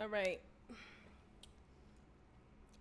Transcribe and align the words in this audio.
All 0.00 0.08
right. 0.08 0.40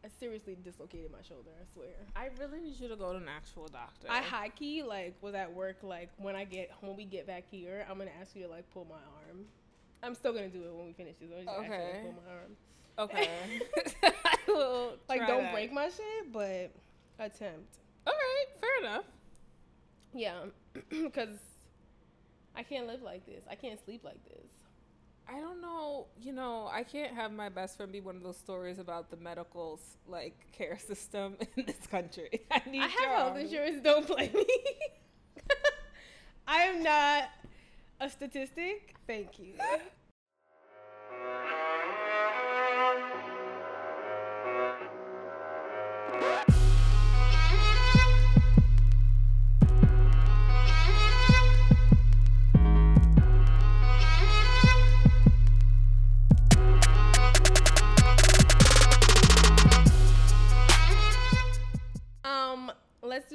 I 0.06 0.10
seriously 0.20 0.58
dislocated 0.62 1.12
my 1.12 1.22
shoulder. 1.22 1.50
I 1.60 1.64
swear. 1.74 1.88
I 2.16 2.30
really 2.38 2.60
need 2.60 2.78
you 2.80 2.90
to 2.90 2.96
go 2.98 3.12
to 3.14 3.18
an 3.18 3.30
actual 3.30 3.68
doctor. 3.68 4.08
I 4.10 4.22
high 4.22 4.50
key 4.50 4.84
like 4.84 5.16
was 5.22 5.34
at 5.34 5.54
work. 5.54 5.78
Like 5.82 6.10
when 6.18 6.36
I 6.36 6.44
get 6.44 6.72
when 6.82 6.98
we 6.98 7.06
get 7.06 7.26
back 7.26 7.46
here, 7.50 7.86
I'm 7.90 7.98
gonna 7.98 8.12
ask 8.20 8.36
you 8.36 8.44
to 8.44 8.50
like 8.50 8.70
pull 8.74 8.86
my 8.90 8.96
arm. 8.96 9.46
I'm 10.02 10.14
still 10.16 10.34
gonna 10.34 10.50
do 10.50 10.64
it 10.64 10.74
when 10.74 10.86
we 10.88 10.94
finish 10.94 11.16
this. 11.22 11.30
I'm 11.32 11.46
just 11.46 11.58
okay. 11.60 11.74
Okay. 11.74 12.02
pull 12.04 12.16
my 12.26 12.32
arm. 12.34 12.52
Okay. 13.10 13.30
I 14.26 14.36
will 14.48 14.94
Like 15.08 15.26
don't 15.26 15.44
that. 15.44 15.54
break 15.54 15.72
my 15.72 15.86
shit, 15.86 16.34
but 16.34 16.72
attempt. 17.20 17.78
All 18.06 18.14
right, 18.14 18.46
fair 18.60 18.90
enough. 18.90 19.06
Yeah, 20.14 20.44
because 20.90 21.38
I 22.56 22.64
can't 22.64 22.88
live 22.88 23.02
like 23.02 23.26
this. 23.26 23.46
I 23.50 23.56
can't 23.56 23.80
sleep 23.86 24.04
like 24.04 24.22
this. 24.26 24.46
I 25.28 25.40
don't 25.40 25.62
know. 25.62 26.08
You 26.22 26.34
know, 26.34 26.70
I 26.72 26.84
can't 26.84 27.14
have 27.14 27.32
my 27.32 27.50
best 27.50 27.78
friend 27.78 27.92
be 27.92 28.02
one 28.02 28.16
of 28.16 28.24
those 28.24 28.38
stories 28.38 28.80
about 28.80 29.10
the 29.10 29.18
medical 29.18 29.80
like 30.08 30.36
care 30.52 30.78
system 30.88 31.38
in 31.56 31.66
this 31.66 31.88
country. 31.90 32.42
I 32.52 32.62
need. 32.70 32.82
I 32.82 32.88
have 32.88 33.10
health 33.12 33.38
insurance. 33.38 33.82
Don't 33.84 34.08
blame 34.08 34.34
me. 34.34 34.46
I 36.48 36.64
am 36.64 36.84
not 36.84 37.30
a 38.00 38.10
statistic. 38.10 38.96
Thank 39.08 39.40
you. 39.40 39.54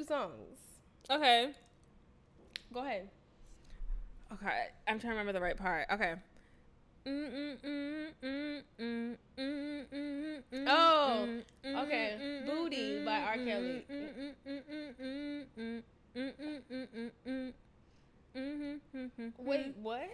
Songs. 0.09 0.57
Okay. 1.09 1.51
Go 2.73 2.83
ahead. 2.83 3.09
Okay. 4.33 4.69
I'm 4.87 4.99
trying 4.99 5.13
to 5.13 5.19
remember 5.19 5.33
the 5.33 5.41
right 5.41 5.55
part. 5.55 5.85
Okay. 5.93 6.15
Oh, 10.67 11.27
okay. 11.63 12.41
Booty 12.45 13.05
by 13.05 13.19
R. 13.19 13.35
Kelly. 13.35 13.85
Mm-hmm. 18.35 19.29
Wait, 19.37 19.75
what? 19.81 20.09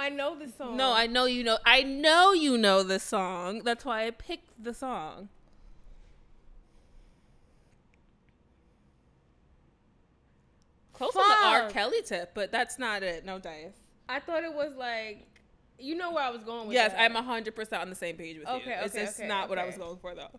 I 0.00 0.10
know 0.10 0.38
this 0.38 0.54
song. 0.54 0.76
No, 0.76 0.92
I 0.92 1.06
know 1.06 1.24
you 1.26 1.42
know. 1.44 1.58
I 1.66 1.82
know 1.82 2.32
you 2.32 2.56
know 2.56 2.82
the 2.82 2.98
song. 2.98 3.62
That's 3.64 3.84
why 3.84 4.06
I 4.06 4.10
picked 4.10 4.62
the 4.62 4.72
song. 4.72 5.28
Close 10.98 11.14
on 11.16 11.28
the 11.28 11.46
R. 11.64 11.70
Kelly 11.70 12.02
tip, 12.02 12.32
but 12.34 12.50
that's 12.52 12.78
not 12.78 13.02
it. 13.02 13.24
No 13.24 13.38
dice. 13.38 13.72
I 14.08 14.18
thought 14.20 14.42
it 14.42 14.52
was 14.52 14.72
like, 14.76 15.26
you 15.78 15.94
know 15.94 16.12
where 16.12 16.24
I 16.24 16.30
was 16.30 16.42
going 16.42 16.66
with 16.66 16.74
Yes, 16.74 16.90
that. 16.92 17.00
I'm 17.00 17.14
hundred 17.24 17.54
percent 17.54 17.80
on 17.82 17.88
the 17.88 17.94
same 17.94 18.16
page 18.16 18.38
with 18.38 18.48
Okay, 18.48 18.70
you. 18.70 18.76
It's 18.84 18.94
okay, 18.94 19.04
just 19.04 19.20
okay, 19.20 19.28
not 19.28 19.48
what 19.48 19.58
I 19.58 19.64
was 19.66 19.76
going 19.78 19.96
for 19.98 20.14
though. 20.14 20.30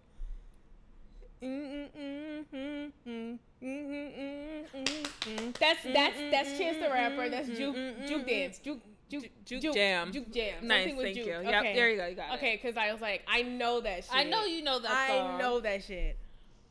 That's 5.59 5.83
that's 5.83 6.17
that's 6.31 6.57
Chance 6.57 6.77
the 6.81 6.89
Rapper. 6.91 7.29
That's 7.29 7.47
Juke 7.49 7.75
Juke 8.07 8.27
Dance. 8.27 8.59
Juke 8.59 8.79
Juke 9.09 9.25
Juke 9.45 9.73
Jam. 9.73 10.11
Juke 10.11 10.31
Jam. 10.31 10.67
Nice, 10.67 10.81
Something 10.89 10.97
with 10.97 11.05
thank 11.05 11.15
Juke. 11.17 11.25
you. 11.27 11.33
Okay. 11.33 11.49
Yep, 11.49 11.63
there 11.75 11.89
you 11.89 11.97
go. 11.97 12.07
You 12.07 12.15
got 12.15 12.33
it. 12.33 12.35
Okay, 12.37 12.59
because 12.61 12.77
I 12.77 12.91
was 12.91 13.01
like, 13.01 13.23
I 13.27 13.41
know 13.41 13.81
that 13.81 14.03
shit. 14.05 14.13
I 14.13 14.23
know 14.23 14.45
you 14.45 14.61
know 14.63 14.79
that 14.79 14.91
I 14.91 15.07
song. 15.17 15.37
know 15.39 15.59
that 15.61 15.83
shit. 15.83 16.17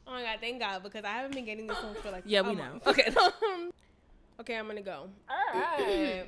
Oh 0.07 0.13
my 0.13 0.23
god, 0.23 0.39
thank 0.41 0.61
God 0.61 0.83
because 0.83 1.05
I 1.05 1.09
haven't 1.09 1.35
been 1.35 1.45
getting 1.45 1.67
this 1.67 1.79
song 1.79 1.95
for 2.03 2.11
like 2.11 2.23
Yeah, 2.27 2.43
we 2.43 2.55
know. 2.55 2.81
Okay. 2.87 3.13
okay, 4.41 4.57
I'm 4.57 4.67
gonna 4.67 4.83
go. 4.83 5.09
All 5.29 5.61
right. 5.61 6.25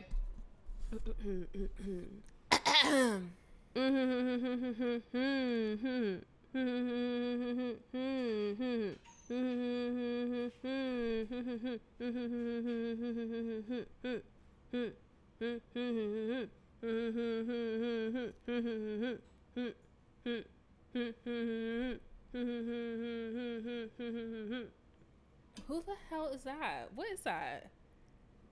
Who 25.67 25.83
the 25.83 25.95
hell 26.09 26.29
is 26.29 26.43
that? 26.43 26.89
What 26.95 27.07
is 27.13 27.21
that? 27.21 27.71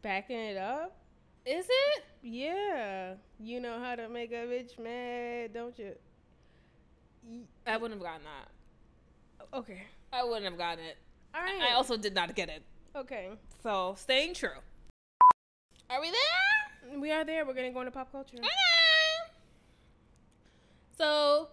Backing 0.02 0.38
it 0.38 0.56
up? 0.56 0.96
Is 1.44 1.66
it? 1.68 2.04
Yeah. 2.22 3.14
You 3.40 3.60
know 3.60 3.78
how 3.80 3.96
to 3.96 4.08
make 4.08 4.32
a 4.32 4.46
bitch 4.46 4.78
mad, 4.78 5.54
don't 5.54 5.78
you? 5.78 5.92
I 7.66 7.76
wouldn't 7.76 8.00
have 8.00 8.08
gotten 8.08 8.24
that. 8.24 9.56
Okay. 9.58 9.82
I 10.12 10.24
wouldn't 10.24 10.44
have 10.44 10.58
gotten 10.58 10.84
it. 10.84 10.96
All 11.34 11.42
right. 11.42 11.70
I 11.70 11.74
also 11.74 11.96
did 11.96 12.14
not 12.14 12.34
get 12.34 12.48
it. 12.48 12.62
okay. 12.94 13.30
So 13.62 13.94
staying 13.98 14.34
true. 14.34 14.50
Are 15.90 16.00
we 16.00 16.10
there? 16.10 17.00
We 17.00 17.10
are 17.10 17.24
there. 17.24 17.44
We're 17.44 17.54
gonna 17.54 17.72
go 17.72 17.80
into 17.80 17.92
pop 17.92 18.12
culture. 18.12 18.36
Okay. 18.38 18.48
So 20.96 21.48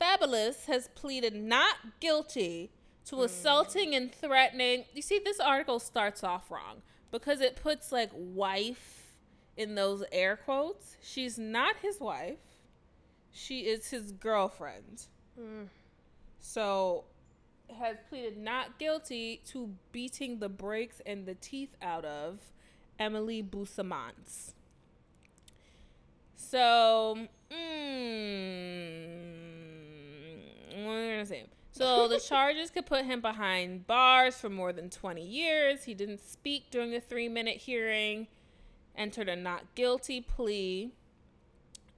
Fabolous 0.00 0.66
has 0.66 0.88
pleaded 0.94 1.34
not 1.34 1.76
guilty 2.00 2.70
to 3.06 3.16
hmm. 3.16 3.22
assaulting 3.22 3.94
and 3.94 4.12
threatening. 4.12 4.84
You 4.94 5.02
see, 5.02 5.20
this 5.22 5.40
article 5.40 5.78
starts 5.80 6.22
off 6.24 6.50
wrong 6.50 6.82
because 7.10 7.40
it 7.40 7.56
puts 7.56 7.92
like 7.92 8.10
wife 8.14 9.14
in 9.56 9.74
those 9.74 10.04
air 10.12 10.36
quotes. 10.36 10.96
She's 11.02 11.38
not 11.38 11.76
his 11.82 12.00
wife. 12.00 12.38
She 13.32 13.60
is 13.60 13.90
his 13.90 14.12
girlfriend. 14.12 15.06
Mm. 15.38 15.68
So 16.38 17.04
has 17.78 17.96
pleaded 18.08 18.36
not 18.36 18.78
guilty 18.78 19.42
to 19.46 19.70
beating 19.92 20.38
the 20.38 20.48
brakes 20.48 21.00
and 21.06 21.26
the 21.26 21.34
teeth 21.34 21.76
out 21.80 22.04
of 22.04 22.40
Emily 22.98 23.42
Bustamante. 23.42 24.54
So, 26.34 27.28
mm, 27.50 27.56
what 30.70 30.78
am 30.78 30.88
I 30.88 31.10
gonna 31.12 31.26
say? 31.26 31.44
So 31.72 32.08
the 32.08 32.18
charges 32.18 32.70
could 32.70 32.86
put 32.86 33.04
him 33.04 33.20
behind 33.20 33.86
bars 33.86 34.36
for 34.36 34.50
more 34.50 34.72
than 34.72 34.90
20 34.90 35.22
years. 35.24 35.84
He 35.84 35.94
didn't 35.94 36.20
speak 36.20 36.70
during 36.70 36.90
the 36.90 37.00
three 37.00 37.28
minute 37.28 37.56
hearing, 37.56 38.26
entered 38.96 39.28
a 39.28 39.36
not 39.36 39.74
guilty 39.74 40.20
plea. 40.20 40.92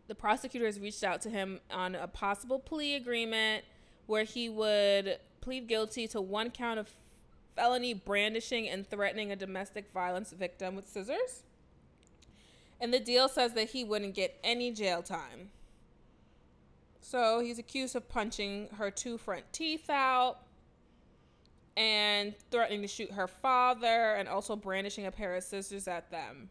The 0.08 0.14
prosecutors 0.14 0.78
reached 0.78 1.02
out 1.02 1.22
to 1.22 1.30
him 1.30 1.60
on 1.70 1.94
a 1.94 2.06
possible 2.06 2.58
plea 2.58 2.94
agreement 2.94 3.64
where 4.06 4.24
he 4.24 4.48
would 4.48 5.18
plead 5.40 5.68
guilty 5.68 6.06
to 6.08 6.20
one 6.20 6.50
count 6.50 6.78
of 6.78 6.90
felony 7.56 7.94
brandishing 7.94 8.68
and 8.68 8.88
threatening 8.88 9.32
a 9.32 9.36
domestic 9.36 9.90
violence 9.92 10.32
victim 10.32 10.76
with 10.76 10.88
scissors. 10.88 11.42
And 12.80 12.92
the 12.92 13.00
deal 13.00 13.28
says 13.28 13.52
that 13.54 13.70
he 13.70 13.84
wouldn't 13.84 14.14
get 14.14 14.38
any 14.42 14.70
jail 14.72 15.02
time. 15.02 15.50
So 17.02 17.40
he's 17.40 17.58
accused 17.58 17.96
of 17.96 18.08
punching 18.08 18.68
her 18.78 18.90
two 18.90 19.18
front 19.18 19.44
teeth 19.52 19.90
out 19.90 20.38
and 21.76 22.34
threatening 22.50 22.80
to 22.82 22.88
shoot 22.88 23.10
her 23.12 23.26
father 23.26 24.14
and 24.14 24.28
also 24.28 24.54
brandishing 24.56 25.06
a 25.06 25.10
pair 25.10 25.34
of 25.34 25.42
scissors 25.42 25.88
at 25.88 26.10
them. 26.10 26.48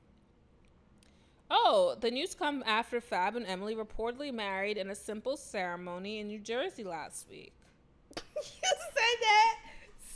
Oh, 1.49 1.95
the 1.99 2.11
news 2.11 2.35
come 2.35 2.63
after 2.65 3.01
Fab 3.01 3.35
and 3.35 3.45
Emily 3.45 3.75
reportedly 3.75 4.33
married 4.33 4.77
in 4.77 4.89
a 4.89 4.95
simple 4.95 5.35
ceremony 5.35 6.19
in 6.19 6.27
New 6.27 6.39
Jersey 6.39 6.83
last 6.83 7.27
week. 7.29 7.53
you 8.15 8.21
said 8.61 9.17
that 9.21 9.57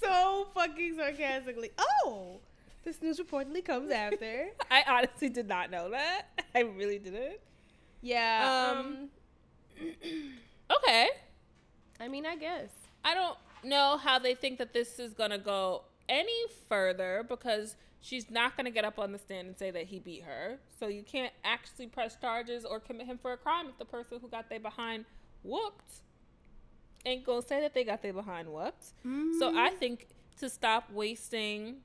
so 0.01 0.47
fucking 0.53 0.95
sarcastically. 0.95 1.71
Oh, 1.77 2.39
this 2.83 3.01
news 3.01 3.19
reportedly 3.19 3.63
comes 3.63 3.91
after. 3.91 4.49
I 4.71 4.83
honestly 4.87 5.29
did 5.29 5.47
not 5.47 5.71
know 5.71 5.89
that. 5.91 6.27
I 6.53 6.59
really 6.59 6.99
didn't. 6.99 7.37
yeah. 8.01 8.71
Um, 8.71 8.77
Um. 8.77 9.09
Okay. 10.77 11.09
I 11.99 12.07
mean, 12.07 12.25
I 12.25 12.35
guess. 12.35 12.69
I 13.03 13.13
don't 13.13 13.37
know 13.63 13.97
how 13.97 14.19
they 14.19 14.33
think 14.35 14.57
that 14.57 14.73
this 14.73 14.99
is 14.99 15.13
going 15.13 15.29
to 15.29 15.37
go 15.37 15.83
any 16.09 16.47
further 16.67 17.25
because 17.27 17.75
She's 18.05 18.29
not 18.29 18.55
going 18.55 18.65
to 18.65 18.71
get 18.71 18.85
up 18.85 18.99
on 18.99 19.11
the 19.11 19.17
stand 19.17 19.47
and 19.47 19.57
say 19.57 19.71
that 19.71 19.87
he 19.87 19.97
beat 19.97 20.25
her. 20.25 20.59
So 20.79 20.87
you 20.87 21.01
can't 21.01 21.33
actually 21.43 21.87
press 21.87 22.15
charges 22.15 22.63
or 22.63 22.79
commit 22.79 23.07
him 23.07 23.17
for 23.19 23.33
a 23.33 23.37
crime 23.37 23.65
if 23.67 23.79
the 23.79 23.85
person 23.85 24.19
who 24.21 24.27
got 24.27 24.47
they 24.47 24.59
behind 24.59 25.05
whooped 25.41 26.01
ain't 27.03 27.25
going 27.25 27.41
to 27.41 27.47
say 27.47 27.61
that 27.61 27.73
they 27.73 27.83
got 27.83 28.03
they 28.03 28.11
behind 28.11 28.47
whooped. 28.47 28.93
So 29.39 29.49
I 29.49 29.69
mm-hmm. 29.69 29.77
think 29.77 30.07
to 30.37 30.49
stop 30.49 30.91
wasting 30.91 31.77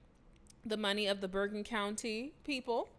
the 0.66 0.76
money 0.76 1.06
of 1.06 1.22
the 1.22 1.28
Bergen 1.28 1.64
County 1.64 2.34
people. 2.44 2.90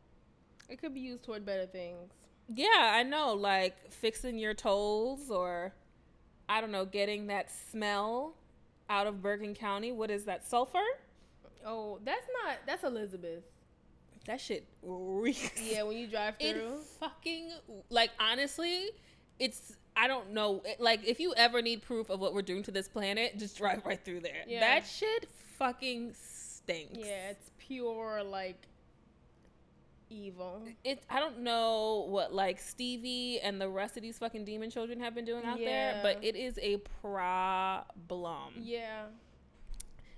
It 0.68 0.82
could 0.82 0.96
be 0.96 1.02
used 1.02 1.22
toward 1.22 1.46
better 1.46 1.68
things. 1.68 2.10
Yeah, 2.54 2.68
I 2.96 3.04
know, 3.04 3.34
like 3.34 3.92
fixing 3.92 4.38
your 4.38 4.54
toes 4.54 5.30
or 5.30 5.74
I 6.50 6.60
don't 6.62 6.72
know, 6.72 6.86
getting 6.86 7.28
that 7.28 7.50
smell 7.72 8.34
out 8.90 9.08
of 9.08 9.22
Bergen 9.22 9.54
County. 9.56 9.92
What 9.92 10.12
is 10.12 10.26
that? 10.26 10.46
Sulfur? 10.48 10.80
Oh, 11.66 12.00
that's 12.04 12.28
not. 12.44 12.58
That's 12.66 12.84
Elizabeth. 12.84 13.44
That 14.26 14.40
shit 14.42 14.68
reeks. 14.84 15.52
Yeah, 15.62 15.84
when 15.84 15.98
you 15.98 16.08
drive 16.08 16.36
It 16.40 16.54
through. 16.56 16.80
fucking 17.00 17.52
like 17.90 18.12
honestly, 18.20 18.90
it's 19.40 19.78
I 19.96 20.08
don't 20.08 20.32
know. 20.32 20.62
It- 20.66 20.80
Like 20.80 21.08
if 21.08 21.20
you 21.20 21.34
ever 21.36 21.62
need 21.62 21.82
proof 21.82 22.10
of 22.10 22.20
what 22.20 22.34
we're 22.34 22.42
doing 22.42 22.64
to 22.64 22.72
this 22.72 22.88
planet, 22.88 23.38
just 23.38 23.58
drive 23.58 23.86
right 23.86 24.04
through 24.04 24.20
there. 24.22 24.44
Yeah. 24.48 24.60
That 24.60 24.86
shit 24.86 25.28
fucking 25.58 26.14
stinks. 26.14 26.98
Yeah, 27.00 27.30
it's 27.32 27.50
pure 27.60 28.22
like 28.24 28.68
evil. 30.12 30.62
It 30.84 31.04
I 31.10 31.20
don't 31.20 31.40
know 31.40 32.06
what 32.10 32.34
like 32.34 32.60
Stevie 32.60 33.40
and 33.42 33.60
the 33.60 33.70
rest 33.70 33.98
of 33.98 34.04
these 34.04 34.18
fucking 34.20 34.46
demon 34.46 34.70
children 34.70 35.00
have 35.00 35.16
been 35.16 35.26
doing 35.26 35.46
out 35.46 35.58
there, 35.58 36.00
but 36.04 36.24
it 36.24 36.36
is 36.36 36.60
a 36.62 36.78
problem. 37.02 38.54
Yeah, 38.62 39.06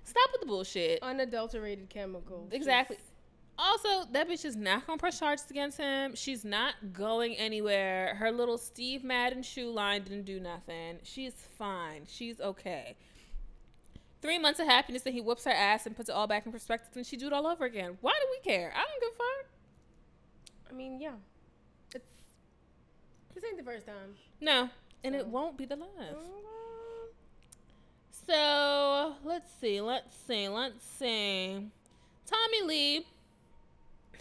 Stop 0.02 0.30
with 0.32 0.40
the 0.42 0.46
bullshit. 0.46 1.02
unadulterated 1.02 1.88
chemicals. 1.88 2.52
Exactly. 2.52 2.96
Just- 2.96 3.08
Also, 3.56 4.04
that 4.10 4.28
bitch 4.28 4.44
is 4.44 4.56
not 4.56 4.84
gonna 4.86 4.98
press 4.98 5.18
charges 5.20 5.48
against 5.48 5.78
him. 5.78 6.16
She's 6.16 6.44
not 6.44 6.74
going 6.92 7.36
anywhere. 7.36 8.16
Her 8.16 8.32
little 8.32 8.58
Steve 8.58 9.04
Madden 9.04 9.42
shoe 9.44 9.70
line 9.70 10.02
didn't 10.02 10.24
do 10.24 10.40
nothing. 10.40 10.98
She's 11.04 11.34
fine. 11.56 12.04
She's 12.08 12.40
okay. 12.40 12.96
Three 14.20 14.38
months 14.40 14.58
of 14.58 14.66
happiness, 14.66 15.02
and 15.06 15.14
he 15.14 15.20
whoops 15.20 15.44
her 15.44 15.52
ass 15.52 15.86
and 15.86 15.94
puts 15.94 16.08
it 16.08 16.12
all 16.12 16.26
back 16.26 16.46
in 16.46 16.50
perspective, 16.52 16.96
and 16.96 17.06
she 17.06 17.16
do 17.16 17.26
it 17.28 17.32
all 17.32 17.46
over 17.46 17.64
again. 17.64 17.96
Why 18.00 18.12
do 18.20 18.26
we 18.32 18.38
care? 18.50 18.72
I 18.74 18.82
don't 18.82 19.00
give 19.00 19.10
a 19.12 19.16
fuck. 19.18 19.46
I 20.74 20.76
mean, 20.76 21.00
yeah, 21.00 21.12
it's 21.94 22.10
this 23.32 23.44
ain't 23.44 23.56
the 23.56 23.62
first 23.62 23.86
time. 23.86 24.16
No, 24.40 24.68
and 25.04 25.14
it 25.14 25.24
won't 25.24 25.56
be 25.56 25.66
the 25.66 25.76
last. 25.76 26.16
Mm, 26.16 27.12
So 28.26 29.14
let's 29.24 29.48
see, 29.60 29.80
let's 29.80 30.12
see, 30.26 30.48
let's 30.48 30.84
see. 30.98 31.64
Tommie 32.26 32.62
Lee 32.66 33.06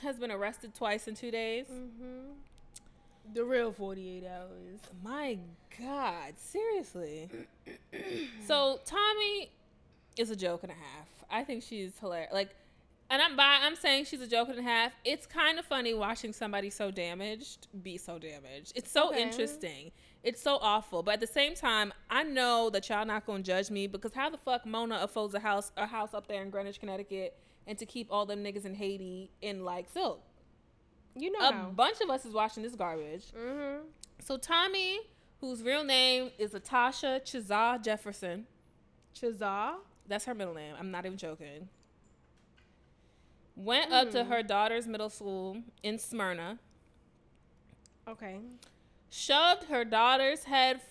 has 0.04 0.20
been 0.20 0.30
arrested 0.32 0.76
twice 0.76 1.08
in 1.08 1.16
two 1.16 1.32
days. 1.32 1.66
Mm-hmm. 1.72 2.34
The 3.34 3.44
real 3.44 3.72
forty-eight 3.72 4.26
hours. 4.28 4.80
My 5.04 5.40
God, 5.80 6.34
seriously. 6.38 7.30
so 8.46 8.80
Tommie 8.86 9.50
is 10.18 10.30
a 10.30 10.36
joke 10.36 10.62
and 10.62 10.72
a 10.72 10.76
half. 10.76 11.08
I 11.32 11.44
think 11.44 11.64
she's 11.64 11.98
hilarious. 12.00 12.32
Like, 12.32 12.50
and 13.14 13.22
I'm 13.22 13.36
by. 13.38 13.60
I'm 13.62 13.76
saying 13.76 14.06
she's 14.06 14.22
a 14.22 14.28
joke 14.28 14.50
and 14.50 14.58
a 14.60 14.64
half. 14.64 14.92
It's 15.06 15.26
kind 15.28 15.60
of 15.60 15.66
funny 15.66 15.94
watching 15.94 16.34
somebody 16.34 16.70
so 16.70 16.90
damaged 16.92 17.68
be 17.84 17.98
so 17.98 18.18
damaged. 18.18 18.74
It's 18.76 18.92
so 18.92 19.10
Okay. 19.10 19.22
interesting. 19.22 19.92
It's 20.24 20.42
so 20.42 20.58
awful. 20.62 21.04
But 21.04 21.16
at 21.16 21.20
the 21.20 21.28
same 21.28 21.54
time, 21.54 21.94
I 22.10 22.24
know 22.24 22.70
that 22.72 22.90
y'all 22.90 23.06
not 23.06 23.26
gonna 23.26 23.44
judge 23.44 23.70
me 23.70 23.88
because 23.88 24.14
how 24.14 24.30
the 24.30 24.38
fuck 24.38 24.66
Mona 24.66 24.96
affords 25.02 25.34
a 25.36 25.40
house 25.40 25.72
a 25.78 25.86
house 25.86 26.14
up 26.14 26.28
there 26.28 26.42
in 26.42 26.50
Greenwich, 26.50 26.80
Connecticut, 26.80 27.38
and 27.68 27.78
to 27.78 27.86
keep 27.86 28.08
all 28.10 28.26
them 28.26 28.44
niggas 28.44 28.66
in 28.66 28.74
Haiti 28.76 29.30
in 29.42 29.64
like 29.64 29.90
silk. 29.90 30.22
You 31.16 31.32
know 31.32 31.48
A 31.48 31.52
how. 31.54 31.70
bunch 31.70 32.02
of 32.02 32.10
us 32.10 32.26
is 32.26 32.34
watching 32.34 32.64
this 32.64 32.74
garbage. 32.76 33.26
mm-hmm. 33.38 33.84
So 34.20 34.38
Tommie, 34.38 35.00
whose 35.42 35.62
real 35.62 35.84
name 35.84 36.32
is 36.40 36.52
Latasha 36.52 37.22
Chazah 37.22 37.84
Jefferson, 37.84 38.48
Chazah. 39.14 39.76
that's 40.08 40.26
her 40.26 40.34
middle 40.34 40.54
name. 40.56 40.74
I'm 40.80 40.90
not 40.90 41.06
even 41.06 41.18
joking. 41.18 41.70
Went 43.56 43.92
up 43.92 44.10
to 44.12 44.24
Hmm. 44.24 44.32
her 44.32 44.44
daughter's 44.44 44.88
middle 44.88 45.10
school 45.10 45.62
in 45.84 46.00
Smyrna, 46.00 46.58
Okay. 48.08 48.40
shoved 49.10 49.66
her 49.66 49.86
daughter's 49.86 50.46
head 50.46 50.82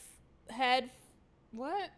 head 0.49 0.91
what? 1.51 1.91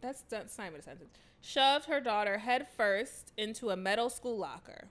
That's 0.00 0.22
that's 0.22 0.56
not 0.58 0.68
even 0.68 0.80
a 0.80 0.82
sentence. 0.82 1.10
Shoved 1.40 1.86
her 1.86 2.00
daughter 2.00 2.38
head 2.38 2.66
first 2.68 3.32
into 3.36 3.70
a 3.70 3.76
metal 3.76 4.08
school 4.10 4.36
locker. 4.36 4.88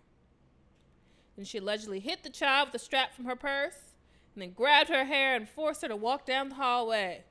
Then 1.36 1.46
she 1.46 1.58
allegedly 1.58 2.00
hit 2.00 2.24
the 2.24 2.30
child 2.30 2.70
with 2.70 2.76
a 2.82 2.84
strap 2.86 3.14
from 3.14 3.26
her 3.26 3.36
purse 3.36 3.96
and 4.34 4.42
then 4.42 4.52
grabbed 4.52 4.90
her 4.90 5.06
hair 5.06 5.36
and 5.36 5.50
forced 5.50 5.82
her 5.82 5.88
to 5.90 5.96
walk 5.96 6.26
down 6.26 6.50
the 6.50 6.56
hallway. 6.56 7.26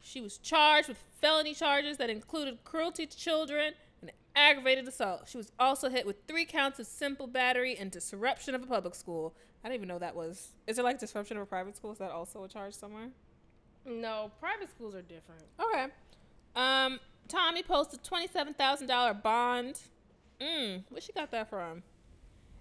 She 0.00 0.20
was 0.20 0.36
charged 0.36 0.88
with 0.88 0.98
felony 1.20 1.54
charges 1.54 1.96
that 1.96 2.10
included 2.10 2.64
cruelty 2.64 3.06
to 3.06 3.16
children 3.16 3.74
aggravated 4.36 4.88
assault. 4.88 5.28
She 5.28 5.36
was 5.36 5.52
also 5.58 5.88
hit 5.88 6.06
with 6.06 6.16
three 6.26 6.44
counts 6.44 6.78
of 6.78 6.86
simple 6.86 7.26
battery 7.26 7.76
and 7.76 7.90
disruption 7.90 8.54
of 8.54 8.62
a 8.62 8.66
public 8.66 8.94
school. 8.94 9.34
I 9.62 9.68
didn't 9.68 9.76
even 9.76 9.88
know 9.88 9.98
that 9.98 10.14
was. 10.14 10.52
Is 10.66 10.76
there 10.76 10.84
like 10.84 10.98
disruption 10.98 11.36
of 11.36 11.42
a 11.42 11.46
private 11.46 11.76
school? 11.76 11.92
Is 11.92 11.98
that 11.98 12.10
also 12.10 12.44
a 12.44 12.48
charge 12.48 12.74
somewhere? 12.74 13.08
No, 13.86 14.30
private 14.40 14.70
schools 14.70 14.94
are 14.94 15.02
different. 15.02 15.42
Okay. 15.60 15.86
Um, 16.56 17.00
Tommie 17.28 17.62
posted 17.62 18.02
twenty-seven 18.02 18.54
thousand 18.54 18.86
dollar 18.86 19.14
bond. 19.14 19.80
Mm, 20.40 20.84
where 20.88 21.00
she 21.00 21.12
got 21.12 21.30
that 21.30 21.48
from? 21.48 21.82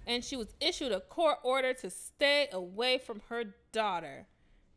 And 0.06 0.24
she 0.24 0.36
was 0.36 0.54
issued 0.60 0.92
a 0.92 1.00
court 1.00 1.38
order 1.44 1.74
to 1.76 1.90
stay 1.90 2.50
away 2.52 2.98
from 2.98 3.22
her 3.30 3.56
daughter. 3.72 4.28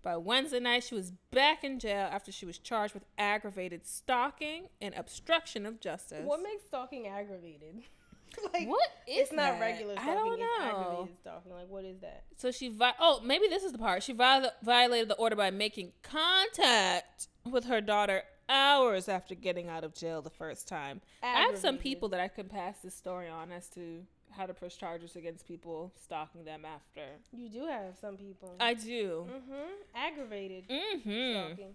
By 0.06 0.16
Wednesday 0.18 0.60
night, 0.60 0.84
she 0.84 0.94
was 0.94 1.10
back 1.32 1.64
in 1.64 1.80
jail 1.80 2.08
after 2.12 2.30
she 2.30 2.46
was 2.46 2.58
charged 2.58 2.94
with 2.94 3.02
aggravated 3.18 3.88
stalking 3.88 4.68
and 4.80 4.94
obstruction 4.94 5.66
of 5.66 5.80
justice. 5.80 6.24
What 6.24 6.40
makes 6.44 6.62
stalking 6.64 7.08
aggravated? 7.08 7.82
like 8.54 8.68
What 8.68 8.88
is 9.08 9.22
it's 9.22 9.32
not 9.32 9.54
that? 9.54 9.60
regular 9.60 9.94
I 9.98 10.02
stalking. 10.04 10.14
don't 10.16 10.32
It's 10.34 10.40
know. 10.60 10.68
aggravated 10.80 11.16
stalking. 11.22 11.52
Like 11.54 11.68
what 11.68 11.84
is 11.84 11.98
that? 12.02 12.22
So 12.36 12.52
she 12.52 12.68
vi- 12.68 12.94
oh 13.00 13.20
maybe 13.24 13.48
this 13.48 13.64
is 13.64 13.72
the 13.72 13.78
part 13.78 14.04
she 14.04 14.12
viol- 14.12 14.52
violated 14.62 15.08
the 15.08 15.16
order 15.16 15.34
by 15.34 15.50
making 15.50 15.90
contact 16.04 17.26
with 17.44 17.64
her 17.64 17.80
daughter 17.80 18.22
hours 18.48 19.08
after 19.08 19.34
getting 19.34 19.68
out 19.68 19.82
of 19.82 19.92
jail 19.92 20.22
the 20.22 20.30
first 20.30 20.68
time. 20.68 21.00
I 21.20 21.40
have 21.40 21.58
some 21.58 21.78
people 21.78 22.08
that 22.10 22.20
I 22.20 22.28
can 22.28 22.48
pass 22.48 22.76
this 22.84 22.94
story 22.94 23.28
on 23.28 23.50
as 23.50 23.66
to 23.70 24.04
how 24.30 24.46
to 24.46 24.54
push 24.54 24.76
charges 24.76 25.16
against 25.16 25.46
people 25.46 25.92
stalking 26.02 26.44
them 26.44 26.64
after. 26.64 27.02
You 27.32 27.48
do 27.48 27.66
have 27.66 27.96
some 28.00 28.16
people. 28.16 28.54
I 28.60 28.74
do. 28.74 29.26
mm-hmm. 29.28 29.70
Aggravated 29.94 30.64
Mm-hmm. 30.68 31.32
stalking. 31.54 31.74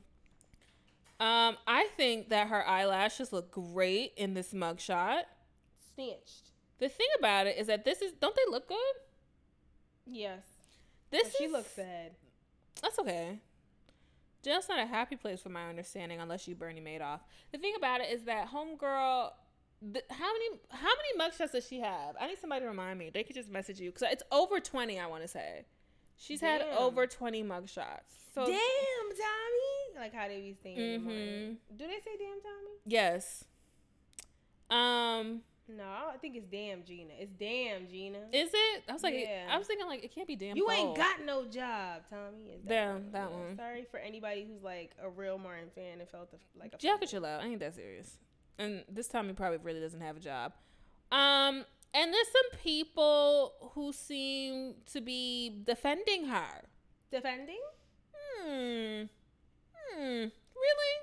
Um, 1.20 1.58
I 1.68 1.88
think 1.98 2.30
that 2.30 2.48
her 2.48 2.68
eyelashes 2.68 3.32
look 3.32 3.52
great 3.52 4.14
in 4.18 4.34
this 4.34 4.54
mugshot. 4.54 5.24
Snitched. 5.94 6.50
The 6.80 6.90
thing 6.90 7.08
about 7.20 7.46
it 7.48 7.58
is 7.60 7.68
that 7.68 7.86
this 7.86 8.02
is 8.02 8.12
don't 8.14 8.36
they 8.36 8.52
look 8.52 8.68
good? 8.68 8.78
Yes. 10.08 10.42
This 11.12 11.36
she 11.38 11.48
looks 11.48 11.70
sad. 11.72 12.12
That's 12.82 12.98
okay. 12.98 13.40
Jail's 14.44 14.68
not 14.68 14.80
a 14.80 14.88
happy 14.88 15.16
place, 15.16 15.40
from 15.40 15.54
my 15.54 15.70
understanding, 15.70 16.20
unless 16.20 16.48
you 16.48 16.56
Bernie 16.56 16.82
Madoff. 16.82 17.20
The 17.52 17.60
thing 17.60 17.74
about 17.78 18.02
it 18.02 18.10
is 18.12 18.24
that 18.24 18.50
homegirl, 18.52 19.30
how 20.10 20.32
many 20.34 20.48
how 20.70 20.88
many 20.90 21.18
mugshots 21.32 21.52
does 21.54 21.68
she 21.68 21.80
have? 21.80 22.16
I 22.20 22.28
need 22.28 22.38
somebody 22.40 22.62
to 22.62 22.68
remind 22.68 23.00
me. 23.00 23.10
They 23.14 23.24
could 23.24 23.36
just 23.36 23.50
message 23.50 23.80
you 23.80 23.92
because 23.92 24.08
it's 24.12 24.24
over 24.32 24.60
twenty. 24.60 25.00
I 25.00 25.08
want 25.08 25.24
to 25.24 25.28
say 25.28 25.66
she's 26.18 26.40
had 26.42 26.62
over 26.78 27.08
twenty 27.08 27.44
mugshots. 27.44 28.12
So 28.34 28.46
damn, 28.46 28.56
Tommy. 28.56 30.00
Like 30.00 30.14
how 30.14 30.28
they 30.28 30.40
be 30.42 30.56
saying. 30.64 30.78
Mhm. 31.02 31.06
mine. 31.06 31.58
Do 31.76 31.86
they 31.88 32.00
say 32.00 32.18
damn, 32.18 32.42
Tommy? 32.42 32.72
yes. 32.86 33.44
Um, 34.70 35.42
No, 35.68 35.84
I 35.84 36.18
think 36.22 36.36
it's 36.36 36.48
damn, 36.48 36.84
Gina. 36.84 37.14
It's 37.20 37.32
damn, 37.34 37.88
Gina. 37.88 38.20
is 38.32 38.50
it? 38.54 38.84
I 38.90 38.94
was 38.94 39.04
like, 39.04 39.16
Yeah. 39.18 39.48
I 39.52 39.58
was 39.58 39.68
thinking 39.68 39.86
like 39.88 40.04
it 40.04 40.14
can't 40.14 40.28
be 40.28 40.36
damn. 40.36 40.56
you 40.58 40.70
ain't 40.72 40.96
got 40.98 41.24
no 41.26 41.46
job, 41.46 42.04
Tommy. 42.10 42.52
Is 42.56 42.62
Damn, 42.66 43.12
that 43.12 43.32
one. 43.32 43.56
Sorry 43.58 43.86
for 43.90 43.98
anybody 44.00 44.46
who's 44.50 44.62
like 44.64 44.92
a 45.02 45.10
real 45.10 45.38
Martin 45.38 45.70
fan 45.76 46.00
and 46.00 46.10
felt 46.10 46.32
the, 46.32 46.38
like 46.60 46.74
a 46.74 46.78
Jack 46.78 47.06
chill 47.08 47.26
out. 47.26 47.42
I 47.42 47.46
ain't 47.48 47.60
that 47.60 47.76
serious. 47.76 48.18
And 48.60 48.84
this 48.90 49.08
time 49.08 49.28
he 49.28 49.34
probably 49.34 49.58
really 49.58 49.80
doesn't 49.80 50.02
have 50.02 50.18
a 50.18 50.20
job. 50.20 50.54
Um, 51.12 51.66
and 51.94 52.14
there's 52.14 52.28
some 52.28 52.60
people 52.64 53.72
who 53.74 53.92
seem 53.92 54.76
to 54.94 55.02
be 55.02 55.62
defending 55.66 56.26
her. 56.26 56.64
defending. 57.12 57.60
Hmm. 58.14 59.04
Hmm. 59.74 60.26
Really? 60.56 60.96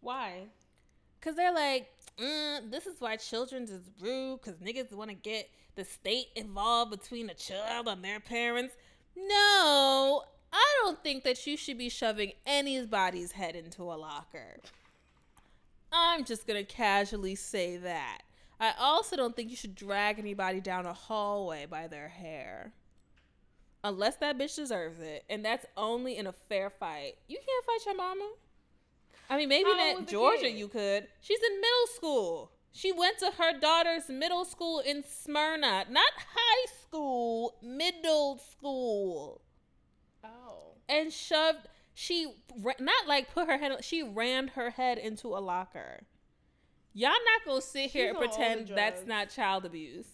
Why? 0.00 0.44
Cause 1.20 1.34
they're 1.36 1.54
like, 1.54 1.88
mm, 2.18 2.70
this 2.70 2.86
is 2.86 3.00
why 3.00 3.16
children's 3.16 3.70
is 3.70 3.90
rude. 4.00 4.42
Cause 4.42 4.54
niggas 4.56 4.92
want 4.92 5.10
to 5.10 5.16
get 5.16 5.48
the 5.74 5.84
state 5.84 6.26
involved 6.36 6.90
between 6.90 7.30
a 7.30 7.34
child 7.34 7.88
and 7.88 8.04
their 8.04 8.20
parents. 8.20 8.74
No, 9.16 10.24
I 10.52 10.74
don't 10.82 11.02
think 11.02 11.24
that 11.24 11.46
you 11.46 11.56
should 11.56 11.78
be 11.78 11.88
shoving 11.88 12.32
anybody's 12.46 13.32
head 13.32 13.56
into 13.56 13.82
a 13.84 13.94
locker. 13.94 14.58
I'm 15.94 16.24
just 16.24 16.46
gonna 16.46 16.64
casually 16.64 17.36
say 17.36 17.76
that. 17.78 18.22
I 18.60 18.72
also 18.78 19.16
don't 19.16 19.34
think 19.36 19.50
you 19.50 19.56
should 19.56 19.74
drag 19.74 20.18
anybody 20.18 20.60
down 20.60 20.86
a 20.86 20.92
hallway 20.92 21.66
by 21.66 21.86
their 21.86 22.08
hair. 22.08 22.72
Unless 23.82 24.16
that 24.16 24.38
bitch 24.38 24.56
deserves 24.56 24.98
it. 25.00 25.24
And 25.28 25.44
that's 25.44 25.66
only 25.76 26.16
in 26.16 26.26
a 26.26 26.32
fair 26.32 26.70
fight. 26.70 27.14
You 27.28 27.36
can't 27.36 27.64
fight 27.66 27.86
your 27.86 27.96
mama. 27.96 28.30
I 29.28 29.36
mean, 29.36 29.48
maybe 29.48 29.70
How 29.70 29.98
in 29.98 30.06
Georgia 30.06 30.50
you 30.50 30.68
could. 30.68 31.06
She's 31.20 31.40
in 31.40 31.60
middle 31.60 31.86
school. 31.94 32.50
She 32.72 32.92
went 32.92 33.18
to 33.18 33.30
her 33.38 33.58
daughter's 33.58 34.08
middle 34.08 34.44
school 34.44 34.80
in 34.80 35.04
Smyrna. 35.06 35.84
Not 35.90 36.12
high 36.34 36.72
school, 36.82 37.56
middle 37.62 38.38
school. 38.38 39.42
Oh. 40.24 40.72
And 40.88 41.12
shoved, 41.12 41.68
she, 41.94 42.34
not 42.56 43.08
like 43.08 43.32
put 43.32 43.46
her 43.46 43.58
head, 43.58 43.72
she 43.84 44.02
rammed 44.02 44.50
her 44.50 44.70
head 44.70 44.98
into 44.98 45.28
a 45.28 45.38
locker. 45.38 46.00
Y'all 46.92 47.10
not 47.10 47.46
gonna 47.46 47.60
sit 47.60 47.90
here 47.90 48.08
She's 48.08 48.08
and 48.08 48.16
on 48.16 48.22
all 48.22 48.28
the 48.30 48.36
pretend 48.36 48.68
that's 48.68 49.06
not 49.06 49.30
child 49.30 49.64
abuse. 49.64 50.06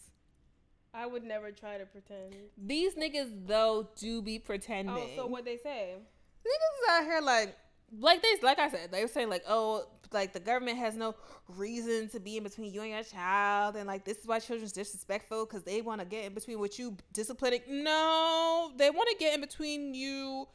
I 0.92 1.06
would 1.06 1.24
never 1.24 1.50
try 1.50 1.78
to 1.78 1.86
pretend. 1.86 2.34
These 2.56 2.94
niggas 2.94 3.46
though 3.46 3.88
do 3.96 4.22
be 4.22 4.38
pretending. 4.38 4.96
Oh, 4.96 5.08
so 5.16 5.26
what 5.26 5.44
they 5.44 5.56
say? 5.56 5.96
niggas 6.44 6.94
out 6.94 7.04
here 7.04 7.20
like 7.20 7.56
like 7.98 8.22
they 8.22 8.36
like 8.42 8.58
I 8.58 8.70
said, 8.70 8.92
they 8.92 9.02
were 9.02 9.08
saying 9.08 9.28
like, 9.28 9.42
oh, 9.48 9.84
like 10.12 10.32
the 10.32 10.40
government 10.40 10.78
has 10.78 10.96
no 10.96 11.14
reason 11.48 12.08
to 12.10 12.20
be 12.20 12.36
in 12.36 12.42
between 12.42 12.72
you 12.72 12.82
and 12.82 12.90
your 12.90 13.02
child, 13.02 13.76
and 13.76 13.86
like 13.86 14.04
this 14.04 14.18
is 14.18 14.26
why 14.26 14.38
children's 14.38 14.72
disrespectful 14.72 15.44
because 15.44 15.64
they 15.64 15.82
want 15.82 16.00
to 16.00 16.06
get 16.06 16.24
in 16.24 16.34
between 16.34 16.60
what 16.60 16.78
you 16.78 16.96
disciplining. 17.12 17.62
No, 17.68 18.70
they 18.76 18.90
want 18.90 19.08
to 19.10 19.16
get 19.18 19.34
in 19.34 19.40
between 19.40 19.94
you 19.94 20.46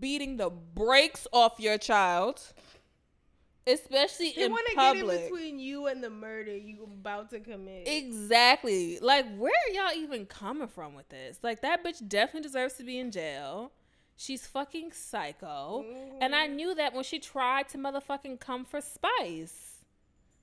beating 0.00 0.36
the 0.36 0.50
brakes 0.50 1.26
off 1.32 1.58
your 1.58 1.78
child, 1.78 2.40
especially 3.66 4.32
They 4.36 4.44
in 4.44 4.50
public. 4.74 4.76
They 4.76 5.02
want 5.02 5.10
to 5.10 5.16
get 5.16 5.18
in 5.18 5.24
between 5.24 5.58
you 5.58 5.86
and 5.86 6.02
the 6.02 6.10
murder 6.10 6.56
you 6.56 6.84
about 6.84 7.30
to 7.30 7.40
commit. 7.40 7.86
Exactly. 7.86 8.98
Like, 9.00 9.26
where 9.36 9.52
are 9.52 9.72
y'all 9.72 10.02
even 10.02 10.26
coming 10.26 10.68
from 10.68 10.94
with 10.94 11.08
this? 11.08 11.38
Like, 11.42 11.62
that 11.62 11.84
bitch 11.84 12.06
definitely 12.08 12.42
deserves 12.42 12.74
to 12.74 12.84
be 12.84 12.98
in 12.98 13.10
jail. 13.10 13.72
She's 14.16 14.46
fucking 14.46 14.92
psycho. 14.92 15.84
And 16.20 16.34
I 16.34 16.46
Mhm. 16.46 16.54
knew 16.54 16.74
that 16.74 16.92
when 16.94 17.04
she 17.04 17.18
tried 17.18 17.68
to 17.70 17.78
motherfucking 17.78 18.40
come 18.40 18.64
for 18.64 18.80
Spice, 18.80 19.84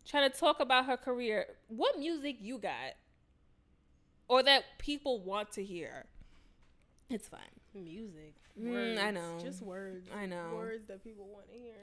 trying 0.05 0.29
to 0.29 0.37
talk 0.37 0.59
about 0.59 0.85
her 0.85 0.97
career. 0.97 1.57
What 1.67 1.97
music 1.99 2.37
you 2.41 2.57
got? 2.57 2.95
Or 4.27 4.43
that 4.43 4.77
people 4.79 5.19
want 5.21 5.51
to 5.53 5.63
hear? 5.63 6.07
It's 7.09 7.27
fine. 7.27 7.58
Music. 7.75 8.35
Mm, 8.59 8.97
I 9.01 9.11
know. 9.11 9.37
Just 9.41 9.61
words. 9.61 10.07
I 10.15 10.25
know. 10.25 10.51
Words 10.55 10.87
that 10.87 11.03
people 11.03 11.25
want 11.31 11.47
to 11.51 11.53
hear. 11.57 11.73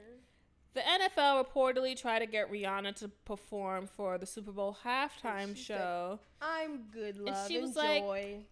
The 0.73 0.81
NFL 0.81 1.43
reportedly 1.43 1.99
tried 1.99 2.19
to 2.19 2.27
get 2.27 2.51
Rihanna 2.51 2.95
to 2.97 3.07
perform 3.25 3.87
for 3.87 4.19
the 4.19 4.27
Super 4.27 4.51
Bowl 4.51 4.77
halftime 4.85 5.57
show. 5.57 6.19
I'm 6.39 6.83
good, 6.93 7.17
love. 7.17 7.47
she 7.47 7.59
was 7.59 7.75
like, 7.75 8.03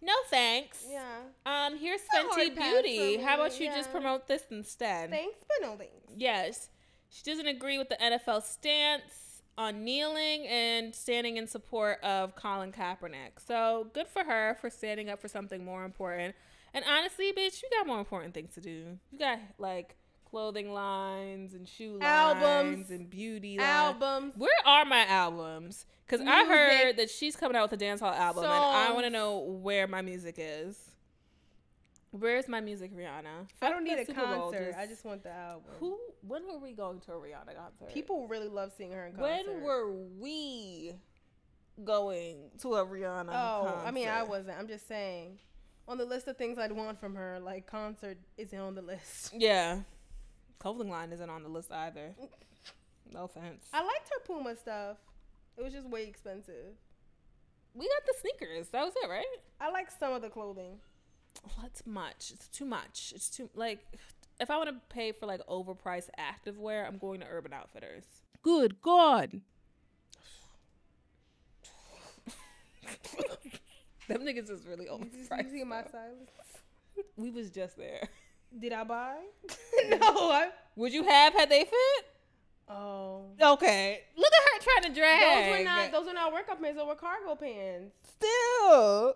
No 0.02 0.12
thanks. 0.28 0.84
yeah. 0.90 1.04
Um, 1.44 1.78
here's 1.78 2.00
Fenty 2.12 2.52
Beauty. 2.56 3.18
How 3.18 3.36
about 3.36 3.60
you 3.60 3.66
just 3.68 3.92
promote 3.92 4.26
this 4.26 4.42
instead? 4.50 5.10
Thanks, 5.10 5.36
but 5.46 5.66
no 5.68 5.76
thanks. 5.76 5.92
yes. 6.16 6.68
She 7.10 7.22
doesn't 7.22 7.46
agree 7.46 7.78
with 7.78 7.88
the 7.90 7.96
NFL 8.02 8.42
stance 8.42 9.42
on 9.56 9.84
kneeling 9.84 10.46
and 10.48 10.92
standing 10.94 11.36
in 11.36 11.46
support 11.46 12.02
of 12.02 12.34
Colin 12.34 12.72
Kaepernick. 12.72 13.38
So 13.46 13.86
good 13.94 14.08
for 14.08 14.24
her 14.24 14.56
for 14.60 14.68
standing 14.68 15.08
up 15.08 15.20
for 15.20 15.28
something 15.28 15.64
more 15.64 15.84
important. 15.84 16.34
And 16.76 16.84
honestly, 16.86 17.32
bitch, 17.32 17.62
you 17.62 17.70
got 17.72 17.86
more 17.86 17.98
important 17.98 18.34
things 18.34 18.52
to 18.54 18.60
do. 18.60 18.98
You 19.10 19.18
got 19.18 19.38
like 19.58 19.96
clothing 20.30 20.74
lines 20.74 21.54
and 21.54 21.66
shoe 21.66 21.98
Albums. 22.02 22.76
lines 22.76 22.90
and 22.90 23.08
beauty 23.08 23.56
lines. 23.56 23.66
Albums. 23.66 24.34
Where 24.36 24.50
are 24.66 24.84
my 24.84 25.06
albums? 25.06 25.86
Because 26.06 26.20
I 26.26 26.44
heard 26.44 26.98
that 26.98 27.08
she's 27.08 27.34
coming 27.34 27.56
out 27.56 27.70
with 27.70 27.80
a 27.80 27.82
dancehall 27.84 28.14
album, 28.14 28.44
and 28.44 28.52
I 28.52 28.92
want 28.92 29.06
to 29.06 29.10
know 29.10 29.38
where 29.38 29.86
my 29.86 30.02
music 30.02 30.34
is. 30.38 30.78
Where's 32.10 32.46
my 32.46 32.60
music, 32.60 32.94
Rihanna? 32.94 33.48
I 33.62 33.70
don't 33.70 33.82
need 33.82 33.98
a 33.98 34.04
Super 34.04 34.20
concert. 34.20 34.66
just- 34.66 34.78
I 34.78 34.86
just 34.86 35.04
want 35.04 35.22
the 35.22 35.30
album. 35.32 35.70
Who? 35.80 35.98
When 36.26 36.46
were 36.46 36.58
we 36.58 36.72
going 36.72 37.00
to 37.00 37.12
a 37.12 37.16
Rihanna 37.16 37.56
concert? 37.56 37.88
People 37.88 38.28
really 38.28 38.48
love 38.48 38.72
seeing 38.76 38.92
her 38.92 39.06
in 39.06 39.14
concert. 39.14 39.46
When 39.48 39.62
were 39.62 39.90
we 39.92 40.94
going 41.84 42.50
to 42.60 42.74
a 42.74 42.86
Rihanna? 42.86 43.30
Oh, 43.32 43.82
I 43.84 43.90
mean, 43.90 44.08
I 44.08 44.22
wasn't. 44.22 44.58
I'm 44.58 44.68
just 44.68 44.86
saying. 44.86 45.38
On 45.88 45.98
the 45.98 46.04
list 46.04 46.26
of 46.26 46.36
things 46.36 46.58
I'd 46.58 46.72
want 46.72 46.98
from 46.98 47.14
her, 47.14 47.38
like 47.40 47.66
concert 47.66 48.18
isn't 48.36 48.58
on 48.58 48.74
the 48.74 48.82
list. 48.82 49.32
Yeah, 49.38 49.80
clothing 50.58 50.90
line 50.90 51.12
isn't 51.12 51.30
on 51.30 51.42
the 51.42 51.48
list 51.48 51.70
either. 51.72 52.14
No 53.12 53.24
offense. 53.24 53.66
I 53.72 53.82
liked 53.84 54.08
her 54.08 54.20
Puma 54.26 54.56
stuff. 54.56 54.96
It 55.56 55.62
was 55.62 55.72
just 55.72 55.88
way 55.88 56.04
expensive. 56.04 56.74
We 57.74 57.86
got 57.88 58.06
the 58.06 58.14
sneakers. 58.20 58.68
That 58.68 58.84
was 58.84 58.94
it, 58.96 59.08
right? 59.08 59.24
I 59.60 59.70
like 59.70 59.90
some 59.90 60.12
of 60.12 60.22
the 60.22 60.28
clothing. 60.28 60.78
Well, 61.44 61.54
that's 61.62 61.86
much. 61.86 62.32
It's 62.32 62.48
too 62.48 62.64
much. 62.64 63.12
It's 63.14 63.28
too 63.30 63.48
like 63.54 63.80
if 64.40 64.50
I 64.50 64.56
want 64.56 64.70
to 64.70 64.76
pay 64.88 65.12
for 65.12 65.26
like 65.26 65.46
overpriced 65.46 66.08
activewear, 66.18 66.86
I'm 66.86 66.98
going 66.98 67.20
to 67.20 67.26
Urban 67.26 67.52
Outfitters. 67.52 68.04
Good 68.42 68.82
God. 68.82 69.40
Them 74.08 74.22
niggas 74.22 74.50
is 74.50 74.64
really 74.66 74.86
just, 74.86 75.30
you 75.30 75.50
see 75.50 75.64
my 75.64 75.82
silence? 75.90 76.30
we 77.16 77.30
was 77.30 77.50
just 77.50 77.76
there. 77.76 78.08
Did 78.58 78.72
I 78.72 78.84
buy? 78.84 79.16
no, 79.88 79.98
I. 80.30 80.48
Would 80.76 80.92
you 80.92 81.02
have 81.04 81.32
had 81.34 81.50
they 81.50 81.64
fit? 81.64 82.06
Oh. 82.68 83.22
Okay. 83.40 84.00
Look 84.16 84.26
at 84.32 84.64
her 84.64 84.70
trying 84.80 84.94
to 84.94 84.98
drag. 85.00 85.20
Those 85.50 85.58
were 85.58 85.64
not. 85.64 85.92
Those 85.92 86.06
were 86.06 86.12
not 86.14 86.32
workout 86.32 86.60
pants. 86.62 86.78
Those 86.78 86.86
were 86.86 86.94
cargo 86.94 87.34
pants. 87.34 87.96
Still, 88.18 89.14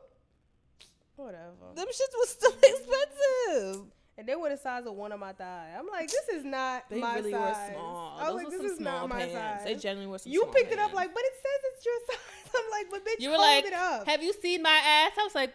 Whatever. 1.17 1.75
them 1.75 1.87
shits 1.89 2.15
was 2.19 2.29
still 2.31 2.53
expensive. 2.63 3.83
And 4.19 4.29
they 4.29 4.35
were 4.37 4.51
the 4.51 4.57
size 4.59 4.85
of 4.87 4.95
one 4.95 5.13
of 5.13 5.21
my 5.21 5.33
thigh. 5.33 5.71
I'm 5.79 5.87
like, 5.87 6.11
this 6.11 6.29
is 6.29 6.45
not 6.45 6.85
They 6.91 6.99
my 7.01 7.17
really 7.17 7.31
size. 7.33 7.71
were 7.71 7.75
small. 7.75 8.19
I 8.21 8.25
Those 8.27 8.35
was 8.35 8.45
were 8.45 8.51
like, 8.51 8.61
this 8.61 8.73
is 8.73 8.79
small 8.79 9.09
not 9.09 9.09
my 9.09 9.29
size. 9.29 9.61
They 9.65 9.75
genuinely 9.77 10.11
were 10.13 10.19
some 10.19 10.33
you 10.33 10.45
picked 10.53 10.73
it 10.73 10.79
up 10.79 10.93
like, 10.93 11.15
but 11.15 11.23
it 11.25 11.33
says 11.37 11.73
it's 11.75 11.87
your 11.87 11.95
size. 12.11 12.40
I'm 12.57 12.71
like, 12.71 12.90
but 12.90 13.04
bitch, 13.04 13.21
You 13.21 13.30
were 13.30 13.37
hold 13.37 13.49
like, 13.49 13.64
it 13.66 13.73
up. 13.73 14.07
"Have 14.07 14.23
you 14.23 14.33
seen 14.33 14.62
my 14.62 14.71
ass?" 14.85 15.12
I 15.19 15.25
was 15.25 15.35
like, 15.35 15.52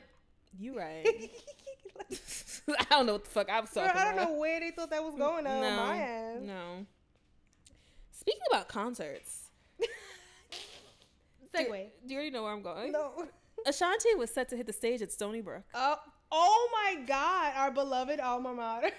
"You 0.60 0.78
right." 0.78 1.06
I 2.80 2.86
don't 2.90 3.06
know 3.06 3.14
what 3.14 3.24
the 3.26 3.30
fuck 3.30 3.50
I 3.50 3.60
was 3.62 3.70
Girl, 3.70 3.86
talking 3.86 4.00
I 4.02 4.06
don't 4.06 4.14
about. 4.16 4.30
know 4.32 4.38
where 4.38 4.60
they 4.60 4.72
thought 4.72 4.90
that 4.90 5.04
was 5.04 5.16
going 5.16 5.46
on 5.48 5.62
no, 5.62 5.76
my 5.78 5.98
ass. 5.98 6.38
no. 6.42 6.86
Speaking 8.12 8.42
about 8.52 8.68
concerts, 8.68 9.50
Segue. 11.56 11.88
do 12.06 12.14
you 12.14 12.16
already 12.16 12.32
know 12.32 12.44
where 12.44 12.52
I'm 12.52 12.62
going? 12.62 12.92
No. 12.92 13.26
Ashanti 13.66 14.14
was 14.16 14.30
set 14.32 14.50
to 14.50 14.58
hit 14.58 14.68
the 14.68 14.74
stage 14.74 15.02
at 15.02 15.12
Stony 15.12 15.42
Brook. 15.42 15.64
Oh, 15.74 15.98
oh 16.32 16.70
my 16.74 17.02
God, 17.06 17.54
our 17.56 17.72
beloved 17.72 18.20
alma 18.20 18.54
mater. 18.54 18.90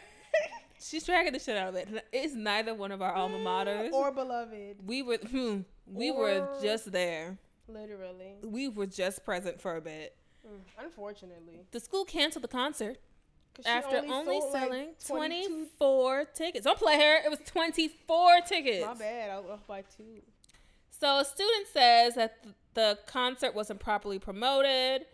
She's 0.80 1.04
dragging 1.04 1.32
the 1.32 1.38
shit 1.38 1.56
out 1.56 1.68
of 1.70 1.74
it. 1.76 1.88
It's 2.12 2.34
neither 2.34 2.74
one 2.74 2.92
of 2.92 3.02
our 3.02 3.12
alma 3.12 3.38
maters. 3.38 3.92
or 3.92 4.10
beloved, 4.12 4.76
we 4.86 5.02
were, 5.02 5.16
hmm, 5.18 5.60
we 5.86 6.10
were 6.10 6.48
just 6.62 6.92
there. 6.92 7.38
Literally. 7.68 8.36
We 8.42 8.68
were 8.68 8.86
just 8.86 9.24
present 9.24 9.60
for 9.60 9.76
a 9.76 9.80
bit. 9.80 10.16
Mm, 10.46 10.60
unfortunately. 10.84 11.60
The 11.70 11.80
school 11.80 12.04
canceled 12.04 12.44
the 12.44 12.48
concert 12.48 12.98
after 13.64 13.98
only, 14.08 14.40
sold, 14.40 14.52
selling 14.52 14.88
22 15.06 15.48
24 15.78 16.24
tickets. 16.34 16.64
Don't 16.64 16.78
play 16.78 16.96
her. 16.96 17.16
It 17.24 17.30
was 17.30 17.38
24 17.46 18.40
tickets. 18.46 18.84
My 18.86 18.94
bad. 18.94 19.30
I 19.30 19.38
was 19.38 19.50
off 19.50 19.66
by 19.66 19.82
two. 19.96 20.22
So 20.90 21.18
a 21.20 21.24
student 21.24 21.66
says 21.72 22.14
that 22.14 22.44
the 22.74 22.98
concert 23.06 23.54
wasn't 23.54 23.80
properly 23.80 24.18
promoted. 24.18 25.06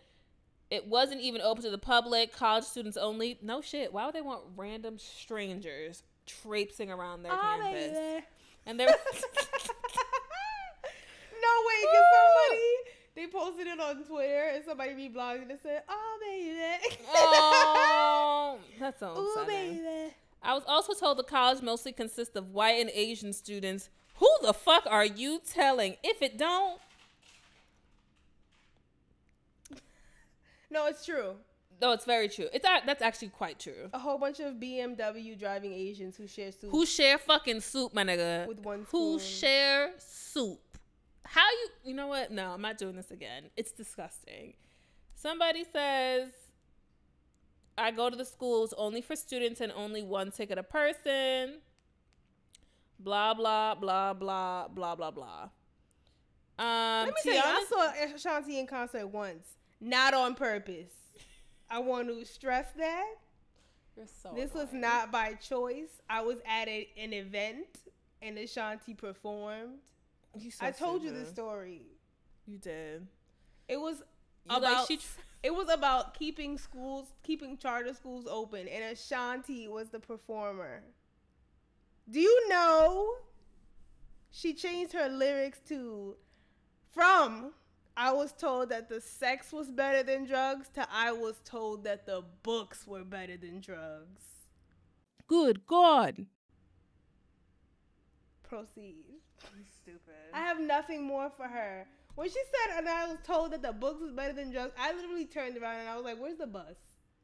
It 0.69 0.87
wasn't 0.87 1.21
even 1.21 1.41
open 1.41 1.63
to 1.63 1.69
the 1.69 1.77
public. 1.77 2.33
College 2.33 2.63
students 2.63 2.97
only. 2.97 3.37
No 3.41 3.61
shit. 3.61 3.93
Why 3.93 4.05
would 4.05 4.15
they 4.15 4.21
want 4.21 4.41
random 4.55 4.97
strangers 4.97 6.03
traipsing 6.25 6.89
around 6.89 7.23
their 7.23 7.31
Oh, 7.33 7.59
campus? 7.61 7.97
baby. 7.97 8.25
And 8.65 8.79
they're 8.79 8.87
no 11.53 11.67
way, 11.67 11.79
cause 11.93 12.05
somebody 12.13 12.69
they 13.15 13.27
posted 13.27 13.67
it 13.67 13.79
on 13.79 14.03
Twitter 14.05 14.51
and 14.55 14.65
somebody 14.65 14.93
be 14.95 15.09
blogging 15.09 15.49
and 15.49 15.59
said, 15.61 15.83
"Oh 15.87 16.19
baby, 16.21 16.97
oh, 17.13 18.57
that's 18.79 18.99
so 18.99 19.15
Ooh, 19.17 19.41
upsetting. 19.41 19.75
baby." 19.83 20.13
I 20.41 20.53
was 20.55 20.63
also 20.67 20.93
told 20.93 21.17
the 21.19 21.23
college 21.23 21.61
mostly 21.61 21.91
consists 21.93 22.35
of 22.35 22.49
white 22.49 22.81
and 22.81 22.89
Asian 22.93 23.31
students. 23.33 23.89
Who 24.15 24.29
the 24.41 24.53
fuck 24.53 24.85
are 24.89 25.05
you 25.05 25.39
telling? 25.47 25.95
If 26.03 26.21
it 26.21 26.37
don't, 26.37 26.79
No, 30.69 30.87
it's 30.87 31.05
true. 31.05 31.35
no, 31.81 31.91
it's 31.91 32.05
very 32.05 32.27
true. 32.29 32.47
It's 32.51 32.65
a- 32.65 32.81
that's 32.85 33.01
actually 33.01 33.29
quite 33.29 33.59
true. 33.59 33.89
A 33.93 33.99
whole 33.99 34.17
bunch 34.17 34.39
of 34.39 34.55
BMW 34.55 35.35
driving 35.37 35.71
Asians 35.73 36.15
who 36.17 36.27
share 36.27 36.51
soup 36.51 36.71
Who 36.71 36.85
share 36.85 37.17
fucking 37.17 37.61
soup, 37.61 37.93
my 37.93 38.03
nigga? 38.03 38.47
with 38.47 38.59
one 38.59 38.85
Who 38.89 39.19
share 39.19 39.91
soup? 39.99 40.59
How 41.33 41.49
you? 41.49 41.67
You 41.83 41.93
know 41.95 42.05
what? 42.05 42.31
No, 42.31 42.51
I'm 42.51 42.61
not 42.61 42.77
doing 42.77 42.95
this 42.95 43.09
again. 43.09 43.45
It's 43.57 43.71
disgusting. 43.71 44.53
Somebody 45.15 45.63
says, 45.63 46.29
"I 47.75 47.89
go 47.89 48.11
to 48.11 48.15
the 48.15 48.23
schools 48.25 48.71
only 48.77 49.01
for 49.01 49.15
students 49.15 49.59
and 49.59 49.71
only 49.71 50.03
one 50.03 50.29
ticket 50.31 50.59
a 50.59 50.63
person." 50.63 51.61
Blah 52.99 53.33
blah 53.33 53.73
blah 53.73 54.13
blah 54.13 54.67
blah 54.67 54.95
blah 54.95 55.09
blah. 55.11 55.49
Um, 56.59 57.07
Let 57.07 57.07
me 57.07 57.13
tell 57.23 57.33
you, 57.33 57.41
I 57.43 57.65
saw 57.67 58.15
Ashanti 58.15 58.59
in 58.59 58.67
concert 58.67 59.07
once, 59.07 59.55
not 59.81 60.13
on 60.13 60.35
purpose. 60.35 60.93
I 61.67 61.79
want 61.79 62.09
to 62.09 62.23
stress 62.25 62.67
that 62.77 63.15
You're 63.97 64.05
so 64.21 64.33
this 64.35 64.53
was 64.53 64.67
not 64.71 65.11
by 65.11 65.33
choice. 65.33 65.89
I 66.07 66.21
was 66.21 66.37
at 66.47 66.67
a, 66.67 66.87
an 66.95 67.11
event 67.11 67.65
and 68.21 68.37
Ashanti 68.37 68.93
performed. 68.93 69.79
You 70.37 70.51
so 70.51 70.65
I 70.65 70.71
told 70.71 71.03
you 71.03 71.11
this 71.11 71.29
story. 71.29 71.81
You 72.45 72.57
did. 72.57 73.07
It 73.67 73.79
was 73.79 74.03
You 74.45 74.57
about 74.57 74.61
like 74.61 74.87
she. 74.87 74.97
Tr- 74.97 75.19
it 75.43 75.53
was 75.53 75.69
about 75.69 76.13
keeping 76.17 76.57
schools, 76.57 77.13
keeping 77.23 77.57
charter 77.57 77.93
schools 77.93 78.25
open, 78.29 78.67
and 78.67 78.83
Ashanti 78.83 79.67
was 79.67 79.89
the 79.89 79.99
performer. 79.99 80.83
Do 82.09 82.19
you 82.19 82.49
know? 82.49 83.13
She 84.31 84.53
changed 84.53 84.93
her 84.93 85.07
lyrics 85.07 85.59
to 85.69 86.15
from 86.91 87.53
I 87.95 88.11
was 88.11 88.31
told 88.31 88.69
that 88.69 88.89
the 88.89 88.99
sex 88.99 89.53
was 89.53 89.69
better 89.69 90.01
than 90.01 90.25
drugs 90.25 90.67
to 90.73 90.87
I 90.91 91.11
was 91.11 91.35
told 91.45 91.83
that 91.83 92.05
the 92.07 92.23
books 92.41 92.87
were 92.87 93.03
better 93.03 93.37
than 93.37 93.59
drugs. 93.61 94.23
Good 95.27 95.65
God. 95.67 96.25
Proceed. 98.43 99.05
Stupid. 99.83 100.13
I 100.33 100.39
have 100.39 100.59
nothing 100.59 101.03
more 101.03 101.29
for 101.29 101.47
her. 101.47 101.85
When 102.15 102.27
she 102.29 102.35
said, 102.35 102.77
and 102.77 102.87
I 102.87 103.07
was 103.07 103.17
told 103.23 103.51
that 103.51 103.61
the 103.61 103.73
books 103.73 104.01
was 104.01 104.11
better 104.11 104.33
than 104.33 104.51
drugs, 104.51 104.73
I 104.79 104.93
literally 104.93 105.25
turned 105.25 105.57
around 105.57 105.79
and 105.79 105.89
I 105.89 105.95
was 105.95 106.05
like, 106.05 106.19
"Where's 106.19 106.37
the 106.37 106.47
bus 106.47 106.77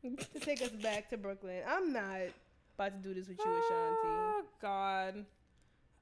to 0.03 0.39
take 0.39 0.61
us 0.61 0.69
back 0.69 1.09
to 1.11 1.17
Brooklyn?" 1.17 1.61
I'm 1.67 1.93
not 1.93 2.21
about 2.75 3.01
to 3.01 3.07
do 3.07 3.13
this 3.13 3.27
with 3.27 3.37
you, 3.37 3.45
Ashanti. 3.45 4.07
Oh 4.07 4.43
God. 4.61 5.25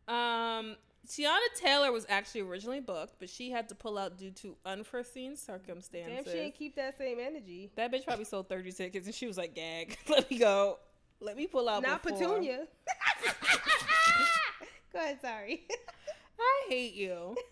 Um, 0.08 0.78
Teyana 1.06 1.38
Taylor 1.56 1.92
was 1.92 2.06
actually 2.08 2.42
originally 2.42 2.80
booked, 2.80 3.16
but 3.20 3.30
she 3.30 3.52
had 3.52 3.68
to 3.70 3.76
pull 3.76 3.98
out 3.98 4.18
due 4.18 4.32
to 4.32 4.56
unforeseen 4.66 5.36
circumstances. 5.36 6.16
Damn, 6.16 6.26
she 6.26 6.32
didn't 6.32 6.56
keep 6.56 6.76
that 6.78 6.98
same 6.98 7.20
energy. 7.20 7.70
that 7.76 7.92
bitch 7.92 8.06
probably 8.06 8.26
sold 8.26 8.48
thirty 8.48 8.72
tickets, 8.72 9.06
and 9.06 9.14
she 9.14 9.28
was 9.28 9.38
like, 9.38 9.54
"Gag, 9.54 9.98
let 10.10 10.32
me 10.32 10.38
go, 10.40 10.80
let 11.20 11.36
me 11.36 11.46
pull 11.46 11.68
out." 11.68 11.84
Not 11.84 12.04
before." 12.04 12.18
Petunia. 12.20 12.68
Go 14.94 15.00
ahead, 15.00 15.20
sorry. 15.22 15.68
I 16.40 16.66
hate 16.70 16.94
you. 16.94 17.36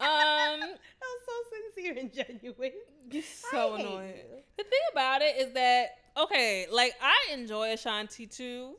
Um, 0.00 0.60
that 0.60 0.70
was 0.70 1.22
so 1.26 1.32
sincere 1.74 1.96
and 1.98 2.12
genuine. 2.12 2.70
you're 3.10 3.22
so 3.50 3.74
annoying. 3.74 4.14
you. 4.14 4.42
The 4.56 4.62
thing 4.62 4.78
about 4.92 5.22
it 5.22 5.36
is 5.38 5.52
that 5.54 5.96
okay, 6.16 6.66
like 6.70 6.94
I 7.02 7.34
enjoy 7.34 7.72
Ashanti 7.72 8.28
too. 8.28 8.76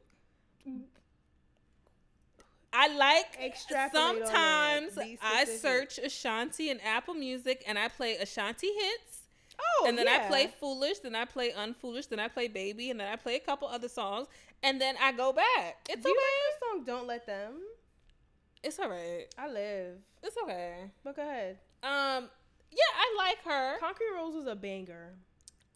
I 2.72 2.88
like 2.96 3.60
sometimes 3.92 4.98
I 5.22 5.44
search 5.44 5.98
Ashanti 5.98 6.70
in 6.70 6.80
Apple 6.80 7.16
Music 7.16 7.64
and 7.68 7.78
I 7.78 7.90
play 7.90 8.16
Ashanti 8.16 8.68
hits. 8.68 9.24
Oh, 9.60 9.86
and 9.88 9.98
then 9.98 10.08
I 10.08 10.20
play 10.20 10.50
Foolish, 10.60 11.00
then 11.00 11.16
I 11.16 11.26
play 11.26 11.52
Unfoolish, 11.52 12.08
then 12.08 12.20
I 12.20 12.30
play 12.30 12.48
Baby, 12.48 12.92
and 12.92 13.00
then 13.00 13.12
I 13.12 13.18
play 13.18 13.36
a 13.36 13.40
couple 13.40 13.68
other 13.68 13.90
songs, 13.90 14.28
and 14.64 14.80
then 14.80 14.96
I 15.02 15.12
go 15.12 15.34
back. 15.34 15.86
It's 15.90 16.02
Do 16.02 16.08
you 16.10 16.16
like 16.16 16.78
song 16.78 16.86
"Don't 16.86 17.08
Let 17.08 17.26
Them"? 17.26 17.56
It's 18.64 18.80
alright. 18.80 19.34
I 19.38 19.48
live. 19.48 19.96
It's 20.24 20.36
okay. 20.44 20.92
But 21.04 21.16
go 21.16 21.22
ahead. 21.22 21.58
Um, 21.84 22.30
yeah, 22.72 22.92
I 22.96 23.16
like 23.18 23.38
her. 23.46 23.78
Concrete 23.80 24.14
Rose 24.16 24.36
was 24.36 24.48
a 24.48 24.56
banger. 24.56 25.14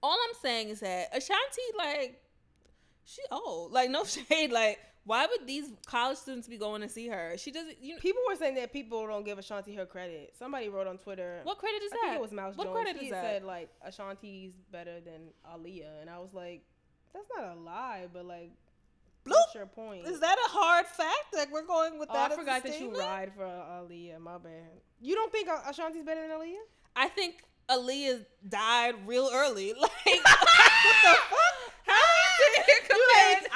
all 0.01 0.17
I'm 0.29 0.35
saying 0.41 0.69
is 0.69 0.81
that 0.81 1.07
Ashanti, 1.15 1.61
like, 1.77 2.21
she 3.05 3.21
old. 3.31 3.71
Like, 3.71 3.89
no 3.89 4.03
shade. 4.29 4.51
Like, 4.51 4.79
why 5.05 5.25
would 5.25 5.47
these 5.47 5.69
college 5.85 6.17
students 6.17 6.47
be 6.47 6.57
going 6.57 6.81
to 6.81 6.89
see 6.89 7.07
her? 7.07 7.35
She 7.37 7.51
doesn't. 7.51 7.77
You 7.81 7.95
know, 7.95 7.99
People 8.01 8.21
were 8.27 8.35
saying 8.35 8.55
that 8.55 8.71
people 8.73 9.05
don't 9.07 9.23
give 9.25 9.37
Ashanti 9.39 9.73
her 9.75 9.85
credit. 9.85 10.33
Somebody 10.37 10.69
wrote 10.69 10.87
on 10.87 10.97
Twitter. 10.97 11.39
what 11.43 11.57
credit 11.57 11.83
is 11.83 11.91
I 11.91 11.95
that? 11.95 12.01
think 12.09 12.15
it 12.15 12.21
was 12.21 12.31
Mouse 12.31 12.55
What 12.57 12.67
Jones. 12.67 12.75
credit 12.75 12.97
he 12.97 13.05
is 13.07 13.11
that? 13.11 13.23
said 13.23 13.43
like 13.43 13.69
Ashanti's 13.85 14.53
better 14.71 14.99
than 15.01 15.29
Aaliyah, 15.49 16.01
and 16.01 16.09
I 16.09 16.19
was 16.19 16.33
like, 16.33 16.63
that's 17.13 17.25
not 17.37 17.55
a 17.55 17.59
lie, 17.59 18.07
but 18.13 18.25
like, 18.25 18.51
Bloop. 19.25 19.55
your 19.55 19.65
point? 19.65 20.05
Is 20.07 20.19
that 20.19 20.37
a 20.37 20.49
hard 20.49 20.85
fact? 20.85 21.33
Like, 21.33 21.51
we're 21.51 21.65
going 21.65 21.97
with 21.99 22.09
oh, 22.11 22.13
that. 22.13 22.31
I 22.31 22.33
as 22.33 22.33
a 22.33 22.41
forgot 22.41 22.63
that 22.63 22.79
you 22.79 22.97
ride 22.97 23.31
for 23.35 23.43
Aaliyah. 23.43 24.19
My 24.19 24.37
bad. 24.37 24.81
You 25.01 25.15
don't 25.15 25.31
think 25.31 25.47
Ashanti's 25.47 26.03
better 26.03 26.27
than 26.27 26.37
Aaliyah? 26.37 26.55
I 26.95 27.07
think 27.07 27.43
Aaliyah 27.69 28.25
died 28.47 28.95
real 29.07 29.29
early. 29.31 29.73
Like, 29.81 29.89
what 30.05 30.95
the 31.03 31.15
fuck? 31.29 31.73
How 31.85 32.01
sitting? 32.37 32.83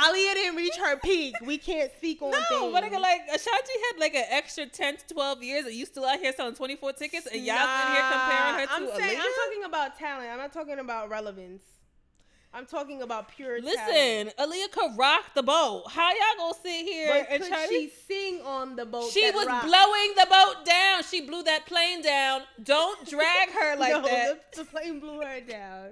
Aaliyah 0.07 0.33
didn't 0.33 0.55
reach 0.55 0.75
her 0.75 0.97
peak. 0.97 1.35
We 1.41 1.57
can't 1.57 1.91
speak 1.97 2.21
on 2.21 2.31
No, 2.31 2.37
things. 2.37 2.61
No, 2.61 2.71
but 2.71 2.83
nigga, 2.83 2.99
like 2.99 3.21
Ashanti 3.27 3.73
had 3.91 3.99
like 3.99 4.15
an 4.15 4.25
extra 4.29 4.65
10 4.65 4.97
to 4.97 5.13
12 5.13 5.43
years 5.43 5.65
and 5.65 5.75
you 5.75 5.85
still 5.85 6.05
out 6.05 6.19
here 6.19 6.31
selling 6.33 6.55
24 6.55 6.93
tickets 6.93 7.27
and 7.27 7.43
y'all 7.43 7.55
in 7.55 7.93
here 7.93 8.03
comparing 8.11 8.59
her 8.59 8.65
to 8.65 8.71
I'm 8.71 8.87
saying 8.97 9.17
Aaliyah? 9.17 9.21
I'm 9.21 9.49
talking 9.49 9.63
about 9.65 9.99
talent. 9.99 10.29
I'm 10.29 10.37
not 10.37 10.53
talking 10.53 10.79
about 10.79 11.09
relevance. 11.09 11.61
I'm 12.53 12.65
talking 12.65 13.01
about 13.01 13.29
pure 13.29 13.59
talent. 13.59 13.65
Listen, 13.65 14.31
Aaliyah 14.39 14.71
could 14.71 14.97
rock 14.97 15.33
the 15.35 15.43
boat. 15.43 15.83
How 15.89 16.09
y'all 16.09 16.37
gonna 16.37 16.53
sit 16.63 16.85
here 16.85 17.09
But 17.09 17.27
and 17.29 17.43
try 17.43 17.67
she 17.67 17.87
to? 17.87 17.93
sing 18.07 18.41
on 18.41 18.75
the 18.75 18.85
boat? 18.85 19.11
She 19.11 19.29
was 19.31 19.45
rocked? 19.45 19.67
blowing 19.67 20.13
the 20.15 20.27
boat 20.29 20.65
down. 20.65 21.03
She 21.03 21.21
blew 21.21 21.43
that 21.43 21.65
plane 21.65 22.01
down. 22.01 22.41
Don't 22.63 23.07
drag 23.07 23.49
her 23.51 23.75
like 23.79 23.93
no, 23.93 24.01
that. 24.03 24.53
The, 24.53 24.63
the 24.63 24.69
plane 24.69 24.99
blew 24.99 25.21
her 25.21 25.41
down. 25.41 25.89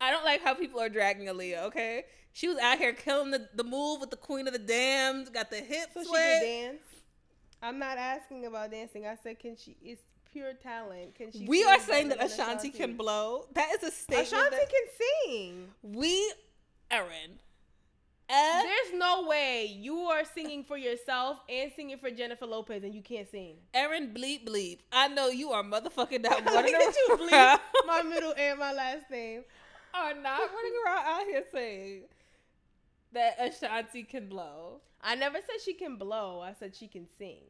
I 0.00 0.10
don't 0.10 0.24
like 0.24 0.42
how 0.42 0.54
people 0.54 0.80
are 0.80 0.88
dragging 0.88 1.26
Aaliyah. 1.26 1.64
Okay, 1.64 2.04
she 2.32 2.48
was 2.48 2.58
out 2.58 2.78
here 2.78 2.92
killing 2.92 3.30
the, 3.30 3.48
the 3.54 3.64
move 3.64 4.00
with 4.00 4.10
the 4.10 4.16
Queen 4.16 4.46
of 4.46 4.52
the 4.52 4.58
Damned. 4.58 5.32
Got 5.32 5.50
the 5.50 5.56
hip 5.56 5.90
So 5.94 6.02
she 6.04 6.10
can 6.10 6.42
dance. 6.42 6.82
I'm 7.62 7.78
not 7.78 7.96
asking 7.96 8.44
about 8.46 8.70
dancing. 8.70 9.06
I 9.06 9.16
said, 9.22 9.38
can 9.38 9.56
she? 9.56 9.76
It's 9.82 10.02
pure 10.34 10.52
talent. 10.52 11.14
Can 11.14 11.32
she? 11.32 11.46
We 11.46 11.64
are 11.64 11.80
saying 11.80 12.08
that 12.08 12.18
than 12.18 12.26
Ashanti 12.26 12.68
can 12.68 12.96
blow. 12.96 13.46
That 13.54 13.70
is 13.76 13.88
a 13.88 13.90
statement. 13.90 14.26
Ashanti 14.28 14.56
that 14.56 14.68
can 14.68 15.30
sing. 15.30 15.68
we, 15.82 16.32
Erin. 16.90 17.40
Uh, 18.28 18.62
There's 18.62 18.98
no 18.98 19.26
way 19.28 19.76
you 19.78 19.96
are 19.98 20.24
singing 20.24 20.64
for 20.64 20.78
yourself 20.78 21.38
and 21.48 21.70
singing 21.76 21.98
for 21.98 22.10
Jennifer 22.10 22.46
Lopez 22.46 22.82
and 22.82 22.94
you 22.94 23.02
can't 23.02 23.30
sing. 23.30 23.56
Erin 23.74 24.14
bleep 24.14 24.46
bleep. 24.46 24.78
I 24.92 25.08
know 25.08 25.28
you 25.28 25.50
are 25.52 25.62
motherfucking 25.62 26.22
that 26.22 26.44
Look 26.52 26.66
Did 26.66 26.94
you 27.08 27.16
bleep 27.18 27.60
my 27.86 28.02
middle 28.02 28.34
and 28.36 28.58
my 28.58 28.72
last 28.72 29.10
name. 29.10 29.44
are 29.92 30.14
not 30.14 30.40
running 30.40 30.72
around 30.86 31.06
out 31.06 31.26
here 31.26 31.44
saying 31.52 32.02
that 33.12 33.36
Ashanti 33.38 34.04
can 34.04 34.28
blow. 34.28 34.80
I 35.02 35.14
never 35.16 35.36
said 35.36 35.60
she 35.62 35.74
can 35.74 35.96
blow. 35.96 36.40
I 36.40 36.54
said 36.58 36.74
she 36.74 36.88
can 36.88 37.06
sing. 37.18 37.42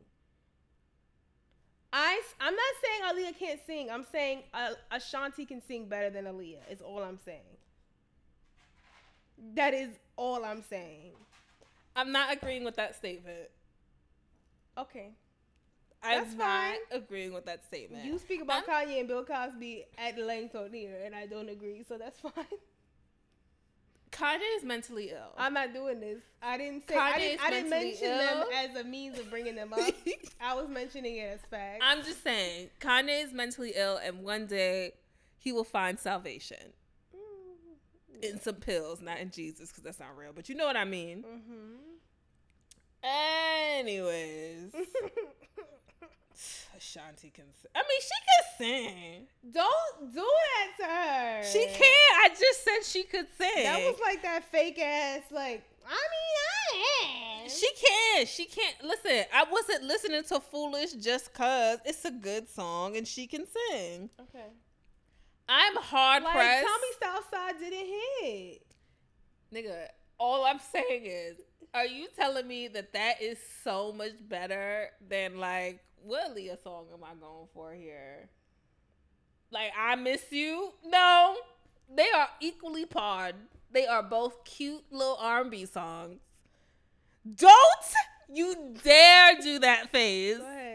I, 1.97 2.21
I'm 2.41 2.55
not 2.57 3.15
saying 3.15 3.25
Aaliyah 3.33 3.39
can't 3.39 3.61
sing. 3.69 3.89
I'm 3.89 4.05
saying 4.11 4.43
uh, 4.53 4.71
Ashanti 4.91 5.47
can 5.47 5.63
sing 5.63 5.87
better 5.87 6.11
than 6.11 6.25
Aaliyah. 6.25 6.59
Is 6.69 6.83
all 6.83 6.99
I'm 7.05 7.21
saying. 7.25 7.39
That 9.55 9.75
is 9.75 9.91
all 10.17 10.45
I'm 10.45 10.63
saying. 10.69 11.13
I'm 11.95 12.11
not 12.11 12.33
agreeing 12.33 12.65
with 12.65 12.75
that 12.77 12.97
statement. 12.97 13.49
Okay. 14.77 15.11
I'm 16.03 16.25
That's 16.25 16.35
not 16.35 16.47
fine. 16.47 16.79
agreeing 16.91 17.33
with 17.33 17.47
that 17.47 17.65
statement. 17.65 18.05
You 18.05 18.19
speak 18.19 18.43
about 18.43 18.67
Kanye 18.67 18.99
and 18.99 19.07
Bill 19.07 19.25
Cosby 19.25 19.85
at 19.97 20.19
length 20.19 20.57
on 20.57 20.73
here, 20.73 21.01
and 21.05 21.15
I 21.15 21.27
don't 21.27 21.49
agree, 21.49 21.85
so 21.89 21.97
that's 21.97 22.19
fine. 22.35 22.45
Kanye 24.15 24.57
is 24.57 24.65
mentally 24.65 25.11
ill. 25.11 25.33
I'm 25.37 25.55
not 25.55 25.75
doing 25.75 25.99
this. 25.99 26.23
I 26.41 26.57
didn't 26.57 26.89
say. 26.89 26.97
I 26.97 27.19
didn't, 27.19 27.45
I 27.45 27.51
didn't 27.51 27.71
mention 27.71 28.09
them 28.09 28.45
as 28.55 28.77
a 28.77 28.85
means 28.85 29.19
of 29.19 29.29
bringing 29.29 29.57
them 29.57 29.73
up. 29.73 29.81
I 30.41 30.55
was 30.55 30.69
mentioning 30.69 31.17
it 31.17 31.35
as 31.35 31.41
fact. 31.51 31.83
I'm 31.83 32.03
just 32.05 32.23
saying, 32.23 32.71
Kanye 32.81 33.25
is 33.25 33.33
mentally 33.33 33.73
ill, 33.75 33.97
and 33.97 34.23
one 34.23 34.47
day 34.47 34.93
he 35.39 35.53
will 35.53 35.65
find 35.65 35.99
salvation 35.99 36.73
in 38.23 38.41
some 38.41 38.57
pills, 38.57 39.01
not 39.03 39.19
in 39.19 39.31
Jesus, 39.31 39.71
because 39.71 39.83
that's 39.83 40.01
not 40.01 40.17
real. 40.17 40.33
But 40.33 40.49
you 40.49 40.55
know 40.55 40.67
what 40.67 40.77
I 40.77 40.85
mean. 40.85 41.25
Mm-hmm. 41.25 41.95
Anyways, 43.79 44.73
Ashanti 46.77 47.31
can. 47.31 47.45
Sing. 47.61 47.71
I 47.75 47.83
mean, 47.83 48.01
she 48.01 48.19
can 48.27 48.45
sing. 48.59 49.27
Don't 49.53 50.15
do 50.15 50.27
that 50.27 50.77
to 50.79 50.85
her. 50.85 51.45
She 51.45 51.67
can. 51.67 52.21
I 52.23 52.29
just 52.31 52.65
said 52.65 52.81
she 52.85 53.05
could 53.05 53.27
sing. 53.39 53.65
That 53.65 53.79
was 53.81 53.99
like 54.01 54.23
that 54.23 54.45
fake 54.51 54.79
ass. 54.79 55.23
Like 55.31 55.63
I 55.87 55.91
mean, 55.91 56.37
I 56.73 57.43
am. 57.45 57.49
She 57.49 57.69
can. 57.87 58.27
She 58.27 58.47
can't. 58.47 58.77
Listen, 58.83 59.25
I 59.33 59.45
wasn't 59.51 59.85
listening 59.85 60.23
to 60.25 60.41
Foolish 60.41 60.93
just 60.95 61.33
cause 61.35 61.79
it's 61.85 62.05
a 62.05 62.11
good 62.11 62.49
song 62.49 62.97
and 62.97 63.07
she 63.07 63.27
can 63.27 63.47
sing. 63.71 64.11
okay. 64.21 64.47
I'm 65.49 65.77
hard 65.77 66.23
Like 66.23 66.33
pressed. 66.35 66.67
Tommy 66.67 66.93
Southside 67.31 67.59
didn't 67.61 67.87
hit. 68.23 68.63
Nigga, 69.55 69.89
all 70.19 70.45
I'm 70.45 70.59
saying 70.73 71.03
is, 71.05 71.37
are 71.75 71.85
you 71.87 72.07
telling 72.17 72.47
me 72.49 72.69
that 72.69 72.93
that 72.95 73.21
is 73.21 73.37
so 73.63 73.93
much 73.93 74.13
better 74.29 74.89
than 75.07 75.39
like 75.39 75.81
what 76.05 76.35
Leah 76.35 76.59
song 76.63 76.87
am 76.93 77.03
I 77.03 77.15
going 77.19 77.49
for 77.53 77.73
here? 77.73 78.29
Like 79.51 79.73
I 79.79 79.95
miss 79.97 80.25
you? 80.31 80.73
No, 80.85 81.37
they 81.95 82.09
are 82.15 82.29
equally 82.41 82.87
parred. 82.87 83.37
They 83.73 83.87
are 83.87 84.03
both 84.03 84.45
cute 84.45 84.85
little 84.91 85.17
R&B 85.21 85.67
songs. 85.67 86.21
Don't 87.37 87.85
you 88.33 88.75
dare 88.83 89.41
do 89.41 89.59
that 89.61 89.91
phase. 89.91 90.39
Go. 90.39 90.75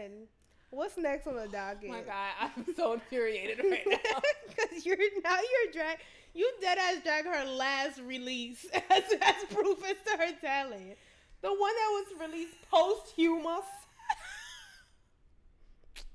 What's 0.70 0.96
next 0.96 1.26
on 1.26 1.34
the 1.34 1.48
docket? 1.48 1.88
Oh 1.88 1.92
my 1.92 2.02
god, 2.02 2.30
I'm 2.40 2.74
so 2.76 2.92
infuriated 2.92 3.64
right 3.68 3.86
now. 3.86 4.20
Because 4.48 4.84
you're 4.84 4.96
now 5.24 5.36
you're 5.36 5.72
drag 5.72 5.98
you 6.34 6.50
dead 6.60 6.78
ass 6.78 7.02
drag 7.02 7.24
her 7.24 7.44
last 7.44 8.00
release 8.00 8.66
as, 8.90 9.02
as 9.20 9.44
proof 9.50 9.82
as 9.84 9.96
to 10.06 10.18
her 10.18 10.32
talent. 10.40 10.96
The 11.42 11.48
one 11.48 11.58
that 11.58 12.04
was 12.20 12.28
released 12.28 12.54
posthumous. 12.70 13.64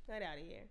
Get 0.08 0.22
out 0.22 0.38
of 0.38 0.44
here. 0.46 0.64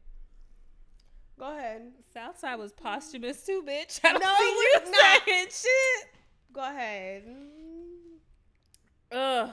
Go 1.38 1.56
ahead. 1.56 1.92
Southside 2.12 2.58
was 2.58 2.72
posthumous 2.72 3.44
too, 3.44 3.62
bitch. 3.66 4.00
I 4.04 4.12
don't 4.12 4.22
No, 4.22 4.34
see 4.38 4.44
you 4.44 4.90
not. 4.92 5.22
saying 5.26 5.46
shit. 5.50 6.08
Go 6.52 6.60
ahead. 6.60 7.24
Ugh. 9.10 9.50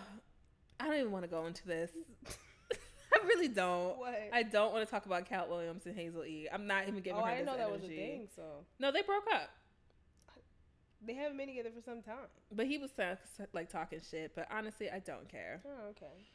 I 0.80 0.86
don't 0.86 0.96
even 0.98 1.12
want 1.12 1.24
to 1.26 1.30
go 1.30 1.46
into 1.46 1.66
this. 1.68 1.92
I 3.14 3.18
really 3.26 3.48
don't. 3.48 3.98
What? 3.98 4.30
I 4.32 4.44
don't 4.44 4.72
want 4.74 4.86
to 4.88 4.92
talk 4.92 5.06
about 5.06 5.26
Katt 5.28 5.50
Williams 5.50 5.86
and 5.86 5.96
Hazel 5.96 6.24
E. 6.26 6.48
I'm 6.52 6.66
not 6.68 6.88
even 6.88 7.02
giving 7.02 7.20
oh, 7.20 7.26
her 7.26 7.32
I 7.32 7.36
didn't 7.36 7.48
know 7.48 7.58
that 7.58 7.72
was 7.72 7.84
a 7.84 7.88
thing. 7.88 8.28
So 8.36 8.44
No, 8.80 8.92
they 8.92 9.02
broke 9.02 9.26
up. 9.34 9.50
they 11.06 11.14
haven't 11.14 11.38
been 11.38 11.48
together 11.48 11.70
for 11.76 11.82
some 11.82 12.02
time. 12.02 12.28
But 12.52 12.68
he 12.68 12.78
was 12.78 12.92
like 13.54 13.70
talking 13.70 14.00
shit. 14.10 14.34
But 14.36 14.48
honestly, 14.52 14.90
I 14.90 15.00
don't 15.00 15.28
care. 15.28 15.62
Oh, 15.66 15.90
okay. 15.90 16.26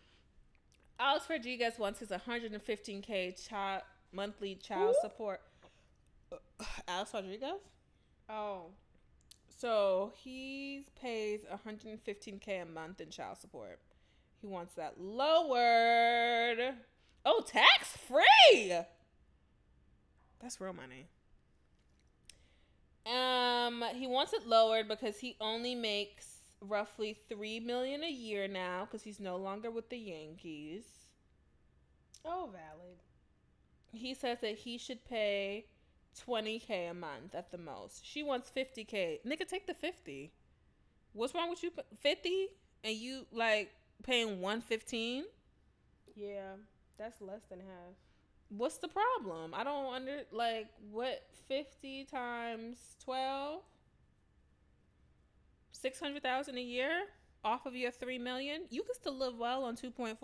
Alex 0.98 1.26
Rodriguez 1.28 1.78
wants 1.78 2.00
his 2.00 2.08
115k 2.08 3.48
child 3.48 3.82
monthly 4.12 4.54
child 4.54 4.94
Who? 4.94 5.08
support. 5.08 5.40
Alex 6.88 7.12
Rodriguez. 7.12 7.60
Oh, 8.28 8.66
So 9.58 10.12
he 10.16 10.86
pays 11.00 11.40
115k 11.66 12.62
a 12.62 12.64
month 12.64 13.00
in 13.00 13.10
child 13.10 13.38
support. 13.38 13.78
He 14.40 14.46
wants 14.46 14.74
that 14.74 15.00
lowered. 15.00 16.74
Oh, 17.24 17.42
tax 17.46 17.96
free. 18.08 18.72
That's 20.40 20.60
real 20.60 20.72
money. 20.74 21.06
Um, 23.06 23.84
he 23.94 24.06
wants 24.06 24.32
it 24.32 24.46
lowered 24.46 24.88
because 24.88 25.18
he 25.18 25.36
only 25.40 25.74
makes 25.74 26.26
roughly 26.60 27.16
three 27.28 27.60
million 27.60 28.02
a 28.02 28.10
year 28.10 28.48
now 28.48 28.84
because 28.84 29.02
he's 29.02 29.20
no 29.20 29.36
longer 29.36 29.70
with 29.70 29.88
the 29.90 29.98
Yankees. 29.98 30.84
oh, 32.24 32.50
valid. 32.52 32.98
He 33.92 34.14
says 34.14 34.38
that 34.40 34.56
he 34.58 34.78
should 34.78 35.04
pay 35.04 35.66
20k 36.26 36.90
a 36.90 36.94
month 36.94 37.34
at 37.34 37.50
the 37.50 37.58
most. 37.58 38.04
She 38.04 38.22
wants 38.22 38.50
50k. 38.54 39.20
Nigga, 39.26 39.46
take 39.48 39.66
the 39.66 39.74
50. 39.74 40.32
What's 41.12 41.34
wrong 41.34 41.50
with 41.50 41.62
you? 41.62 41.70
50 42.00 42.48
and 42.84 42.94
you 42.96 43.26
like 43.32 43.70
paying 44.02 44.40
115? 44.40 45.24
Yeah, 46.14 46.56
that's 46.98 47.20
less 47.20 47.44
than 47.48 47.60
half. 47.60 47.94
What's 48.48 48.78
the 48.78 48.88
problem? 48.88 49.54
I 49.54 49.64
don't 49.64 49.92
under 49.92 50.20
like 50.30 50.68
what 50.90 51.22
50 51.48 52.04
times 52.04 52.76
12? 53.04 53.60
600,000 55.86 56.58
a 56.58 56.60
year 56.60 57.04
off 57.44 57.64
of 57.64 57.76
your 57.76 57.92
3 57.92 58.18
million? 58.18 58.62
You 58.70 58.82
can 58.82 58.96
still 58.96 59.16
live 59.16 59.38
well 59.38 59.62
on 59.62 59.76
2.4. 59.76 60.16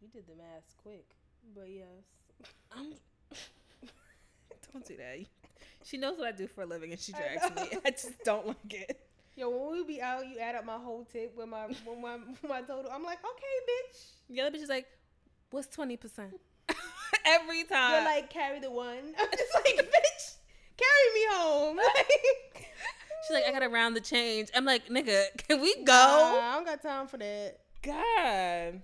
You 0.00 0.08
did 0.10 0.26
the 0.26 0.34
math 0.34 0.74
quick, 0.82 1.04
but 1.54 1.68
yes. 1.68 1.84
I'm 2.72 2.86
Don't 4.72 4.86
do 4.86 4.96
that. 4.96 5.18
She 5.84 5.98
knows 5.98 6.16
what 6.16 6.28
I 6.28 6.32
do 6.32 6.46
for 6.46 6.62
a 6.62 6.66
living 6.66 6.92
and 6.92 6.98
she 6.98 7.12
I 7.12 7.18
drags 7.18 7.70
me. 7.70 7.78
I 7.84 7.90
just 7.90 8.24
don't 8.24 8.46
like 8.46 8.72
it. 8.72 8.98
Yo, 9.36 9.50
when 9.50 9.72
we 9.72 9.84
be 9.84 10.00
out, 10.00 10.26
you 10.26 10.38
add 10.38 10.54
up 10.54 10.64
my 10.64 10.78
whole 10.78 11.06
tip 11.12 11.36
with 11.36 11.48
my 11.48 11.66
with 11.66 11.98
my 12.00 12.16
with 12.16 12.48
my 12.48 12.62
total. 12.62 12.90
I'm 12.90 13.04
like, 13.04 13.18
okay, 13.18 13.56
bitch. 13.68 14.06
The 14.30 14.40
other 14.40 14.56
bitch 14.56 14.62
is 14.62 14.70
like, 14.70 14.86
"What's 15.50 15.68
twenty 15.68 15.98
percent?" 15.98 16.32
Every 17.26 17.64
time. 17.64 17.92
You're 17.92 18.04
like, 18.04 18.30
carry 18.30 18.58
the 18.60 18.70
one. 18.70 19.14
I'm 19.18 19.28
just 19.30 19.54
like, 19.54 19.76
bitch, 19.76 20.36
carry 20.76 21.14
me 21.14 21.26
home. 21.30 21.76
Like, 21.76 22.66
She's 23.26 23.34
like, 23.34 23.44
"I 23.46 23.52
gotta 23.52 23.68
round 23.68 23.96
the 23.96 24.00
change." 24.00 24.48
I'm 24.54 24.64
like, 24.64 24.88
"Nigga, 24.88 25.24
can 25.48 25.60
we 25.60 25.74
go?" 25.84 25.92
Nah, 25.92 26.38
I 26.40 26.54
don't 26.56 26.64
got 26.64 26.82
time 26.82 27.06
for 27.06 27.16
that. 27.18 27.58
God, 27.82 28.82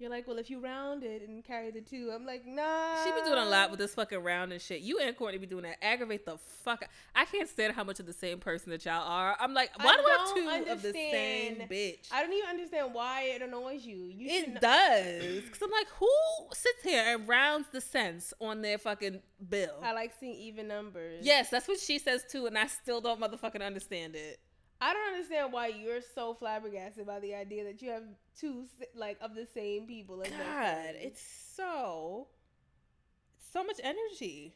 You're 0.00 0.08
like, 0.08 0.26
well, 0.26 0.38
if 0.38 0.48
you 0.48 0.60
round 0.60 1.04
it 1.04 1.28
and 1.28 1.44
carry 1.44 1.70
the 1.70 1.82
two, 1.82 2.10
I'm 2.10 2.24
like, 2.24 2.46
nah. 2.46 3.04
she 3.04 3.10
be 3.12 3.20
doing 3.20 3.38
a 3.38 3.44
lot 3.44 3.70
with 3.70 3.78
this 3.78 3.92
fucking 3.92 4.20
round 4.20 4.50
and 4.50 4.60
shit. 4.60 4.80
You 4.80 4.98
and 4.98 5.14
Courtney 5.14 5.36
be 5.36 5.44
doing 5.44 5.64
that. 5.64 5.76
Aggravate 5.84 6.24
the 6.24 6.38
fuck. 6.64 6.88
I 7.14 7.26
can't 7.26 7.46
stand 7.46 7.74
how 7.74 7.84
much 7.84 8.00
of 8.00 8.06
the 8.06 8.14
same 8.14 8.38
person 8.38 8.70
that 8.70 8.82
y'all 8.86 9.06
are. 9.06 9.36
I'm 9.38 9.52
like, 9.52 9.70
why 9.76 9.96
do 9.96 10.02
I 10.02 10.56
have 10.56 10.66
two 10.66 10.72
of 10.72 10.82
the 10.82 10.92
same 10.92 11.56
bitch? 11.70 12.08
I 12.10 12.22
don't 12.22 12.32
even 12.32 12.48
understand 12.48 12.94
why 12.94 13.24
it 13.24 13.42
annoys 13.42 13.84
you. 13.84 14.06
You 14.06 14.26
It 14.30 14.60
does. 14.62 15.42
Cause 15.50 15.60
I'm 15.62 15.70
like, 15.70 15.88
who 15.98 16.08
sits 16.54 16.82
here 16.82 17.04
and 17.06 17.28
rounds 17.28 17.66
the 17.70 17.82
cents 17.82 18.32
on 18.40 18.62
their 18.62 18.78
fucking 18.78 19.20
bill? 19.50 19.74
I 19.82 19.92
like 19.92 20.14
seeing 20.18 20.36
even 20.36 20.66
numbers. 20.66 21.26
Yes, 21.26 21.50
that's 21.50 21.68
what 21.68 21.78
she 21.78 21.98
says 21.98 22.24
too, 22.26 22.46
and 22.46 22.56
I 22.56 22.68
still 22.68 23.02
don't 23.02 23.20
motherfucking 23.20 23.62
understand 23.62 24.16
it. 24.16 24.40
I 24.80 24.94
don't 24.94 25.12
understand 25.14 25.52
why 25.52 25.66
you're 25.68 26.00
so 26.14 26.32
flabbergasted 26.34 27.06
by 27.06 27.20
the 27.20 27.34
idea 27.34 27.64
that 27.64 27.82
you 27.82 27.90
have 27.90 28.04
two 28.38 28.64
like 28.94 29.18
of 29.20 29.34
the 29.34 29.46
same 29.54 29.86
people. 29.86 30.22
As 30.22 30.30
God, 30.30 30.94
it's 30.94 31.22
so 31.54 32.28
it's 33.36 33.52
so 33.52 33.62
much 33.62 33.78
energy. 33.82 34.54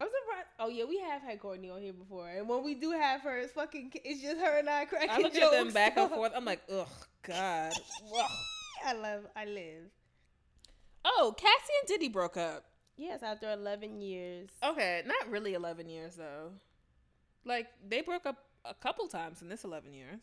I'm 0.00 0.08
surprised. 0.08 0.48
Oh 0.58 0.68
yeah, 0.68 0.84
we 0.84 0.98
have 1.00 1.22
had 1.22 1.40
Courtney 1.40 1.70
on 1.70 1.80
here 1.82 1.92
before, 1.92 2.28
and 2.28 2.48
when 2.48 2.64
we 2.64 2.74
do 2.74 2.90
have 2.92 3.20
her, 3.22 3.38
it's 3.38 3.52
fucking. 3.52 3.92
It's 4.04 4.22
just 4.22 4.38
her 4.38 4.58
and 4.58 4.68
I 4.68 4.84
cracking 4.86 5.10
I 5.10 5.18
look 5.18 5.34
jokes. 5.34 5.44
at 5.44 5.64
them 5.64 5.72
back 5.72 5.96
and 5.96 6.10
forth. 6.14 6.32
I'm 6.34 6.44
like, 6.44 6.62
ugh, 6.72 6.88
God. 7.22 7.72
I 8.84 8.92
love. 8.94 9.26
I 9.34 9.44
live. 9.46 9.84
Oh, 11.04 11.34
Cassie 11.36 11.72
and 11.80 11.88
Diddy 11.88 12.08
broke 12.08 12.36
up. 12.36 12.64
Yes, 12.96 13.22
after 13.22 13.52
11 13.52 14.00
years. 14.00 14.48
Okay, 14.64 15.02
not 15.06 15.30
really 15.30 15.54
11 15.54 15.88
years 15.88 16.16
though. 16.16 16.50
Like 17.44 17.68
they 17.86 18.00
broke 18.00 18.26
up 18.26 18.36
a 18.68 18.74
couple 18.74 19.06
times 19.08 19.42
in 19.42 19.48
this 19.48 19.64
11 19.64 19.92
years. 19.92 20.20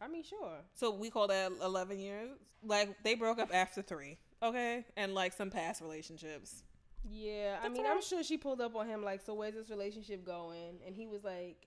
I 0.00 0.08
mean, 0.08 0.24
sure. 0.24 0.58
So 0.74 0.92
we 0.94 1.10
call 1.10 1.28
that 1.28 1.52
11 1.62 1.98
years. 1.98 2.30
Like 2.64 3.02
they 3.02 3.14
broke 3.14 3.38
up 3.38 3.50
after 3.52 3.82
three. 3.82 4.18
Okay, 4.42 4.84
and 4.96 5.14
like 5.14 5.32
some 5.32 5.50
past 5.50 5.80
relationships. 5.80 6.64
Yeah, 7.08 7.58
I 7.62 7.68
mean, 7.68 7.84
all 7.84 7.92
I'm 7.92 8.02
sure 8.02 8.22
she 8.22 8.36
pulled 8.36 8.60
up 8.60 8.76
on 8.76 8.86
him 8.86 9.02
like, 9.02 9.22
so 9.24 9.34
where's 9.34 9.54
this 9.54 9.70
relationship 9.70 10.24
going? 10.24 10.78
And 10.86 10.94
he 10.94 11.06
was 11.06 11.24
like, 11.24 11.66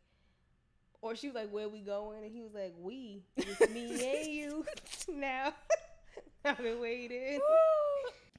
or 1.01 1.15
she 1.15 1.27
was 1.27 1.35
like, 1.35 1.49
where 1.51 1.67
we 1.69 1.81
going? 1.81 2.23
And 2.23 2.31
he 2.31 2.41
was 2.41 2.53
like, 2.53 2.73
we, 2.77 3.23
it's 3.37 3.69
me 3.71 3.91
and 4.21 4.27
you. 4.27 4.65
now, 5.13 5.53
I've 6.45 6.57
been 6.57 6.79
waiting. 6.79 7.39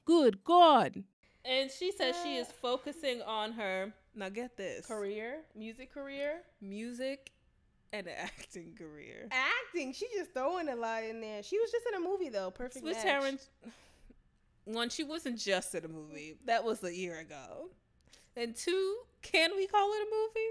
Good 0.05 0.43
God. 0.43 1.03
And 1.45 1.71
she 1.71 1.91
says 1.91 2.15
she 2.23 2.37
is 2.37 2.47
focusing 2.61 3.21
on 3.21 3.53
her. 3.53 3.93
Now 4.15 4.29
get 4.29 4.57
this. 4.57 4.85
Career, 4.85 5.41
music 5.55 5.93
career, 5.93 6.41
music 6.61 7.31
and 7.93 8.07
acting 8.17 8.75
career. 8.77 9.29
acting. 9.31 9.93
She 9.93 10.07
just 10.15 10.33
throwing 10.33 10.69
a 10.69 10.75
lot 10.75 11.03
in 11.03 11.21
there. 11.21 11.43
She 11.43 11.59
was 11.59 11.71
just 11.71 11.85
in 11.87 12.01
a 12.01 12.05
movie 12.05 12.29
though. 12.29 12.51
Perfect 12.51 12.83
Switch 12.83 12.97
match. 13.03 13.35
One, 14.65 14.89
she 14.89 15.03
wasn't 15.03 15.39
just 15.39 15.73
in 15.75 15.85
a 15.85 15.87
movie. 15.87 16.35
That 16.45 16.63
was 16.65 16.83
a 16.83 16.93
year 16.93 17.19
ago. 17.19 17.69
And 18.35 18.55
two, 18.55 18.97
can 19.21 19.51
we 19.55 19.65
call 19.65 19.89
it 19.93 20.01
a 20.01 20.07
movie? 20.11 20.49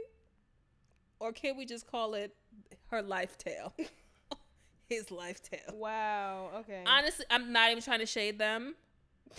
Or 1.21 1.33
can 1.33 1.57
we 1.57 1.67
just 1.67 1.87
call 1.87 2.15
it 2.15 2.35
her 2.91 3.03
life 3.03 3.37
tale? 3.39 3.75
His 4.89 5.11
life 5.11 5.43
tale. 5.43 5.75
Wow. 5.75 6.51
Okay. 6.61 6.83
Honestly, 6.87 7.27
I'm 7.31 7.53
not 7.53 7.71
even 7.71 7.83
trying 7.83 7.99
to 7.99 8.07
shade 8.07 8.39
them. 8.39 8.75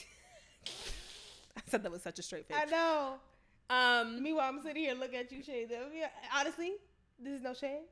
I 1.58 1.62
said 1.66 1.84
that 1.84 1.92
was 1.92 2.04
such 2.04 2.20
a 2.20 2.24
straight 2.24 2.48
face. 2.48 2.58
I 2.60 2.66
know. 2.66 3.16
Um, 3.70 4.22
Meanwhile, 4.22 4.50
I'm 4.50 4.62
sitting 4.62 4.84
here 4.84 4.94
looking 4.94 5.20
at 5.20 5.32
you 5.32 5.42
shade 5.44 5.70
them. 5.70 5.90
Yeah, 5.94 6.08
honestly, 6.38 6.74
this 7.22 7.34
is 7.34 7.42
no 7.42 7.54
shade. 7.54 7.84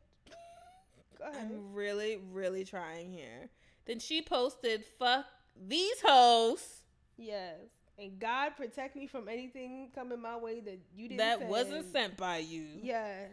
Go 1.18 1.26
ahead. 1.26 1.48
I'm 1.50 1.74
really, 1.74 2.20
really 2.32 2.64
trying 2.64 3.12
here. 3.12 3.50
Then 3.86 4.00
she 4.00 4.22
posted, 4.22 4.84
fuck 5.00 5.26
these 5.68 6.02
hoes 6.04 6.82
Yes. 7.18 7.60
And 7.98 8.20
God 8.20 8.58
protect 8.58 8.96
me 8.96 9.08
from 9.08 9.30
anything 9.30 9.90
coming 9.96 10.22
my 10.22 10.38
way 10.38 10.60
that 10.60 10.80
you 10.96 11.08
didn't 11.08 11.20
that 11.20 11.40
send. 11.40 11.50
wasn't 11.50 11.92
sent 11.92 12.18
by 12.18 12.38
you. 12.40 12.66
Yes. 12.82 13.30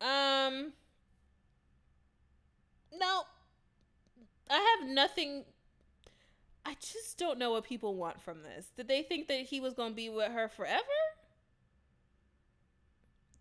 Um. 0.00 0.72
No. 2.94 3.22
I 4.48 4.78
have 4.78 4.88
nothing. 4.88 5.44
I 6.64 6.74
just 6.80 7.18
don't 7.18 7.38
know 7.38 7.50
what 7.52 7.64
people 7.64 7.94
want 7.94 8.20
from 8.20 8.42
this. 8.42 8.70
Did 8.76 8.88
they 8.88 9.02
think 9.02 9.28
that 9.28 9.42
he 9.42 9.60
was 9.60 9.74
going 9.74 9.90
to 9.90 9.96
be 9.96 10.08
with 10.08 10.32
her 10.32 10.48
forever? 10.48 10.82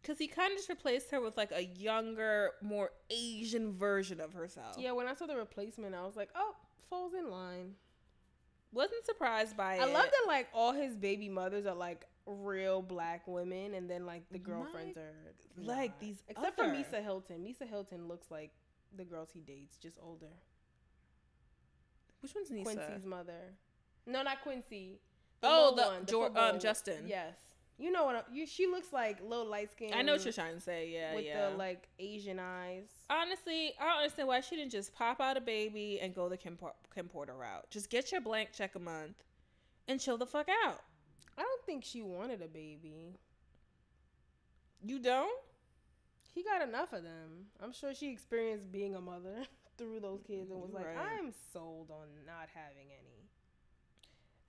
Because 0.05 0.19
he 0.19 0.27
kind 0.27 0.51
of 0.51 0.57
just 0.59 0.69
replaced 0.69 1.09
her 1.09 1.19
with 1.19 1.35
like 1.35 1.51
a 1.51 1.63
younger, 1.63 2.51
more 2.61 2.91
Asian 3.09 3.73
version 3.73 4.21
of 4.21 4.33
herself. 4.33 4.75
Yeah, 4.77 4.91
when 4.91 5.07
I 5.07 5.15
saw 5.15 5.25
the 5.25 5.35
replacement, 5.35 5.95
I 5.95 6.05
was 6.05 6.15
like, 6.15 6.29
oh, 6.35 6.53
falls 6.91 7.15
in 7.15 7.31
line. 7.31 7.71
Wasn't 8.71 9.03
surprised 9.03 9.57
by 9.57 9.73
I 9.73 9.77
it. 9.77 9.81
I 9.81 9.85
love 9.85 10.05
that 10.05 10.23
like 10.27 10.47
all 10.53 10.73
his 10.73 10.95
baby 10.95 11.27
mothers 11.27 11.65
are 11.65 11.73
like 11.73 12.05
real 12.27 12.83
black 12.83 13.23
women, 13.27 13.73
and 13.73 13.89
then 13.89 14.05
like 14.05 14.21
the 14.29 14.37
girlfriends 14.37 14.95
My- 14.95 15.01
are 15.01 15.75
like 15.77 15.89
not. 15.91 15.99
these 15.99 16.17
Except 16.27 16.59
other- 16.59 16.69
for 16.69 16.75
Misa 16.75 17.01
Hilton. 17.01 17.43
Misa 17.43 17.67
Hilton 17.67 18.07
looks 18.07 18.29
like 18.29 18.51
the 18.95 19.05
girls 19.05 19.29
he 19.33 19.39
dates, 19.41 19.77
just 19.77 19.97
older. 20.03 20.29
Which 22.21 22.35
one's 22.35 22.51
Nisa? 22.51 22.63
Quincy's 22.75 23.05
mother. 23.05 23.55
No, 24.05 24.21
not 24.21 24.41
Quincy. 24.43 24.99
Oh, 25.41 25.73
the 25.75 25.81
one, 25.81 26.05
Jor- 26.05 26.25
football 26.25 26.53
um. 26.53 26.59
Justin. 26.59 27.07
Yes. 27.07 27.33
You 27.77 27.91
know 27.91 28.05
what? 28.05 28.15
I- 28.15 28.33
You 28.33 28.45
she 28.47 28.67
looks 28.67 28.93
like 28.93 29.21
little 29.21 29.45
light 29.45 29.71
skin. 29.71 29.91
I 29.93 30.01
know 30.01 30.13
what 30.13 30.23
you're 30.23 30.33
trying 30.33 30.55
to 30.55 30.61
say. 30.61 30.89
Yeah, 30.89 31.15
with 31.15 31.25
yeah. 31.25 31.49
the 31.49 31.57
like 31.57 31.87
Asian 31.99 32.39
eyes. 32.39 32.85
Honestly, 33.09 33.73
I 33.79 33.85
don't 33.85 33.97
understand 33.97 34.27
why 34.27 34.39
she 34.41 34.55
didn't 34.55 34.71
just 34.71 34.93
pop 34.93 35.19
out 35.19 35.35
a 35.35 35.41
baby 35.41 35.99
and 36.01 36.15
go 36.15 36.29
the 36.29 36.37
Kim, 36.37 36.57
Kim 36.93 37.07
Porter 37.07 37.33
route. 37.33 37.69
Just 37.69 37.89
get 37.89 38.11
your 38.11 38.21
blank 38.21 38.49
check 38.53 38.75
a 38.75 38.79
month 38.79 39.23
and 39.87 39.99
chill 39.99 40.17
the 40.17 40.25
fuck 40.25 40.47
out. 40.65 40.81
I 41.37 41.41
don't 41.41 41.65
think 41.65 41.83
she 41.83 42.01
wanted 42.01 42.41
a 42.41 42.47
baby. 42.47 43.17
You 44.81 44.99
don't? 44.99 45.39
He 46.33 46.43
got 46.43 46.61
enough 46.61 46.93
of 46.93 47.03
them. 47.03 47.47
I'm 47.61 47.73
sure 47.73 47.93
she 47.93 48.11
experienced 48.11 48.71
being 48.71 48.95
a 48.95 49.01
mother 49.01 49.43
through 49.77 49.99
those 50.01 50.21
kids 50.25 50.49
and 50.51 50.61
was 50.61 50.71
like, 50.73 50.85
I'm 50.97 51.33
sold 51.53 51.91
on 51.91 52.07
not 52.25 52.47
having 52.53 52.87
any. 52.87 53.14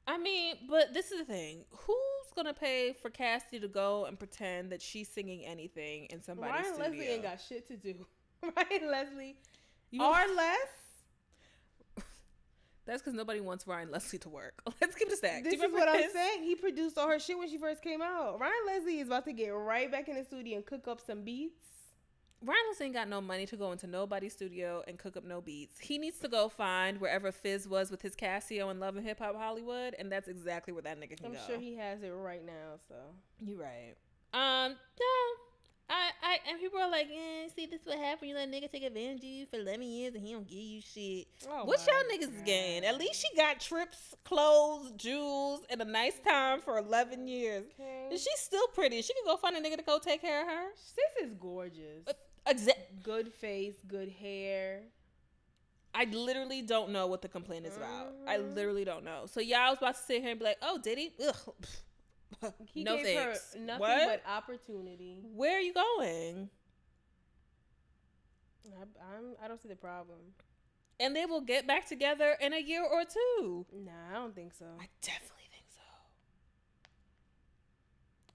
I 0.07 0.19
mean, 0.19 0.55
but 0.69 0.95
this 0.95 1.11
is 1.11 1.19
the 1.21 1.25
thing. 1.25 1.65
Who's 1.71 1.97
gonna 2.37 2.55
pay 2.55 2.93
for 2.93 3.11
Cassie 3.11 3.59
to 3.61 3.69
go 3.69 4.05
and 4.05 4.19
pretend 4.19 4.71
that 4.73 4.81
she's 4.81 5.09
singing 5.09 5.45
anything 5.45 6.07
in 6.07 6.23
somebody's 6.23 6.53
Ryan 6.53 6.75
studio? 6.75 6.91
Leslie 6.91 7.07
ain't 7.09 7.23
got 7.23 7.41
shit 7.41 7.67
to 7.69 7.77
do. 7.77 7.95
Ryan 8.43 8.91
Leslie 8.91 9.37
You- 9.91 10.03
or 10.05 10.13
less. 10.37 10.69
That's 12.87 13.03
because 13.03 13.15
nobody 13.15 13.41
wants 13.41 13.67
Ryan 13.67 13.91
Leslie 13.91 14.19
to 14.21 14.29
work. 14.29 14.63
Let's 14.81 14.95
keep 14.95 15.09
this 15.09 15.19
stacked. 15.19 15.43
Do 15.45 15.51
This 15.51 15.61
you 15.61 15.67
is 15.67 15.73
what 15.73 15.89
I'm 15.89 16.09
saying. 16.13 16.45
He 16.45 16.55
produced 16.55 16.97
all 16.99 17.09
her 17.09 17.19
shit 17.19 17.37
when 17.37 17.49
she 17.51 17.59
first 17.59 17.83
came 17.83 18.01
out. 18.01 18.39
Ryan 18.39 18.53
Leslie 18.67 19.01
is 19.01 19.09
about 19.09 19.25
to 19.25 19.33
get 19.33 19.49
right 19.49 19.91
back 19.91 20.09
in 20.09 20.15
the 20.15 20.23
studio 20.25 20.57
and 20.59 20.67
cook 20.67 20.87
up 20.87 21.01
some 21.05 21.23
beats. 21.23 21.65
Ryan 22.47 22.61
ain't 22.81 22.95
got 22.95 23.09
no 23.09 23.21
money 23.21 23.47
to 23.47 23.57
go 23.57 23.73
into 23.73 23.87
nobody's 23.87 24.33
studio 24.33 24.83
and 24.87 24.99
cook 24.99 25.17
up 25.17 25.25
no 25.25 25.41
beats. 25.41 25.79
He 25.81 25.99
needs 25.99 26.19
to 26.21 26.29
go 26.29 26.49
find 26.49 27.01
wherever 27.01 27.33
Fizz 27.33 27.67
was 27.69 27.91
with 27.91 28.03
his 28.03 28.15
Casio 28.15 28.71
and 28.71 28.79
Love 28.79 28.97
and 28.97 29.05
Hip 29.07 29.19
Hop 29.19 29.37
Hollywood, 29.37 29.95
and 29.99 30.11
that's 30.13 30.29
exactly 30.29 30.73
where 30.73 30.83
that 30.83 31.01
nigga 31.01 31.17
can 31.17 31.27
I'm 31.27 31.33
go. 31.33 31.39
sure 31.47 31.59
he 31.59 31.75
has 31.77 32.03
it 32.03 32.11
right 32.11 32.45
now. 32.45 32.79
So 32.89 32.95
You're 33.41 33.59
right. 33.59 33.95
Um, 34.33 34.73
no, 34.73 35.45
I, 35.89 36.11
I, 36.21 36.39
and 36.51 36.61
people 36.61 36.81
are 36.81 36.91
like, 36.91 37.07
eh, 37.07 37.49
see, 37.55 37.67
this 37.67 37.81
what 37.85 37.97
happened. 37.99 38.29
You 38.31 38.35
let 38.35 38.49
a 38.49 38.51
nigga 38.51 38.71
take 38.71 38.83
advantage 38.83 39.19
of 39.19 39.25
you 39.25 39.47
for 39.47 39.57
11 39.57 39.83
years 39.83 40.15
and 40.15 40.25
he 40.27 40.33
don't 40.33 40.47
give 40.47 40.59
you 40.59 40.81
shit. 40.81 41.29
Oh 41.49 41.65
what 41.65 41.81
y'all 41.87 41.97
niggas 42.13 42.35
is 42.35 42.43
getting? 42.45 42.85
At 42.85 42.99
least 42.99 43.21
she 43.25 43.37
got 43.37 43.61
trips, 43.61 44.15
clothes, 44.25 44.93
jewels, 44.97 45.61
and 45.71 45.81
a 45.81 45.85
nice 45.85 46.19
time 46.27 46.61
for 46.61 46.79
11 46.79 47.29
years. 47.29 47.65
okay. 47.79 48.09
And 48.11 48.19
she's 48.19 48.39
still 48.39 48.67
pretty. 48.69 49.01
She 49.03 49.15
can 49.15 49.23
go 49.27 49.37
find 49.37 49.57
a 49.57 49.61
nigga 49.61 49.77
to 49.77 49.85
go 49.85 49.99
take 49.99 50.21
care 50.21 50.43
of 50.43 50.49
her. 50.49 50.65
Sis 50.75 51.29
is 51.29 51.35
gorgeous. 51.35 52.07
Uh, 52.09 52.13
Exa- 52.49 53.03
Good 53.03 53.33
face, 53.33 53.75
good 53.87 54.09
hair. 54.09 54.83
I 55.95 56.05
literally 56.05 56.61
don't 56.63 56.91
know 56.91 57.07
what 57.07 57.23
the 57.23 57.29
complaint 57.29 57.67
is 57.67 57.77
about. 57.77 58.15
I 58.27 58.37
Mhm. 58.39 58.55
literally 58.55 58.85
don't 58.85 59.05
know. 59.05 59.27
So 59.27 59.41
y'all 59.41 59.71
was 59.71 59.79
about 59.79 59.95
to 59.97 60.03
sit 60.03 60.21
here 60.23 60.31
and 60.33 60.39
be 60.39 60.45
like, 60.45 60.59
"Oh, 60.61 60.79
did 60.79 60.99
he? 60.99 61.13
Ugh. 61.27 61.55
He 62.67 62.83
no 62.85 62.97
gave 62.97 63.05
thanks. 63.07 63.55
her 63.55 63.61
nothing 63.61 63.81
What? 63.81 64.07
but 64.23 64.31
opportunity. 64.31 65.23
Where 65.33 65.57
are 65.57 65.61
you 65.61 65.73
going? 65.73 66.51
I, 68.67 68.83
I'm, 69.17 69.37
I 69.43 69.49
don't 69.49 69.63
see 69.63 69.69
the 69.69 69.77
problem. 69.77 70.19
And 70.99 71.15
they 71.15 71.25
will 71.25 71.41
get 71.41 71.67
back 71.67 71.87
together 71.87 72.37
in 72.41 72.53
a 72.53 72.59
year 72.61 72.83
or 72.83 73.05
two. 73.05 73.65
Nah, 73.73 73.93
I 74.11 74.15
don't 74.15 74.35
think 74.35 74.53
so. 74.55 74.67
I 74.81 74.89
definitely 75.01 75.47
think 75.51 75.65
so. 75.71 75.81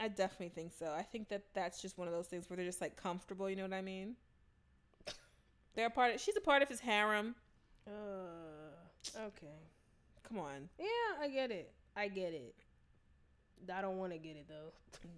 I 0.02 0.08
definitely 0.08 0.50
think 0.50 0.72
so. 0.74 0.92
I 0.98 1.04
think 1.04 1.30
that 1.30 1.44
that's 1.54 1.80
just 1.80 2.00
one 2.00 2.08
of 2.08 2.14
those 2.14 2.26
things 2.26 2.50
where 2.50 2.58
they're 2.58 2.66
just 2.66 2.82
like 2.82 2.96
comfortable. 2.96 3.48
You 3.48 3.56
know 3.56 3.64
what 3.64 3.74
I 3.74 3.84
mean? 3.84 4.16
They're 5.76 5.86
a 5.86 5.92
part. 5.92 6.16
Of, 6.16 6.20
she's 6.20 6.36
a 6.36 6.42
part 6.42 6.64
of 6.64 6.70
his 6.70 6.80
harem. 6.80 7.36
Uh, 7.88 9.22
okay. 9.28 9.60
Come 10.28 10.40
on, 10.40 10.70
Yeah, 10.80 10.86
I 11.22 11.28
get 11.28 11.52
it. 11.52 11.72
I 11.96 12.08
get 12.08 12.34
it. 12.34 12.56
I 13.72 13.82
don't 13.82 13.98
want 13.98 14.12
to 14.14 14.18
get 14.18 14.38
it 14.38 14.48
though. 14.50 14.72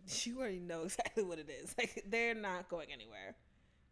you 0.26 0.40
already 0.40 0.60
know 0.60 0.84
exactly 0.84 1.24
what 1.24 1.40
it 1.40 1.50
is. 1.50 1.74
Like 1.78 2.04
they're 2.10 2.34
not 2.34 2.68
going 2.68 2.92
anywhere. 2.92 3.36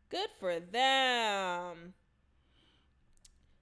Good 0.10 0.30
for 0.39 0.60
them. 0.60 1.93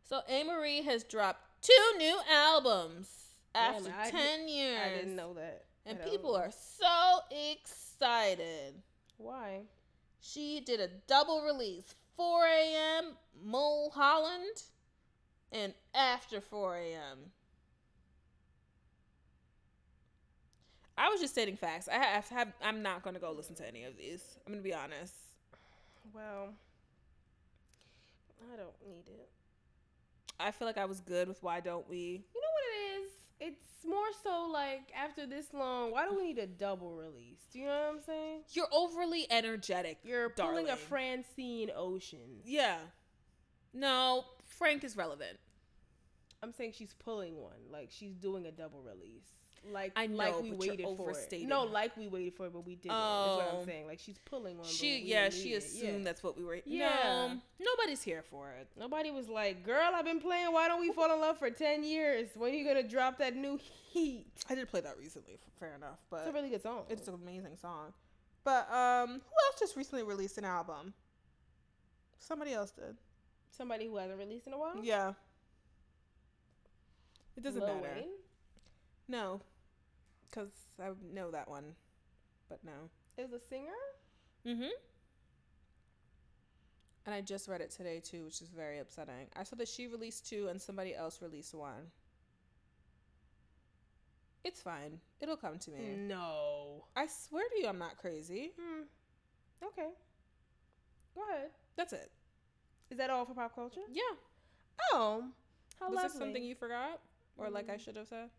So 0.04 0.22
Amerie 0.28 0.84
has 0.84 1.04
dropped 1.04 1.42
two 1.62 1.98
new 2.00 2.18
albums 2.32 3.08
after 3.54 3.94
ten 4.10 4.48
years. 4.48 4.82
I 4.84 4.90
didn't 4.96 5.16
know 5.16 5.36
that. 5.36 5.66
And 5.90 6.04
people 6.04 6.36
are 6.36 6.52
so 6.52 7.20
excited. 7.32 8.76
Why? 9.18 9.62
She 10.22 10.62
did 10.66 10.80
a 10.80 10.90
double 11.08 11.42
release 11.42 11.96
4 12.16 12.46
a.m. 12.46 13.18
Mulholland 13.44 14.64
and 15.52 15.74
after 15.96 16.42
4 16.42 16.78
a.m. 16.78 17.32
I 20.98 21.08
was 21.10 21.22
just 21.22 21.34
stating 21.34 21.56
facts. 21.56 21.88
I 21.88 21.96
have, 21.96 22.28
have 22.30 22.52
I'm 22.62 22.82
not 22.84 23.04
going 23.04 23.14
to 23.14 23.22
go 23.22 23.32
listen 23.32 23.56
to 23.56 23.68
any 23.68 23.86
of 23.86 23.98
these. 23.98 24.22
I'm 24.46 24.52
going 24.52 24.64
to 24.64 24.70
be 24.70 24.76
honest. 24.76 25.14
Well, 26.14 26.50
I 28.54 28.58
don't 28.58 28.76
need 28.86 29.08
it. 29.08 29.30
I 30.40 30.52
feel 30.52 30.68
like 30.68 30.78
I 30.78 30.86
was 30.86 31.00
good 31.00 31.28
with 31.28 31.42
why 31.42 31.62
don't 31.62 31.88
we? 31.90 31.98
You 31.98 32.42
know 32.42 32.48
what 32.49 32.49
it 32.49 32.49
is? 32.49 32.49
It's 33.40 33.86
more 33.88 34.12
so 34.24 34.50
like 34.52 34.92
after 34.98 35.26
this 35.26 35.54
long, 35.54 35.92
why 35.92 36.08
do 36.08 36.16
we 36.16 36.28
need 36.28 36.40
a 36.40 36.48
double 36.48 36.94
release? 36.96 37.40
Do 37.52 37.60
you 37.60 37.66
know 37.66 37.72
what 37.72 37.96
I'm 37.96 38.02
saying? 38.06 38.42
You're 38.52 38.68
overly 38.72 39.26
energetic. 39.32 40.00
You're 40.04 40.30
pulling 40.30 40.70
a. 40.70 40.76
Francine 40.76 41.72
Ocean. 41.76 42.42
Yeah. 42.44 42.78
No, 43.74 44.26
Frank 44.44 44.84
is 44.84 44.98
relevant. 44.98 45.38
I'm 46.42 46.52
saying 46.52 46.74
she's 46.78 46.94
pulling 46.94 47.38
one. 47.38 47.72
Like 47.72 47.90
she's 47.92 48.16
doing 48.16 48.46
a 48.46 48.52
double 48.52 48.82
release. 48.82 49.28
Like 49.72 49.92
I 49.96 50.08
know, 50.08 50.18
like 50.18 50.42
we 50.42 50.52
waited 50.52 50.86
for 50.98 51.12
it. 51.12 51.42
No, 51.48 51.64
like 51.64 51.96
we 51.98 52.08
waited 52.08 52.34
for 52.36 52.46
it, 52.48 52.54
but 52.54 52.66
we 52.66 52.76
didn't. 52.76 52.92
Is 52.92 52.98
what 52.98 53.50
Oh. 53.52 53.58
I'm 53.60 53.66
saying. 53.66 53.88
Like 53.88 54.00
she's 54.00 54.18
pulling 54.26 54.58
one. 54.58 54.68
She 54.68 55.00
yeah, 55.00 55.30
she 55.30 55.54
assumed 55.56 56.00
Yeah. 56.00 56.04
that's 56.04 56.24
what 56.24 56.38
we 56.38 56.44
were. 56.44 56.60
Yeah. 56.66 56.90
No, 57.04 57.42
nobody's 57.60 58.02
here 58.02 58.24
for 58.24 58.52
it. 58.52 58.68
Nobody 58.78 59.12
was 59.12 59.28
like, 59.30 59.64
"Girl, 59.66 59.92
I've 59.94 60.06
been 60.06 60.20
playing. 60.20 60.52
Why 60.54 60.68
don't 60.68 60.80
we 60.82 60.92
fall 60.92 61.12
in 61.14 61.20
love 61.20 61.38
for 61.38 61.50
ten 61.50 61.84
years? 61.84 62.30
When 62.36 62.52
are 62.52 62.56
you 62.56 62.66
gonna 62.66 62.88
drop 62.88 63.18
that 63.20 63.36
new 63.36 63.58
heat?" 63.92 64.28
I 64.50 64.56
did 64.56 64.70
play 64.70 64.82
that 64.82 64.98
recently. 64.98 65.38
Fair 65.60 65.76
enough, 65.76 66.00
but 66.10 66.22
It's 66.22 66.30
a 66.30 66.34
really 66.34 66.50
good 66.50 66.62
song. 66.64 66.86
it's 66.90 67.08
an 67.08 67.14
amazing 67.16 67.58
song. 67.58 67.94
But 68.44 68.72
um, 68.72 69.10
who 69.10 69.16
else 69.48 69.60
just 69.60 69.76
recently 69.76 70.04
released 70.04 70.38
an 70.38 70.46
album? 70.46 70.94
Somebody 72.20 72.54
else 72.54 72.72
did. 72.72 72.96
Somebody 73.52 73.88
who 73.88 73.98
hasn't 73.98 74.18
released 74.18 74.48
in 74.48 74.54
a 74.54 74.58
while. 74.58 74.80
Yeah. 74.82 75.14
It 77.36 77.44
doesn't 77.44 77.62
Lil 77.62 77.76
matter. 77.76 77.94
Wayne? 77.96 78.10
No, 79.10 79.42
because 80.30 80.52
I 80.82 80.90
know 81.14 81.32
that 81.32 81.50
one, 81.50 81.74
but 82.48 82.60
no. 82.64 82.90
is 83.18 83.34
a 83.34 83.40
singer. 83.40 83.74
Mm-hmm. 84.46 84.70
And 87.06 87.16
I 87.16 87.22
just 87.22 87.48
read 87.48 87.60
it 87.62 87.72
today 87.72 88.00
too, 88.00 88.26
which 88.26 88.40
is 88.42 88.50
very 88.50 88.78
upsetting. 88.78 89.28
I 89.36 89.44
saw 89.44 89.56
that 89.56 89.68
she 89.68 89.88
released 89.88 90.30
two 90.30 90.48
and 90.48 90.62
somebody 90.62 90.94
else 90.96 91.22
released 91.22 91.56
one. 91.56 91.88
It's 94.44 94.62
fine. 94.62 95.00
It'll 95.20 95.36
come 95.36 95.58
to 95.60 95.72
me. 95.72 95.96
No. 95.98 96.86
I 96.96 97.08
swear 97.08 97.44
to 97.50 97.62
you, 97.62 97.68
I'm 97.68 97.80
not 97.80 97.98
crazy. 97.98 98.52
Hmm. 98.60 98.84
Okay. 99.66 99.90
Go 101.16 101.22
ahead. 101.30 101.50
That's 101.76 101.94
it. 101.94 102.12
Is 102.92 102.98
that 103.00 103.10
all 103.10 103.26
for 103.26 103.34
pop 103.34 103.56
culture? 103.56 103.82
Yeah. 103.92 104.02
Oh, 104.94 105.24
how 105.80 105.88
Was 105.88 105.96
lovely. 105.96 106.10
there 106.10 106.20
something 106.20 106.44
you 106.44 106.56
forgot, 106.56 107.00
or 107.38 107.50
like 107.50 107.70
I 107.70 107.76
Mm. 107.76 107.80
should 107.80 107.96
have 107.98 108.08
said? 108.08 108.30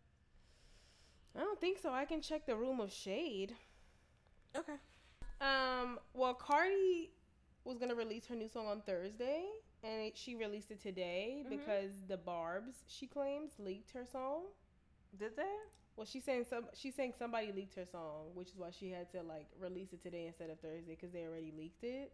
I 1.35 1.39
don't 1.39 1.59
think 1.59 1.79
so. 1.81 1.91
I 1.91 2.05
can 2.05 2.21
check 2.21 2.45
the 2.45 2.55
room 2.55 2.79
of 2.79 2.91
shade. 2.91 3.53
Okay. 4.55 4.75
Um. 5.39 5.99
Well, 6.13 6.33
Cardi 6.33 7.11
was 7.63 7.77
gonna 7.77 7.95
release 7.95 8.25
her 8.27 8.35
new 8.35 8.49
song 8.49 8.67
on 8.67 8.81
Thursday, 8.81 9.45
and 9.83 10.01
it, 10.01 10.17
she 10.17 10.35
released 10.35 10.71
it 10.71 10.81
today 10.81 11.43
Mhm. 11.45 11.49
because 11.49 11.91
the 12.07 12.17
Barb's 12.17 12.83
she 12.87 13.07
claims 13.07 13.51
leaked 13.59 13.91
her 13.91 14.05
song. 14.05 14.43
Did 15.17 15.35
they? 15.35 15.53
Well, 15.95 16.05
she's 16.05 16.23
saying 16.23 16.45
some. 16.49 16.65
She's 16.73 16.95
saying 16.95 17.13
somebody 17.17 17.51
leaked 17.51 17.75
her 17.75 17.85
song, 17.85 18.31
which 18.33 18.49
is 18.49 18.57
why 18.57 18.71
she 18.71 18.89
had 18.89 19.09
to 19.11 19.23
like 19.23 19.47
release 19.59 19.93
it 19.93 20.01
today 20.01 20.27
instead 20.27 20.49
of 20.49 20.59
Thursday 20.59 20.95
because 20.95 21.11
they 21.11 21.25
already 21.25 21.51
leaked 21.57 21.83
it. 21.83 22.11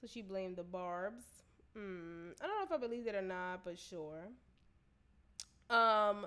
So 0.00 0.06
she 0.06 0.22
blamed 0.22 0.56
the 0.56 0.62
Barb's. 0.64 1.24
Mm, 1.76 2.32
I 2.40 2.46
don't 2.46 2.58
know 2.58 2.64
if 2.64 2.72
I 2.72 2.76
believe 2.76 3.06
it 3.06 3.14
or 3.14 3.22
not, 3.22 3.64
but 3.64 3.78
sure. 3.78 4.28
Um, 5.70 6.26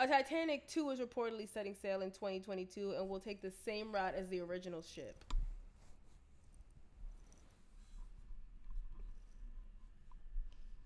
a 0.00 0.06
Titanic 0.06 0.66
two 0.66 0.90
is 0.90 0.98
reportedly 0.98 1.48
setting 1.52 1.74
sail 1.80 2.00
in 2.02 2.10
2022 2.10 2.92
and 2.98 3.08
will 3.08 3.20
take 3.20 3.42
the 3.42 3.52
same 3.64 3.92
route 3.92 4.14
as 4.16 4.28
the 4.28 4.40
original 4.40 4.82
ship. 4.82 5.24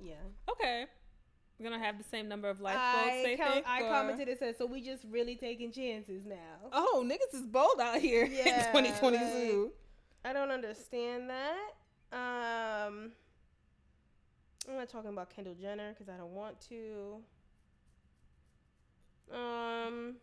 Yeah. 0.01 0.15
Okay. 0.51 0.87
We're 1.59 1.71
gonna 1.71 1.83
have 1.83 1.99
the 1.99 2.05
same 2.05 2.29
number 2.29 2.49
of 2.51 2.61
lifeboats. 2.61 2.85
I, 3.07 3.23
they 3.25 3.37
com- 3.37 3.53
think, 3.53 3.67
I 3.69 3.83
or- 3.83 3.89
commented 3.91 4.29
and 4.29 4.39
said, 4.39 4.57
so 4.59 4.67
we 4.67 4.81
just 4.83 5.05
really 5.11 5.37
taking 5.37 5.71
chances 5.71 6.27
now. 6.27 6.69
Oh, 6.73 7.05
niggas 7.07 7.35
is 7.35 7.47
bold 7.47 7.81
out 7.81 8.01
here 8.01 8.25
Yeah, 8.27 8.67
in 8.71 8.73
2022. 8.73 9.71
I 10.25 10.33
don't 10.33 10.51
understand 10.51 11.31
that. 11.31 11.75
Um, 12.13 13.13
I'm 14.69 14.77
not 14.77 14.89
talking 14.89 15.11
about 15.11 15.31
Kendall 15.35 15.55
Jenner 15.55 15.91
because 15.93 16.09
I 16.13 16.17
don't 16.17 16.33
want 16.35 16.61
to. 16.69 17.19
Um. 19.33 20.17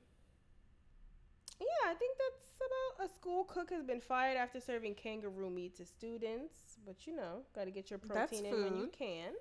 Yeah, 1.60 1.92
I 1.92 1.94
think 1.94 2.18
that's 2.18 2.60
about 2.60 3.06
a 3.06 3.14
school 3.14 3.44
cook 3.44 3.70
has 3.70 3.84
been 3.84 4.02
fired 4.02 4.36
after 4.38 4.60
serving 4.60 4.96
kangaroo 4.96 5.50
meat 5.50 5.76
to 5.78 5.86
students. 5.86 6.56
But 6.86 7.06
you 7.06 7.16
know, 7.16 7.44
got 7.54 7.66
to 7.66 7.72
get 7.72 7.90
your 7.90 8.00
protein 8.00 8.46
in 8.46 8.64
when 8.64 8.78
you 8.78 8.90
can. 8.98 9.34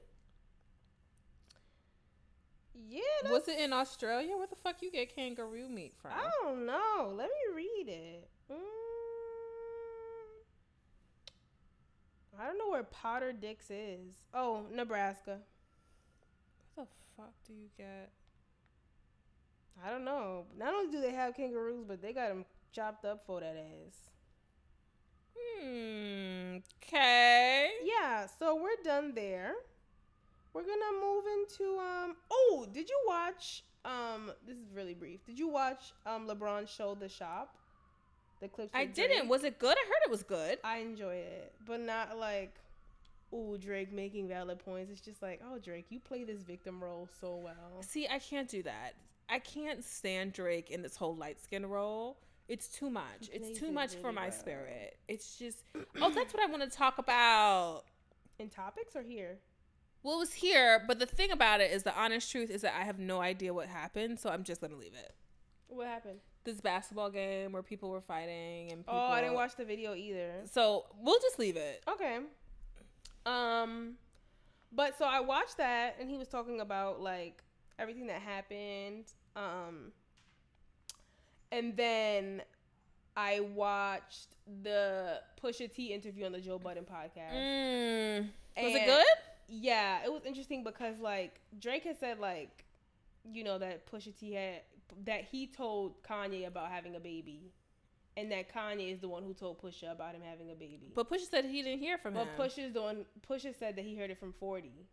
Yeah, 2.89 3.01
that's, 3.23 3.33
Was 3.33 3.49
it 3.49 3.59
in 3.59 3.73
Australia? 3.73 4.37
Where 4.37 4.47
the 4.47 4.57
fuck 4.57 4.83
you 4.83 4.91
get 4.91 5.15
kangaroo 5.15 5.69
meat 5.69 5.95
from? 6.01 6.13
I 6.13 6.31
don't 6.43 6.67
know. 6.67 7.13
Let 7.15 7.29
me 7.29 7.55
read 7.55 7.89
it. 7.89 8.29
Mm. 8.51 8.57
I 12.41 12.47
don't 12.47 12.59
know 12.59 12.71
where 12.71 12.85
Potter 12.85 13.33
Dix 13.33 13.71
is. 13.71 14.25
Oh, 14.33 14.65
Nebraska. 14.73 15.39
What 16.75 16.89
the 16.89 17.23
fuck 17.23 17.33
do 17.47 17.53
you 17.53 17.69
get? 17.77 18.11
I 19.85 19.91
don't 19.91 20.05
know. 20.05 20.45
Not 20.59 20.75
only 20.75 20.91
do 20.91 21.01
they 21.01 21.13
have 21.13 21.35
kangaroos, 21.35 21.85
but 21.87 22.03
they 22.03 22.13
got 22.13 22.29
them 22.29 22.45
chopped 22.73 23.05
up 23.05 23.25
for 23.27 23.41
that 23.41 23.57
ass. 23.57 24.11
Hmm. 25.39 26.59
Okay. 26.83 27.71
Yeah, 27.85 28.27
so 28.39 28.57
we're 28.57 28.83
done 28.85 29.13
there. 29.15 29.55
We're 30.53 30.63
gonna 30.63 31.01
move 31.01 31.25
into 31.39 31.79
um. 31.79 32.17
Oh, 32.31 32.67
did 32.73 32.89
you 32.89 33.01
watch 33.07 33.63
um? 33.85 34.33
This 34.47 34.57
is 34.57 34.73
really 34.75 34.95
brief. 34.95 35.25
Did 35.25 35.39
you 35.39 35.49
watch 35.49 35.93
um 36.07 36.27
LeBron's 36.27 36.71
show 36.71 36.95
The 36.95 37.09
Shop? 37.09 37.55
The 38.41 38.49
clips. 38.49 38.71
I 38.75 38.87
didn't. 38.87 39.19
Drake? 39.19 39.31
Was 39.31 39.45
it 39.45 39.59
good? 39.59 39.77
I 39.77 39.87
heard 39.87 40.03
it 40.05 40.11
was 40.11 40.23
good. 40.23 40.59
I 40.65 40.79
enjoyed 40.79 41.25
it, 41.25 41.53
but 41.67 41.81
not 41.81 42.19
like, 42.19 42.55
ooh, 43.33 43.57
Drake 43.61 43.93
making 43.93 44.29
valid 44.29 44.59
points. 44.59 44.91
It's 44.91 45.01
just 45.01 45.23
like, 45.23 45.41
oh, 45.47 45.59
Drake, 45.59 45.87
you 45.91 46.01
play 46.01 46.25
this 46.25 46.43
victim 46.43 46.83
role 46.83 47.09
so 47.21 47.37
well. 47.37 47.83
See, 47.83 48.09
I 48.09 48.19
can't 48.19 48.49
do 48.49 48.63
that. 48.65 48.95
I 49.31 49.39
can't 49.39 49.85
stand 49.85 50.33
Drake 50.33 50.71
in 50.71 50.83
this 50.83 50.97
whole 50.97 51.15
light 51.15 51.41
skin 51.43 51.65
role. 51.67 52.19
It's 52.49 52.67
too 52.67 52.91
much. 52.91 53.31
It's 53.33 53.59
too 53.59 53.71
much 53.71 53.95
for 53.95 54.13
my 54.13 54.29
well. 54.29 54.33
spirit. 54.33 54.99
It's 55.07 55.39
just 55.39 55.59
Oh, 56.01 56.11
that's 56.11 56.35
what 56.35 56.43
I 56.43 56.47
want 56.47 56.69
to 56.69 56.77
talk 56.77 56.99
about. 56.99 57.85
In 58.41 58.49
topics 58.49 58.97
or 58.97 59.03
here? 59.03 59.39
Well, 60.03 60.17
it 60.17 60.21
was 60.21 60.33
here, 60.33 60.83
but 60.87 60.99
the 60.99 61.07
thing 61.07 61.31
about 61.31 61.61
it 61.61 61.71
is 61.71 61.83
the 61.85 61.97
honest 61.97 62.31
truth 62.31 62.51
is 62.51 62.63
that 62.63 62.75
I 62.75 62.85
have 62.85 62.99
no 62.99 63.21
idea 63.21 63.55
what 63.55 63.69
happened, 63.69 64.19
so 64.19 64.31
I'm 64.31 64.43
just 64.43 64.61
going 64.61 64.73
to 64.73 64.77
leave 64.79 64.95
it. 64.95 65.13
What 65.69 65.87
happened? 65.87 66.21
This 66.43 66.61
basketball 66.61 67.11
game 67.11 67.53
where 67.53 67.63
people 67.63 67.91
were 67.91 68.01
fighting 68.01 68.73
and 68.73 68.81
people 68.81 68.99
Oh, 68.99 69.13
I 69.13 69.21
didn't 69.21 69.35
watch 69.35 69.57
the 69.57 69.65
video 69.65 69.95
either. 69.95 70.33
So, 70.51 70.87
we'll 70.99 71.21
just 71.21 71.39
leave 71.39 71.57
it. 71.57 71.85
Okay. 71.87 72.19
Um, 73.27 73.97
but 74.73 74.97
so 74.97 75.05
I 75.05 75.21
watched 75.21 75.59
that, 75.59 75.97
and 76.01 76.11
he 76.11 76.17
was 76.17 76.29
talking 76.29 76.61
about 76.61 77.01
like 77.01 77.43
everything 77.79 78.07
that 78.07 78.23
happened. 78.23 79.05
Um, 79.37 79.93
and 81.53 81.77
then 81.77 82.43
I 83.17 83.41
watched 83.41 84.37
the 84.63 85.21
Pusha 85.43 85.73
T 85.73 85.93
interview 85.93 86.27
on 86.27 86.33
the 86.33 86.41
Joe 86.41 86.59
Budden 86.59 86.85
podcast. 86.85 87.35
Mm. 87.35 88.29
Was 88.57 88.75
it 88.75 88.87
good? 88.87 89.05
Yeah, 89.49 89.99
it 90.05 90.13
was 90.13 90.25
interesting 90.25 90.63
because 90.63 90.99
like 91.01 91.41
Drake 91.59 91.85
had 91.85 91.99
said 91.99 92.19
like, 92.19 92.65
you 93.33 93.45
know 93.45 93.59
that 93.59 93.91
Pusha 93.91 94.17
T 94.19 94.33
had 94.33 94.63
that 95.05 95.25
he 95.31 95.47
told 95.47 96.03
Kanye 96.03 96.47
about 96.47 96.71
having 96.71 96.97
a 96.97 97.01
baby, 97.01 97.53
and 98.17 98.31
that 98.33 98.53
Kanye 98.53 98.93
is 98.93 99.01
the 99.01 99.09
one 99.09 99.23
who 99.23 99.35
told 99.35 99.61
Pusha 99.61 99.93
about 99.93 100.15
him 100.15 100.23
having 100.29 100.51
a 100.51 100.55
baby. 100.55 100.93
But 100.95 101.11
Pusha 101.11 101.31
said 101.31 101.45
he 101.45 101.63
didn't 101.63 101.81
hear 101.81 101.99
from 101.99 102.15
But 102.15 102.21
him. 102.21 102.29
But 102.37 102.49
Pusha's 102.49 102.73
the 102.73 102.83
one. 102.83 103.05
Pusha 103.29 103.57
said 103.59 103.77
that 103.77 103.85
he 103.85 103.97
heard 103.97 104.11
it 104.11 104.19
from 104.19 104.33
Forty. 104.33 104.87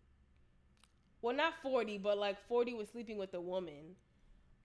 Well, 1.21 1.35
not 1.35 1.53
Forty, 1.61 1.97
but 1.97 2.17
like 2.17 2.37
Forty 2.47 2.73
was 2.73 2.89
sleeping 2.89 3.17
with 3.17 3.33
a 3.33 3.41
woman, 3.41 3.95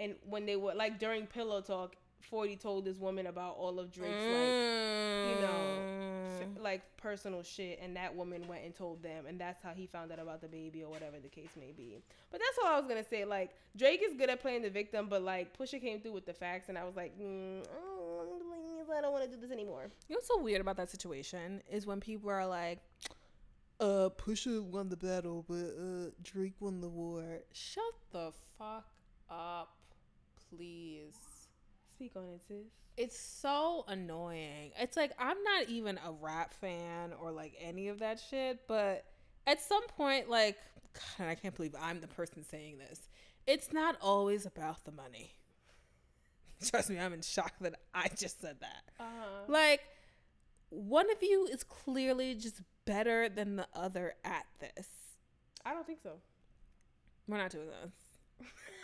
and 0.00 0.14
when 0.28 0.46
they 0.46 0.56
were 0.56 0.74
like 0.74 0.98
during 0.98 1.26
pillow 1.26 1.60
talk, 1.60 1.96
Forty 2.20 2.56
told 2.56 2.84
this 2.84 2.98
woman 2.98 3.26
about 3.26 3.56
all 3.56 3.78
of 3.80 3.90
Drake's 3.92 4.12
like 4.14 4.52
you 5.28 5.40
know, 5.46 5.88
Mm. 6.42 6.62
like 6.62 6.82
personal 6.96 7.42
shit, 7.44 7.78
and 7.80 7.94
that 7.96 8.14
woman 8.16 8.46
went 8.48 8.64
and 8.64 8.74
told 8.74 9.00
them, 9.02 9.26
and 9.26 9.40
that's 9.40 9.62
how 9.62 9.70
he 9.72 9.86
found 9.86 10.10
out 10.10 10.18
about 10.18 10.40
the 10.40 10.48
baby 10.48 10.82
or 10.82 10.90
whatever 10.90 11.20
the 11.20 11.28
case 11.28 11.50
may 11.56 11.70
be. 11.72 11.98
But 12.30 12.40
that's 12.40 12.58
all 12.64 12.72
I 12.74 12.78
was 12.78 12.88
gonna 12.88 13.04
say. 13.04 13.24
Like 13.24 13.50
Drake 13.76 14.02
is 14.04 14.14
good 14.14 14.28
at 14.30 14.40
playing 14.40 14.62
the 14.62 14.70
victim, 14.70 15.06
but 15.08 15.22
like 15.22 15.56
Pusha 15.56 15.80
came 15.80 16.00
through 16.00 16.12
with 16.12 16.26
the 16.26 16.32
facts, 16.34 16.68
and 16.68 16.76
I 16.78 16.84
was 16.84 16.96
like, 16.96 17.16
mm, 17.20 17.62
I 18.96 19.00
don't 19.00 19.12
want 19.12 19.24
to 19.24 19.30
do 19.30 19.40
this 19.40 19.50
anymore. 19.50 19.90
You 20.08 20.14
know 20.14 20.16
what's 20.18 20.26
so 20.28 20.38
weird 20.40 20.60
about 20.60 20.76
that 20.76 20.90
situation 20.90 21.62
is 21.70 21.86
when 21.86 22.00
people 22.00 22.30
are 22.30 22.46
like, 22.46 22.78
uh, 23.80 24.10
Pusha 24.16 24.62
won 24.62 24.88
the 24.88 24.96
battle, 24.96 25.44
but 25.48 25.54
uh, 25.78 26.10
Drake 26.22 26.54
won 26.60 26.80
the 26.80 26.88
war. 26.88 27.40
Shut 27.52 27.82
the 28.12 28.32
fuck 28.58 28.86
up, 29.30 29.74
please. 30.56 31.14
Speak 31.94 32.12
on 32.16 32.24
it, 32.24 32.42
sis. 32.46 32.66
It's 32.96 33.18
so 33.18 33.84
annoying. 33.88 34.72
It's 34.78 34.96
like 34.96 35.12
I'm 35.18 35.42
not 35.42 35.68
even 35.68 35.98
a 36.06 36.12
rap 36.12 36.52
fan 36.54 37.12
or 37.20 37.30
like 37.30 37.54
any 37.60 37.88
of 37.88 38.00
that 38.00 38.20
shit, 38.30 38.60
but 38.68 39.04
at 39.46 39.60
some 39.60 39.86
point, 39.88 40.28
like, 40.28 40.56
God, 41.18 41.28
I 41.28 41.34
can't 41.34 41.54
believe 41.54 41.74
I'm 41.80 42.00
the 42.00 42.08
person 42.08 42.44
saying 42.44 42.78
this. 42.78 43.08
It's 43.46 43.72
not 43.72 43.96
always 44.00 44.46
about 44.46 44.84
the 44.84 44.92
money. 44.92 45.32
Trust 46.64 46.90
me, 46.90 46.98
I'm 46.98 47.12
in 47.12 47.22
shock 47.22 47.54
that 47.60 47.74
I 47.94 48.08
just 48.08 48.40
said 48.40 48.58
that. 48.60 48.84
Uh 49.00 49.04
huh. 49.18 49.44
Like, 49.48 49.80
one 50.68 51.10
of 51.10 51.22
you 51.22 51.46
is 51.46 51.64
clearly 51.64 52.34
just 52.34 52.60
better 52.84 53.28
than 53.28 53.56
the 53.56 53.66
other 53.74 54.14
at 54.24 54.46
this. 54.60 54.88
I 55.64 55.72
don't 55.72 55.86
think 55.86 56.00
so. 56.02 56.14
We're 57.26 57.38
not 57.38 57.50
doing 57.50 57.66
this. 57.66 58.48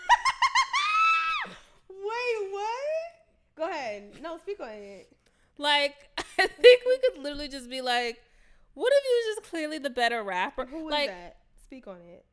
Wait, 2.04 2.52
what? 2.52 3.56
Go 3.56 3.68
ahead. 3.68 4.12
No, 4.22 4.38
speak 4.38 4.60
on 4.60 4.68
it. 4.68 5.12
Like, 5.56 5.96
I 6.38 6.46
think 6.46 6.82
we 6.86 6.98
could 6.98 7.22
literally 7.22 7.48
just 7.48 7.68
be 7.68 7.80
like, 7.80 8.22
what 8.74 8.92
if 8.94 9.04
you 9.04 9.34
just 9.34 9.50
clearly 9.50 9.78
the 9.78 9.90
better 9.90 10.22
rapper? 10.22 10.64
Who 10.66 10.88
is 10.88 10.92
like, 10.92 11.08
that? 11.08 11.38
Speak 11.64 11.86
on 11.86 11.96
it. 11.96 12.24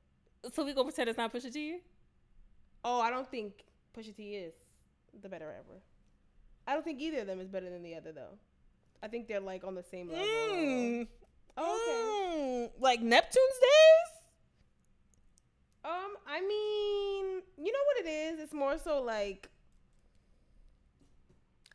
so 0.53 0.63
we 0.63 0.73
gonna 0.73 0.85
pretend 0.85 1.09
it's 1.09 1.17
not 1.17 1.33
Pusha 1.33 1.51
T? 1.51 1.79
Oh, 2.83 2.99
I 3.01 3.09
don't 3.09 3.29
think 3.29 3.65
Pusha 3.97 4.15
T 4.15 4.35
is 4.35 4.53
the 5.21 5.29
better 5.29 5.47
rapper. 5.47 5.81
I 6.67 6.73
don't 6.73 6.83
think 6.83 7.01
either 7.01 7.19
of 7.19 7.27
them 7.27 7.39
is 7.39 7.47
better 7.47 7.69
than 7.69 7.81
the 7.81 7.95
other 7.95 8.11
though. 8.11 8.37
I 9.01 9.07
think 9.07 9.27
they're 9.27 9.39
like 9.39 9.63
on 9.63 9.75
the 9.75 9.83
same 9.83 10.09
level. 10.09 10.25
Mm. 10.25 11.07
Oh, 11.57 12.25
Mm. 12.35 12.69
Like 12.79 13.01
Neptune's 13.01 13.59
days? 13.61 14.11
Um, 15.83 16.15
I 16.27 16.41
mean, 16.41 17.41
you 17.63 17.71
know 17.71 17.79
what 17.85 18.05
it 18.05 18.09
is? 18.09 18.39
It's 18.39 18.53
more 18.53 18.77
so 18.77 19.01
like 19.01 19.49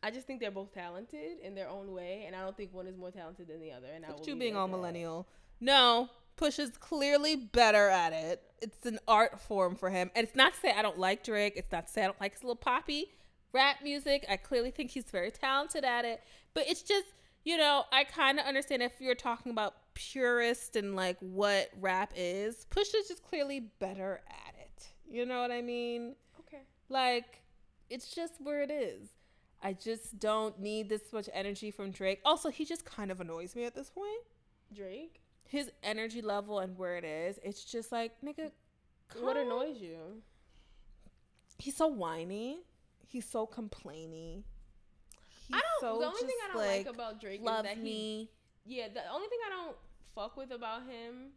I 0.02 0.10
just 0.10 0.26
think 0.26 0.40
they're 0.40 0.50
both 0.50 0.72
talented 0.72 1.38
in 1.42 1.54
their 1.54 1.68
own 1.68 1.92
way, 1.92 2.24
and 2.26 2.34
I 2.34 2.40
don't 2.40 2.56
think 2.56 2.72
one 2.72 2.86
is 2.86 2.96
more 2.96 3.10
talented 3.10 3.48
than 3.48 3.60
the 3.60 3.72
other. 3.72 3.88
And 3.94 4.04
I 4.04 4.08
Look 4.08 4.20
will 4.20 4.28
you 4.28 4.36
being 4.36 4.56
all 4.56 4.66
that. 4.66 4.76
millennial. 4.76 5.28
No, 5.60 6.08
Push 6.36 6.58
is 6.58 6.78
clearly 6.78 7.36
better 7.36 7.88
at 7.88 8.12
it. 8.14 8.42
It's 8.62 8.86
an 8.86 8.98
art 9.06 9.40
form 9.40 9.76
for 9.76 9.90
him. 9.90 10.10
And 10.14 10.26
it's 10.26 10.34
not 10.34 10.54
to 10.54 10.60
say 10.60 10.72
I 10.72 10.80
don't 10.80 10.98
like 10.98 11.22
Drake. 11.22 11.52
It's 11.56 11.70
not 11.70 11.86
to 11.86 11.92
say 11.92 12.02
I 12.02 12.06
don't 12.06 12.20
like 12.20 12.32
his 12.32 12.42
little 12.42 12.56
poppy 12.56 13.12
rap 13.52 13.76
music. 13.82 14.24
I 14.28 14.36
clearly 14.36 14.70
think 14.70 14.90
he's 14.90 15.04
very 15.04 15.30
talented 15.30 15.84
at 15.84 16.04
it. 16.06 16.22
But 16.54 16.64
it's 16.66 16.82
just, 16.82 17.06
you 17.44 17.58
know, 17.58 17.84
I 17.92 18.04
kind 18.04 18.38
of 18.38 18.46
understand 18.46 18.82
if 18.82 18.92
you're 19.00 19.14
talking 19.14 19.52
about 19.52 19.74
purist 19.92 20.76
and 20.76 20.96
like 20.96 21.18
what 21.20 21.68
rap 21.78 22.12
is, 22.16 22.64
Push 22.70 22.94
is 22.94 23.08
just 23.08 23.22
clearly 23.22 23.60
better 23.78 24.22
at 24.28 24.54
it. 24.58 24.86
You 25.06 25.26
know 25.26 25.42
what 25.42 25.50
I 25.50 25.60
mean? 25.60 26.14
Okay. 26.40 26.62
Like, 26.88 27.42
it's 27.90 28.14
just 28.14 28.34
where 28.40 28.62
it 28.62 28.70
is. 28.70 29.08
I 29.62 29.74
just 29.74 30.18
don't 30.18 30.58
need 30.58 30.88
this 30.88 31.12
much 31.12 31.28
energy 31.32 31.70
from 31.70 31.90
Drake. 31.90 32.20
Also, 32.24 32.50
he 32.50 32.64
just 32.64 32.84
kind 32.84 33.10
of 33.10 33.20
annoys 33.20 33.54
me 33.54 33.64
at 33.64 33.74
this 33.74 33.90
point. 33.90 34.22
Drake. 34.74 35.20
His 35.48 35.70
energy 35.82 36.22
level 36.22 36.60
and 36.60 36.78
where 36.78 36.96
it 36.96 37.04
is, 37.04 37.38
it's 37.42 37.64
just 37.64 37.92
like, 37.92 38.12
nigga, 38.24 38.52
What 39.18 39.36
annoys 39.36 39.80
you? 39.80 40.22
He's 41.58 41.76
so 41.76 41.88
whiny. 41.88 42.60
He's 43.06 43.28
so 43.28 43.46
complainy. 43.46 44.44
He's 45.46 45.56
I 45.56 45.61
don't. 45.61 45.80
so 45.80 45.98
the 45.98 46.06
only 46.06 46.20
thing 46.20 46.36
I 46.44 46.52
don't 46.52 46.66
like, 46.66 46.86
about 46.86 47.20
Drake 47.20 47.40
is 47.40 47.46
that 47.46 47.76
he. 47.76 48.30
Yeah, 48.64 48.86
the 48.88 49.02
only 49.12 49.28
thing 49.28 49.38
I 49.46 49.50
don't 49.50 49.76
fuck 50.14 50.36
with 50.36 50.52
about 50.52 50.82
him, 50.82 51.32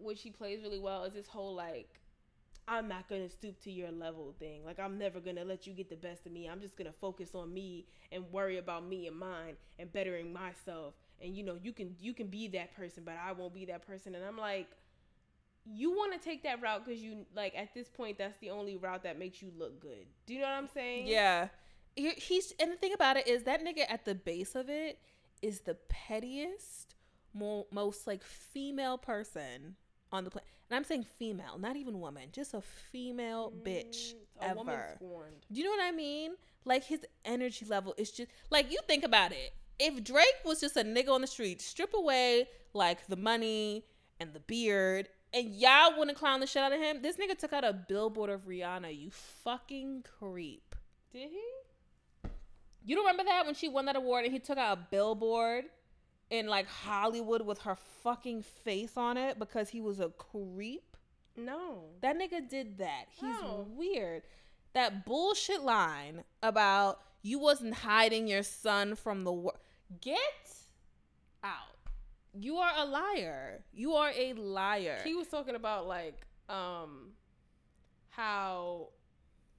which 0.00 0.22
he 0.22 0.30
plays 0.30 0.62
really 0.62 0.78
well, 0.78 1.04
is 1.04 1.12
this 1.14 1.26
whole 1.26 1.54
like, 1.54 1.98
I'm 2.68 2.88
not 2.88 3.08
gonna 3.08 3.28
stoop 3.28 3.60
to 3.64 3.70
your 3.72 3.90
level 3.90 4.34
thing. 4.38 4.64
Like 4.64 4.78
I'm 4.78 4.96
never 4.98 5.20
gonna 5.20 5.44
let 5.44 5.66
you 5.66 5.72
get 5.72 5.90
the 5.90 5.96
best 5.96 6.26
of 6.26 6.32
me. 6.32 6.48
I'm 6.48 6.60
just 6.60 6.76
gonna 6.76 6.92
focus 6.92 7.34
on 7.34 7.52
me 7.52 7.86
and 8.12 8.24
worry 8.32 8.58
about 8.58 8.86
me 8.86 9.06
and 9.08 9.18
mine 9.18 9.56
and 9.78 9.92
bettering 9.92 10.32
myself. 10.32 10.94
And 11.20 11.36
you 11.36 11.42
know, 11.42 11.56
you 11.62 11.72
can 11.72 11.96
you 12.00 12.14
can 12.14 12.28
be 12.28 12.48
that 12.48 12.74
person, 12.76 13.02
but 13.04 13.14
I 13.22 13.32
won't 13.32 13.54
be 13.54 13.64
that 13.66 13.86
person. 13.86 14.14
And 14.14 14.24
I'm 14.24 14.38
like, 14.38 14.68
you 15.64 15.90
want 15.92 16.12
to 16.12 16.18
take 16.18 16.42
that 16.44 16.60
route 16.62 16.84
because 16.84 17.00
you 17.02 17.24
like 17.34 17.54
at 17.56 17.74
this 17.74 17.88
point 17.88 18.18
that's 18.18 18.38
the 18.38 18.50
only 18.50 18.76
route 18.76 19.02
that 19.04 19.18
makes 19.18 19.42
you 19.42 19.50
look 19.56 19.80
good. 19.80 20.06
Do 20.26 20.34
you 20.34 20.40
know 20.40 20.46
what 20.46 20.54
I'm 20.54 20.68
saying? 20.72 21.06
Yeah. 21.08 21.48
He- 21.94 22.10
He's 22.10 22.52
and 22.60 22.72
the 22.72 22.76
thing 22.76 22.92
about 22.94 23.16
it 23.16 23.26
is 23.28 23.42
that 23.44 23.64
nigga 23.64 23.84
at 23.88 24.04
the 24.04 24.14
base 24.14 24.54
of 24.54 24.68
it 24.68 24.98
is 25.40 25.60
the 25.60 25.74
pettiest, 25.88 26.94
mo- 27.34 27.66
most 27.70 28.06
like 28.06 28.22
female 28.24 28.98
person 28.98 29.76
on 30.12 30.24
the 30.24 30.30
planet. 30.30 30.48
And 30.70 30.76
I'm 30.76 30.84
saying 30.84 31.06
female, 31.18 31.58
not 31.58 31.76
even 31.76 32.00
woman, 32.00 32.28
just 32.32 32.54
a 32.54 32.60
female 32.60 33.52
bitch 33.64 34.14
Mm, 34.14 34.16
a 34.40 34.44
ever. 34.48 34.98
Do 35.00 35.60
you 35.60 35.64
know 35.64 35.70
what 35.70 35.82
I 35.82 35.92
mean? 35.92 36.32
Like 36.64 36.84
his 36.84 37.04
energy 37.24 37.66
level 37.66 37.94
is 37.96 38.10
just 38.10 38.30
like 38.50 38.70
you 38.70 38.78
think 38.86 39.04
about 39.04 39.32
it. 39.32 39.54
If 39.78 40.04
Drake 40.04 40.24
was 40.44 40.60
just 40.60 40.76
a 40.76 40.84
nigga 40.84 41.10
on 41.10 41.20
the 41.22 41.26
street, 41.26 41.60
strip 41.60 41.92
away 41.94 42.46
like 42.72 43.06
the 43.08 43.16
money 43.16 43.84
and 44.20 44.32
the 44.32 44.40
beard, 44.40 45.08
and 45.34 45.48
y'all 45.48 45.98
wouldn't 45.98 46.16
clown 46.16 46.40
the 46.40 46.46
shit 46.46 46.62
out 46.62 46.72
of 46.72 46.80
him. 46.80 47.02
This 47.02 47.16
nigga 47.16 47.36
took 47.36 47.52
out 47.52 47.64
a 47.64 47.72
billboard 47.72 48.30
of 48.30 48.46
Rihanna. 48.46 48.96
You 48.96 49.10
fucking 49.10 50.04
creep. 50.18 50.74
Did 51.12 51.30
he? 51.30 52.30
You 52.84 52.96
don't 52.96 53.04
remember 53.04 53.24
that 53.24 53.46
when 53.46 53.54
she 53.54 53.68
won 53.68 53.86
that 53.86 53.96
award 53.96 54.24
and 54.24 54.32
he 54.32 54.38
took 54.38 54.58
out 54.58 54.78
a 54.78 54.80
billboard 54.90 55.64
in 56.32 56.46
like 56.46 56.66
Hollywood 56.66 57.42
with 57.42 57.58
her 57.60 57.76
fucking 58.02 58.42
face 58.64 58.96
on 58.96 59.18
it 59.18 59.38
because 59.38 59.68
he 59.68 59.82
was 59.82 60.00
a 60.00 60.08
creep? 60.08 60.96
No. 61.36 61.84
That 62.00 62.18
nigga 62.18 62.48
did 62.48 62.78
that. 62.78 63.04
He's 63.10 63.36
How? 63.36 63.66
weird. 63.68 64.22
That 64.72 65.04
bullshit 65.04 65.62
line 65.62 66.24
about 66.42 67.00
you 67.20 67.38
wasn't 67.38 67.74
hiding 67.74 68.26
your 68.26 68.42
son 68.42 68.96
from 68.96 69.24
the 69.24 69.32
world. 69.32 69.58
Get 70.00 70.18
out. 71.44 71.76
You 72.32 72.56
are 72.56 72.72
a 72.78 72.86
liar. 72.86 73.62
You 73.74 73.92
are 73.92 74.10
a 74.16 74.32
liar. 74.32 75.00
He 75.04 75.14
was 75.14 75.28
talking 75.28 75.54
about 75.54 75.86
like 75.86 76.26
um 76.48 77.10
how 78.08 78.88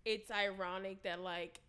it's 0.06 0.32
ironic 0.32 1.04
that 1.04 1.20
like 1.20 1.60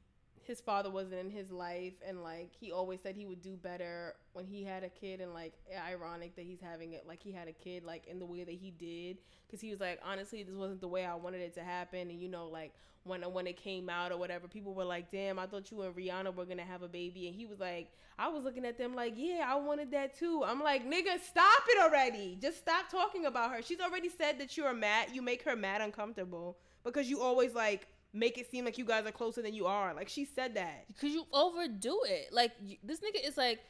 his 0.47 0.61
father 0.61 0.91
wasn't 0.91 1.15
in 1.15 1.31
his 1.31 1.51
life 1.51 1.95
and 2.07 2.23
like 2.23 2.51
he 2.59 2.71
always 2.71 3.01
said 3.01 3.17
he 3.17 3.27
would 3.27 3.43
do 3.43 3.57
better 3.57 4.15
when 4.33 4.47
he 4.47 4.63
had 4.63 4.85
a 4.85 4.89
kid 4.89 5.21
and 5.21 5.33
like 5.33 5.55
ironic 5.87 6.37
that 6.37 6.45
he's 6.45 6.61
having 6.61 6.93
it 6.93 7.05
like 7.07 7.23
he 7.23 7.33
had 7.33 7.49
a 7.49 7.53
kid 7.53 7.85
like 7.85 8.07
in 8.07 8.19
the 8.19 8.27
way 8.27 8.45
that 8.45 8.55
he 8.55 8.71
did. 8.71 9.19
Because 9.47 9.61
he 9.61 9.71
was 9.71 9.81
like 9.81 10.01
honestly 10.05 10.43
this 10.43 10.55
wasn't 10.55 10.81
the 10.81 10.89
way 10.89 11.05
I 11.05 11.15
wanted 11.15 11.41
it 11.41 11.55
to 11.55 11.63
happen. 11.63 12.11
And 12.11 12.21
you 12.21 12.29
know 12.29 12.47
like 12.49 12.73
when 13.05 13.23
when 13.23 13.47
it 13.47 13.57
came 13.57 13.89
out 13.89 14.13
or 14.13 14.19
whatever 14.19 14.49
people 14.49 14.75
were 14.75 14.85
like 14.85 15.11
damn 15.11 15.39
I 15.39 15.47
thought 15.47 15.71
you 15.71 15.83
and 15.83 15.95
Rihanna 15.95 16.35
were 16.35 16.45
gonna 16.45 16.63
have 16.63 16.83
a 16.83 16.89
baby. 16.89 17.27
And 17.27 17.35
he 17.35 17.47
was 17.47 17.61
like 17.61 17.91
I 18.19 18.29
was 18.29 18.45
looking 18.45 18.65
at 18.65 18.79
them 18.79 18.95
like 18.95 19.15
yeah 19.17 19.47
I 19.49 19.55
wanted 19.57 19.91
that 19.93 20.19
too. 20.19 20.43
I'm 20.45 20.63
like 20.63 20.85
nigga 20.85 21.21
stop 21.23 21.63
it 21.69 21.83
already. 21.83 22.39
Just 22.41 22.59
stop 22.59 22.91
talking 22.91 23.27
about 23.27 23.51
her. 23.53 23.63
She's 23.63 23.81
already 23.81 24.09
said 24.09 24.39
that 24.41 24.57
you're 24.57 24.75
mad 24.75 25.09
you 25.13 25.23
make 25.23 25.43
her 25.45 25.57
mad 25.57 25.81
uncomfortable 25.81 26.59
because 26.85 27.09
you 27.09 27.21
always 27.21 27.55
like 27.55 27.89
make 28.15 28.39
it 28.39 28.49
seem 28.51 28.65
like 28.65 28.79
you 28.79 28.85
guys 28.85 29.05
are 29.05 29.13
closer 29.13 29.43
than 29.43 29.53
you 29.53 29.67
are 29.67 29.93
like 29.93 30.09
she 30.09 30.25
said 30.25 30.55
that 30.55 30.87
because 30.87 31.13
you 31.13 31.27
overdo 31.33 31.99
it. 32.07 32.33
Like 32.33 32.53
y- 32.63 32.79
this 32.83 33.01
nigga 33.01 33.27
is 33.27 33.37
like, 33.37 33.61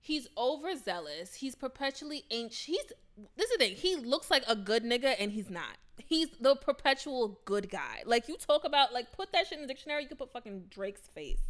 he's 0.00 0.26
overzealous. 0.36 1.34
He's 1.34 1.54
perpetually 1.54 2.24
ancient. 2.30 2.76
He's 2.76 2.92
this 3.36 3.50
is 3.50 3.58
the 3.58 3.64
thing. 3.64 3.76
He 3.76 3.96
looks 3.96 4.30
like 4.30 4.42
a 4.48 4.56
good 4.56 4.84
nigga 4.84 5.14
and 5.18 5.30
he's 5.30 5.50
not. 5.50 5.76
He's 5.98 6.28
the 6.40 6.56
perpetual 6.56 7.38
good 7.44 7.70
guy. 7.70 8.02
Like 8.04 8.28
you 8.28 8.36
talk 8.36 8.64
about, 8.64 8.92
like 8.92 9.12
put 9.12 9.30
that 9.32 9.46
shit 9.46 9.58
in 9.58 9.62
the 9.62 9.68
dictionary. 9.68 10.02
You 10.02 10.08
could 10.08 10.18
put 10.18 10.32
fucking 10.32 10.64
Drake's 10.68 11.08
face. 11.14 11.40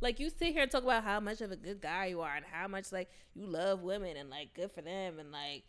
Like 0.00 0.18
you 0.18 0.30
sit 0.30 0.52
here 0.52 0.62
and 0.62 0.70
talk 0.70 0.82
about 0.82 1.04
how 1.04 1.20
much 1.20 1.40
of 1.40 1.52
a 1.52 1.56
good 1.56 1.80
guy 1.80 2.06
you 2.06 2.22
are 2.22 2.34
and 2.34 2.44
how 2.50 2.66
much 2.66 2.90
like 2.90 3.08
you 3.34 3.46
love 3.46 3.82
women 3.82 4.16
and 4.16 4.28
like 4.28 4.52
good 4.54 4.72
for 4.72 4.82
them 4.82 5.20
and 5.20 5.30
like 5.30 5.62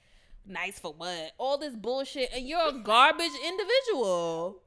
nice 0.46 0.80
for 0.80 0.92
what 0.92 1.32
all 1.38 1.58
this 1.58 1.76
bullshit 1.76 2.30
and 2.34 2.48
you're 2.48 2.68
a 2.68 2.74
garbage 2.80 3.32
individual. 3.48 4.63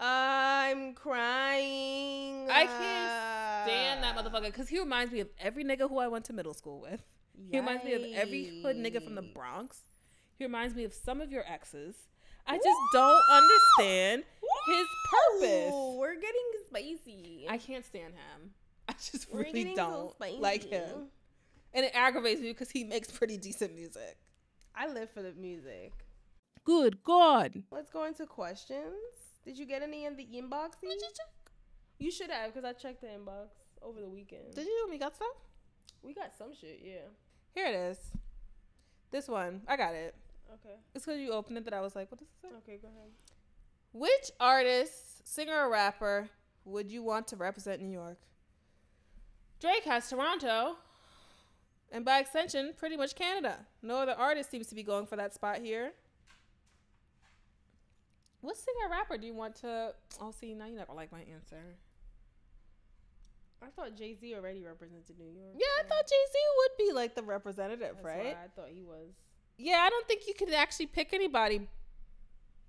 I'm 0.00 0.94
crying 0.94 2.48
I 2.50 2.66
can't 2.66 3.68
stand 3.68 4.02
that 4.04 4.16
motherfucker 4.16 4.46
because 4.46 4.68
he 4.68 4.78
reminds 4.78 5.12
me 5.12 5.20
of 5.20 5.28
every 5.40 5.64
nigga 5.64 5.88
who 5.88 5.98
I 5.98 6.08
went 6.08 6.24
to 6.26 6.32
middle 6.32 6.54
school 6.54 6.80
with. 6.80 7.02
He 7.50 7.58
reminds 7.58 7.84
me 7.84 7.94
of 7.94 8.02
every 8.14 8.60
hood 8.62 8.76
nigga 8.76 9.02
from 9.02 9.14
the 9.14 9.22
Bronx. 9.22 9.80
He 10.38 10.44
reminds 10.44 10.74
me 10.74 10.84
of 10.84 10.92
some 10.92 11.20
of 11.20 11.32
your 11.32 11.44
exes. 11.46 11.96
I 12.46 12.56
just 12.56 12.78
don't 12.92 13.22
understand 13.30 14.24
his 14.66 14.86
purpose. 15.10 15.72
we're 15.98 16.14
getting 16.14 16.50
spicy 16.66 17.46
I 17.48 17.58
can't 17.58 17.84
stand 17.84 18.14
him. 18.14 18.50
I 18.88 18.92
just 18.92 19.32
We're 19.32 19.42
really 19.42 19.74
don't 19.74 20.14
like 20.40 20.64
him. 20.64 21.08
And 21.74 21.84
it 21.84 21.92
aggravates 21.94 22.40
me 22.40 22.48
because 22.48 22.70
he 22.70 22.84
makes 22.84 23.10
pretty 23.10 23.36
decent 23.36 23.74
music. 23.74 24.16
I 24.74 24.88
live 24.88 25.10
for 25.10 25.22
the 25.22 25.32
music 25.32 25.92
Good 26.64 27.02
God. 27.02 27.62
let's 27.70 27.90
go 27.90 28.04
into 28.04 28.26
questions 28.26 28.94
did 29.44 29.58
you 29.58 29.66
get 29.66 29.82
any 29.82 30.04
in 30.04 30.16
the 30.16 30.24
inbox 30.26 30.80
Did 30.80 30.90
you 31.00 31.08
you 31.98 32.10
should 32.10 32.30
have 32.30 32.52
because 32.54 32.64
I 32.64 32.72
checked 32.74 33.00
the 33.00 33.08
inbox 33.08 33.48
over 33.82 34.00
the 34.00 34.08
weekend 34.08 34.54
Did 34.54 34.66
you? 34.66 34.86
We 34.90 34.98
got 34.98 35.16
some? 35.16 35.28
we 36.02 36.14
got 36.14 36.32
some 36.36 36.52
shit 36.58 36.80
yeah 36.84 37.08
Here 37.54 37.66
it 37.66 37.74
is. 37.74 37.98
This 39.10 39.26
one. 39.26 39.62
I 39.66 39.76
got 39.76 39.94
it. 39.94 40.14
okay 40.54 40.76
It's 40.94 41.04
because 41.06 41.20
you 41.20 41.32
opened 41.32 41.58
it 41.58 41.64
that 41.64 41.74
I 41.74 41.80
was 41.80 41.96
like, 41.96 42.10
what 42.10 42.18
does 42.18 42.28
it 42.28 42.40
say? 42.42 42.48
okay 42.58 42.78
go 42.80 42.88
ahead 42.88 43.10
Which 43.92 44.30
artist, 44.38 45.26
singer, 45.26 45.54
or 45.66 45.70
rapper 45.70 46.28
would 46.64 46.90
you 46.90 47.02
want 47.02 47.26
to 47.28 47.36
represent 47.36 47.80
New 47.80 47.90
York? 47.90 48.18
Drake 49.60 49.84
has 49.84 50.08
Toronto, 50.08 50.76
and 51.90 52.04
by 52.04 52.18
extension, 52.20 52.74
pretty 52.76 52.96
much 52.96 53.14
Canada. 53.16 53.66
No 53.82 53.96
other 53.96 54.12
artist 54.12 54.50
seems 54.50 54.66
to 54.68 54.74
be 54.74 54.82
going 54.84 55.06
for 55.06 55.16
that 55.16 55.34
spot 55.34 55.58
here. 55.58 55.92
What 58.40 58.56
singer 58.56 58.88
rapper 58.90 59.18
do 59.18 59.26
you 59.26 59.34
want 59.34 59.56
to? 59.56 59.94
Oh, 60.20 60.30
see, 60.30 60.54
now 60.54 60.66
you 60.66 60.76
never 60.76 60.92
like 60.92 61.10
my 61.10 61.20
answer. 61.32 61.62
I 63.60 63.66
thought 63.70 63.96
Jay 63.96 64.14
Z 64.14 64.34
already 64.34 64.62
represented 64.62 65.18
New 65.18 65.24
York 65.26 65.54
Yeah, 65.56 65.66
I 65.80 65.82
thought 65.82 66.06
Jay 66.06 66.24
Z 66.32 66.38
would 66.58 66.86
be 66.86 66.92
like 66.92 67.16
the 67.16 67.24
representative, 67.24 67.96
that's 67.96 68.04
right? 68.04 68.36
I 68.36 68.48
thought 68.54 68.68
he 68.72 68.82
was 68.82 69.10
Yeah, 69.56 69.78
I 69.84 69.90
don't 69.90 70.06
think 70.06 70.28
you 70.28 70.34
could 70.34 70.52
actually 70.52 70.86
pick 70.86 71.12
anybody 71.12 71.68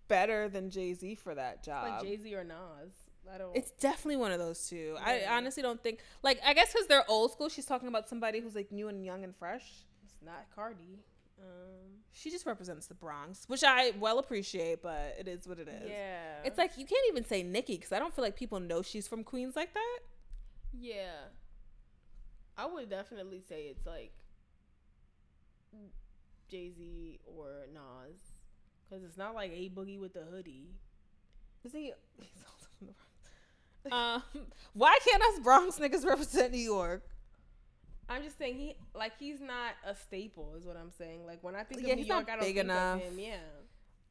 better 0.08 0.50
than 0.50 0.72
Jay 0.72 0.94
Z 0.94 1.16
for 1.16 1.36
that 1.36 1.64
job. 1.64 1.88
like 1.88 2.02
Jay 2.02 2.18
Z 2.18 2.34
or 2.34 2.44
Nas 2.44 2.92
I 3.32 3.38
don't 3.38 3.56
It's 3.56 3.72
definitely 3.72 4.18
one 4.18 4.32
of 4.32 4.40
those 4.40 4.68
two. 4.68 4.98
I 5.00 5.26
honestly 5.30 5.62
don't 5.62 5.82
think 5.82 6.00
like 6.24 6.40
I 6.46 6.54
guess 6.54 6.74
because 6.74 6.88
they're 6.88 7.10
old 7.10 7.32
school. 7.32 7.50
She's 7.50 7.66
talking 7.66 7.88
about 7.88 8.10
somebody 8.10 8.40
who's 8.40 8.56
like 8.56 8.72
new 8.72 8.88
and 8.88 9.06
young 9.06 9.24
and 9.24 9.36
fresh. 9.36 9.86
it's 10.04 10.24
not 10.26 10.48
Cardi 10.56 11.00
um 11.42 12.04
She 12.12 12.30
just 12.32 12.46
represents 12.46 12.88
the 12.88 12.94
Bronx, 12.96 13.46
which 13.48 13.64
I 13.64 13.92
well 14.00 14.20
appreciate, 14.20 14.82
but 14.82 15.16
it 15.20 15.28
is 15.28 15.48
what 15.48 15.60
it 15.60 15.68
is. 15.68 15.90
yeah 15.90 16.42
It's 16.44 16.58
like 16.58 16.78
you 16.78 16.86
can't 16.86 17.06
even 17.10 17.26
say 17.26 17.44
Nicki 17.44 17.76
because 17.78 17.92
I 17.92 18.00
don't 18.00 18.14
feel 18.14 18.24
like 18.24 18.36
people 18.36 18.60
know 18.60 18.82
she's 18.82 19.08
from 19.08 19.24
Queens 19.24 19.56
like 19.56 19.74
that. 19.74 20.00
Yeah. 20.78 21.30
I 22.58 22.66
would 22.66 22.90
definitely 22.90 23.42
say 23.48 23.64
it's 23.68 23.86
like 23.86 24.12
Jay 26.50 26.72
Z 26.78 27.20
or 27.26 27.66
Nas. 27.74 28.20
Because 28.90 29.04
it's 29.04 29.18
not 29.18 29.36
like 29.36 29.52
A 29.52 29.70
Boogie 29.70 30.00
with 30.00 30.14
the 30.14 30.24
hoodie. 30.24 30.72
Is 31.64 31.72
he? 31.72 31.94
He's 32.20 32.44
also 32.48 32.68
from 32.80 32.88
the 32.88 33.90
Bronx. 33.90 34.24
um, 34.36 34.42
why 34.74 34.98
can't 35.08 35.22
us 35.24 35.40
Bronx 35.40 35.78
niggas 35.78 36.06
represent 36.06 36.52
New 36.52 36.58
York? 36.60 37.04
I'm 38.10 38.24
just 38.24 38.38
saying 38.38 38.56
he 38.58 38.76
like 38.96 39.14
he's 39.20 39.40
not 39.42 39.74
a 39.86 39.96
staple 39.96 40.56
is 40.58 40.66
what 40.66 40.76
I'm 40.78 40.92
saying. 40.92 41.26
Like 41.26 41.44
when 41.44 41.56
I 41.56 41.64
think 41.64 41.84
Yeah, 41.84 41.94
of 41.94 41.96
New 41.96 42.04
he's 42.04 42.08
York, 42.08 42.28
not 42.28 42.30
I 42.30 42.36
don't 42.38 42.42
big 42.46 42.56
think 42.56 42.66
enough. 42.66 43.02
of 43.02 43.02
him. 43.02 43.20
Yeah. 43.20 43.36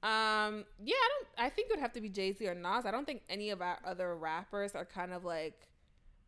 Um, 0.03 0.65
yeah, 0.85 0.95
I 0.95 1.09
don't. 1.19 1.47
I 1.47 1.51
think 1.51 1.69
it 1.69 1.73
would 1.73 1.81
have 1.81 1.93
to 1.95 2.01
be 2.01 2.09
Jay 2.09 2.33
Z 2.33 2.47
or 2.49 2.55
Nas. 2.55 2.87
I 2.87 2.91
don't 2.93 3.05
think 3.05 3.23
any 3.29 3.51
of 3.51 3.61
our 3.61 3.79
other 3.85 4.15
rappers 4.17 4.75
are 4.77 4.85
kind 4.85 5.13
of 5.13 5.25
like 5.25 5.69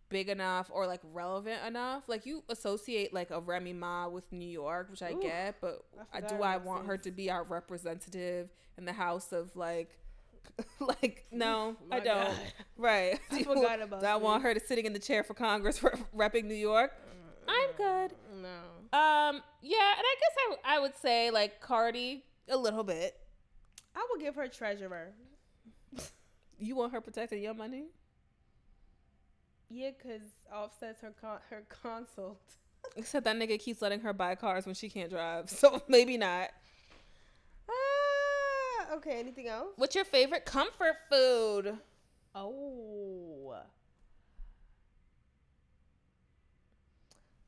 big 0.08 0.28
enough 0.28 0.70
or 0.72 0.86
like 0.86 1.00
relevant 1.12 1.60
enough. 1.66 2.04
Like 2.08 2.26
you 2.26 2.42
associate 2.48 3.14
like 3.14 3.30
a 3.30 3.40
Remy 3.40 3.74
Ma 3.74 4.08
with 4.08 4.32
New 4.32 4.48
York, 4.48 4.90
which 4.90 5.02
I 5.02 5.12
Oof, 5.12 5.22
get, 5.22 5.60
but 5.60 5.84
I 6.12 6.20
do 6.20 6.42
I 6.42 6.56
want 6.56 6.86
her 6.86 6.98
to 6.98 7.10
be 7.12 7.30
our 7.30 7.44
representative 7.44 8.50
in 8.76 8.84
the 8.86 8.92
house 8.92 9.32
of 9.32 9.54
like, 9.54 9.96
like 10.80 11.26
no, 11.30 11.76
My 11.88 11.96
I 11.96 12.00
don't. 12.00 12.28
God. 12.28 12.36
Right. 12.76 13.20
I 13.30 13.42
forgot 13.44 13.80
about 13.80 14.00
Do 14.00 14.06
I 14.06 14.16
want 14.16 14.42
her 14.42 14.52
to 14.54 14.60
sitting 14.60 14.86
in 14.86 14.92
the 14.92 14.98
chair 14.98 15.22
for 15.22 15.34
Congress 15.34 15.82
re- 15.82 15.92
repping 16.16 16.44
New 16.44 16.54
York? 16.54 16.92
I'm 17.48 17.70
good. 17.76 18.12
No. 18.42 18.98
Um, 18.98 19.42
yeah, 19.62 19.92
and 19.96 20.04
I 20.04 20.14
guess 20.20 20.36
I, 20.38 20.44
w- 20.50 20.60
I 20.64 20.78
would 20.80 20.96
say 20.96 21.30
like 21.30 21.60
Cardi 21.60 22.24
a 22.48 22.56
little 22.56 22.84
bit. 22.84 23.16
I 23.94 24.06
would 24.10 24.20
give 24.20 24.34
her 24.36 24.48
treasurer. 24.48 25.08
You 26.58 26.76
want 26.76 26.92
her 26.92 27.00
protecting 27.00 27.42
your 27.42 27.54
money? 27.54 27.84
Yeah, 29.68 29.90
because 29.96 30.22
Offset's 30.52 31.00
her 31.00 31.12
con- 31.20 31.38
her 31.50 31.62
consult. 31.82 32.40
Except 32.96 33.24
that 33.24 33.36
nigga 33.36 33.58
keeps 33.58 33.80
letting 33.82 34.00
her 34.00 34.12
buy 34.12 34.34
cars 34.34 34.66
when 34.66 34.74
she 34.74 34.88
can't 34.88 35.10
drive. 35.10 35.48
So 35.50 35.82
maybe 35.88 36.16
not. 36.16 36.50
Ah, 37.68 38.94
okay, 38.96 39.18
anything 39.20 39.46
else? 39.48 39.68
What's 39.76 39.94
your 39.94 40.04
favorite 40.04 40.44
comfort 40.44 40.96
food? 41.10 41.78
Oh. 42.34 43.29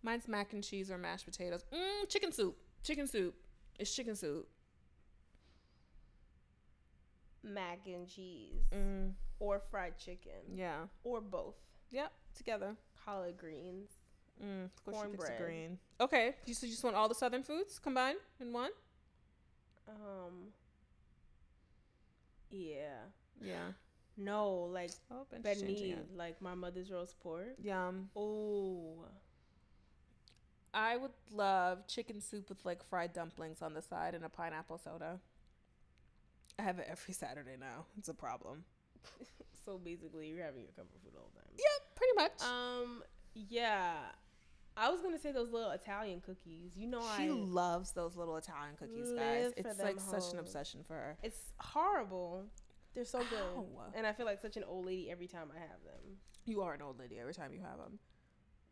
Mine's 0.02 0.26
mac 0.28 0.52
and 0.52 0.64
cheese 0.64 0.90
or 0.90 0.98
mashed 0.98 1.24
potatoes. 1.26 1.64
Mm, 1.72 2.08
chicken 2.08 2.32
soup. 2.32 2.56
Chicken 2.82 3.06
soup. 3.06 3.34
It's 3.78 3.94
chicken 3.94 4.16
soup. 4.16 4.48
Mac 7.44 7.80
and 7.86 8.08
cheese. 8.08 8.64
Mm, 8.72 9.12
Or 9.40 9.58
fried 9.58 9.98
chicken. 9.98 10.54
yeah. 10.54 10.86
Or 11.04 11.20
both. 11.20 11.56
Yep. 11.90 12.12
Together. 12.36 12.76
Collard 13.04 13.36
greens. 13.36 13.90
Mm, 14.42 14.64
of 14.64 14.84
course 14.84 14.96
she 14.96 15.02
picks 15.10 15.24
the 15.24 15.28
Cornbread. 15.30 15.38
green. 15.48 15.78
Okay. 16.00 16.34
You 16.46 16.54
so 16.54 16.66
you 16.66 16.72
just 16.72 16.84
want 16.84 16.96
all 16.96 17.08
the 17.08 17.14
southern 17.14 17.42
foods 17.42 17.78
combined 17.78 18.18
in 18.40 18.52
one? 18.52 18.70
Um. 19.88 20.48
Yeah. 22.50 22.98
Yeah. 23.40 23.72
No, 24.16 24.68
like 24.72 24.90
Oh, 25.10 25.26
bench 25.30 25.58
changing 25.60 25.76
Benny, 25.76 25.90
it. 25.92 26.16
like 26.16 26.40
my 26.40 26.54
mother's 26.54 26.90
roast 26.90 27.18
pork. 27.20 27.54
Yum. 27.62 28.08
Oh. 28.16 29.04
I 30.74 30.96
would 30.96 31.10
love 31.30 31.86
chicken 31.86 32.20
soup 32.20 32.48
with 32.48 32.64
like 32.64 32.82
fried 32.82 33.12
dumplings 33.12 33.60
on 33.62 33.74
the 33.74 33.82
side 33.82 34.14
and 34.14 34.24
a 34.24 34.28
pineapple 34.28 34.78
soda. 34.78 35.20
I 36.58 36.62
have 36.62 36.78
it 36.78 36.86
every 36.90 37.14
Saturday 37.22 37.56
now. 37.58 37.86
It's 37.98 38.08
a 38.08 38.14
problem. 38.14 38.64
So 39.64 39.78
basically, 39.78 40.26
you're 40.26 40.44
having 40.44 40.62
your 40.62 40.72
comfort 40.72 40.98
food 41.04 41.12
all 41.16 41.30
the 41.32 41.38
time. 41.38 41.50
Yeah, 41.56 41.64
pretty 41.94 42.14
much. 42.16 42.42
Um. 42.42 43.02
Yeah. 43.34 43.94
I 44.76 44.90
was 44.90 45.00
gonna 45.00 45.20
say 45.20 45.30
those 45.30 45.50
little 45.52 45.70
Italian 45.70 46.20
cookies. 46.20 46.72
You 46.76 46.88
know, 46.88 47.00
I 47.00 47.16
she 47.18 47.28
I. 47.28 47.30
loves 47.30 47.92
those 47.92 48.16
little 48.16 48.36
Italian 48.36 48.74
cookies, 48.76 49.12
guys. 49.12 49.52
It's 49.56 49.78
like 49.78 50.00
such 50.00 50.32
an 50.32 50.40
obsession 50.40 50.80
for 50.84 50.94
her. 50.94 51.16
It's 51.22 51.52
horrible. 51.60 52.44
They're 52.94 53.04
so 53.04 53.20
good, 53.20 53.38
Ow. 53.38 53.66
and 53.94 54.04
I 54.04 54.12
feel 54.12 54.26
like 54.26 54.40
such 54.40 54.56
an 54.56 54.64
old 54.64 54.84
lady 54.86 55.10
every 55.10 55.28
time 55.28 55.52
I 55.54 55.60
have 55.60 55.82
them. 55.84 56.16
You 56.44 56.62
are 56.62 56.74
an 56.74 56.82
old 56.82 56.98
lady 56.98 57.20
every 57.20 57.34
time 57.34 57.52
you 57.54 57.60
have 57.60 57.78
them. 57.78 57.98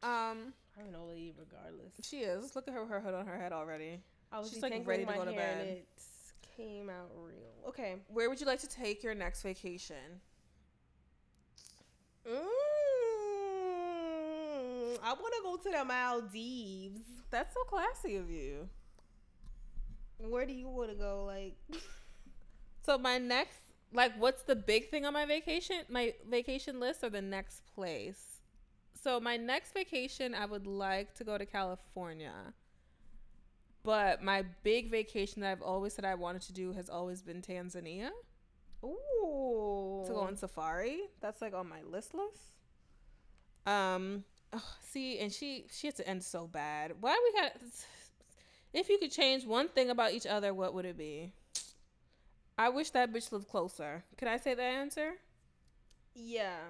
Um, 0.03 0.53
I'm 0.81 0.89
an 0.89 0.95
old 0.95 1.11
lady 1.11 1.35
regardless. 1.39 1.93
she 2.03 2.18
is. 2.20 2.57
Look 2.57 2.68
at 2.68 2.74
her, 2.74 2.87
her 2.87 3.01
hood 3.01 3.14
on 3.14 3.26
her 3.26 3.37
head 3.39 3.53
already. 3.53 4.01
I 4.33 4.39
was 4.39 4.51
She's, 4.51 4.62
like, 4.62 4.72
ready 4.87 5.05
to 5.05 5.12
go 5.12 5.24
to 5.24 5.33
bed. 5.33 5.61
And 5.61 5.68
it 5.70 5.87
came 6.57 6.89
out 6.89 7.11
real. 7.16 7.68
Okay. 7.68 7.97
Where 8.09 8.31
would 8.31 8.41
you 8.41 8.47
like 8.47 8.61
to 8.61 8.68
take 8.68 9.03
your 9.03 9.14
next 9.14 9.43
vacation? 9.43 10.20
Mm, 12.26 12.37
I 15.03 15.12
want 15.14 15.35
to 15.35 15.43
go 15.43 15.57
to 15.57 15.70
the 15.78 15.85
Maldives. 15.85 17.01
That's 17.31 17.53
so 17.55 17.62
classy 17.64 18.16
of 18.16 18.31
you. 18.31 18.68
Where 20.18 20.47
do 20.47 20.53
you 20.53 20.68
want 20.68 20.91
to 20.91 20.97
go? 20.97 21.24
Like, 21.26 21.57
So 22.83 22.99
my 22.99 23.18
next, 23.18 23.59
like, 23.93 24.12
what's 24.18 24.43
the 24.43 24.57
big 24.57 24.91
thing 24.91 25.05
on 25.05 25.12
my 25.12 25.26
vacation? 25.26 25.83
My 25.89 26.14
vacation 26.28 26.81
list 26.81 27.05
or 27.05 27.11
the 27.11 27.22
next 27.22 27.62
place? 27.74 28.30
So 29.03 29.18
my 29.18 29.36
next 29.36 29.72
vacation, 29.72 30.34
I 30.34 30.44
would 30.46 30.66
like 30.66 31.14
to 31.14 31.24
go 31.24 31.38
to 31.38 31.46
California. 31.46 32.34
But 33.82 34.22
my 34.22 34.44
big 34.62 34.90
vacation 34.90 35.40
that 35.40 35.53
I've 35.53 35.62
always 35.62 35.94
said 35.94 36.05
I 36.05 36.14
wanted 36.14 36.42
to 36.42 36.53
do 36.53 36.72
has 36.72 36.90
always 36.90 37.22
been 37.22 37.40
Tanzania 37.40 38.11
ooh, 38.84 40.05
to 40.07 40.12
go 40.12 40.20
on 40.20 40.36
safari. 40.36 41.01
That's 41.20 41.40
like 41.40 41.55
on 41.55 41.68
my 41.68 41.82
list 41.82 42.14
list. 42.14 42.53
Um, 43.66 44.24
oh, 44.53 44.62
see, 44.82 45.18
and 45.18 45.32
she 45.32 45.66
she 45.70 45.86
had 45.86 45.96
to 45.96 46.09
end 46.09 46.22
so 46.22 46.46
bad. 46.46 46.92
Why 47.01 47.18
we 47.22 47.40
got? 47.40 47.53
If 48.72 48.88
you 48.88 48.98
could 48.98 49.11
change 49.11 49.44
one 49.44 49.66
thing 49.66 49.90
about 49.90 50.12
each 50.12 50.26
other, 50.26 50.55
what 50.55 50.74
would 50.74 50.84
it 50.84 50.96
be? 50.96 51.32
I 52.57 52.68
wish 52.68 52.90
that 52.90 53.12
bitch 53.12 53.32
lived 53.32 53.48
closer. 53.48 54.05
Could 54.16 54.28
I 54.28 54.36
say 54.36 54.55
the 54.55 54.62
answer? 54.62 55.14
Yeah. 56.14 56.61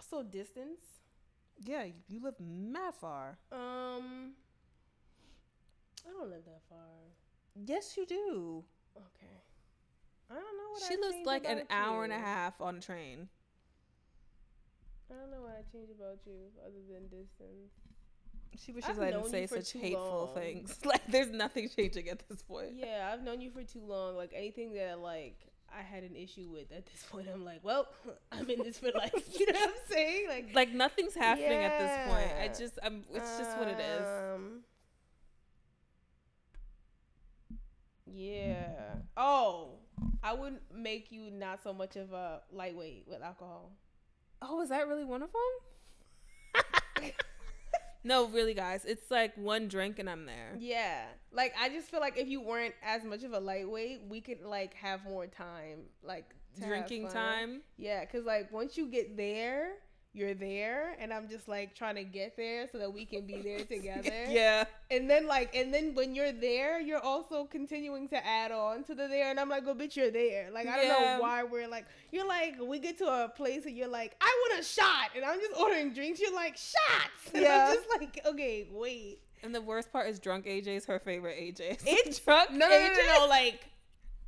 So 0.00 0.24
distance. 0.24 0.97
Yeah, 1.64 1.84
you 2.08 2.20
live 2.22 2.34
mad 2.40 2.94
far. 2.94 3.38
Um, 3.52 4.32
I 6.06 6.10
don't 6.12 6.30
live 6.30 6.44
that 6.44 6.62
far. 6.68 6.78
Yes, 7.66 7.96
you 7.96 8.06
do. 8.06 8.64
Okay. 8.96 9.32
I 10.30 10.34
don't 10.34 10.42
know 10.42 10.70
what 10.72 10.82
She 10.82 10.94
I 10.94 11.00
lives 11.00 11.14
changed 11.14 11.26
like 11.26 11.44
an 11.44 11.58
about 11.58 11.66
hour 11.70 12.04
and 12.04 12.12
a 12.12 12.18
half 12.18 12.60
on 12.60 12.76
a 12.76 12.80
train. 12.80 13.28
I 15.10 15.14
don't 15.14 15.30
know 15.30 15.40
what 15.42 15.52
I 15.58 15.72
changed 15.72 15.90
about 15.90 16.18
you 16.26 16.34
other 16.64 16.80
than 16.90 17.04
distance. 17.04 17.72
She 18.56 18.72
wishes 18.72 18.90
I've 18.90 19.00
I 19.00 19.10
didn't 19.10 19.30
say 19.30 19.46
such 19.46 19.72
hateful 19.72 20.32
long. 20.34 20.42
things. 20.42 20.78
Like, 20.84 21.06
there's 21.08 21.30
nothing 21.30 21.68
changing 21.74 22.08
at 22.08 22.22
this 22.28 22.42
point. 22.42 22.70
Yeah, 22.74 23.10
I've 23.12 23.22
known 23.22 23.40
you 23.40 23.50
for 23.50 23.62
too 23.62 23.82
long. 23.84 24.16
Like 24.16 24.32
anything 24.34 24.74
that 24.74 25.00
like 25.00 25.36
I 25.76 25.82
had 25.82 26.02
an 26.02 26.16
issue 26.16 26.48
with 26.50 26.72
at 26.72 26.86
this 26.86 27.04
point, 27.10 27.28
I'm 27.32 27.44
like, 27.44 27.60
well, 27.62 27.88
I'm 28.32 28.48
in 28.50 28.62
this 28.62 28.78
for 28.78 28.90
life. 28.94 29.12
you 29.38 29.46
know 29.46 29.58
what 29.58 29.68
I'm 29.70 29.74
saying? 29.88 30.28
Like, 30.28 30.54
Like 30.54 30.72
nothing's 30.72 31.14
happening 31.14 31.52
at 31.64 31.78
this 31.78 32.12
point. 32.14 32.32
I 32.40 32.48
just, 32.48 32.78
I'm. 32.82 33.04
It's 33.12 33.38
just 33.38 33.56
what 33.58 33.68
it 33.68 33.78
is. 33.78 34.06
Um, 34.06 34.60
Yeah. 38.10 38.94
Oh, 39.16 39.78
I 40.22 40.32
wouldn't 40.32 40.62
make 40.74 41.12
you 41.12 41.30
not 41.30 41.62
so 41.62 41.72
much 41.72 41.96
of 41.96 42.12
a 42.12 42.40
lightweight 42.50 43.04
with 43.06 43.22
alcohol. 43.22 43.72
Oh, 44.40 44.60
is 44.62 44.70
that 44.70 44.88
really 44.88 45.04
one 45.04 45.22
of 45.22 45.30
them? 45.32 47.12
No, 48.04 48.26
really, 48.28 48.54
guys. 48.54 48.84
It's 48.84 49.10
like 49.10 49.36
one 49.36 49.68
drink 49.68 49.98
and 49.98 50.08
I'm 50.08 50.26
there. 50.26 50.56
Yeah. 50.58 51.04
Like 51.32 51.54
I 51.60 51.68
just 51.68 51.90
feel 51.90 52.00
like 52.00 52.16
if 52.18 52.28
you 52.28 52.40
weren't 52.40 52.74
as 52.82 53.04
much 53.04 53.22
of 53.24 53.32
a 53.32 53.40
lightweight, 53.40 54.02
we 54.08 54.20
could 54.20 54.42
like 54.42 54.74
have 54.74 55.04
more 55.04 55.26
time, 55.26 55.80
like 56.02 56.34
Drinking 56.58 57.08
time. 57.08 57.62
Yeah, 57.76 58.04
cuz 58.04 58.24
like 58.24 58.52
once 58.52 58.76
you 58.76 58.86
get 58.88 59.16
there, 59.16 59.74
you're 60.14 60.34
there 60.34 60.96
and 60.98 61.12
I'm 61.12 61.28
just 61.28 61.48
like 61.48 61.74
trying 61.74 61.94
to 61.96 62.02
get 62.02 62.36
there 62.36 62.66
so 62.72 62.78
that 62.78 62.92
we 62.92 63.04
can 63.04 63.26
be 63.26 63.40
there 63.42 63.58
together. 63.64 64.24
yeah. 64.28 64.64
And 64.90 65.08
then 65.08 65.26
like 65.26 65.54
and 65.54 65.72
then 65.72 65.94
when 65.94 66.14
you're 66.14 66.32
there, 66.32 66.80
you're 66.80 66.98
also 67.02 67.44
continuing 67.44 68.08
to 68.08 68.26
add 68.26 68.50
on 68.50 68.84
to 68.84 68.94
the 68.94 69.06
there 69.06 69.30
and 69.30 69.38
I'm 69.38 69.48
like, 69.48 69.66
"Well, 69.66 69.74
bitch, 69.74 69.96
you're 69.96 70.10
there." 70.10 70.50
Like 70.50 70.66
I 70.66 70.76
don't 70.76 70.86
Yeah. 70.86 71.16
know 71.16 71.22
why 71.22 71.42
we're 71.44 71.68
like 71.68 71.84
you're 72.10 72.26
like 72.26 72.54
we 72.60 72.78
get 72.78 72.98
to 72.98 73.04
a 73.06 73.28
place 73.28 73.66
and 73.66 73.76
you're 73.76 73.86
like, 73.88 74.16
"I 74.20 74.48
want 74.50 74.60
a 74.60 74.64
shot." 74.64 75.10
And 75.14 75.24
I'm 75.24 75.38
just 75.38 75.60
ordering 75.60 75.92
drinks. 75.92 76.20
You're 76.20 76.34
like, 76.34 76.56
"Shots." 76.56 76.74
And 77.34 77.42
Yeah. 77.42 77.68
I'm 77.68 77.74
just 77.76 77.88
like, 78.00 78.20
"Okay, 78.26 78.66
wait." 78.72 79.20
And 79.42 79.54
the 79.54 79.60
worst 79.60 79.92
part 79.92 80.08
is 80.08 80.18
drunk 80.18 80.46
AJ's 80.46 80.84
her 80.86 80.98
favorite 80.98 81.36
AJ. 81.38 81.80
It's 81.86 82.18
drunk 82.18 82.50
No, 82.52 82.66
no, 82.68 82.68
no, 82.68 82.76
AJ. 82.76 82.96
no, 83.06 83.18
no, 83.20 83.26
like 83.28 83.60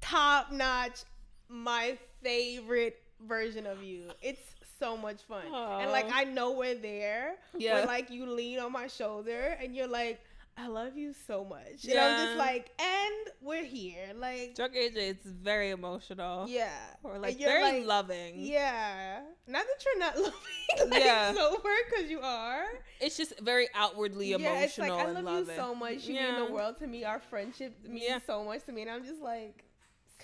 top 0.00 0.52
notch, 0.52 1.00
my 1.48 1.96
favorite 2.22 3.00
version 3.26 3.66
of 3.66 3.82
you. 3.82 4.10
It's 4.22 4.49
so 4.80 4.96
much 4.96 5.22
fun, 5.28 5.44
and 5.44 5.90
like 5.92 6.06
I 6.12 6.24
know 6.24 6.52
we're 6.52 6.74
there. 6.74 7.36
Yeah. 7.56 7.84
Like 7.86 8.10
you 8.10 8.26
lean 8.26 8.58
on 8.58 8.72
my 8.72 8.88
shoulder 8.88 9.56
and 9.62 9.76
you're 9.76 9.86
like, 9.86 10.20
I 10.58 10.66
love 10.66 10.96
you 10.96 11.14
so 11.26 11.44
much, 11.44 11.84
and 11.88 11.98
I'm 11.98 12.26
just 12.26 12.36
like, 12.36 12.70
and 12.78 13.14
we're 13.40 13.64
here, 13.64 14.08
like, 14.18 14.56
Drunk 14.56 14.74
AJ 14.74 14.96
it's 14.96 15.24
very 15.24 15.70
emotional. 15.70 16.46
yeah, 16.48 16.68
Or 17.02 17.18
like 17.18 17.38
you're 17.40 17.48
very 17.48 17.78
like- 17.78 17.86
loving. 17.86 18.34
Yeah, 18.36 19.20
not 19.46 19.64
that 19.64 19.84
you're 19.86 19.98
not 19.98 20.16
loving, 20.26 20.90
like, 20.90 21.04
Yeah. 21.04 21.32
sober 21.32 21.70
because 21.88 22.10
you 22.10 22.20
are. 22.20 22.64
It's 23.00 23.16
just 23.16 23.40
very 23.40 23.68
outwardly 23.74 24.32
emotional 24.32 24.54
yeah, 24.56 24.64
it's 24.64 24.76
like 24.78 24.90
I 24.92 25.06
love 25.10 25.24
loving. 25.24 25.46
you 25.48 25.56
so 25.56 25.74
much. 25.74 26.04
You 26.06 26.14
mean 26.16 26.36
the 26.46 26.52
world 26.52 26.76
to 26.80 26.86
me. 26.86 27.04
Our 27.04 27.20
friendship 27.20 27.72
means 27.88 28.04
Yeah. 28.08 28.18
so 28.26 28.44
much 28.44 28.64
to 28.66 28.72
me, 28.72 28.82
and 28.82 28.90
I'm 28.90 29.04
just 29.04 29.22
like, 29.22 29.64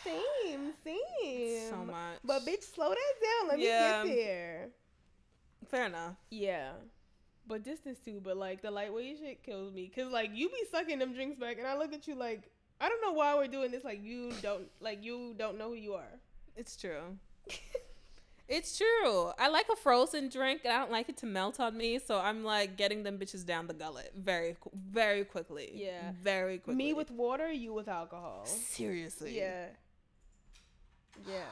same, 0.06 0.72
same. 0.84 1.70
So 1.70 1.76
much. 1.84 2.18
But 2.24 2.46
bitch, 2.46 2.62
slow 2.74 2.90
that 2.90 3.14
down. 3.22 3.48
Let 3.48 3.58
Yeah. 3.58 4.02
me 4.04 4.08
get 4.10 4.16
there. 4.16 4.68
fair 5.68 5.86
enough. 5.86 6.14
Yeah. 6.30 6.72
But 7.46 7.62
distance 7.64 7.98
too. 8.04 8.20
But 8.22 8.36
like 8.36 8.62
the 8.62 8.70
lightweight 8.70 9.18
shit 9.18 9.42
kills 9.42 9.72
me. 9.72 9.90
Cause 9.94 10.10
like 10.12 10.30
you 10.34 10.48
be 10.48 10.64
sucking 10.70 10.98
them 10.98 11.12
drinks 11.14 11.38
back, 11.38 11.58
and 11.58 11.66
I 11.66 11.76
look 11.76 11.92
at 11.92 12.06
you 12.08 12.14
like 12.14 12.50
I 12.80 12.88
don't 12.88 13.00
know 13.02 13.12
why 13.12 13.34
we're 13.34 13.46
doing 13.48 13.70
this. 13.70 13.84
Like 13.84 14.02
you 14.02 14.32
don't 14.42 14.68
like 14.80 15.02
you 15.04 15.34
don't 15.38 15.56
know 15.58 15.68
who 15.70 15.74
you 15.74 15.94
are. 15.94 16.18
It's 16.56 16.76
true. 16.76 17.18
It's 18.48 18.78
true. 18.78 19.32
I 19.40 19.48
like 19.48 19.66
a 19.72 19.74
frozen 19.74 20.28
drink 20.28 20.60
and 20.64 20.72
I 20.72 20.78
don't 20.78 20.92
like 20.92 21.08
it 21.08 21.16
to 21.16 21.26
melt 21.26 21.58
on 21.58 21.76
me, 21.76 21.98
so 21.98 22.16
I'm 22.20 22.44
like 22.44 22.76
getting 22.76 23.02
them 23.02 23.18
bitches 23.18 23.44
down 23.44 23.66
the 23.66 23.74
gullet 23.74 24.12
very, 24.16 24.54
qu- 24.60 24.70
very 24.72 25.24
quickly. 25.24 25.72
Yeah. 25.74 26.12
very 26.22 26.58
quickly. 26.58 26.76
Me 26.76 26.92
with 26.92 27.10
water, 27.10 27.50
you 27.50 27.72
with 27.74 27.88
alcohol. 27.88 28.42
seriously. 28.46 29.36
Yeah. 29.36 29.66
Yeah. 31.28 31.44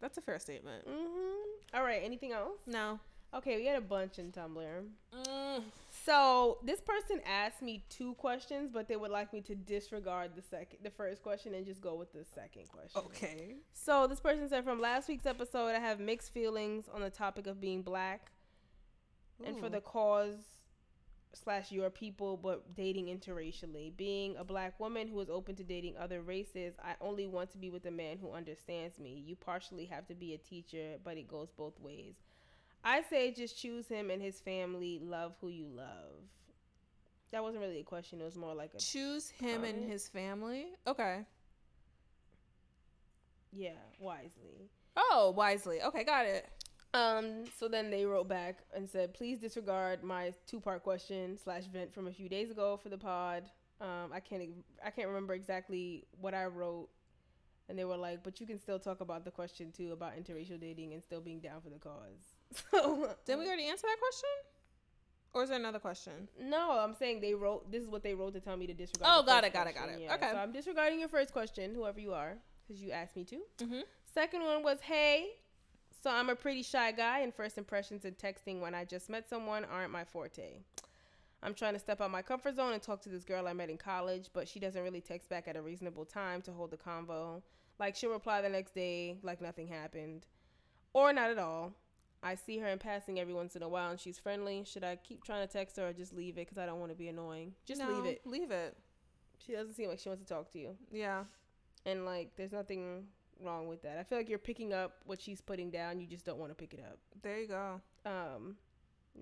that's 0.00 0.18
a 0.18 0.20
fair 0.20 0.38
statement. 0.38 0.86
Mhm. 0.86 1.42
All 1.74 1.82
right. 1.82 2.02
Anything 2.02 2.32
else? 2.32 2.58
No. 2.66 3.00
Okay, 3.32 3.56
we 3.56 3.66
had 3.66 3.76
a 3.76 3.80
bunch 3.80 4.20
in 4.20 4.30
Tumblr. 4.30 4.88
Mm. 5.12 5.64
So 5.90 6.58
this 6.62 6.80
person 6.80 7.20
asked 7.26 7.62
me 7.62 7.84
two 7.88 8.14
questions, 8.14 8.70
but 8.72 8.86
they 8.86 8.94
would 8.96 9.10
like 9.10 9.32
me 9.32 9.40
to 9.42 9.56
disregard 9.56 10.36
the 10.36 10.42
second, 10.42 10.78
the 10.84 10.90
first 10.90 11.20
question, 11.22 11.52
and 11.54 11.66
just 11.66 11.80
go 11.80 11.96
with 11.96 12.12
the 12.12 12.24
second 12.24 12.68
question. 12.68 13.00
Okay. 13.06 13.56
So 13.72 14.06
this 14.06 14.20
person 14.20 14.48
said 14.48 14.62
from 14.62 14.80
last 14.80 15.08
week's 15.08 15.26
episode, 15.26 15.74
I 15.74 15.80
have 15.80 15.98
mixed 15.98 16.32
feelings 16.32 16.84
on 16.92 17.00
the 17.00 17.10
topic 17.10 17.48
of 17.48 17.60
being 17.60 17.82
black, 17.82 18.30
and 19.44 19.58
for 19.58 19.68
the 19.68 19.80
cause 19.80 20.38
slash 21.36 21.72
your 21.72 21.90
people, 21.90 22.36
but 22.36 22.74
dating 22.74 23.06
interracially. 23.06 23.96
Being 23.96 24.36
a 24.36 24.44
black 24.44 24.78
woman 24.80 25.08
who 25.08 25.20
is 25.20 25.30
open 25.30 25.56
to 25.56 25.64
dating 25.64 25.96
other 25.96 26.22
races, 26.22 26.74
I 26.82 26.94
only 27.00 27.26
want 27.26 27.50
to 27.52 27.58
be 27.58 27.70
with 27.70 27.86
a 27.86 27.90
man 27.90 28.18
who 28.18 28.32
understands 28.32 28.98
me. 28.98 29.22
You 29.26 29.36
partially 29.36 29.86
have 29.86 30.06
to 30.08 30.14
be 30.14 30.34
a 30.34 30.38
teacher, 30.38 30.96
but 31.04 31.16
it 31.16 31.28
goes 31.28 31.50
both 31.56 31.78
ways. 31.80 32.14
I 32.84 33.02
say 33.02 33.32
just 33.32 33.58
choose 33.58 33.88
him 33.88 34.10
and 34.10 34.22
his 34.22 34.40
family. 34.40 35.00
Love 35.02 35.34
who 35.40 35.48
you 35.48 35.66
love. 35.66 36.22
That 37.32 37.42
wasn't 37.42 37.62
really 37.62 37.80
a 37.80 37.84
question. 37.84 38.20
It 38.20 38.24
was 38.24 38.36
more 38.36 38.54
like 38.54 38.74
a 38.74 38.78
choose 38.78 39.28
him 39.30 39.64
and 39.64 39.90
his 39.90 40.08
family. 40.08 40.66
Okay. 40.86 41.24
yeah, 43.52 43.70
wisely. 43.98 44.70
Oh, 44.96 45.32
wisely. 45.36 45.82
Okay, 45.82 46.04
got 46.04 46.26
it. 46.26 46.48
Um. 46.94 47.44
So 47.58 47.68
then 47.68 47.90
they 47.90 48.06
wrote 48.06 48.28
back 48.28 48.60
and 48.74 48.88
said, 48.88 49.12
"Please 49.14 49.40
disregard 49.40 50.02
my 50.02 50.32
two-part 50.46 50.82
question 50.82 51.36
slash 51.36 51.64
vent 51.64 51.92
from 51.92 52.06
a 52.06 52.12
few 52.12 52.28
days 52.28 52.50
ago 52.50 52.78
for 52.80 52.88
the 52.88 52.98
pod. 52.98 53.44
Um, 53.80 54.12
I 54.12 54.20
can't 54.20 54.42
I 54.84 54.90
can't 54.90 55.08
remember 55.08 55.34
exactly 55.34 56.06
what 56.20 56.34
I 56.34 56.46
wrote, 56.46 56.88
and 57.68 57.76
they 57.78 57.84
were 57.84 57.96
like, 57.96 58.22
"But 58.22 58.40
you 58.40 58.46
can 58.46 58.58
still 58.60 58.78
talk 58.78 59.00
about 59.00 59.24
the 59.24 59.32
question 59.32 59.72
too 59.72 59.92
about 59.92 60.12
interracial 60.16 60.60
dating 60.60 60.92
and 60.94 61.02
still 61.02 61.20
being 61.20 61.40
down 61.40 61.60
for 61.60 61.70
the 61.70 61.78
cause." 61.78 62.36
So 62.70 63.08
Didn't 63.26 63.40
we 63.40 63.46
already 63.46 63.64
answer 63.66 63.86
that 63.88 63.98
question? 63.98 64.30
Or 65.32 65.42
is 65.42 65.48
there 65.48 65.58
another 65.58 65.80
question? 65.80 66.28
No, 66.40 66.78
I'm 66.78 66.94
saying 66.94 67.20
they 67.20 67.34
wrote. 67.34 67.72
This 67.72 67.82
is 67.82 67.88
what 67.88 68.04
they 68.04 68.14
wrote 68.14 68.34
to 68.34 68.40
tell 68.40 68.56
me 68.56 68.68
to 68.68 68.74
disregard. 68.74 69.10
Oh, 69.12 69.24
got 69.24 69.42
it, 69.42 69.52
got 69.52 69.66
it, 69.66 69.74
got 69.74 69.88
it. 69.88 69.98
Yeah, 70.00 70.14
Okay. 70.14 70.30
So 70.30 70.36
I'm 70.36 70.52
disregarding 70.52 71.00
your 71.00 71.08
first 71.08 71.32
question, 71.32 71.74
whoever 71.74 71.98
you 71.98 72.12
are, 72.12 72.36
because 72.64 72.80
you 72.80 72.92
asked 72.92 73.16
me 73.16 73.24
to. 73.24 73.40
Mm-hmm. 73.58 73.80
Second 74.14 74.44
one 74.44 74.62
was, 74.62 74.78
hey, 74.80 75.30
so 76.04 76.10
I'm 76.10 76.28
a 76.28 76.36
pretty 76.36 76.62
shy 76.62 76.92
guy, 76.92 77.20
and 77.20 77.34
first 77.34 77.56
impressions 77.56 78.04
and 78.04 78.14
texting 78.18 78.60
when 78.60 78.74
I 78.74 78.84
just 78.84 79.08
met 79.08 79.26
someone 79.26 79.64
aren't 79.64 79.90
my 79.90 80.04
forte. 80.04 80.58
I'm 81.42 81.54
trying 81.54 81.72
to 81.72 81.78
step 81.78 82.02
out 82.02 82.10
my 82.10 82.20
comfort 82.20 82.56
zone 82.56 82.74
and 82.74 82.82
talk 82.82 83.00
to 83.02 83.08
this 83.08 83.24
girl 83.24 83.48
I 83.48 83.54
met 83.54 83.70
in 83.70 83.78
college, 83.78 84.28
but 84.34 84.46
she 84.46 84.60
doesn't 84.60 84.82
really 84.82 85.00
text 85.00 85.30
back 85.30 85.48
at 85.48 85.56
a 85.56 85.62
reasonable 85.62 86.04
time 86.04 86.42
to 86.42 86.52
hold 86.52 86.72
the 86.72 86.76
convo. 86.76 87.40
Like 87.78 87.96
she'll 87.96 88.10
reply 88.12 88.42
the 88.42 88.50
next 88.50 88.74
day 88.74 89.16
like 89.22 89.40
nothing 89.40 89.66
happened, 89.66 90.26
or 90.92 91.10
not 91.14 91.30
at 91.30 91.38
all. 91.38 91.72
I 92.22 92.34
see 92.34 92.58
her 92.58 92.68
in 92.68 92.78
passing 92.78 93.18
every 93.18 93.32
once 93.34 93.56
in 93.56 93.62
a 93.62 93.68
while, 93.68 93.90
and 93.90 93.98
she's 93.98 94.18
friendly. 94.18 94.62
Should 94.66 94.84
I 94.84 94.96
keep 94.96 95.24
trying 95.24 95.46
to 95.46 95.50
text 95.50 95.78
her 95.78 95.88
or 95.88 95.92
just 95.94 96.12
leave 96.14 96.34
it 96.36 96.46
because 96.46 96.58
I 96.58 96.66
don't 96.66 96.80
want 96.80 96.92
to 96.92 96.98
be 96.98 97.08
annoying? 97.08 97.54
Just 97.64 97.82
leave 97.82 98.04
it. 98.04 98.20
Leave 98.26 98.50
it. 98.50 98.76
She 99.38 99.52
doesn't 99.52 99.72
seem 99.74 99.88
like 99.88 100.00
she 100.00 100.10
wants 100.10 100.22
to 100.22 100.28
talk 100.28 100.52
to 100.52 100.58
you 100.58 100.76
Yeah. 100.92 101.24
and 101.86 102.04
like 102.04 102.30
there's 102.36 102.52
nothing 102.52 103.04
wrong 103.42 103.68
with 103.68 103.82
that. 103.82 103.98
I 103.98 104.02
feel 104.02 104.18
like 104.18 104.28
you're 104.28 104.38
picking 104.38 104.72
up 104.72 104.96
what 105.04 105.20
she's 105.20 105.40
putting 105.40 105.70
down. 105.70 106.00
You 106.00 106.06
just 106.06 106.24
don't 106.24 106.38
want 106.38 106.50
to 106.50 106.54
pick 106.54 106.74
it 106.74 106.80
up. 106.80 106.98
There 107.22 107.38
you 107.38 107.48
go. 107.48 107.80
Um, 108.06 108.56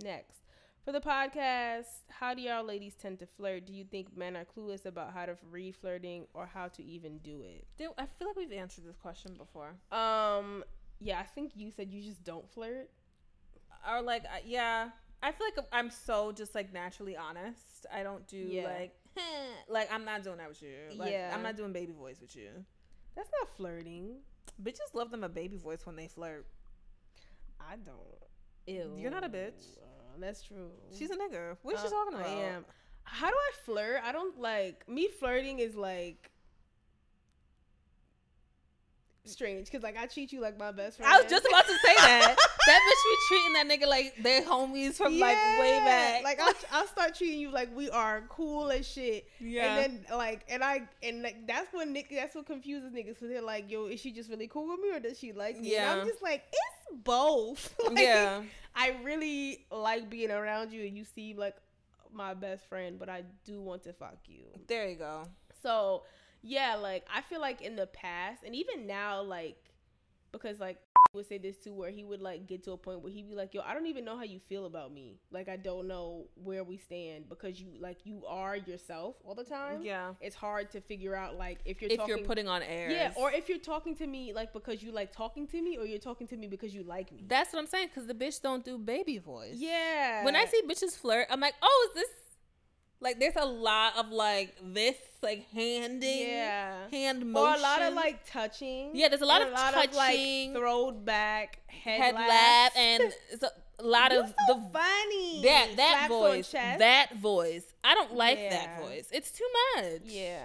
next 0.02 0.38
for 0.84 0.90
the 0.92 1.00
podcast, 1.00 1.84
how 2.08 2.34
do 2.34 2.42
y'all 2.42 2.64
ladies 2.64 2.94
tend 3.00 3.20
to 3.20 3.26
flirt? 3.26 3.66
Do 3.66 3.72
you 3.72 3.84
think 3.84 4.16
men 4.16 4.36
are 4.36 4.44
clueless 4.44 4.84
about 4.84 5.12
how 5.12 5.26
to 5.26 5.36
read 5.50 5.76
flirting 5.76 6.26
or 6.34 6.46
how 6.46 6.68
to 6.68 6.82
even 6.82 7.18
do 7.18 7.40
it? 7.42 7.66
Dude, 7.78 7.90
I 7.98 8.06
feel 8.06 8.26
like 8.28 8.36
we've 8.36 8.52
answered 8.52 8.84
this 8.84 8.96
question 8.96 9.34
before. 9.34 9.74
Um, 9.96 10.64
yeah, 10.98 11.20
I 11.20 11.24
think 11.24 11.52
you 11.54 11.70
said 11.70 11.92
you 11.92 12.02
just 12.02 12.24
don't 12.24 12.48
flirt. 12.50 12.90
Or 13.88 14.02
like, 14.02 14.24
uh, 14.24 14.38
yeah, 14.44 14.88
I 15.22 15.30
feel 15.30 15.46
like 15.56 15.64
I'm 15.72 15.90
so 15.90 16.32
just 16.32 16.54
like 16.54 16.72
naturally 16.72 17.16
honest. 17.16 17.86
I 17.92 18.02
don't 18.02 18.26
do 18.26 18.36
Yeah. 18.38 18.64
like, 18.64 18.94
like 19.68 19.92
I'm 19.92 20.04
not 20.04 20.24
doing 20.24 20.38
that 20.38 20.48
with 20.48 20.62
you. 20.62 20.96
Like, 20.96 21.12
Yeah. 21.12 21.30
I'm 21.32 21.44
not 21.44 21.56
doing 21.56 21.72
baby 21.72 21.92
voice 21.92 22.20
with 22.20 22.34
you. 22.34 22.48
That's 23.14 23.30
not 23.40 23.48
flirting. 23.56 24.16
Bitches 24.62 24.94
love 24.94 25.10
them 25.10 25.24
a 25.24 25.28
baby 25.28 25.56
voice 25.56 25.84
when 25.86 25.96
they 25.96 26.08
flirt. 26.08 26.46
I 27.60 27.76
don't. 27.76 27.98
Ew. 28.66 28.96
You're 28.98 29.10
not 29.10 29.24
a 29.24 29.28
bitch. 29.28 29.78
Uh, 29.82 30.18
that's 30.18 30.42
true. 30.42 30.70
She's 30.96 31.10
a 31.10 31.16
nigga. 31.16 31.56
What 31.62 31.74
is 31.74 31.80
Uh, 31.80 31.84
she 31.84 31.90
talking 31.90 32.14
about? 32.14 32.26
I 32.26 32.32
am. 32.32 32.64
How 33.04 33.28
do 33.30 33.36
I 33.36 33.50
flirt? 33.64 34.00
I 34.04 34.12
don't 34.12 34.38
like 34.40 34.88
me 34.88 35.08
flirting 35.18 35.58
is 35.58 35.74
like 35.74 36.30
strange 39.24 39.66
because 39.66 39.82
like 39.82 39.96
I 39.96 40.06
treat 40.06 40.32
you 40.32 40.40
like 40.40 40.58
my 40.58 40.72
best 40.72 40.96
friend. 40.96 41.12
I 41.12 41.20
was 41.20 41.30
just 41.30 41.46
about 41.46 41.64
to 41.66 41.72
say 41.72 41.94
that. 41.96 42.36
that 42.66 42.80
bitch 42.88 43.10
be 43.10 43.16
treating 43.28 43.52
that 43.54 43.68
nigga 43.68 43.88
like 43.88 44.14
they're 44.22 44.42
homies 44.42 44.94
from 44.94 45.18
like 45.18 45.36
way 45.60 45.78
back. 45.84 46.24
Like 46.24 46.40
I'll, 46.40 46.54
I'll 46.72 46.86
start 46.86 47.14
treating 47.14 47.38
you 47.40 47.50
like 47.50 47.74
we 47.76 47.90
are 47.90 48.24
cool 48.28 48.70
as 48.70 48.86
shit. 48.86 49.26
yeah. 49.40 49.76
And 49.78 50.04
then 50.08 50.18
like 50.18 50.44
and 50.48 50.62
I 50.64 50.82
and 51.02 51.22
like 51.22 51.46
that's 51.46 51.72
what 51.72 51.88
Nick 51.88 52.10
that's 52.10 52.34
what 52.34 52.46
confuses 52.46 52.92
niggas 52.92 53.06
because 53.14 53.28
they're 53.28 53.42
like, 53.42 53.70
yo, 53.70 53.86
is 53.86 54.00
she 54.00 54.12
just 54.12 54.28
really 54.30 54.48
cool 54.48 54.68
with 54.68 54.80
me 54.80 54.90
or 54.96 55.00
does 55.00 55.18
she 55.18 55.32
like 55.32 55.54
me? 55.58 55.76
And 55.76 55.84
Yeah. 55.84 55.94
I'm 55.94 56.06
just 56.06 56.22
like, 56.22 56.42
it's 56.52 57.02
both. 57.04 57.74
Like, 57.92 57.98
yeah. 57.98 58.42
I 58.74 58.96
really 59.02 59.66
like 59.70 60.08
being 60.08 60.30
around 60.30 60.72
you 60.72 60.86
and 60.86 60.96
you 60.96 61.04
seem 61.04 61.36
like 61.36 61.56
my 62.12 62.32
best 62.34 62.66
friend, 62.68 62.98
but 62.98 63.08
I 63.08 63.24
do 63.44 63.60
want 63.60 63.82
to 63.84 63.92
fuck 63.92 64.16
you. 64.26 64.44
There 64.66 64.88
you 64.88 64.96
go. 64.96 65.24
So 65.62 66.02
yeah, 66.42 66.74
like 66.76 67.04
I 67.14 67.20
feel 67.22 67.40
like 67.40 67.60
in 67.62 67.76
the 67.76 67.86
past 67.86 68.42
and 68.44 68.54
even 68.54 68.86
now, 68.86 69.22
like 69.22 69.56
because 70.32 70.60
like 70.60 70.78
he 71.12 71.16
would 71.16 71.28
say 71.28 71.36
this 71.36 71.58
too, 71.58 71.74
where 71.74 71.90
he 71.90 72.04
would 72.04 72.22
like 72.22 72.46
get 72.46 72.64
to 72.64 72.72
a 72.72 72.76
point 72.76 73.02
where 73.02 73.12
he'd 73.12 73.28
be 73.28 73.34
like, 73.34 73.52
"Yo, 73.52 73.60
I 73.60 73.74
don't 73.74 73.86
even 73.86 74.04
know 74.04 74.16
how 74.16 74.22
you 74.24 74.38
feel 74.38 74.64
about 74.64 74.92
me. 74.92 75.18
Like 75.30 75.48
I 75.48 75.56
don't 75.56 75.86
know 75.86 76.24
where 76.42 76.64
we 76.64 76.78
stand 76.78 77.28
because 77.28 77.60
you 77.60 77.68
like 77.78 77.98
you 78.04 78.24
are 78.26 78.56
yourself 78.56 79.16
all 79.24 79.34
the 79.34 79.44
time. 79.44 79.82
Yeah. 79.82 80.14
It's 80.22 80.34
hard 80.34 80.70
to 80.72 80.80
figure 80.80 81.14
out 81.14 81.36
like 81.36 81.58
if 81.66 81.82
you're 81.82 81.90
If 81.90 81.98
talking, 81.98 82.16
you're 82.16 82.26
putting 82.26 82.48
on 82.48 82.62
air. 82.62 82.90
yeah, 82.90 83.12
or 83.16 83.30
if 83.30 83.48
you're 83.50 83.58
talking 83.58 83.94
to 83.96 84.06
me 84.06 84.32
like 84.32 84.52
because 84.54 84.82
you 84.82 84.90
like 84.90 85.12
talking 85.12 85.46
to 85.48 85.60
me, 85.60 85.76
or 85.76 85.84
you're 85.84 85.98
talking 85.98 86.26
to 86.28 86.36
me 86.36 86.46
because 86.46 86.74
you 86.74 86.82
like 86.82 87.12
me. 87.12 87.24
That's 87.28 87.52
what 87.52 87.58
I'm 87.60 87.66
saying, 87.66 87.88
because 87.88 88.06
the 88.06 88.14
bitch 88.14 88.40
don't 88.40 88.64
do 88.64 88.78
baby 88.78 89.18
voice. 89.18 89.54
yeah. 89.56 90.24
When 90.24 90.34
I 90.34 90.46
see 90.46 90.62
bitches 90.66 90.96
flirt, 90.96 91.26
I'm 91.30 91.40
like, 91.40 91.54
oh, 91.62 91.88
is 91.90 91.94
this 91.94 92.08
like 93.02 93.18
there's 93.20 93.36
a 93.36 93.44
lot 93.44 93.96
of 93.98 94.10
like 94.10 94.54
this 94.62 94.96
like 95.22 95.46
handing, 95.52 96.28
yeah. 96.28 96.88
hand 96.90 97.30
motion 97.30 97.54
Or 97.54 97.56
a 97.56 97.60
lot 97.60 97.82
of 97.82 97.94
like 97.94 98.24
touching. 98.30 98.90
yeah. 98.94 99.08
There's 99.08 99.20
a 99.22 99.26
lot 99.26 99.42
and 99.42 99.50
of 99.50 99.54
a 99.58 99.60
lot 99.60 99.74
touching, 99.74 99.90
of 99.90 99.96
like 99.96 100.52
throwed 100.62 101.04
back 101.04 101.58
head, 101.66 102.00
head 102.00 102.14
lap, 102.14 102.72
and 102.76 103.02
it's 103.30 103.42
a 103.42 103.50
lot 103.82 104.12
You're 104.12 104.22
of 104.24 104.28
so 104.28 104.34
the 104.54 104.60
funny. 104.72 105.42
that 105.42 105.68
that 105.76 106.04
Slaps 106.06 106.08
voice, 106.08 106.50
that 106.52 107.16
voice. 107.16 107.64
I 107.84 107.94
don't 107.94 108.14
like 108.14 108.38
that 108.50 108.80
voice. 108.80 109.08
It's 109.12 109.30
too 109.30 109.46
much. 109.76 110.02
Yeah. 110.04 110.42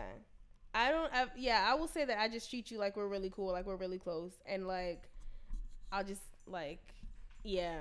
I 0.73 0.91
don't. 0.91 1.11
I, 1.13 1.25
yeah, 1.35 1.65
I 1.67 1.73
will 1.75 1.87
say 1.87 2.05
that 2.05 2.19
I 2.19 2.27
just 2.27 2.49
treat 2.49 2.69
you 2.69 2.77
like 2.77 2.95
we're 2.95 3.07
really 3.07 3.31
cool, 3.31 3.51
like 3.51 3.65
we're 3.65 3.77
really 3.77 3.97
close, 3.97 4.33
and 4.45 4.67
like 4.67 5.09
I'll 5.91 6.03
just 6.03 6.21
like, 6.45 6.81
yeah. 7.43 7.79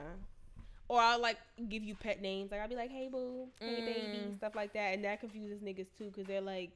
Or 0.88 1.00
I'll 1.00 1.20
like 1.20 1.38
give 1.68 1.82
you 1.82 1.94
pet 1.96 2.20
names, 2.22 2.50
like 2.52 2.60
I'll 2.60 2.68
be 2.68 2.76
like, 2.76 2.90
"Hey 2.90 3.08
boo, 3.10 3.48
hey 3.58 3.80
baby," 3.82 4.18
Mm. 4.18 4.36
stuff 4.36 4.54
like 4.54 4.72
that, 4.74 4.94
and 4.94 5.04
that 5.04 5.20
confuses 5.20 5.60
niggas 5.60 5.88
too, 5.98 6.12
cause 6.14 6.24
they're 6.26 6.40
like, 6.40 6.70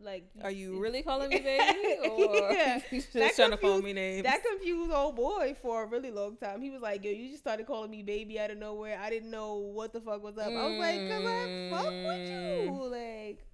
like, 0.00 0.24
Are 0.42 0.50
you 0.50 0.78
really 0.80 1.02
calling 1.02 1.28
me 1.30 1.38
baby, 1.44 1.96
or 2.08 2.52
Yeah. 2.52 2.80
just 2.90 3.12
That 3.12 3.34
trying 3.34 3.50
to 3.50 3.56
call 3.56 3.82
me 3.82 3.92
names? 3.92 4.22
That 4.24 4.42
confused 4.44 4.92
old 4.92 5.16
boy 5.16 5.54
for 5.60 5.82
a 5.82 5.86
really 5.86 6.10
long 6.10 6.36
time. 6.36 6.60
He 6.60 6.70
was 6.70 6.80
like, 6.82 7.04
"Yo, 7.04 7.10
you 7.10 7.28
just 7.28 7.42
started 7.42 7.66
calling 7.66 7.90
me 7.90 8.02
baby 8.02 8.38
out 8.38 8.50
of 8.50 8.58
nowhere. 8.58 8.98
I 9.00 9.10
didn't 9.10 9.30
know 9.30 9.54
what 9.56 9.92
the 9.92 10.00
fuck 10.00 10.22
was 10.22 10.38
up." 10.38 10.52
I 10.52 10.68
was 10.68 10.78
like, 10.78 11.08
"Cause 11.08 11.24
I 11.26 11.70
fuck 11.70 11.92
with 12.04 12.28
you." 12.30 12.88
Like, 12.90 13.46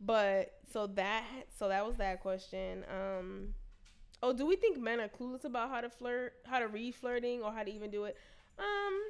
but 0.00 0.52
so 0.72 0.86
that 0.88 1.24
so 1.58 1.68
that 1.68 1.86
was 1.86 1.96
that 1.96 2.20
question. 2.20 2.84
Um, 2.90 3.54
oh, 4.22 4.32
do 4.32 4.46
we 4.46 4.56
think 4.56 4.78
men 4.78 5.00
are 5.00 5.08
clueless 5.08 5.44
about 5.44 5.70
how 5.70 5.80
to 5.80 5.90
flirt, 5.90 6.34
how 6.44 6.58
to 6.58 6.68
read 6.68 6.94
flirting, 6.94 7.42
or 7.42 7.52
how 7.52 7.62
to 7.62 7.70
even 7.70 7.90
do 7.90 8.04
it? 8.04 8.16
Um, 8.58 9.00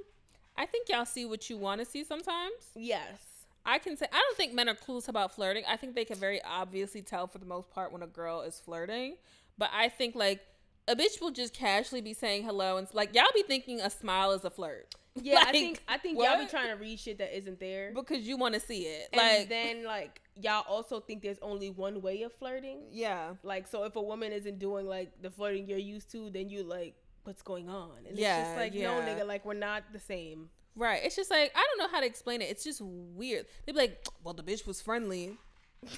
I 0.57 0.67
think 0.67 0.89
y'all 0.89 1.05
see 1.05 1.25
what 1.25 1.49
you 1.51 1.57
want 1.57 1.81
to 1.81 1.85
see 1.85 2.05
sometimes. 2.05 2.71
yes. 2.75 3.37
I 3.69 3.79
can 3.79 3.97
say 3.97 4.07
I 4.13 4.17
don't 4.17 4.37
think 4.37 4.55
men 4.55 4.69
are 4.69 4.77
clueless 4.77 5.09
about 5.09 5.35
flirting. 5.35 5.65
I 5.69 5.77
think 5.77 5.97
they 5.97 6.05
can 6.05 6.17
very 6.17 6.41
obviously 6.45 7.03
tell 7.03 7.27
for 7.27 7.39
the 7.39 7.47
most 7.47 7.69
part 7.69 7.91
when 7.91 8.01
a 8.01 8.07
girl 8.07 8.43
is 8.43 8.61
flirting. 8.61 9.17
But 9.59 9.71
I 9.75 9.89
think 9.89 10.15
like 10.15 10.41
a 10.87 10.95
bitch 10.95 11.21
will 11.21 11.33
just 11.33 11.53
casually 11.53 12.01
be 12.01 12.15
saying 12.15 12.45
hello 12.45 12.77
and 12.77 12.87
like 12.93 13.13
y'all 13.13 13.25
be 13.35 13.43
thinking 13.43 13.81
a 13.81 13.91
smile 13.91 14.31
is 14.31 14.45
a 14.45 14.51
flirt. 14.51 14.95
Yeah, 15.23 15.43
I 15.47 15.53
think 15.53 15.83
I 15.89 15.99
think 15.99 16.19
y'all 16.23 16.39
be 16.39 16.47
trying 16.47 16.69
to 16.69 16.75
read 16.77 16.99
shit 17.01 17.19
that 17.19 17.37
isn't 17.37 17.59
there. 17.59 17.93
because 17.95 18.27
you 18.29 18.37
want 18.37 18.55
to 18.55 18.61
see 18.61 18.83
it. 18.83 19.09
And 19.12 19.21
like 19.21 19.49
then 19.49 19.85
like 19.85 20.21
y'all 20.35 20.64
also 20.69 21.01
think 21.01 21.23
there's 21.23 21.39
only 21.41 21.71
one 21.71 22.03
way 22.03 22.23
of 22.23 22.33
flirting. 22.35 22.81
yeah. 22.93 23.31
Like, 23.43 23.67
so 23.67 23.85
if 23.85 23.97
a 23.97 24.03
woman 24.03 24.33
isn't 24.33 24.59
doing 24.59 24.87
like 24.87 25.11
the 25.23 25.31
flirting 25.31 25.67
you're 25.69 25.79
used 25.79 26.11
to, 26.12 26.29
then 26.31 26.51
you 26.51 26.62
like, 26.62 26.95
what's 27.25 27.43
going 27.43 27.69
on? 27.71 27.93
And 28.07 28.19
it's 28.19 28.21
just 28.21 28.57
like, 28.57 28.75
no, 28.75 29.01
nigga, 29.01 29.27
like 29.27 29.45
we're 29.47 29.55
not 29.55 29.85
the 29.93 29.99
same. 30.01 30.51
Right. 30.77 31.01
It's 31.03 31.17
just 31.17 31.31
like 31.31 31.53
I 31.55 31.64
don't 31.67 31.79
know 31.79 31.89
how 31.95 32.01
to 32.01 32.07
explain 32.07 32.43
it. 32.43 32.51
It's 32.51 32.62
just 32.62 32.83
weird. 32.83 33.47
They'd 33.64 33.73
be 33.73 33.79
like, 33.79 34.07
"Well, 34.23 34.35
the 34.35 34.43
bitch 34.43 34.67
was 34.67 34.83
friendly." 34.83 35.39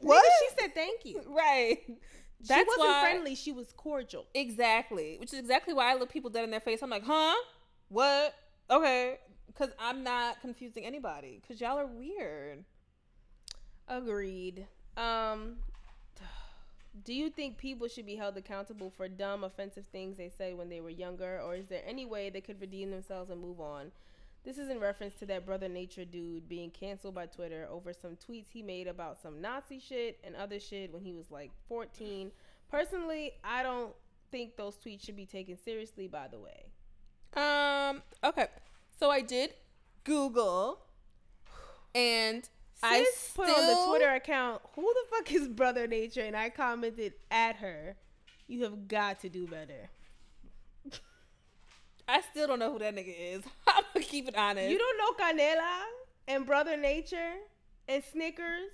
What? 0.00 0.24
she 0.40 0.56
said 0.60 0.74
thank 0.74 1.04
you. 1.04 1.20
Right. 1.28 1.78
That's 2.46 2.60
she 2.60 2.66
wasn't 2.66 2.86
why 2.88 3.00
friendly. 3.10 3.34
She 3.34 3.50
was 3.52 3.72
cordial. 3.76 4.26
exactly, 4.34 5.16
which 5.18 5.32
is 5.32 5.38
exactly 5.38 5.72
why 5.72 5.90
I 5.90 5.94
look 5.94 6.10
people 6.12 6.28
dead 6.30 6.44
in 6.44 6.50
their 6.50 6.60
face. 6.60 6.82
I'm 6.82 6.90
like, 6.90 7.02
"Huh? 7.04 7.34
What? 7.88 8.34
Okay." 8.70 9.18
Because 9.46 9.70
I'm 9.78 10.02
not 10.02 10.40
confusing 10.42 10.84
anybody. 10.84 11.40
Because 11.40 11.60
y'all 11.60 11.78
are 11.78 11.86
weird. 11.86 12.64
Agreed. 13.88 14.66
Um, 14.96 15.56
do 17.04 17.12
you 17.12 17.30
think 17.30 17.58
people 17.58 17.88
should 17.88 18.06
be 18.06 18.16
held 18.16 18.36
accountable 18.36 18.90
for 18.90 19.08
dumb, 19.08 19.44
offensive 19.44 19.86
things 19.86 20.16
they 20.16 20.30
said 20.36 20.56
when 20.56 20.68
they 20.68 20.80
were 20.80 20.90
younger, 20.90 21.40
or 21.40 21.54
is 21.54 21.66
there 21.66 21.82
any 21.86 22.04
way 22.04 22.30
they 22.30 22.40
could 22.40 22.60
redeem 22.60 22.90
themselves 22.90 23.30
and 23.30 23.40
move 23.40 23.60
on? 23.60 23.92
This 24.44 24.58
is 24.58 24.70
in 24.70 24.78
reference 24.78 25.14
to 25.16 25.26
that 25.26 25.44
brother 25.44 25.68
nature 25.68 26.04
dude 26.04 26.48
being 26.48 26.70
canceled 26.70 27.14
by 27.16 27.26
Twitter 27.26 27.66
over 27.70 27.92
some 27.92 28.16
tweets 28.16 28.46
he 28.52 28.62
made 28.62 28.86
about 28.86 29.20
some 29.20 29.40
Nazi 29.40 29.80
shit 29.80 30.20
and 30.22 30.36
other 30.36 30.60
shit 30.60 30.92
when 30.92 31.02
he 31.02 31.12
was 31.12 31.30
like 31.30 31.50
14. 31.68 32.30
Personally, 32.70 33.32
I 33.42 33.62
don't 33.64 33.92
think 34.30 34.56
those 34.56 34.76
tweets 34.76 35.04
should 35.04 35.16
be 35.16 35.26
taken 35.26 35.58
seriously. 35.58 36.06
By 36.06 36.28
the 36.28 36.38
way, 36.38 36.66
Um. 37.36 38.02
Okay. 38.24 38.46
So 38.98 39.10
I 39.10 39.20
did 39.20 39.52
Google, 40.04 40.80
and 41.94 42.48
I 42.82 43.04
Sis 43.04 43.14
still 43.16 43.44
put 43.44 43.54
on 43.54 43.66
the 43.66 43.86
Twitter 43.88 44.14
account, 44.14 44.62
"Who 44.74 44.82
the 44.82 45.16
fuck 45.16 45.32
is 45.32 45.48
brother 45.48 45.86
nature?" 45.86 46.22
and 46.22 46.36
I 46.36 46.50
commented 46.50 47.14
at 47.30 47.56
her, 47.56 47.96
"You 48.46 48.64
have 48.64 48.88
got 48.88 49.20
to 49.20 49.28
do 49.28 49.46
better." 49.46 49.90
I 52.08 52.20
still 52.20 52.46
don't 52.46 52.60
know 52.60 52.72
who 52.72 52.78
that 52.78 52.94
nigga 52.94 53.14
is. 53.18 53.42
I'm 53.66 53.82
gonna 53.92 54.04
keep 54.04 54.28
it 54.28 54.36
honest. 54.36 54.70
You 54.70 54.78
don't 54.78 54.96
know 54.98 55.24
Canela? 55.24 55.82
and 56.28 56.46
Brother 56.46 56.76
Nature 56.76 57.34
and 57.88 58.02
Snickers, 58.02 58.72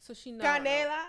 So 0.00 0.14
she 0.14 0.32
know. 0.32 0.44
I 0.44 0.58
know. 0.58 0.70
Canela. 0.70 1.02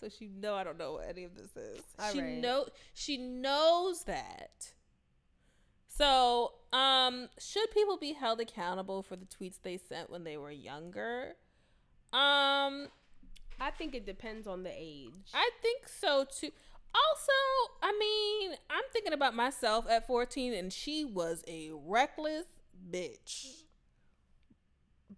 So 0.00 0.08
she 0.08 0.28
know 0.28 0.54
I 0.54 0.64
don't 0.64 0.78
know 0.78 0.94
what 0.94 1.08
any 1.08 1.24
of 1.24 1.34
this 1.36 1.56
is. 1.56 1.82
All 1.98 2.12
she 2.12 2.20
right. 2.20 2.38
know 2.38 2.66
she 2.94 3.18
knows 3.18 4.04
that. 4.04 4.72
So, 6.00 6.52
um, 6.72 7.28
should 7.38 7.70
people 7.72 7.98
be 7.98 8.14
held 8.14 8.40
accountable 8.40 9.02
for 9.02 9.16
the 9.16 9.26
tweets 9.26 9.56
they 9.62 9.76
sent 9.76 10.08
when 10.08 10.24
they 10.24 10.38
were 10.38 10.50
younger? 10.50 11.34
Um, 12.12 12.88
I 13.60 13.70
think 13.76 13.94
it 13.94 14.06
depends 14.06 14.46
on 14.46 14.62
the 14.62 14.72
age. 14.74 15.12
I 15.34 15.50
think 15.60 15.88
so 15.88 16.24
too. 16.24 16.50
Also, 16.94 17.32
I 17.82 17.96
mean, 17.98 18.56
I'm 18.70 18.82
thinking 18.92 19.12
about 19.12 19.34
myself 19.34 19.86
at 19.90 20.06
14 20.06 20.54
and 20.54 20.72
she 20.72 21.04
was 21.04 21.44
a 21.46 21.70
reckless 21.72 22.46
bitch. 22.90 23.62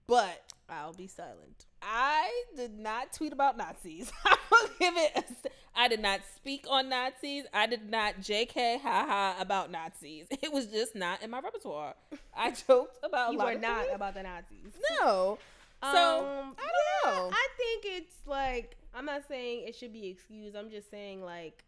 But 0.07 0.43
I'll 0.73 0.93
be 0.93 1.07
silent. 1.07 1.67
I 1.83 2.31
did 2.57 2.79
not 2.79 3.13
tweet 3.13 3.33
about 3.33 3.57
Nazis. 3.57 4.11
I 4.25 4.37
will 4.51 4.69
give 4.79 4.95
it. 4.97 5.13
A, 5.17 5.21
st- 5.23 5.53
I 5.75 5.89
did 5.89 6.01
not 6.01 6.21
speak 6.37 6.67
on 6.69 6.89
Nazis. 6.89 7.45
I 7.53 7.67
did 7.67 7.89
not 7.91 8.21
JK 8.21 8.81
haha 8.81 9.41
about 9.41 9.71
Nazis. 9.71 10.27
It 10.43 10.53
was 10.53 10.67
just 10.67 10.95
not 10.95 11.23
in 11.23 11.31
my 11.31 11.41
repertoire. 11.41 11.95
I 12.37 12.51
joked 12.69 12.99
about. 13.03 13.33
You 13.33 13.39
were 13.39 13.55
not 13.55 13.83
things. 13.85 13.95
about 13.95 14.15
the 14.15 14.23
Nazis. 14.23 14.73
No. 15.01 15.39
So 15.83 15.89
Um, 15.89 16.55
I 16.59 16.69
don't 17.05 17.15
know. 17.17 17.31
I 17.33 17.47
think 17.57 17.85
it's 17.97 18.15
like 18.27 18.77
I'm 18.95 19.05
not 19.05 19.23
saying 19.29 19.67
it 19.67 19.75
should 19.75 19.93
be 19.93 20.07
excused. 20.09 20.55
I'm 20.57 20.71
just 20.71 20.91
saying 20.91 21.23
like 21.25 21.65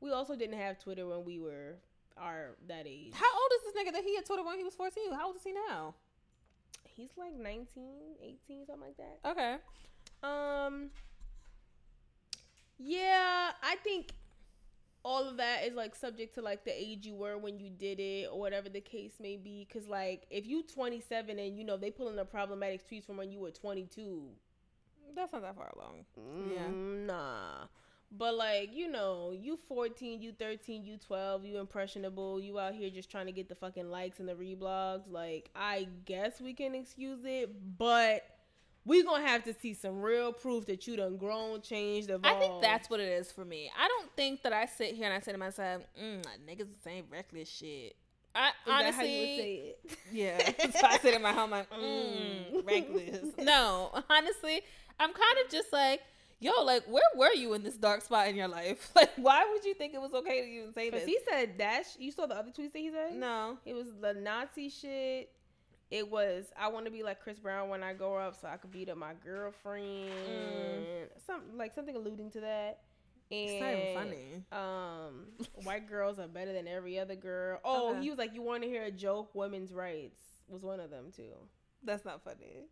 we 0.00 0.10
also 0.12 0.36
didn't 0.36 0.58
have 0.58 0.78
Twitter 0.78 1.06
when 1.06 1.24
we 1.24 1.38
were 1.38 1.76
our 2.18 2.50
that 2.68 2.86
age. 2.86 3.12
How 3.14 3.26
old 3.32 3.50
is 3.56 3.72
this 3.74 3.82
nigga 3.82 3.92
that 3.92 4.04
he 4.04 4.14
had 4.16 4.26
Twitter 4.26 4.44
when 4.44 4.58
he 4.58 4.64
was 4.64 4.74
14? 4.74 5.12
How 5.14 5.26
old 5.28 5.36
is 5.36 5.42
he 5.42 5.52
now? 5.68 5.94
He's 6.96 7.10
like 7.16 7.34
19, 7.34 7.66
18, 8.22 8.66
something 8.66 8.80
like 8.80 8.96
that. 8.96 9.18
Okay. 9.30 9.56
Um 10.22 10.90
Yeah, 12.78 13.50
I 13.62 13.76
think 13.82 14.12
all 15.02 15.28
of 15.28 15.36
that 15.36 15.64
is 15.66 15.74
like 15.74 15.94
subject 15.94 16.34
to 16.36 16.42
like 16.42 16.64
the 16.64 16.72
age 16.72 17.06
you 17.06 17.14
were 17.14 17.36
when 17.36 17.58
you 17.58 17.68
did 17.68 18.00
it 18.00 18.28
or 18.32 18.40
whatever 18.40 18.68
the 18.70 18.80
case 18.80 19.12
may 19.20 19.36
be 19.36 19.66
cuz 19.70 19.86
like 19.86 20.24
if 20.30 20.46
you 20.46 20.62
27 20.62 21.38
and 21.38 21.58
you 21.58 21.64
know 21.64 21.76
they 21.76 21.90
pulling 21.90 22.16
the 22.16 22.24
problematic 22.24 22.88
tweets 22.88 23.04
from 23.04 23.18
when 23.18 23.30
you 23.30 23.38
were 23.38 23.50
22 23.50 24.30
That's 25.14 25.32
not 25.32 25.42
that 25.42 25.56
far 25.56 25.70
along. 25.76 26.06
Yeah. 26.50 26.66
Mm, 26.68 27.06
Nah. 27.06 27.66
But 28.12 28.36
like, 28.36 28.70
you 28.74 28.88
know, 28.90 29.32
you 29.36 29.56
14, 29.68 30.22
you 30.22 30.32
13, 30.32 30.84
you 30.84 30.98
12, 30.98 31.44
you 31.44 31.58
impressionable, 31.58 32.40
you 32.40 32.58
out 32.58 32.74
here 32.74 32.88
just 32.90 33.10
trying 33.10 33.26
to 33.26 33.32
get 33.32 33.48
the 33.48 33.54
fucking 33.56 33.90
likes 33.90 34.20
and 34.20 34.28
the 34.28 34.34
reblogs. 34.34 35.10
Like, 35.10 35.50
I 35.56 35.88
guess 36.04 36.40
we 36.40 36.54
can 36.54 36.74
excuse 36.74 37.20
it, 37.24 37.50
but 37.76 38.24
we 38.84 39.02
gonna 39.02 39.26
have 39.26 39.42
to 39.44 39.54
see 39.54 39.74
some 39.74 40.00
real 40.00 40.32
proof 40.32 40.66
that 40.66 40.86
you 40.86 40.96
done 40.96 41.16
grown, 41.16 41.60
changed, 41.62 42.10
evolved. 42.10 42.26
I 42.26 42.38
think 42.38 42.62
that's 42.62 42.88
what 42.88 43.00
it 43.00 43.08
is 43.08 43.32
for 43.32 43.44
me. 43.44 43.70
I 43.76 43.88
don't 43.88 44.10
think 44.14 44.42
that 44.42 44.52
I 44.52 44.66
sit 44.66 44.94
here 44.94 45.06
and 45.06 45.14
I 45.14 45.20
say 45.20 45.32
to 45.32 45.38
myself, 45.38 45.82
mm, 46.00 46.22
niggas 46.48 46.58
the 46.68 46.78
same 46.84 47.06
reckless 47.10 47.48
shit. 47.50 47.96
I 48.36 48.48
Is 48.48 48.54
honestly, 48.66 48.90
that 48.90 48.94
how 48.94 49.02
you 49.02 49.20
would 49.20 49.26
say 49.38 49.54
it? 49.54 49.98
yeah. 50.12 50.70
so 50.80 50.86
I 50.86 50.98
sit 50.98 51.14
in 51.14 51.22
my 51.22 51.32
home 51.32 51.50
like, 51.50 51.70
Mm. 51.70 52.64
reckless. 52.66 53.26
No, 53.38 53.90
honestly, 54.10 54.60
I'm 55.00 55.12
kind 55.12 55.38
of 55.44 55.50
just 55.50 55.72
like, 55.72 56.00
yo, 56.44 56.62
like, 56.64 56.84
where 56.84 57.02
were 57.16 57.32
you 57.32 57.54
in 57.54 57.62
this 57.62 57.76
dark 57.76 58.02
spot 58.02 58.28
in 58.28 58.36
your 58.36 58.48
life? 58.48 58.90
Like, 58.96 59.10
why 59.16 59.44
would 59.52 59.64
you 59.64 59.74
think 59.74 59.94
it 59.94 60.00
was 60.00 60.12
okay 60.14 60.40
to 60.42 60.46
even 60.46 60.72
say 60.72 60.90
that? 60.90 60.96
Because 60.96 61.06
this? 61.06 61.16
he 61.24 61.30
said 61.30 61.58
dash. 61.58 61.86
You 61.98 62.10
saw 62.12 62.26
the 62.26 62.36
other 62.36 62.50
tweets 62.50 62.72
that 62.72 62.78
he 62.78 62.90
said? 62.90 63.14
no. 63.16 63.58
It 63.64 63.74
was 63.74 63.86
the 64.00 64.14
Nazi 64.14 64.68
shit. 64.68 65.30
It 65.90 66.10
was 66.10 66.46
I 66.58 66.68
want 66.68 66.86
to 66.86 66.90
be 66.90 67.02
like 67.02 67.20
Chris 67.20 67.38
Brown 67.38 67.68
when 67.68 67.82
I 67.82 67.92
grow 67.92 68.16
up, 68.16 68.34
so 68.40 68.48
I 68.48 68.56
could 68.56 68.70
beat 68.72 68.88
up 68.88 68.96
my 68.96 69.12
girlfriend. 69.24 70.10
Something 71.26 71.56
like 71.56 71.74
something 71.74 71.94
alluding 71.96 72.30
to 72.32 72.40
that. 72.40 72.80
And 73.30 73.50
It's 73.50 73.60
not 73.60 73.72
even 73.72 73.94
funny. 73.94 74.42
Um, 74.52 75.26
white 75.64 75.88
girls 75.88 76.18
are 76.18 76.26
better 76.28 76.52
than 76.52 76.68
every 76.68 76.98
other 76.98 77.14
girl. 77.14 77.58
Oh, 77.64 77.90
Okay. 77.92 78.02
he 78.02 78.10
was 78.10 78.18
like, 78.18 78.34
you 78.34 78.42
want 78.42 78.62
to 78.62 78.68
hear 78.68 78.82
a 78.84 78.90
joke? 78.90 79.34
Women's 79.34 79.72
rights 79.72 80.20
was 80.48 80.62
one 80.62 80.78
of 80.80 80.90
them 80.90 81.06
too. 81.14 81.32
That's 81.82 82.04
not 82.04 82.22
funny. 82.24 82.66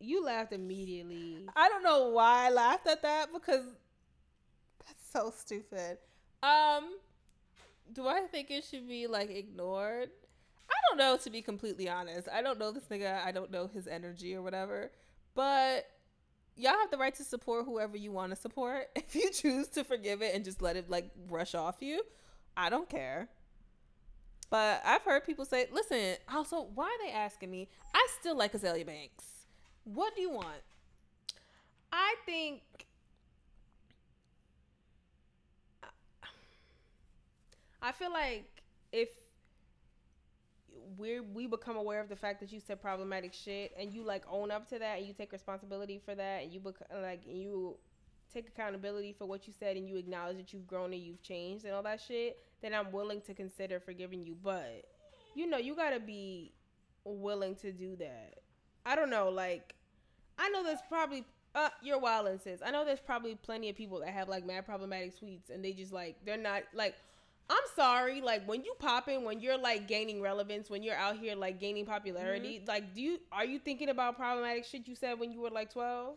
You 0.00 0.24
laughed 0.24 0.52
immediately. 0.52 1.38
I 1.56 1.68
don't 1.68 1.82
know 1.82 2.08
why 2.08 2.46
I 2.46 2.50
laughed 2.50 2.86
at 2.86 3.02
that 3.02 3.32
because 3.32 3.64
that's 4.86 5.10
so 5.12 5.32
stupid. 5.36 5.98
Um, 6.42 6.96
do 7.92 8.06
I 8.06 8.20
think 8.30 8.50
it 8.50 8.64
should 8.64 8.88
be 8.88 9.06
like 9.06 9.30
ignored? 9.30 10.10
I 10.70 10.74
don't 10.88 10.98
know 10.98 11.16
to 11.16 11.30
be 11.30 11.42
completely 11.42 11.88
honest. 11.88 12.28
I 12.32 12.42
don't 12.42 12.58
know 12.58 12.70
this 12.70 12.84
nigga. 12.84 13.24
I 13.24 13.32
don't 13.32 13.50
know 13.50 13.66
his 13.66 13.88
energy 13.88 14.34
or 14.34 14.42
whatever. 14.42 14.92
But 15.34 15.86
y'all 16.56 16.78
have 16.78 16.90
the 16.90 16.98
right 16.98 17.14
to 17.14 17.24
support 17.24 17.64
whoever 17.64 17.96
you 17.96 18.12
want 18.12 18.30
to 18.30 18.36
support. 18.36 18.88
If 18.96 19.14
you 19.14 19.30
choose 19.32 19.68
to 19.68 19.84
forgive 19.84 20.22
it 20.22 20.34
and 20.34 20.44
just 20.44 20.60
let 20.60 20.76
it 20.76 20.90
like 20.90 21.10
rush 21.28 21.54
off 21.54 21.76
you, 21.80 22.02
I 22.56 22.68
don't 22.70 22.88
care. 22.88 23.28
But 24.50 24.82
I've 24.84 25.02
heard 25.02 25.24
people 25.24 25.44
say, 25.44 25.66
listen, 25.72 26.16
also, 26.32 26.68
why 26.74 26.86
are 26.86 27.06
they 27.06 27.12
asking 27.12 27.50
me? 27.50 27.68
I 27.94 28.06
still 28.20 28.36
like 28.36 28.52
Azealia 28.52 28.86
Banks. 28.86 29.24
What 29.94 30.14
do 30.14 30.20
you 30.20 30.30
want? 30.30 30.62
I 31.90 32.14
think 32.26 32.60
I 37.80 37.92
feel 37.92 38.12
like 38.12 38.44
if 38.92 39.08
we 40.98 41.20
we 41.20 41.46
become 41.46 41.76
aware 41.76 42.00
of 42.00 42.10
the 42.10 42.16
fact 42.16 42.40
that 42.40 42.52
you 42.52 42.60
said 42.60 42.82
problematic 42.82 43.32
shit 43.32 43.72
and 43.78 43.90
you 43.92 44.02
like 44.02 44.24
own 44.30 44.50
up 44.50 44.68
to 44.68 44.78
that 44.78 44.98
and 44.98 45.06
you 45.06 45.14
take 45.14 45.32
responsibility 45.32 45.98
for 46.04 46.14
that 46.14 46.42
and 46.42 46.52
you 46.52 46.60
bec- 46.60 47.02
like 47.02 47.22
you 47.26 47.76
take 48.32 48.46
accountability 48.48 49.14
for 49.16 49.24
what 49.24 49.46
you 49.46 49.54
said 49.58 49.78
and 49.78 49.88
you 49.88 49.96
acknowledge 49.96 50.36
that 50.36 50.52
you've 50.52 50.66
grown 50.66 50.92
and 50.92 51.00
you've 51.00 51.22
changed 51.22 51.64
and 51.64 51.72
all 51.72 51.82
that 51.82 51.98
shit, 51.98 52.38
then 52.60 52.74
I'm 52.74 52.92
willing 52.92 53.22
to 53.22 53.32
consider 53.32 53.80
forgiving 53.80 54.22
you. 54.22 54.36
But 54.42 54.84
you 55.34 55.48
know, 55.48 55.56
you 55.56 55.74
gotta 55.74 56.00
be 56.00 56.52
willing 57.04 57.54
to 57.56 57.72
do 57.72 57.96
that. 57.96 58.40
I 58.84 58.94
don't 58.94 59.08
know, 59.08 59.30
like 59.30 59.74
I 60.38 60.48
know 60.50 60.62
there's 60.62 60.82
probably 60.88 61.24
uh 61.54 61.70
you're 61.82 62.00
wildin' 62.00 62.40
sis. 62.42 62.60
I 62.64 62.70
know 62.70 62.84
there's 62.84 63.00
probably 63.00 63.34
plenty 63.34 63.68
of 63.70 63.76
people 63.76 64.00
that 64.00 64.10
have 64.10 64.28
like 64.28 64.46
mad 64.46 64.66
problematic 64.66 65.18
tweets 65.18 65.50
and 65.52 65.64
they 65.64 65.72
just 65.72 65.92
like 65.92 66.16
they're 66.24 66.36
not 66.36 66.62
like 66.74 66.94
I'm 67.50 67.56
sorry, 67.74 68.20
like 68.20 68.46
when 68.46 68.62
you 68.62 68.74
popping, 68.78 69.24
when 69.24 69.40
you're 69.40 69.56
like 69.56 69.88
gaining 69.88 70.20
relevance, 70.20 70.68
when 70.68 70.82
you're 70.82 70.94
out 70.94 71.16
here 71.16 71.34
like 71.34 71.58
gaining 71.58 71.86
popularity, 71.86 72.62
like 72.68 72.94
do 72.94 73.00
you 73.00 73.18
are 73.32 73.44
you 73.44 73.58
thinking 73.58 73.88
about 73.88 74.16
problematic 74.16 74.64
shit 74.64 74.86
you 74.86 74.94
said 74.94 75.18
when 75.18 75.32
you 75.32 75.40
were 75.40 75.50
like 75.50 75.72
12? 75.72 76.14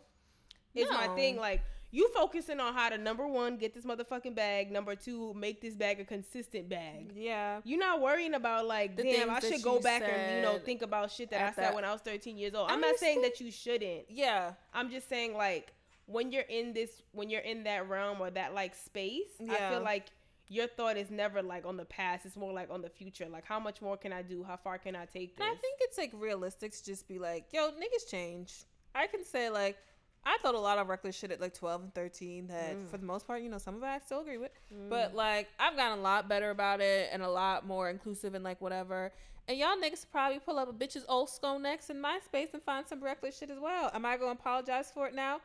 Is 0.76 0.90
my 0.90 1.08
thing 1.16 1.38
like 1.38 1.62
you 1.92 2.10
focusing 2.16 2.60
on 2.60 2.74
how 2.74 2.90
to 2.90 2.98
number 2.98 3.28
one 3.28 3.58
get 3.58 3.74
this 3.74 3.84
motherfucking 3.84 4.34
bag, 4.34 4.72
number 4.72 4.96
two 4.96 5.34
make 5.34 5.62
this 5.62 5.76
bag 5.76 6.00
a 6.00 6.06
consistent 6.06 6.70
bag. 6.70 7.12
Yeah. 7.16 7.60
You're 7.64 7.80
not 7.80 8.02
worrying 8.02 8.34
about 8.34 8.66
like, 8.66 8.96
The 8.96 9.04
damn, 9.04 9.30
I 9.30 9.40
should 9.42 9.62
go 9.62 9.80
back 9.80 10.02
and 10.04 10.38
you 10.38 10.42
know 10.42 10.58
think 10.60 10.82
about 10.82 11.12
shit 11.12 11.30
that 11.32 11.42
I 11.42 11.52
said 11.52 11.64
that- 11.66 11.76
when 11.76 11.86
I 11.86 11.92
was 11.92 12.02
13 12.02 12.38
years 12.38 12.56
old. 12.56 12.70
I 12.70 12.74
I'm 12.74 12.82
not 12.82 12.98
saying 12.98 13.22
that 13.22 13.40
you 13.40 13.52
shouldn't. 13.52 14.10
Yeah. 14.10 14.54
I'm 14.74 14.90
just 14.90 15.10
saying 15.10 15.36
like 15.36 15.74
when 16.06 16.32
you're 16.32 16.44
in 16.44 16.74
this 16.74 16.90
when 17.12 17.30
you're 17.30 17.42
in 17.42 17.64
that 17.66 17.88
realm 17.90 18.22
or 18.22 18.30
that 18.32 18.54
like 18.54 18.74
space, 18.76 19.30
I 19.50 19.70
feel 19.70 19.82
like 19.82 20.08
your 20.48 20.68
thought 20.68 20.98
is 20.98 21.10
never 21.10 21.42
like 21.42 21.66
on 21.66 21.78
the 21.78 21.86
past, 21.86 22.26
it's 22.26 22.36
more 22.36 22.52
like 22.54 22.70
on 22.70 22.82
the 22.82 22.90
future. 22.90 23.28
Like 23.30 23.46
how 23.46 23.60
much 23.60 23.82
more 23.82 23.98
can 23.98 24.12
I 24.12 24.22
do? 24.22 24.44
How 24.44 24.58
far 24.58 24.78
can 24.78 24.96
I 24.96 25.06
take 25.06 25.38
this? 25.38 25.46
And 25.46 25.56
I 25.56 25.60
think 25.60 25.78
it's 25.82 25.98
like 25.98 26.12
realistic 26.14 26.72
to 26.74 26.84
just 26.84 27.08
be 27.08 27.20
like, 27.20 27.46
yo, 27.52 27.70
niggas 27.72 28.10
change. 28.10 28.64
I 28.94 29.08
can 29.08 29.24
say 29.24 29.50
like, 29.50 29.78
I 30.24 30.38
thought 30.44 30.54
a 30.54 30.60
lot 30.60 30.78
of 30.78 30.88
reckless 30.88 31.16
shit 31.18 31.32
at 31.32 31.42
like 31.42 31.54
12 31.56 31.82
and 31.82 31.96
13 31.96 32.48
that 32.48 32.76
Mm. 32.76 32.90
for 32.90 32.98
the 32.98 33.06
most 33.06 33.26
part, 33.26 33.42
you 33.42 33.50
know, 33.50 33.58
some 33.58 33.76
of 33.76 33.82
it 33.84 33.88
I 33.88 34.00
still 34.00 34.20
agree 34.22 34.38
with. 34.38 34.52
But 34.90 35.16
like, 35.16 35.48
I've 35.60 35.76
gotten 35.76 35.98
a 35.98 36.02
lot 36.02 36.30
better 36.30 36.52
about 36.52 36.80
it 36.80 37.10
and 37.12 37.24
a 37.24 37.30
lot 37.30 37.66
more 37.66 37.90
inclusive 37.90 38.36
and 38.36 38.44
like 38.44 38.62
whatever. 38.62 39.12
And 39.48 39.58
y'all 39.58 39.76
niggas 39.76 40.06
probably 40.12 40.38
pull 40.40 40.60
up 40.60 40.70
a 40.70 40.74
bitch's 40.74 41.04
old 41.10 41.30
skull 41.30 41.58
next 41.58 41.90
in 41.90 41.98
MySpace 42.02 42.54
and 42.54 42.62
find 42.62 42.88
some 42.88 43.04
reckless 43.04 43.38
shit 43.40 43.50
as 43.50 43.58
well. 43.60 43.90
Am 43.94 44.06
I 44.06 44.16
going 44.18 44.36
to 44.36 44.40
apologize 44.40 44.92
for 44.94 45.08
it 45.08 45.16
now? 45.16 45.42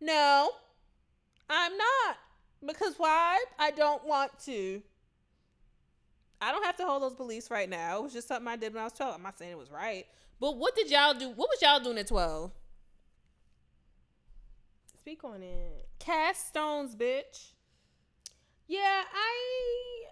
No, 0.00 0.50
I'm 1.48 1.72
not. 1.76 2.16
Because 2.66 2.94
why? 2.98 3.42
I 3.58 3.70
don't 3.70 4.04
want 4.04 4.38
to. 4.44 4.82
I 6.40 6.52
don't 6.52 6.64
have 6.64 6.76
to 6.76 6.84
hold 6.84 7.02
those 7.02 7.14
beliefs 7.14 7.50
right 7.50 7.68
now. 7.68 7.98
It 7.98 8.02
was 8.04 8.12
just 8.12 8.28
something 8.28 8.46
I 8.46 8.56
did 8.56 8.74
when 8.74 8.80
I 8.82 8.84
was 8.84 8.92
12. 8.92 9.14
I'm 9.14 9.22
not 9.22 9.38
saying 9.38 9.50
it 9.52 9.58
was 9.58 9.70
right. 9.70 10.06
But 10.38 10.56
what 10.56 10.76
did 10.76 10.90
y'all 10.90 11.14
do? 11.14 11.30
What 11.30 11.48
was 11.48 11.60
y'all 11.62 11.80
doing 11.80 11.98
at 11.98 12.06
12? 12.06 12.52
Speak 15.08 15.24
on 15.24 15.42
it. 15.42 15.88
Cast 15.98 16.48
stones, 16.48 16.94
bitch. 16.94 17.52
Yeah, 18.66 18.80
I 19.10 20.04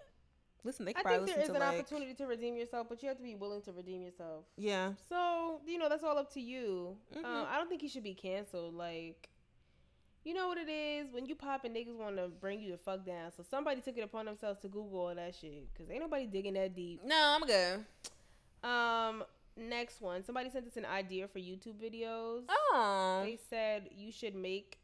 Listen, 0.65 0.87
they 0.87 0.95
I 0.95 1.03
think 1.03 1.27
there 1.27 1.39
is 1.39 1.51
an 1.51 1.57
like, 1.57 1.75
opportunity 1.75 2.15
to 2.15 2.27
redeem 2.27 2.57
yourself, 2.57 2.87
but 2.89 3.03
you 3.03 3.09
have 3.09 3.19
to 3.19 3.23
be 3.23 3.35
willing 3.35 3.61
to 3.61 3.73
redeem 3.73 4.01
yourself. 4.01 4.47
Yeah. 4.57 4.93
So 5.07 5.61
you 5.67 5.77
know 5.77 5.91
that's 5.91 6.03
all 6.03 6.17
up 6.17 6.33
to 6.33 6.41
you. 6.41 6.97
Mhm. 7.15 7.27
Uh, 7.27 7.45
I 7.45 7.59
don't 7.59 7.69
think 7.69 7.83
he 7.83 7.89
should 7.89 8.05
be 8.05 8.15
canceled. 8.15 8.73
Like, 8.73 9.29
you 10.25 10.33
know 10.33 10.49
what 10.49 10.57
it 10.57 10.71
is 10.71 11.13
when 11.13 11.27
you 11.27 11.35
pop 11.35 11.67
and 11.67 11.77
niggas 11.77 11.95
want 11.95 12.17
to 12.17 12.29
bring 12.29 12.63
you 12.63 12.73
the 12.73 12.79
fuck 12.79 13.05
down. 13.05 13.33
So 13.37 13.43
somebody 13.43 13.83
took 13.83 13.99
it 13.99 14.01
upon 14.01 14.25
themselves 14.25 14.61
to 14.61 14.69
Google 14.69 15.09
all 15.09 15.15
that 15.15 15.35
shit 15.35 15.71
because 15.75 15.91
ain't 15.91 16.01
nobody 16.01 16.25
digging 16.25 16.55
that 16.55 16.75
deep. 16.75 17.03
No, 17.05 17.39
I'm 17.39 17.47
good. 17.47 17.85
Um, 18.67 19.25
next 19.59 20.01
one. 20.01 20.25
Somebody 20.25 20.49
sent 20.49 20.67
us 20.67 20.79
an 20.79 20.87
idea 20.87 21.29
for 21.29 21.39
YouTube 21.39 21.75
videos. 21.75 22.45
Oh. 22.49 23.21
They 23.25 23.39
said 23.51 23.91
you 23.95 24.11
should 24.11 24.35
make 24.35 24.79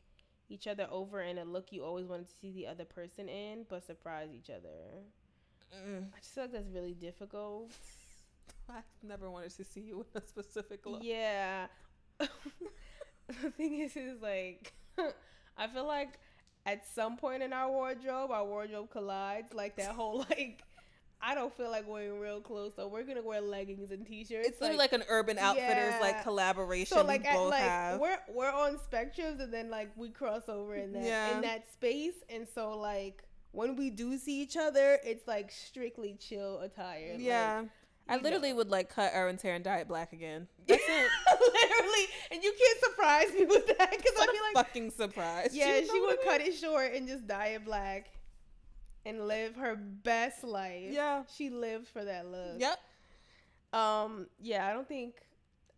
each 0.53 0.67
other 0.67 0.87
over 0.91 1.23
in 1.23 1.39
a 1.39 1.45
look 1.45 1.73
you 1.73 1.83
always 1.83 2.07
wanted 2.07 2.29
to 2.29 2.35
see 2.41 2.53
the 2.53 2.67
other 2.67 2.85
person 2.85 3.29
in, 3.29 3.65
but 3.69 3.85
surprise 3.85 4.29
each 4.37 4.51
other. 4.51 4.69
Mm. 5.75 6.09
I 6.15 6.19
just 6.19 6.35
feel 6.35 6.45
like 6.45 6.53
that's 6.53 6.69
really 6.73 6.95
difficult. 6.95 7.73
I've 8.69 8.85
never 9.03 9.31
wanted 9.31 9.57
to 9.57 9.65
see 9.65 9.81
you 9.81 10.05
in 10.15 10.23
a 10.23 10.27
specific 10.27 10.87
look. 10.87 11.03
Yeah. 11.03 11.67
the 12.19 13.51
thing 13.57 13.79
is, 13.81 13.97
is 13.97 14.21
like, 14.21 14.73
I 15.57 15.67
feel 15.69 15.87
like 15.87 16.19
at 16.67 16.87
some 16.87 17.17
point 17.17 17.43
in 17.43 17.53
our 17.53 17.71
wardrobe, 17.71 18.31
our 18.31 18.45
wardrobe 18.45 18.91
collides. 18.91 19.53
Like 19.53 19.77
that 19.77 19.93
whole 19.93 20.27
like, 20.31 20.63
I 21.25 21.35
don't 21.37 21.55
feel 21.57 21.71
like 21.71 21.89
wearing 21.89 22.19
real 22.19 22.41
clothes, 22.41 22.73
so 22.77 22.89
we're 22.89 23.05
gonna 23.05 23.23
wear 23.23 23.41
leggings 23.41 23.91
and 23.93 24.05
t-shirts. 24.07 24.49
It's 24.49 24.61
literally 24.61 24.79
like, 24.79 24.93
an 24.93 25.05
Urban 25.09 25.39
Outfitters 25.39 25.95
Yeah. 25.95 25.99
like 26.01 26.23
collaboration. 26.25 26.97
so 26.99 27.05
like 27.05 27.23
we 27.23 27.29
at, 27.29 27.35
both 27.37 27.51
like 27.51 27.61
have. 27.63 28.01
we're 28.01 28.19
we're 28.29 28.51
on 28.51 28.77
spectrums, 28.91 29.41
and 29.41 29.53
then 29.55 29.71
like 29.71 29.91
we 29.97 30.09
cross 30.11 30.49
over 30.49 30.75
in 30.75 30.93
that 30.95 31.05
Yeah. 31.05 31.37
in 31.37 31.43
that 31.43 31.73
space, 31.73 32.15
and 32.29 32.47
so 32.55 32.77
like. 32.77 33.23
When 33.55 33.77
we 33.77 33.91
do 33.91 34.17
see 34.17 34.41
each 34.41 34.57
other, 34.57 34.99
it's 35.05 35.29
like 35.29 35.51
strictly 35.53 36.17
chill 36.19 36.61
attire. 36.61 37.13
like, 37.13 37.21
yeah. 37.21 37.65
I 38.09 38.17
literally 38.17 38.49
know. 38.49 38.57
would 38.57 38.71
like 38.71 38.89
cut 38.89 39.11
Aaron's 39.13 39.43
hair 39.43 39.55
and 39.55 39.63
dye 39.63 39.81
it 39.81 39.89
black 39.89 40.15
again. 40.15 40.49
That's 40.67 40.83
it. 40.83 41.11
Literally, 41.39 42.07
and 42.31 42.43
you 42.43 42.51
can't 42.59 42.79
surprise 42.81 43.27
me 43.39 43.45
with 43.45 43.67
that 43.67 43.91
because 43.91 44.13
I'd 44.19 44.33
be 44.33 44.39
like, 44.55 44.67
fucking 44.67 44.91
surprise. 44.93 45.51
yeah, 45.53 45.77
You 45.81 45.87
she 45.93 46.01
would 46.01 46.19
I 46.23 46.25
cut 46.25 46.41
it 46.41 46.55
short 46.55 46.95
and 46.95 47.07
just 47.07 47.27
dye 47.27 47.49
it 47.49 47.67
black, 47.67 48.07
and 49.05 49.27
live 49.27 49.57
her 49.57 49.75
best 49.77 50.45
life. 50.45 50.91
Yeah. 50.91 51.23
she 51.37 51.51
lived 51.51 51.89
for 51.89 52.05
that 52.05 52.27
look. 52.27 52.59
Yep. 52.59 52.79
Um. 53.73 54.27
Yeah, 54.41 54.67
I 54.67 54.73
don't 54.73 54.87
think 54.89 55.15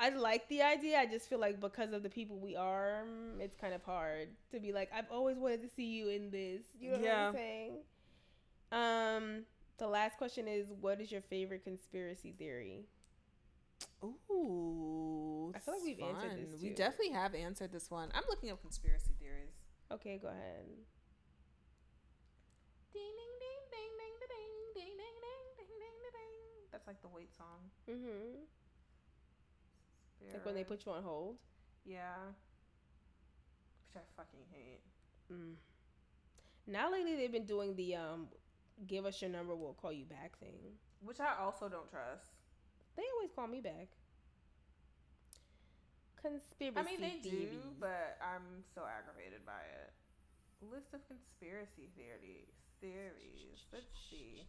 I 0.00 0.08
like 0.10 0.48
the 0.48 0.62
idea. 0.62 0.98
I 0.98 1.06
just 1.06 1.28
feel 1.28 1.38
like 1.38 1.60
because 1.60 1.92
of 1.92 2.02
the 2.02 2.10
people 2.10 2.38
we 2.38 2.56
are, 2.56 3.04
mm, 3.06 3.40
it's 3.40 3.56
kind 3.56 3.72
of 3.72 3.82
hard 3.84 4.28
to 4.52 4.58
be 4.58 4.72
like, 4.72 4.90
I've 4.92 5.10
always 5.10 5.36
wanted 5.38 5.62
to 5.62 5.68
see 5.76 5.84
you 5.84 6.08
in 6.08 6.30
this. 6.30 6.62
You 6.78 6.90
know 6.92 6.98
Yeah. 7.00 7.20
what 7.20 7.28
I'm 7.28 7.34
saying? 7.34 7.72
Um. 8.72 9.44
The 9.78 9.88
last 9.88 10.18
question 10.18 10.46
is, 10.46 10.66
what 10.80 11.00
is 11.00 11.10
your 11.10 11.20
favorite 11.20 11.64
conspiracy 11.64 12.32
theory? 12.38 12.86
Ooh. 14.04 15.52
I 15.54 15.58
feel 15.58 15.74
like 15.74 15.82
we've 15.84 16.00
answered 16.00 16.30
fun. 16.30 16.46
this 16.50 16.62
We 16.62 16.70
definitely 16.70 17.10
have 17.12 17.34
answered 17.34 17.72
this 17.72 17.90
one. 17.90 18.10
I'm 18.14 18.22
looking 18.28 18.50
up 18.50 18.60
conspiracy 18.60 19.12
theories. 19.18 19.52
Okay, 19.92 20.18
go 20.20 20.28
ahead. 20.28 20.64
Ding 22.94 23.12
ding 23.18 23.34
ding 23.42 23.62
ding 23.74 23.92
ding 23.98 24.14
ding 24.22 24.38
ding 24.74 24.94
ding 24.94 25.16
ding 25.18 25.40
ding 25.58 25.74
ding 25.82 25.98
ding. 26.14 26.38
That's 26.70 26.86
like 26.86 27.02
the 27.02 27.08
wait 27.08 27.34
song. 27.34 27.60
Mm-hmm. 27.90 28.46
Like 30.32 30.46
when 30.46 30.54
they 30.54 30.64
put 30.64 30.86
you 30.86 30.92
on 30.92 31.02
hold. 31.02 31.36
Yeah. 31.84 32.32
Which 33.92 34.02
I 34.02 34.06
fucking 34.16 34.46
hate. 34.50 34.80
Mm. 35.32 35.54
Now 36.66 36.90
lately 36.90 37.16
they've 37.16 37.32
been 37.32 37.44
doing 37.44 37.76
the 37.76 37.96
um, 37.96 38.28
give 38.86 39.06
us 39.06 39.20
your 39.20 39.30
number, 39.30 39.54
we'll 39.54 39.74
call 39.74 39.92
you 39.92 40.04
back 40.04 40.38
thing. 40.38 40.78
Which 41.02 41.20
I 41.20 41.42
also 41.42 41.68
don't 41.68 41.88
trust. 41.90 42.32
They 42.96 43.02
always 43.16 43.30
call 43.34 43.46
me 43.46 43.60
back. 43.60 43.88
Conspiracy. 46.20 46.78
I 46.78 46.82
mean, 46.82 47.00
they 47.00 47.20
do, 47.22 47.30
theories. 47.30 47.76
but 47.78 48.16
I'm 48.22 48.64
so 48.74 48.82
aggravated 48.88 49.44
by 49.44 49.60
it. 49.60 49.92
List 50.72 50.94
of 50.94 51.06
conspiracy 51.06 51.92
theories. 51.94 52.63
Theories. 52.84 53.64
Let's 53.72 53.86
see. 54.10 54.42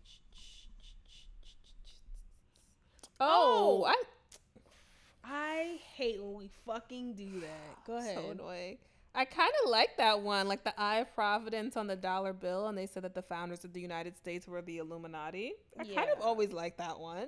Oh, 3.21 3.85
I 3.87 3.95
I 5.23 5.79
hate 5.95 6.21
when 6.21 6.33
we 6.33 6.49
fucking 6.65 7.13
do 7.13 7.39
that. 7.39 7.85
Go 7.87 7.95
ahead. 7.97 8.17
So 8.17 8.31
annoying. 8.31 8.77
I 9.17 9.23
kind 9.23 9.53
of 9.63 9.69
like 9.71 9.95
that 9.95 10.19
one, 10.19 10.49
like 10.49 10.65
the 10.65 10.77
Eye 10.77 10.97
of 10.97 11.15
Providence 11.15 11.77
on 11.77 11.87
the 11.87 11.95
dollar 11.95 12.33
bill, 12.33 12.67
and 12.67 12.77
they 12.77 12.87
said 12.87 13.03
that 13.03 13.13
the 13.15 13.21
founders 13.21 13.63
of 13.63 13.71
the 13.71 13.79
United 13.79 14.17
States 14.17 14.45
were 14.49 14.61
the 14.61 14.79
Illuminati. 14.79 15.53
I 15.79 15.85
kind 15.85 16.09
of 16.13 16.21
always 16.21 16.51
like 16.51 16.75
that 16.75 16.99
one. 16.99 17.27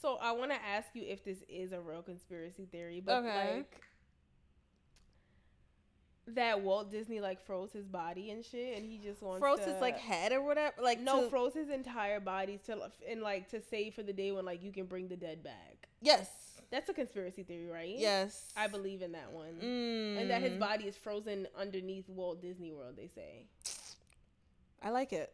So 0.00 0.16
I 0.22 0.32
want 0.32 0.50
to 0.52 0.56
ask 0.64 0.88
you 0.94 1.04
if 1.06 1.22
this 1.24 1.38
is 1.46 1.72
a 1.72 1.80
real 1.82 2.00
conspiracy 2.00 2.64
theory, 2.72 3.02
but 3.04 3.16
Okay. 3.16 3.56
like 3.56 3.80
that 6.34 6.60
Walt 6.62 6.90
Disney 6.90 7.20
like 7.20 7.44
froze 7.46 7.72
his 7.72 7.86
body 7.86 8.30
and 8.30 8.44
shit, 8.44 8.76
and 8.76 8.84
he 8.84 8.98
just 8.98 9.22
wants 9.22 9.40
Froze 9.40 9.60
to, 9.60 9.66
his 9.72 9.80
like 9.80 9.98
head 9.98 10.32
or 10.32 10.42
whatever. 10.42 10.74
Like 10.82 11.00
no 11.00 11.22
to- 11.24 11.30
froze 11.30 11.54
his 11.54 11.68
entire 11.70 12.18
body 12.20 12.58
to 12.66 12.90
and 13.08 13.22
like 13.22 13.48
to 13.50 13.60
save 13.62 13.94
for 13.94 14.02
the 14.02 14.12
day 14.12 14.32
when 14.32 14.44
like 14.44 14.62
you 14.62 14.72
can 14.72 14.86
bring 14.86 15.08
the 15.08 15.16
dead 15.16 15.42
back. 15.44 15.88
yes, 16.00 16.28
That's 16.70 16.88
a 16.88 16.92
conspiracy 16.94 17.42
theory, 17.44 17.68
right? 17.68 17.94
yes. 17.96 18.52
I 18.56 18.66
believe 18.66 19.02
in 19.02 19.12
that 19.12 19.30
one. 19.30 19.54
Mm. 19.62 20.20
And 20.22 20.30
that 20.30 20.42
his 20.42 20.54
body 20.58 20.84
is 20.84 20.96
frozen 20.96 21.46
underneath 21.56 22.08
Walt 22.08 22.42
Disney 22.42 22.72
World. 22.72 22.94
They 22.96 23.08
say. 23.08 23.46
I 24.82 24.90
like 24.90 25.12
it. 25.12 25.32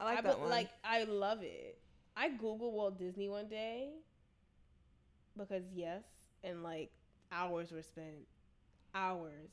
I 0.00 0.04
like 0.04 0.18
I 0.18 0.22
that 0.22 0.34
be- 0.36 0.40
one. 0.40 0.50
Like 0.50 0.70
I 0.82 1.04
love 1.04 1.38
it. 1.42 1.78
I 2.16 2.28
Googled 2.30 2.72
Walt 2.72 2.98
Disney 2.98 3.28
one 3.28 3.48
day 3.48 3.90
because 5.38 5.62
yes, 5.74 6.02
and 6.42 6.62
like 6.64 6.90
hours 7.32 7.70
were 7.70 7.82
spent. 7.82 8.26
Hours. 8.94 9.50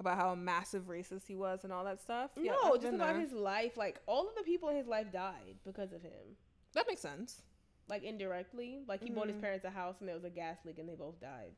About 0.00 0.16
how 0.16 0.34
massive 0.34 0.88
racist 0.88 1.26
he 1.28 1.36
was 1.36 1.62
and 1.62 1.72
all 1.72 1.84
that 1.84 2.00
stuff. 2.00 2.30
Yeah, 2.36 2.52
no, 2.62 2.76
just 2.76 2.94
about 2.94 3.12
there. 3.14 3.20
his 3.20 3.32
life. 3.32 3.76
Like 3.76 4.00
all 4.06 4.26
of 4.28 4.34
the 4.34 4.42
people 4.42 4.68
in 4.70 4.76
his 4.76 4.86
life 4.88 5.12
died 5.12 5.56
because 5.64 5.92
of 5.92 6.02
him. 6.02 6.36
That 6.74 6.86
makes 6.88 7.02
sense. 7.02 7.42
Like 7.88 8.02
indirectly. 8.02 8.80
Like 8.88 9.02
he 9.02 9.10
bought 9.10 9.28
his 9.28 9.36
Mhm. 9.36 9.42
parents 9.42 9.64
a 9.64 9.70
house 9.70 9.96
and 10.00 10.08
there 10.08 10.16
was 10.16 10.24
a 10.24 10.30
gas 10.30 10.58
leak 10.64 10.78
and 10.78 10.88
they 10.88 10.94
both 10.94 11.20
died. 11.20 11.52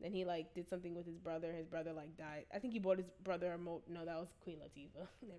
Then 0.00 0.12
he 0.12 0.24
like 0.24 0.52
did 0.54 0.68
something 0.68 0.94
with 0.94 1.06
his 1.06 1.16
brother. 1.18 1.52
His 1.52 1.66
brother 1.66 1.92
like 1.92 2.16
died. 2.18 2.46
I 2.52 2.58
think 2.58 2.72
he 2.74 2.80
bought 2.80 2.98
his 2.98 3.06
brother 3.22 3.52
a 3.52 3.58
mo. 3.58 3.80
No, 3.88 4.04
that 4.04 4.18
was 4.18 4.34
Queen 4.42 4.58
Latifah. 4.58 5.06
Never 5.22 5.38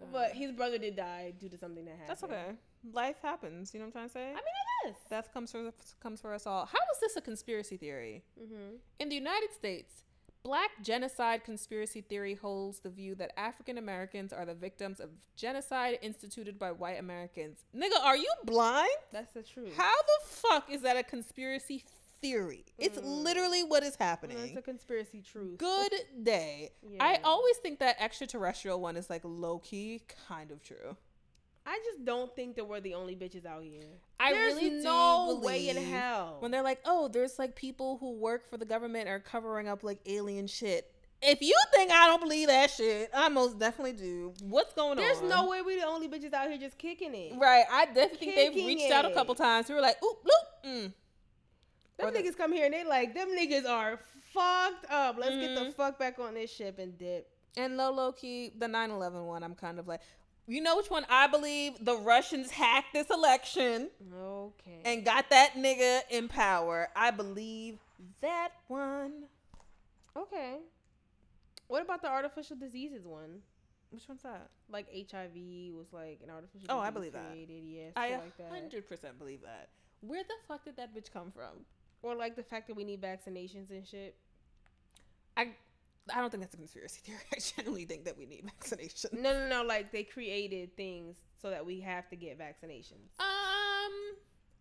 mind. 0.00 0.12
But 0.12 0.32
his 0.32 0.52
brother 0.52 0.76
did 0.76 0.96
die 0.96 1.32
due 1.38 1.48
to 1.48 1.56
something 1.56 1.84
that 1.84 1.92
happened. 1.92 2.08
that's 2.08 2.24
okay. 2.24 2.56
Life 2.92 3.16
happens. 3.22 3.72
You 3.72 3.80
know 3.80 3.86
what 3.86 3.88
I'm 3.88 3.92
trying 3.92 4.08
to 4.08 4.12
say? 4.12 4.28
I 4.30 4.34
mean, 4.34 4.56
it 4.84 4.90
is. 4.90 4.96
Death 5.08 5.32
comes 5.32 5.52
for 5.52 5.72
comes 6.00 6.20
for 6.20 6.34
us 6.34 6.46
all. 6.46 6.66
How 6.66 6.78
is 6.94 7.00
this 7.00 7.16
a 7.16 7.20
conspiracy 7.20 7.76
theory? 7.76 8.24
Mm-hmm. 8.42 8.76
In 8.98 9.08
the 9.08 9.14
United 9.14 9.52
States, 9.54 10.02
black 10.46 10.70
genocide 10.82 11.42
conspiracy 11.44 12.00
theory 12.00 12.34
holds 12.34 12.78
the 12.78 12.88
view 12.90 13.14
that 13.16 13.32
African 13.36 13.78
Americans 13.78 14.32
are 14.32 14.46
the 14.46 14.54
victims 14.54 15.00
of 15.00 15.10
genocide 15.36 15.98
instituted 16.02 16.56
by 16.58 16.70
white 16.70 16.98
Americans. 17.00 17.64
Nigga, 17.76 18.00
are 18.04 18.16
you 18.16 18.32
blind? 18.44 18.88
That's 19.12 19.32
the 19.32 19.42
truth. 19.42 19.74
How 19.76 19.92
the 20.02 20.26
fuck 20.28 20.70
is 20.70 20.82
that 20.82 20.96
a 20.96 21.02
conspiracy 21.02 21.84
theory? 22.22 22.64
It's 22.78 22.96
Mm. 22.98 23.24
literally 23.24 23.62
what 23.64 23.82
is 23.82 23.96
happening. 23.96 24.38
It's 24.38 24.56
a 24.56 24.62
conspiracy 24.62 25.20
truth. 25.20 25.58
Good 25.58 25.92
day. 26.22 26.70
I 27.00 27.16
always 27.24 27.56
think 27.58 27.80
that 27.80 27.96
extraterrestrial 27.98 28.80
one 28.80 28.96
is 28.96 29.10
like 29.10 29.22
low 29.24 29.58
key 29.58 30.02
kind 30.28 30.50
of 30.52 30.62
true. 30.62 30.96
I 31.68 31.78
just 31.84 32.04
don't 32.04 32.34
think 32.36 32.54
that 32.56 32.64
we're 32.68 32.80
the 32.80 32.94
only 32.94 33.16
bitches 33.16 33.44
out 33.44 33.64
here. 33.64 33.82
I 34.20 34.32
There's 34.32 34.54
really 34.54 34.70
no 34.82 35.40
way 35.42 35.68
in 35.68 35.76
hell. 35.76 36.36
when 36.38 36.50
they're 36.52 36.62
like, 36.62 36.80
"Oh, 36.84 37.08
there's 37.08 37.38
like 37.38 37.56
people 37.56 37.98
who 37.98 38.12
work 38.12 38.48
for 38.48 38.56
the 38.56 38.64
government 38.64 39.08
are 39.08 39.18
covering 39.18 39.66
up 39.68 39.82
like 39.82 39.98
alien 40.06 40.46
shit." 40.46 40.92
If 41.22 41.40
you 41.42 41.54
think 41.74 41.90
I 41.90 42.06
don't 42.06 42.20
believe 42.20 42.48
that 42.48 42.70
shit, 42.70 43.10
I 43.12 43.28
most 43.30 43.58
definitely 43.58 43.94
do. 43.94 44.32
What's 44.42 44.74
going 44.74 44.96
There's 44.96 45.16
on? 45.18 45.28
There's 45.28 45.34
no 45.42 45.48
way 45.48 45.62
we're 45.62 45.80
the 45.80 45.86
only 45.86 46.08
bitches 46.08 46.32
out 46.34 46.48
here 46.48 46.58
just 46.58 46.78
kicking 46.78 47.14
it. 47.14 47.32
Right, 47.36 47.64
I 47.70 47.86
definitely 47.86 48.18
think 48.18 48.34
they've 48.36 48.52
Kicking 48.52 48.66
reached 48.66 48.92
out 48.92 49.04
a 49.04 49.10
couple 49.14 49.34
times. 49.34 49.68
We 49.68 49.74
were 49.74 49.80
like, 49.80 49.96
"Oop, 50.04 50.18
loop." 50.24 50.64
Mm. 50.64 50.92
Them 51.96 52.08
Or 52.08 52.10
the- 52.10 52.18
niggas 52.22 52.36
come 52.36 52.52
here 52.52 52.66
and 52.66 52.74
they 52.74 52.84
like 52.84 53.14
them 53.14 53.28
niggas 53.30 53.66
are 53.66 53.98
fucked 54.32 54.86
up. 54.90 55.16
Let's 55.18 55.34
get 55.36 55.54
the 55.54 55.62
Mhm. 55.62 55.74
fuck 55.74 55.98
back 55.98 56.18
on 56.18 56.34
this 56.34 56.50
ship 56.52 56.78
and 56.78 56.96
dip. 56.98 57.28
And 57.56 57.76
low, 57.78 57.90
low 57.90 58.12
key, 58.12 58.52
the 58.56 58.68
9/11 58.68 59.26
one, 59.26 59.42
I'm 59.42 59.54
kind 59.54 59.78
of 59.78 59.88
like, 59.88 60.02
you 60.46 60.60
know 60.60 60.76
which 60.76 60.90
one 60.90 61.04
I 61.08 61.26
believe? 61.26 61.84
The 61.84 61.96
Russians 61.96 62.50
hacked 62.50 62.92
this 62.92 63.08
election. 63.10 63.90
Okay. 64.14 64.80
and 64.84 65.04
got 65.04 65.30
that 65.30 65.54
nigga 65.56 66.00
in 66.10 66.28
power. 66.28 66.88
I 66.94 67.10
believe 67.10 67.78
that 68.20 68.50
one. 68.68 69.24
okay. 70.16 70.56
What 71.68 71.82
about 71.82 72.00
the 72.02 72.08
artificial 72.08 72.56
diseases 72.56 73.04
one? 73.04 73.40
Which 73.90 74.04
one's 74.08 74.22
that? 74.22 74.48
Like 74.70 74.86
HIV 75.10 75.34
was 75.74 75.86
like 75.92 76.20
an 76.22 76.30
artificial. 76.30 76.66
Oh, 76.68 76.78
I 76.78 76.90
believe 76.90 77.12
that. 77.12 77.30
created, 77.30 77.64
Yeah, 77.66 77.86
I 77.96 78.08
shit 78.08 78.18
like 78.18 78.36
that. 78.38 78.50
hundred 78.50 78.88
percent 78.88 79.18
believe 79.18 79.42
that. 79.42 79.68
Where 80.00 80.22
the 80.22 80.34
fuck 80.46 80.64
did 80.64 80.76
that 80.76 80.94
bitch 80.94 81.12
come 81.12 81.32
from? 81.32 81.64
Or 82.02 82.14
like 82.14 82.36
the 82.36 82.42
fact 82.42 82.68
that 82.68 82.76
we 82.76 82.84
need 82.84 83.00
vaccinations 83.00 83.70
and 83.70 83.86
shit. 83.86 84.14
I 85.36 85.50
I 86.14 86.20
don't 86.20 86.30
think 86.30 86.42
that's 86.42 86.54
a 86.54 86.58
conspiracy 86.58 87.00
theory. 87.04 87.18
I 87.32 87.38
genuinely 87.38 87.84
think 87.84 88.04
that 88.04 88.16
we 88.16 88.26
need 88.26 88.44
vaccination. 88.44 89.10
No, 89.12 89.32
no, 89.32 89.48
no. 89.48 89.62
Like 89.64 89.92
they 89.92 90.04
created 90.04 90.76
things 90.76 91.16
so 91.40 91.50
that 91.50 91.64
we 91.64 91.80
have 91.80 92.08
to 92.10 92.16
get 92.16 92.38
vaccinations. 92.38 93.18
Um, 93.18 93.26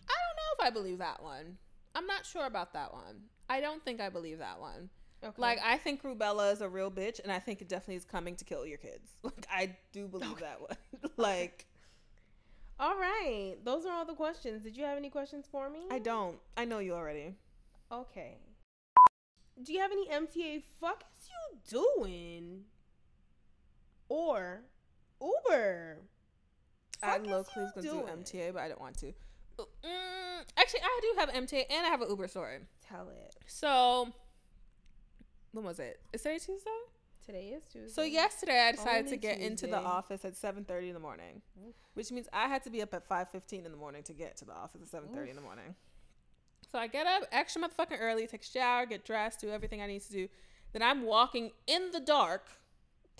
I 0.08 0.16
don't 0.16 0.36
know 0.38 0.52
if 0.60 0.68
I 0.68 0.70
believe 0.72 0.98
that 1.00 1.22
one. 1.22 1.58
I'm 1.94 2.08
not 2.08 2.26
sure 2.26 2.46
about 2.46 2.74
that 2.74 2.94
one. 2.94 3.22
I 3.50 3.62
don't 3.62 3.84
think 3.84 4.02
I 4.02 4.10
believe 4.10 4.40
that 4.40 4.60
one. 4.60 4.90
Okay. 5.24 5.42
Like 5.42 5.60
I 5.64 5.78
think 5.78 6.04
rubella 6.04 6.52
is 6.52 6.62
a 6.62 6.70
real 6.70 6.92
bitch, 6.92 7.20
and 7.20 7.32
I 7.32 7.40
think 7.40 7.62
it 7.62 7.70
definitely 7.70 7.96
is 7.96 8.06
coming 8.06 8.36
to 8.36 8.46
kill 8.46 8.66
your 8.66 8.78
kids. 8.78 9.12
Like 9.24 9.48
I 9.52 9.76
do 9.92 10.08
believe 10.08 10.38
that 10.40 10.62
one. 10.62 10.78
like 11.18 11.66
All 12.80 12.96
right. 12.96 13.56
Those 13.64 13.86
are 13.86 13.94
all 13.94 14.06
the 14.06 14.14
questions. 14.14 14.64
Did 14.64 14.78
you 14.78 14.84
have 14.84 14.98
any 14.98 15.10
questions 15.10 15.46
for 15.52 15.70
me? 15.70 15.86
I 15.90 16.00
don't. 16.00 16.38
I 16.58 16.66
know 16.66 16.80
you 16.80 16.94
already. 16.94 17.36
Okay. 17.92 18.38
Do 19.62 19.74
you 19.74 19.80
have 19.80 19.92
any 19.92 20.08
MTA 20.10 20.64
fuck 20.82 21.04
is 21.14 21.30
you 21.30 21.82
doing? 22.04 22.62
Or 24.10 24.62
Uber? 25.22 25.98
I 27.02 27.18
Fuck 27.18 27.28
low 27.28 27.40
is 27.42 27.48
key 27.48 27.60
was 27.62 27.72
gonna 27.72 27.88
doing? 27.88 28.06
do 28.06 28.38
MTA, 28.38 28.54
but 28.54 28.62
I 28.62 28.68
don't 28.68 28.80
want 28.82 28.98
to. 29.00 29.14
Mm, 29.58 30.44
actually, 30.58 30.82
I 30.84 31.00
do 31.02 31.20
have 31.20 31.30
MTA 31.30 31.66
and 31.70 31.86
I 31.86 31.90
have 31.90 32.02
an 32.02 32.10
Uber 32.10 32.28
story. 32.28 32.60
Tell 32.88 33.08
it. 33.10 33.36
So, 33.48 34.12
when 35.52 35.64
was 35.64 35.80
it? 35.80 36.00
Is 36.14 36.22
today 36.22 36.38
Tuesday? 36.40 36.70
Today 37.26 37.48
is 37.56 37.64
Tuesday. 37.72 37.92
So 37.92 38.04
yesterday 38.04 38.68
I 38.68 38.72
decided 38.74 39.06
Only 39.06 39.12
to 39.12 39.18
get 39.18 39.40
into 39.40 39.66
the 39.66 39.80
office 39.80 40.24
at 40.26 40.36
7:30 40.36 40.90
in 40.90 40.94
the 40.94 41.00
morning, 41.00 41.42
Oof. 41.66 41.74
which 41.96 42.12
means 42.12 42.28
I 42.32 42.48
had 42.48 42.64
to 42.66 42.70
be 42.70 42.82
up 42.84 42.94
at 42.94 43.04
5:15 43.04 43.66
in 43.66 43.72
the 43.72 43.78
morning 43.78 44.04
to 44.04 44.14
get 44.14 44.38
to 44.38 44.46
the 44.46 44.54
office 44.54 44.82
at 44.82 44.90
7:30 44.90 45.30
in 45.32 45.36
the 45.36 45.42
morning. 45.42 45.76
So 46.76 46.82
I 46.82 46.88
get 46.88 47.08
up 47.08 47.24
extra 47.32 47.62
motherfucking 47.62 48.02
early, 48.02 48.28
take 48.28 48.42
a 48.42 48.46
shower, 48.46 48.86
get 48.86 49.06
dressed, 49.06 49.40
do 49.40 49.50
everything 49.50 49.82
I 49.82 49.88
need 49.88 50.02
to 50.02 50.12
do. 50.12 50.28
Then 50.74 50.82
I'm 50.82 51.04
walking 51.04 51.52
in 51.68 51.92
the 51.92 52.02
dark 52.02 52.50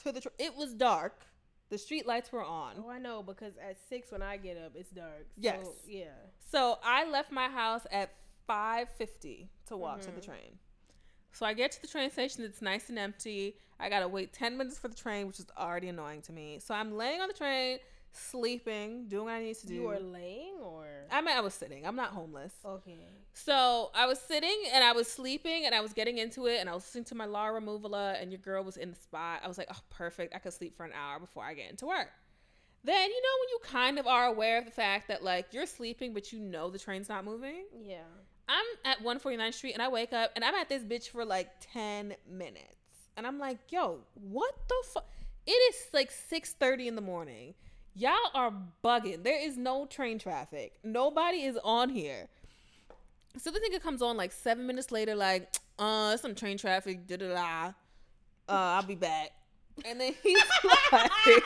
to 0.04 0.12
the. 0.12 0.20
Tr- 0.20 0.28
it 0.38 0.58
was 0.58 0.74
dark. 0.74 1.22
The 1.70 1.78
street 1.78 2.06
lights 2.06 2.34
were 2.34 2.44
on. 2.44 2.84
Oh, 2.86 2.90
I 2.90 3.00
know 3.00 3.24
because 3.24 3.54
at 3.56 3.78
six 3.88 4.12
when 4.12 4.22
I 4.22 4.36
get 4.36 4.58
up, 4.58 4.74
it's 4.76 4.90
dark. 4.90 5.28
So, 5.36 5.42
Yes. 5.42 5.68
Yeah. 5.88 6.08
So 6.52 6.80
I 6.84 7.10
left 7.10 7.32
my 7.32 7.48
house 7.48 7.88
at 7.94 8.10
5:50 8.46 9.48
to 9.68 9.78
walk 9.78 10.02
to 10.02 10.12
the 10.12 10.20
Mhm. 10.20 10.26
train. 10.26 10.60
So 11.32 11.46
I 11.46 11.54
get 11.54 11.72
to 11.72 11.82
the 11.82 11.88
train 11.88 12.12
station. 12.12 12.44
It's 12.44 12.62
nice 12.62 12.90
and 12.90 13.00
empty. 13.00 13.58
I 13.80 13.88
gotta 13.88 14.10
wait 14.10 14.34
10 14.34 14.58
minutes 14.58 14.78
for 14.78 14.90
the 14.90 14.96
train, 14.96 15.28
which 15.28 15.40
is 15.40 15.46
already 15.58 15.88
annoying 15.88 16.24
to 16.24 16.34
me. 16.34 16.60
So 16.60 16.76
I'm 16.76 16.98
laying 16.98 17.22
on 17.22 17.30
the 17.30 17.34
train, 17.34 17.80
sleeping, 18.18 19.08
doing 19.08 19.26
what 19.26 19.34
I 19.34 19.44
need 19.44 19.56
to 19.58 19.68
do. 19.68 19.74
You 19.76 19.84
were 19.84 20.00
laying 20.00 20.56
or 20.62 20.86
I 21.12 21.22
mean, 21.22 21.36
I 21.36 21.42
was 21.42 21.54
sitting. 21.54 21.86
I'm 21.86 21.96
not 21.96 22.10
homeless. 22.10 22.54
okay. 22.66 23.08
So 23.34 23.92
I 23.94 24.06
was 24.06 24.20
sitting 24.20 24.56
and 24.74 24.84
I 24.84 24.94
was 24.94 25.12
sleeping 25.12 25.66
and 25.66 25.76
I 25.76 25.82
was 25.82 25.94
getting 25.94 26.18
into 26.18 26.48
it 26.48 26.60
and 26.60 26.70
I 26.70 26.74
was 26.74 26.84
listening 26.84 27.04
to 27.06 27.16
my 27.16 27.26
Laura 27.26 27.60
Removala 27.60 28.14
uh, 28.14 28.18
and 28.20 28.32
your 28.32 28.40
girl 28.40 28.64
was 28.64 28.78
in 28.78 28.92
the 28.92 28.96
spot. 28.96 29.42
I 29.44 29.48
was 29.48 29.58
like, 29.58 29.68
oh, 29.72 29.80
perfect. 29.90 30.34
I 30.34 30.40
could 30.40 30.54
sleep 30.54 30.76
for 30.76 30.86
an 30.86 30.94
hour 30.94 31.20
before 31.20 31.44
I 31.44 31.54
get 31.54 31.70
into 31.70 31.86
work. 31.86 32.10
Then, 32.84 33.10
you 33.10 33.22
know, 33.22 33.30
when 33.42 33.50
you 33.50 33.60
kind 33.64 34.00
of 34.00 34.08
are 34.08 34.28
aware 34.28 34.60
of 34.60 34.66
the 34.66 34.72
fact 34.72 35.08
that 35.08 35.24
like 35.24 35.48
you're 35.52 35.66
sleeping, 35.66 36.14
but 36.14 36.32
you 36.32 36.40
know 36.40 36.70
the 36.70 36.80
train's 36.80 37.10
not 37.10 37.26
moving. 37.26 37.66
Yeah. 37.84 38.04
I'm 38.48 38.66
at 38.86 39.04
149th 39.04 39.54
Street 39.56 39.74
and 39.74 39.82
I 39.82 39.88
wake 39.88 40.14
up 40.14 40.32
and 40.36 40.46
I'm 40.46 40.54
at 40.56 40.70
this 40.70 40.84
bitch 40.84 41.10
for 41.10 41.26
like 41.26 41.50
10 41.74 42.16
minutes. 42.30 42.76
And 43.18 43.26
I'm 43.26 43.40
like, 43.40 43.58
yo, 43.70 44.00
what 44.14 44.54
the 44.68 44.76
fuck? 44.94 45.10
It 45.48 45.52
is 45.52 45.76
like 45.94 46.12
6:30 46.12 46.88
in 46.88 46.96
the 46.96 47.02
morning. 47.02 47.54
Y'all 47.98 48.14
are 48.34 48.52
bugging. 48.84 49.24
There 49.24 49.40
is 49.40 49.58
no 49.58 49.86
train 49.86 50.20
traffic. 50.20 50.74
Nobody 50.84 51.44
is 51.44 51.58
on 51.64 51.90
here. 51.90 52.28
So 53.38 53.52
the 53.52 53.60
nigga 53.60 53.82
comes 53.82 54.02
on 54.02 54.18
like 54.18 54.34
seven 54.34 54.68
minutes 54.68 54.92
later, 54.92 55.16
like, 55.16 55.54
uh, 55.80 56.18
some 56.18 56.36
train 56.36 56.58
traffic, 56.58 57.08
da 57.08 57.18
da 57.18 57.34
da. 57.34 57.68
Uh, 57.68 57.72
I'll 58.78 58.84
be 58.84 58.96
back. 58.96 59.32
And 59.86 60.00
then 60.00 60.14
he's 60.22 60.38
like, 60.92 61.12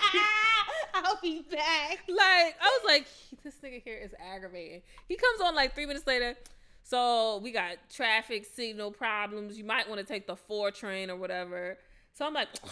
I'll 0.93 1.19
be 1.21 1.41
back. 1.51 2.03
like 2.07 2.55
I 2.61 2.79
was 2.81 2.81
like, 2.85 3.07
this 3.43 3.55
nigga 3.63 3.81
here 3.83 3.97
is 3.97 4.11
aggravating. 4.19 4.81
He 5.07 5.15
comes 5.15 5.41
on 5.41 5.55
like 5.55 5.75
three 5.75 5.85
minutes 5.85 6.07
later. 6.07 6.35
So 6.83 7.39
we 7.43 7.51
got 7.51 7.77
traffic 7.93 8.45
signal 8.45 8.91
problems. 8.91 9.55
You 9.55 9.63
might 9.63 9.87
want 9.87 10.01
to 10.01 10.05
take 10.05 10.25
the 10.25 10.35
four 10.35 10.71
train 10.71 11.11
or 11.11 11.15
whatever. 11.15 11.77
So 12.13 12.25
I'm 12.25 12.33
like, 12.33 12.49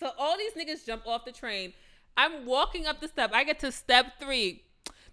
so 0.00 0.10
all 0.18 0.36
these 0.38 0.52
niggas 0.52 0.86
jump 0.86 1.06
off 1.06 1.26
the 1.26 1.32
train. 1.32 1.74
I'm 2.16 2.46
walking 2.46 2.86
up 2.86 3.00
the 3.00 3.08
step. 3.08 3.30
I 3.32 3.44
get 3.44 3.60
to 3.60 3.72
step 3.72 4.18
three. 4.18 4.62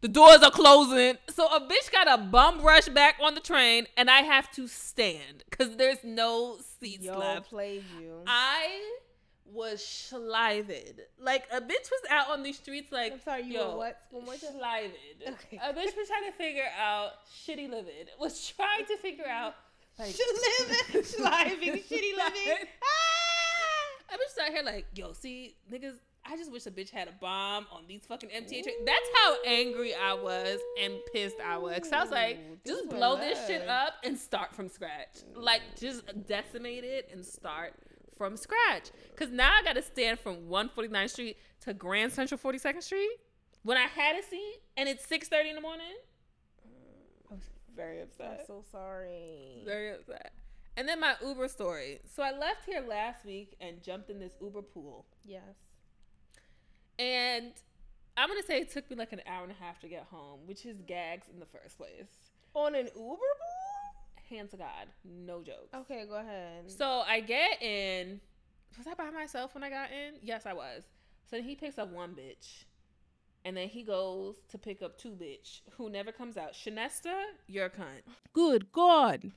The 0.01 0.07
doors 0.09 0.41
are 0.43 0.51
closing. 0.51 1.17
So 1.29 1.47
a 1.47 1.61
bitch 1.61 1.91
got 1.91 2.11
a 2.11 2.21
bum 2.21 2.61
rush 2.61 2.89
back 2.89 3.15
on 3.21 3.35
the 3.35 3.41
train, 3.41 3.87
and 3.95 4.09
I 4.09 4.21
have 4.21 4.51
to 4.51 4.67
stand 4.67 5.45
because 5.49 5.77
there's 5.77 6.03
no 6.03 6.57
seats 6.79 7.05
Yo, 7.05 7.17
left. 7.17 7.49
played 7.49 7.83
you. 7.99 8.21
I 8.27 8.97
was 9.45 9.81
shlived. 9.81 10.99
Like 11.19 11.45
a 11.51 11.61
bitch 11.61 11.89
was 11.89 12.01
out 12.09 12.29
on 12.29 12.43
these 12.43 12.57
streets 12.57 12.91
like 12.91 13.13
I'm 13.13 13.21
sorry, 13.21 13.43
you 13.43 13.53
yo, 13.53 13.71
were 13.71 13.77
what? 13.77 14.01
One 14.11 14.25
more 14.25 14.35
time? 14.35 14.91
Okay. 15.25 15.57
A 15.63 15.73
bitch 15.73 15.95
was 15.95 16.07
trying 16.07 16.29
to 16.29 16.37
figure 16.37 16.67
out 16.77 17.11
shitty 17.45 17.69
living. 17.69 18.07
Was 18.19 18.47
trying 18.55 18.85
to 18.85 18.97
figure 18.97 19.27
out 19.27 19.55
like 19.99 20.15
living, 20.91 21.03
sliving, 21.03 21.73
shitty 21.79 22.17
living. 22.17 22.67
Ah! 22.83 24.13
I 24.13 24.15
bitch 24.15 24.45
out 24.45 24.51
here 24.51 24.63
like, 24.63 24.87
yo, 24.95 25.13
see, 25.13 25.55
niggas, 25.71 25.95
I 26.25 26.37
just 26.37 26.51
wish 26.51 26.65
a 26.65 26.71
bitch 26.71 26.89
had 26.89 27.07
a 27.07 27.11
bomb 27.19 27.67
on 27.71 27.83
these 27.87 28.05
fucking 28.05 28.29
MTA 28.29 28.63
trains. 28.63 28.85
That's 28.85 29.09
how 29.15 29.35
angry 29.45 29.93
I 29.93 30.13
was 30.13 30.59
and 30.81 30.93
pissed 31.11 31.35
I 31.45 31.57
was. 31.57 31.79
Cause 31.79 31.91
I 31.91 32.01
was 32.01 32.11
like, 32.11 32.39
just 32.65 32.83
these 32.83 32.89
blow 32.89 33.17
this 33.17 33.45
shit 33.45 33.67
up 33.67 33.95
and 34.03 34.17
start 34.17 34.55
from 34.55 34.69
scratch. 34.69 35.17
Like, 35.35 35.61
just 35.77 36.03
decimate 36.27 36.85
it 36.85 37.09
and 37.11 37.25
start 37.25 37.73
from 38.17 38.37
scratch. 38.37 38.91
Cause 39.17 39.31
now 39.31 39.51
I 39.53 39.63
gotta 39.63 39.81
stand 39.81 40.19
from 40.19 40.47
149th 40.47 41.09
Street 41.09 41.37
to 41.61 41.73
Grand 41.73 42.11
Central 42.13 42.39
42nd 42.39 42.83
Street 42.83 43.11
when 43.63 43.77
I 43.77 43.87
had 43.87 44.15
a 44.15 44.23
seat 44.23 44.59
and 44.77 44.87
it's 44.87 45.05
6:30 45.05 45.49
in 45.49 45.55
the 45.55 45.61
morning. 45.61 45.95
Mm. 46.65 47.31
I 47.31 47.33
was 47.33 47.43
very 47.75 48.01
upset. 48.01 48.39
I'm 48.41 48.45
so 48.45 48.63
sorry. 48.71 49.63
Very 49.65 49.91
upset. 49.91 50.33
And 50.77 50.87
then 50.87 50.99
my 50.99 51.15
Uber 51.23 51.49
story. 51.49 51.99
So 52.15 52.23
I 52.23 52.31
left 52.31 52.65
here 52.65 52.81
last 52.87 53.25
week 53.25 53.55
and 53.59 53.83
jumped 53.83 54.09
in 54.09 54.19
this 54.19 54.33
Uber 54.41 54.61
pool. 54.61 55.05
Yes. 55.23 55.41
And 56.99 57.51
I'm 58.15 58.29
gonna 58.29 58.43
say 58.43 58.59
it 58.59 58.71
took 58.71 58.89
me 58.89 58.95
like 58.95 59.13
an 59.13 59.21
hour 59.27 59.43
and 59.43 59.51
a 59.51 59.63
half 59.63 59.79
to 59.81 59.87
get 59.87 60.05
home, 60.11 60.41
which 60.45 60.65
is 60.65 60.81
gags 60.87 61.27
in 61.33 61.39
the 61.39 61.45
first 61.45 61.77
place. 61.77 62.31
On 62.53 62.75
an 62.75 62.85
Uber 62.85 62.93
pool? 62.95 63.17
Hand 64.29 64.49
to 64.51 64.57
God, 64.57 64.87
no 65.03 65.41
jokes. 65.41 65.73
Okay, 65.75 66.05
go 66.07 66.15
ahead. 66.15 66.71
So 66.71 67.03
I 67.07 67.19
get 67.19 67.61
in. 67.61 68.19
Was 68.77 68.87
I 68.87 68.93
by 68.93 69.09
myself 69.11 69.53
when 69.53 69.63
I 69.63 69.69
got 69.69 69.91
in? 69.91 70.15
Yes, 70.21 70.45
I 70.45 70.53
was. 70.53 70.83
So 71.29 71.35
then 71.35 71.43
he 71.45 71.55
picks 71.55 71.77
up 71.77 71.91
one 71.91 72.11
bitch. 72.11 72.65
And 73.45 73.57
then 73.57 73.67
he 73.67 73.83
goes 73.83 74.37
to 74.49 74.57
pick 74.57 74.81
up 74.81 74.97
two 74.97 75.11
bitch 75.11 75.61
who 75.77 75.89
never 75.89 76.11
comes 76.11 76.37
out. 76.37 76.53
Shanesta, 76.53 77.23
you're 77.47 77.65
a 77.65 77.69
cunt. 77.69 78.03
Good 78.31 78.71
God. 78.71 79.31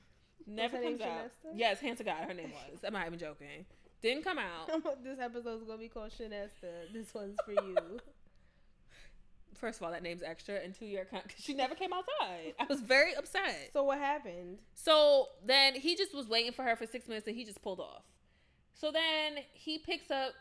Never 0.45 0.77
her 0.77 0.83
name 0.83 0.97
comes 0.97 1.01
out. 1.01 1.25
Shanesta? 1.25 1.51
Yes, 1.55 1.79
hand 1.79 1.97
to 1.97 2.03
God, 2.03 2.23
her 2.25 2.33
name 2.33 2.51
was. 2.51 2.79
I'm 2.85 2.93
not 2.93 3.05
even 3.05 3.19
joking. 3.19 3.65
Didn't 4.01 4.23
come 4.23 4.37
out. 4.37 4.67
this 5.03 5.19
episode's 5.19 5.63
gonna 5.63 5.77
be 5.79 5.87
called 5.87 6.11
Shanesta. 6.11 6.91
This 6.93 7.13
one's 7.13 7.35
for 7.45 7.51
you. 7.51 7.75
First 9.55 9.79
of 9.79 9.85
all, 9.85 9.91
that 9.91 10.03
name's 10.03 10.21
extra, 10.21 10.55
and 10.55 10.75
two, 10.77 10.85
you're 10.85 11.01
a 11.01 11.05
cunt. 11.05 11.23
'cause 11.23 11.39
she 11.39 11.53
never 11.55 11.73
came 11.73 11.91
outside. 11.91 12.53
I 12.59 12.65
was 12.69 12.79
very 12.79 13.15
upset. 13.15 13.71
so 13.73 13.83
what 13.83 13.97
happened? 13.97 14.59
So 14.75 15.29
then 15.45 15.73
he 15.73 15.95
just 15.95 16.13
was 16.13 16.27
waiting 16.27 16.51
for 16.51 16.63
her 16.63 16.75
for 16.75 16.85
six 16.85 17.07
minutes 17.07 17.25
and 17.27 17.35
he 17.35 17.43
just 17.43 17.61
pulled 17.63 17.79
off. 17.79 18.03
So 18.75 18.91
then 18.91 19.43
he 19.53 19.79
picks 19.79 20.11
up 20.11 20.33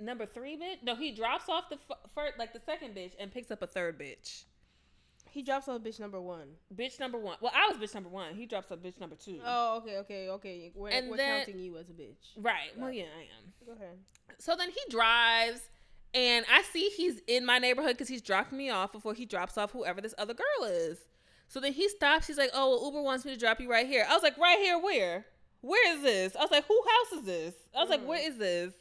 number 0.00 0.24
three 0.24 0.56
bitch. 0.56 0.82
No, 0.82 0.94
he 0.96 1.12
drops 1.12 1.50
off 1.50 1.68
the 1.68 1.76
f- 1.90 1.98
first, 2.14 2.38
like 2.38 2.54
the 2.54 2.60
second 2.64 2.94
bitch 2.96 3.12
and 3.20 3.30
picks 3.30 3.50
up 3.50 3.60
a 3.60 3.66
third 3.66 3.98
bitch. 3.98 4.44
He 5.34 5.42
drops 5.42 5.66
off 5.66 5.80
bitch 5.82 5.98
number 5.98 6.20
one. 6.20 6.46
Bitch 6.76 7.00
number 7.00 7.18
one. 7.18 7.36
Well, 7.40 7.50
I 7.52 7.66
was 7.68 7.76
bitch 7.76 7.92
number 7.92 8.08
one. 8.08 8.36
He 8.36 8.46
drops 8.46 8.70
off 8.70 8.78
bitch 8.78 9.00
number 9.00 9.16
two. 9.16 9.40
Oh, 9.44 9.78
okay, 9.78 9.96
okay, 9.98 10.28
okay. 10.28 10.70
We're, 10.76 10.90
And 10.90 11.10
we're 11.10 11.16
then- 11.16 11.38
counting 11.44 11.58
you 11.60 11.76
as 11.76 11.88
a 11.90 11.92
bitch. 11.92 12.14
Right. 12.36 12.70
Well, 12.76 12.92
yeah, 12.92 13.06
I 13.18 13.22
am. 13.22 13.52
Go 13.66 13.72
ahead. 13.72 13.98
So 14.38 14.54
then 14.56 14.70
he 14.70 14.78
drives, 14.90 15.60
and 16.14 16.46
I 16.48 16.62
see 16.62 16.88
he's 16.96 17.20
in 17.26 17.44
my 17.44 17.58
neighborhood 17.58 17.92
because 17.94 18.06
he's 18.06 18.22
dropping 18.22 18.56
me 18.58 18.70
off 18.70 18.92
before 18.92 19.12
he 19.12 19.26
drops 19.26 19.58
off 19.58 19.72
whoever 19.72 20.00
this 20.00 20.14
other 20.18 20.34
girl 20.34 20.68
is. 20.68 20.98
So 21.48 21.58
then 21.58 21.72
he 21.72 21.88
stops. 21.88 22.28
He's 22.28 22.38
like, 22.38 22.50
"Oh, 22.54 22.70
well, 22.70 22.84
Uber 22.86 23.02
wants 23.02 23.24
me 23.24 23.32
to 23.34 23.38
drop 23.38 23.60
you 23.60 23.68
right 23.68 23.88
here." 23.88 24.06
I 24.08 24.14
was 24.14 24.22
like, 24.22 24.38
"Right 24.38 24.58
here? 24.60 24.78
Where? 24.78 25.26
Where 25.62 25.96
is 25.96 26.02
this?" 26.02 26.36
I 26.36 26.42
was 26.42 26.50
like, 26.52 26.64
"Who 26.66 26.80
house 26.88 27.18
is 27.20 27.26
this?" 27.26 27.54
I 27.76 27.80
was 27.80 27.90
like, 27.90 28.02
Mm. 28.02 28.06
"Where 28.06 28.24
is 28.28 28.38
this?" 28.38 28.72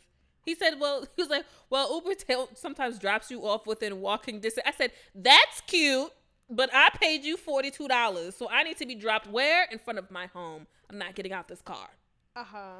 He 0.45 0.54
said, 0.54 0.80
"Well, 0.80 1.01
he 1.16 1.22
was 1.24 1.30
like, 1.30 1.45
well, 1.72 1.93
Uber 1.95 2.14
tel- 2.16 2.49
sometimes 2.54 2.99
drops 2.99 3.32
you 3.32 3.41
off 3.47 3.66
within 3.66 4.01
walking 4.01 4.39
distance." 4.39 4.68
I 4.68 4.72
said, 4.72 4.91
"That's 5.16 5.62
cute." 5.62 6.12
But 6.50 6.70
I 6.74 6.89
paid 7.00 7.24
you 7.24 7.38
forty 7.38 7.72
two 7.72 7.88
dollars, 7.88 8.36
so 8.36 8.50
I 8.50 8.64
need 8.64 8.78
to 8.78 8.86
be 8.86 8.96
dropped 8.96 9.28
where? 9.28 9.66
In 9.72 9.80
front 9.80 10.00
of 10.00 10.12
my 10.12 10.28
home. 10.28 10.68
I'm 10.89 10.98
not 10.98 11.16
getting 11.16 11.34
out 11.34 11.48
this 11.48 11.62
car. 11.62 11.89
Uh 12.36 12.44
huh. 12.44 12.74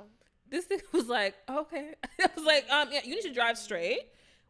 This 0.50 0.66
thing 0.66 0.82
was 0.92 1.08
like, 1.08 1.36
okay. 1.50 1.96
I 2.22 2.30
was 2.36 2.46
like, 2.46 2.70
um, 2.70 2.90
yeah, 2.92 3.00
you 3.04 3.16
need 3.16 3.22
to 3.24 3.34
drive 3.34 3.58
straight. 3.58 4.00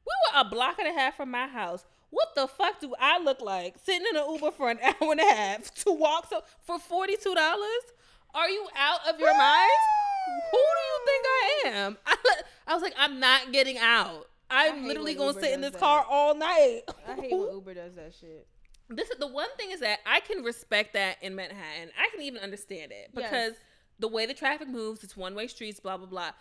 We 0.06 0.12
were 0.34 0.42
a 0.42 0.46
block 0.50 0.80
and 0.80 0.88
a 0.88 0.92
half 1.00 1.16
from 1.16 1.32
my 1.32 1.48
house. 1.48 1.86
What 2.10 2.36
the 2.36 2.48
fuck 2.48 2.80
do 2.82 2.94
I 3.00 3.20
look 3.20 3.42
like 3.42 3.76
sitting 3.84 4.06
in 4.10 4.18
an 4.18 4.24
Uber 4.30 4.52
for 4.52 4.70
an 4.70 4.80
hour 4.84 5.12
and 5.12 5.20
a 5.20 5.34
half 5.34 5.74
to 5.86 5.92
walk 5.94 6.28
so 6.30 6.42
for 6.62 6.78
forty 6.80 7.16
two 7.16 7.34
dollars? 7.34 7.84
Are 8.36 8.50
you 8.50 8.68
out 8.76 9.00
of 9.08 9.20
your 9.20 9.36
mind? 9.38 9.72
Who 10.52 10.58
do 10.58 10.84
you 10.90 11.06
think 11.06 11.26
I 11.26 11.70
am? 11.80 11.98
I, 12.06 12.16
I 12.68 12.74
was 12.74 12.82
like, 12.84 12.96
I'm 12.98 13.20
not 13.20 13.52
getting 13.52 13.78
out. 13.78 14.28
I'm 14.50 14.86
literally 14.86 15.16
gonna 15.16 15.30
Uber 15.30 15.42
sit 15.42 15.52
in 15.54 15.62
this 15.62 15.72
that. 15.72 15.80
car 15.80 16.06
all 16.10 16.36
night. 16.36 16.82
I 17.08 17.16
hate 17.16 17.32
when 17.32 17.52
Uber 17.52 17.74
does 17.74 17.96
that 17.96 18.14
shit. 18.20 18.48
This 18.90 19.10
is 19.10 19.18
the 19.18 19.28
one 19.28 19.50
thing 19.58 19.72
is 19.72 19.80
that 19.80 20.00
I 20.06 20.20
can 20.20 20.44
respect 20.44 20.94
that 20.94 21.18
in 21.22 21.36
Manhattan. 21.36 21.90
I 21.98 22.10
can 22.10 22.22
even 22.22 22.42
understand 22.42 22.92
it 22.92 23.10
Yes. 23.16 23.30
because 23.30 23.54
the 24.00 24.08
way 24.08 24.26
the 24.26 24.34
traffic 24.34 24.68
moves, 24.68 25.04
it's 25.04 25.16
one 25.18 25.36
way 25.36 25.48
streets, 25.48 25.80
blah 25.80 25.98
blah 25.98 26.08
blah. 26.08 26.32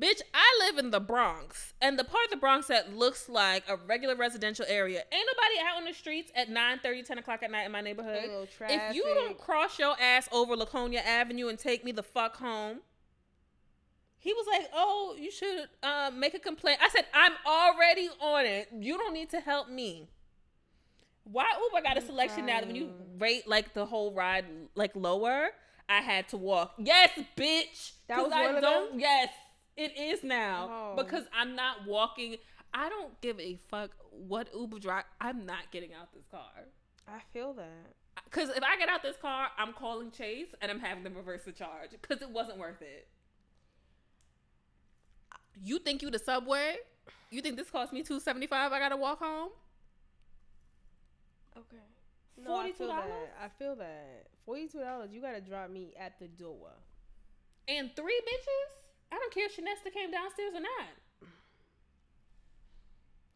Bitch, 0.00 0.22
I 0.32 0.66
live 0.66 0.78
in 0.78 0.92
the 0.92 1.00
Bronx, 1.00 1.74
and 1.82 1.98
the 1.98 2.04
part 2.04 2.24
of 2.24 2.30
the 2.30 2.38
Bronx 2.38 2.68
that 2.68 2.96
looks 2.96 3.28
like 3.28 3.64
a 3.68 3.76
regular 3.76 4.16
residential 4.16 4.64
area. 4.66 5.02
Ain't 5.12 5.28
nobody 5.36 5.68
out 5.68 5.76
on 5.76 5.84
the 5.84 5.92
streets 5.92 6.32
at 6.34 6.48
9 6.48 6.78
30, 6.82 7.02
10 7.02 7.18
o'clock 7.18 7.42
at 7.42 7.50
night 7.50 7.66
in 7.66 7.72
my 7.72 7.82
neighborhood. 7.82 8.22
Little 8.22 8.46
If 8.62 8.94
you 8.94 9.04
don't 9.04 9.36
cross 9.36 9.78
your 9.78 9.94
ass 10.00 10.26
over 10.32 10.56
Laconia 10.56 11.00
Avenue 11.00 11.48
and 11.48 11.58
take 11.58 11.84
me 11.84 11.92
the 11.92 12.02
fuck 12.02 12.36
home, 12.38 12.80
he 14.16 14.32
was 14.32 14.46
like, 14.46 14.70
"Oh, 14.72 15.16
you 15.18 15.30
should 15.30 15.68
uh, 15.82 16.10
make 16.14 16.34
a 16.34 16.38
complaint." 16.38 16.78
I 16.82 16.88
said, 16.88 17.06
"I'm 17.12 17.32
already 17.46 18.08
on 18.20 18.46
it. 18.46 18.68
You 18.72 18.96
don't 18.96 19.12
need 19.12 19.30
to 19.30 19.40
help 19.40 19.68
me." 19.68 20.08
Why 21.30 21.46
oh 21.54 21.70
Uber 21.72 21.82
got 21.86 21.96
a 21.96 22.00
selection 22.00 22.46
now 22.46 22.58
that 22.60 22.66
when 22.66 22.76
you 22.76 22.90
rate 23.18 23.46
like 23.46 23.72
the 23.74 23.86
whole 23.86 24.12
ride 24.12 24.44
like 24.74 24.92
lower, 24.94 25.48
I 25.88 26.00
had 26.00 26.28
to 26.28 26.36
walk. 26.36 26.74
Yes, 26.78 27.10
bitch. 27.36 27.92
That 28.08 28.16
'Cause 28.16 28.24
was 28.26 28.32
I 28.32 28.46
one 28.46 28.54
of 28.56 28.62
don't. 28.62 28.90
them? 28.92 29.00
Yes, 29.00 29.28
it 29.76 29.96
is 29.96 30.22
now 30.24 30.68
Oh. 30.70 31.02
because 31.02 31.24
I'm 31.32 31.54
not 31.54 31.86
walking. 31.86 32.36
I 32.74 32.88
don't 32.88 33.20
give 33.20 33.38
a 33.40 33.56
fuck 33.68 33.90
what 34.10 34.48
Uber 34.54 34.78
drive. 34.78 35.04
I'm 35.20 35.44
not 35.46 35.70
getting 35.72 35.92
out 35.94 36.12
this 36.12 36.24
car. 36.30 36.50
I 37.08 37.20
feel 37.32 37.52
that. 37.54 37.94
Because 38.24 38.50
if 38.50 38.62
I 38.62 38.76
get 38.76 38.88
out 38.88 39.02
this 39.02 39.16
car, 39.16 39.48
I'm 39.58 39.72
calling 39.72 40.10
Chase 40.10 40.48
and 40.60 40.70
I'm 40.70 40.78
having 40.80 41.02
them 41.02 41.14
reverse 41.14 41.42
the 41.44 41.52
charge 41.52 41.90
because 41.92 42.22
it 42.22 42.30
wasn't 42.30 42.58
worth 42.58 42.80
it. 42.82 43.08
You 45.62 45.78
think 45.78 46.02
you 46.02 46.10
the 46.10 46.18
subway? 46.18 46.76
You 47.30 47.42
think 47.42 47.56
this 47.56 47.70
cost 47.70 47.92
me 47.92 48.02
two 48.02 48.20
seventy 48.20 48.46
five? 48.46 48.72
I 48.72 48.78
gotta 48.78 48.96
walk 48.96 49.18
home. 49.20 49.50
Okay. 51.56 51.82
No, 52.42 52.56
I 52.56 52.72
feel 52.72 52.88
$42? 52.88 52.90
that. 52.90 53.36
I 53.42 53.48
feel 53.58 53.76
that. 53.76 54.26
Forty-two 54.46 54.80
dollars. 54.80 55.10
You 55.12 55.20
gotta 55.20 55.40
drop 55.40 55.70
me 55.70 55.92
at 55.98 56.18
the 56.18 56.28
door. 56.28 56.70
And 57.68 57.94
three 57.94 58.20
bitches? 58.26 58.72
I 59.12 59.16
don't 59.16 59.32
care 59.34 59.46
if 59.46 59.56
Shanesta 59.56 59.92
came 59.92 60.10
downstairs 60.10 60.52
or 60.54 60.60
not. 60.60 61.28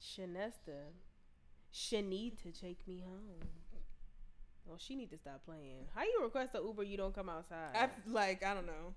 Shanesta. 0.01 0.93
She 1.71 2.03
need 2.03 2.39
to 2.43 2.53
take 2.53 2.87
me 2.87 3.03
home. 3.05 3.49
Well, 4.67 4.79
she 4.79 4.95
need 4.95 5.11
to 5.11 5.19
stop 5.19 5.45
playing. 5.45 5.87
How 5.95 6.03
you 6.03 6.21
request 6.23 6.55
a 6.55 6.65
Uber? 6.65 6.85
You 6.85 6.97
don't 6.97 7.15
come 7.15 7.29
outside. 7.29 7.75
I 7.75 7.89
like 8.11 8.45
I 8.45 8.55
don't 8.55 8.67
know. 8.67 8.95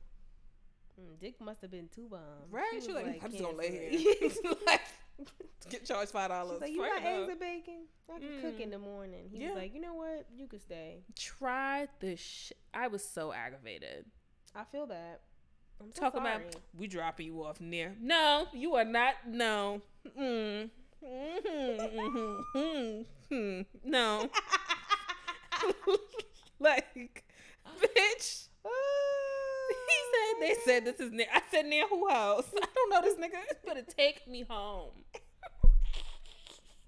Mm, 0.99 1.19
Dick 1.19 1.35
must 1.41 1.61
have 1.61 1.71
been 1.71 1.89
too 1.93 2.07
bombs. 2.09 2.51
Right? 2.51 2.79
She 2.81 2.91
was 2.91 3.03
like, 3.03 3.21
I'm 3.23 3.31
just 3.31 3.43
gonna 3.43 3.57
lay 3.57 3.97
here. 3.97 4.31
like, 4.65 4.81
get 5.69 5.85
charged 5.85 6.11
five 6.11 6.29
dollars. 6.29 6.61
Like, 6.61 6.71
you 6.71 6.79
got 6.81 7.03
eggs 7.03 7.29
and 7.29 7.39
bacon? 7.39 7.81
I 8.13 8.19
can 8.19 8.41
cook 8.41 8.57
Mm. 8.57 8.61
in 8.61 8.69
the 8.69 8.79
morning. 8.79 9.29
He 9.31 9.39
Yeah. 9.41 9.49
was 9.49 9.57
like, 9.57 9.73
you 9.75 9.81
know 9.81 9.93
what? 9.93 10.25
You 10.35 10.47
could 10.47 10.61
stay. 10.61 11.03
Try 11.15 11.87
the 11.99 12.15
Sh- 12.15 12.53
I 12.73 12.87
was 12.87 13.03
so 13.07 13.33
aggravated. 13.33 14.05
I 14.55 14.63
feel 14.63 14.87
that. 14.87 15.21
I'm 15.81 15.91
so 15.91 16.01
Talking 16.01 16.21
about 16.21 16.41
we 16.77 16.87
dropping 16.87 17.27
you 17.27 17.43
off 17.43 17.59
near. 17.61 17.95
No, 17.99 18.47
you 18.53 18.75
are 18.75 18.85
not. 18.85 19.15
No. 19.27 19.81
Mm. 20.17 20.69
Mhm, 21.03 22.35
mhm, 22.55 23.05
mhm. 23.31 23.65
No. 23.83 24.29
like, 26.59 27.23
bitch. 27.79 28.47
He 30.39 30.47
said 30.47 30.57
they 30.65 30.71
said 30.71 30.85
this 30.85 30.99
is 30.99 31.11
near. 31.11 31.27
I 31.33 31.41
said 31.51 31.65
near 31.65 31.87
who 31.87 32.07
house? 32.09 32.45
I 32.55 32.65
don't 32.73 32.89
know 32.89 33.01
this 33.01 33.15
nigga. 33.15 33.65
Better 33.65 33.83
take 33.83 34.27
me 34.27 34.43
home. 34.47 34.91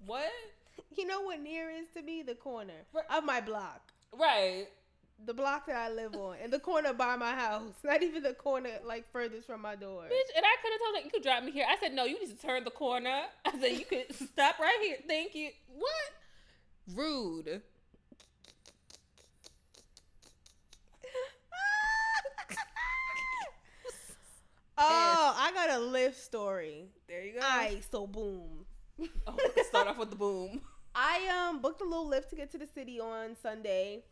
What? 0.04 0.30
You 0.96 1.06
know 1.06 1.22
what 1.22 1.40
near 1.40 1.70
is 1.70 1.88
to 1.96 2.02
me? 2.02 2.22
The 2.22 2.34
corner 2.34 2.86
of 3.14 3.24
my 3.24 3.40
block. 3.40 3.80
Right. 4.18 4.66
The 5.24 5.34
block 5.34 5.66
that 5.66 5.76
I 5.76 5.90
live 5.92 6.14
on. 6.14 6.36
And 6.42 6.52
the 6.52 6.58
corner 6.58 6.92
by 6.92 7.16
my 7.16 7.34
house. 7.34 7.74
Not 7.84 8.02
even 8.02 8.22
the 8.22 8.34
corner 8.34 8.70
like 8.84 9.10
furthest 9.12 9.46
from 9.46 9.60
my 9.60 9.76
door. 9.76 10.04
Bitch, 10.04 10.36
and 10.36 10.44
I 10.44 10.56
could 10.62 10.72
have 10.72 10.80
told 10.80 10.96
her 10.96 11.02
you 11.04 11.10
could 11.10 11.22
drop 11.22 11.44
me 11.44 11.52
here. 11.52 11.66
I 11.68 11.76
said 11.80 11.94
no. 11.94 12.04
You 12.04 12.18
need 12.20 12.36
to 12.36 12.46
turn 12.46 12.64
the 12.64 12.70
corner. 12.70 13.22
I 13.44 13.60
said 13.60 13.72
you 13.78 13.84
could 13.84 14.14
stop 14.14 14.58
right 14.58 14.78
here. 14.82 14.96
Thank 15.06 15.34
you. 15.34 15.50
What? 15.68 16.96
Rude. 16.96 17.62
Oh, 24.82 25.34
I 25.36 25.52
got 25.52 25.68
a 25.70 25.80
Lyft 25.80 26.14
story. 26.14 26.86
There 27.08 27.22
you 27.22 27.34
go. 27.34 27.40
Alright, 27.40 27.84
so 27.90 28.06
boom. 28.06 28.64
oh, 29.26 29.36
start 29.68 29.88
off 29.88 29.98
with 29.98 30.10
the 30.10 30.16
boom. 30.16 30.60
I 30.94 31.48
um 31.48 31.60
booked 31.60 31.80
a 31.82 31.84
little 31.84 32.08
Lyft 32.08 32.30
to 32.30 32.36
get 32.36 32.50
to 32.52 32.58
the 32.58 32.66
city 32.66 32.98
on 32.98 33.36
Sunday, 33.42 34.02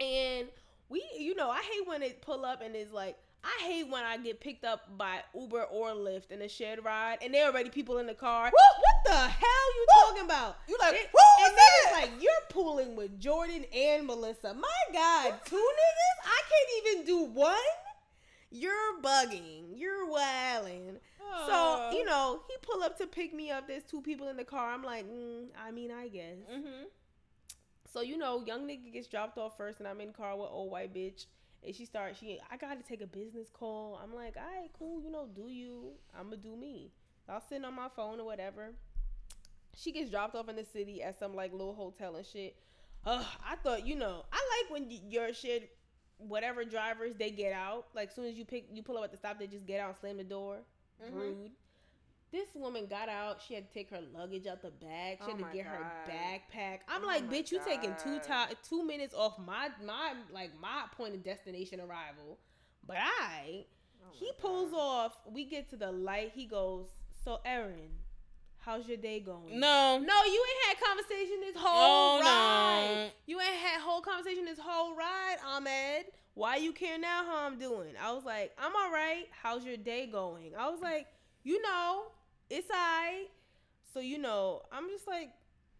and 0.00 0.48
we, 0.88 1.04
you 1.18 1.34
know, 1.34 1.48
I 1.50 1.60
hate 1.60 1.86
when 1.86 2.02
it 2.02 2.20
pull 2.22 2.44
up 2.44 2.60
and 2.62 2.74
it's 2.74 2.92
like, 2.92 3.16
I 3.44 3.62
hate 3.64 3.88
when 3.88 4.04
I 4.04 4.16
get 4.18 4.40
picked 4.40 4.64
up 4.64 4.96
by 4.96 5.20
Uber 5.34 5.64
or 5.64 5.88
Lyft 5.90 6.30
in 6.30 6.42
a 6.42 6.48
shared 6.48 6.84
ride, 6.84 7.18
and 7.22 7.32
there 7.34 7.44
are 7.46 7.52
already 7.52 7.70
people 7.70 7.98
in 7.98 8.06
the 8.06 8.14
car. 8.14 8.50
What 8.52 9.04
the 9.04 9.12
hell 9.12 9.74
you 9.76 9.86
talking 10.04 10.24
about? 10.24 10.56
You 10.68 10.76
like, 10.80 10.94
It- 10.94 11.10
who 11.12 11.44
and 11.46 11.56
then 11.56 11.66
it's 11.84 11.92
like 11.92 12.22
you're 12.22 12.32
pooling 12.50 12.94
with 12.96 13.18
Jordan 13.20 13.64
and 13.74 14.06
Melissa. 14.06 14.54
My 14.54 14.92
God, 14.92 15.34
two 15.44 15.56
niggas? 15.56 16.26
I 16.26 16.40
can't 16.48 16.94
even 16.96 17.06
do 17.06 17.22
one. 17.32 17.54
You're 18.52 19.00
bugging. 19.02 19.64
You're 19.74 20.06
wilding. 20.08 20.98
So 21.46 21.90
you 21.92 22.04
know, 22.04 22.42
he 22.48 22.54
pull 22.60 22.82
up 22.82 22.98
to 22.98 23.06
pick 23.06 23.32
me 23.32 23.50
up. 23.50 23.66
There's 23.66 23.84
two 23.84 24.02
people 24.02 24.28
in 24.28 24.36
the 24.36 24.44
car. 24.44 24.72
I'm 24.72 24.82
like, 24.82 25.06
mm, 25.06 25.46
I 25.66 25.70
mean, 25.70 25.90
I 25.90 26.08
guess. 26.08 26.36
Mm-hmm. 26.52 26.84
So 27.90 28.02
you 28.02 28.18
know, 28.18 28.44
young 28.46 28.68
nigga 28.68 28.92
gets 28.92 29.06
dropped 29.06 29.38
off 29.38 29.56
first, 29.56 29.78
and 29.78 29.88
I'm 29.88 30.00
in 30.00 30.08
the 30.08 30.14
car 30.14 30.36
with 30.36 30.48
old 30.50 30.70
white 30.70 30.94
bitch. 30.94 31.26
And 31.64 31.74
she 31.74 31.84
starts, 31.84 32.18
she, 32.18 32.40
I 32.50 32.56
got 32.56 32.76
to 32.76 32.86
take 32.86 33.02
a 33.02 33.06
business 33.06 33.46
call. 33.52 34.00
I'm 34.02 34.12
like, 34.12 34.36
all 34.36 34.42
right, 34.42 34.68
cool. 34.76 35.00
You 35.00 35.10
know, 35.10 35.28
do 35.34 35.48
you? 35.48 35.92
I'm 36.18 36.24
gonna 36.24 36.36
do 36.36 36.56
me. 36.56 36.90
I'll 37.28 37.42
sit 37.48 37.64
on 37.64 37.74
my 37.74 37.88
phone 37.94 38.20
or 38.20 38.26
whatever. 38.26 38.72
She 39.76 39.92
gets 39.92 40.10
dropped 40.10 40.34
off 40.34 40.48
in 40.48 40.56
the 40.56 40.64
city 40.64 41.02
at 41.02 41.18
some 41.18 41.34
like 41.34 41.52
little 41.52 41.74
hotel 41.74 42.16
and 42.16 42.26
shit. 42.26 42.56
Ugh, 43.06 43.24
I 43.48 43.56
thought, 43.56 43.86
you 43.86 43.96
know, 43.96 44.24
I 44.32 44.60
like 44.60 44.70
when 44.70 44.88
y- 44.88 45.00
your 45.08 45.32
shit, 45.32 45.70
whatever 46.28 46.64
drivers 46.64 47.14
they 47.18 47.30
get 47.30 47.52
out. 47.52 47.86
Like 47.94 48.10
soon 48.12 48.26
as 48.26 48.34
you 48.34 48.44
pick, 48.44 48.66
you 48.72 48.82
pull 48.82 48.98
up 48.98 49.04
at 49.04 49.10
the 49.10 49.16
stop, 49.16 49.38
they 49.38 49.46
just 49.46 49.66
get 49.66 49.80
out 49.80 49.98
slam 50.00 50.16
the 50.16 50.24
door. 50.24 50.58
Mhm. 51.02 51.14
Rude. 51.14 51.50
This 52.30 52.48
woman 52.54 52.86
got 52.86 53.10
out. 53.10 53.42
She 53.46 53.52
had 53.52 53.68
to 53.68 53.74
take 53.74 53.90
her 53.90 54.00
luggage 54.14 54.46
out 54.46 54.62
the 54.62 54.70
bag. 54.70 55.18
She 55.18 55.24
Oh 55.24 55.28
had 55.28 55.36
to 55.38 55.42
my 55.44 55.52
get 55.52 55.66
her 55.66 55.86
backpack. 56.08 56.80
I'm 56.88 57.04
Oh 57.04 57.06
like, 57.06 57.28
bitch, 57.28 57.52
you 57.52 57.60
taking 57.62 57.94
two 58.02 58.20
God. 58.26 58.48
ti- 58.48 58.56
two 58.66 58.82
minutes 58.82 59.14
off 59.14 59.38
my 59.38 59.70
my 59.84 60.14
like 60.32 60.50
my 60.58 60.84
point 60.96 61.14
of 61.14 61.22
destination 61.22 61.78
arrival. 61.80 62.38
But 62.86 62.96
I, 63.00 63.66
Oh 64.02 64.06
he 64.12 64.32
pulls 64.40 64.72
off. 64.72 65.16
We 65.30 65.44
get 65.44 65.68
to 65.70 65.76
the 65.76 65.92
light. 65.92 66.32
He 66.34 66.46
goes, 66.46 66.88
so 67.22 67.40
Erin, 67.44 67.90
how's 68.64 68.86
your 68.88 68.96
day 68.96 69.20
going? 69.20 69.58
No. 69.60 69.98
No, 69.98 70.14
you 70.24 70.44
ain't 70.48 70.78
had 70.78 70.86
conversation 70.86 71.40
this 71.40 71.56
whole 71.56 72.18
Oh, 72.18 72.20
ride. 72.20 72.94
no. 73.06 73.08
You 73.26 73.40
ain't 73.40 73.54
had 73.54 73.80
whole 73.80 74.00
conversation 74.00 74.44
this 74.44 74.58
whole 74.60 74.94
ride, 74.96 75.36
Ahmed. 75.46 76.06
Why 76.34 76.56
you 76.56 76.72
care 76.72 76.98
now 76.98 77.24
how 77.24 77.46
I'm 77.46 77.58
doing? 77.58 77.90
I 78.02 78.12
was 78.12 78.24
like, 78.24 78.52
I'm 78.58 78.72
all 78.74 78.90
right. 78.90 79.24
How's 79.42 79.64
your 79.64 79.76
day 79.76 80.06
going? 80.06 80.52
I 80.58 80.70
was 80.70 80.80
like, 80.80 81.06
you 81.44 81.60
know, 81.62 82.04
it's 82.48 82.70
all 82.70 82.76
right. 82.76 83.26
So, 83.92 84.00
you 84.00 84.16
know, 84.18 84.62
I'm 84.72 84.88
just 84.88 85.06
like, 85.06 85.28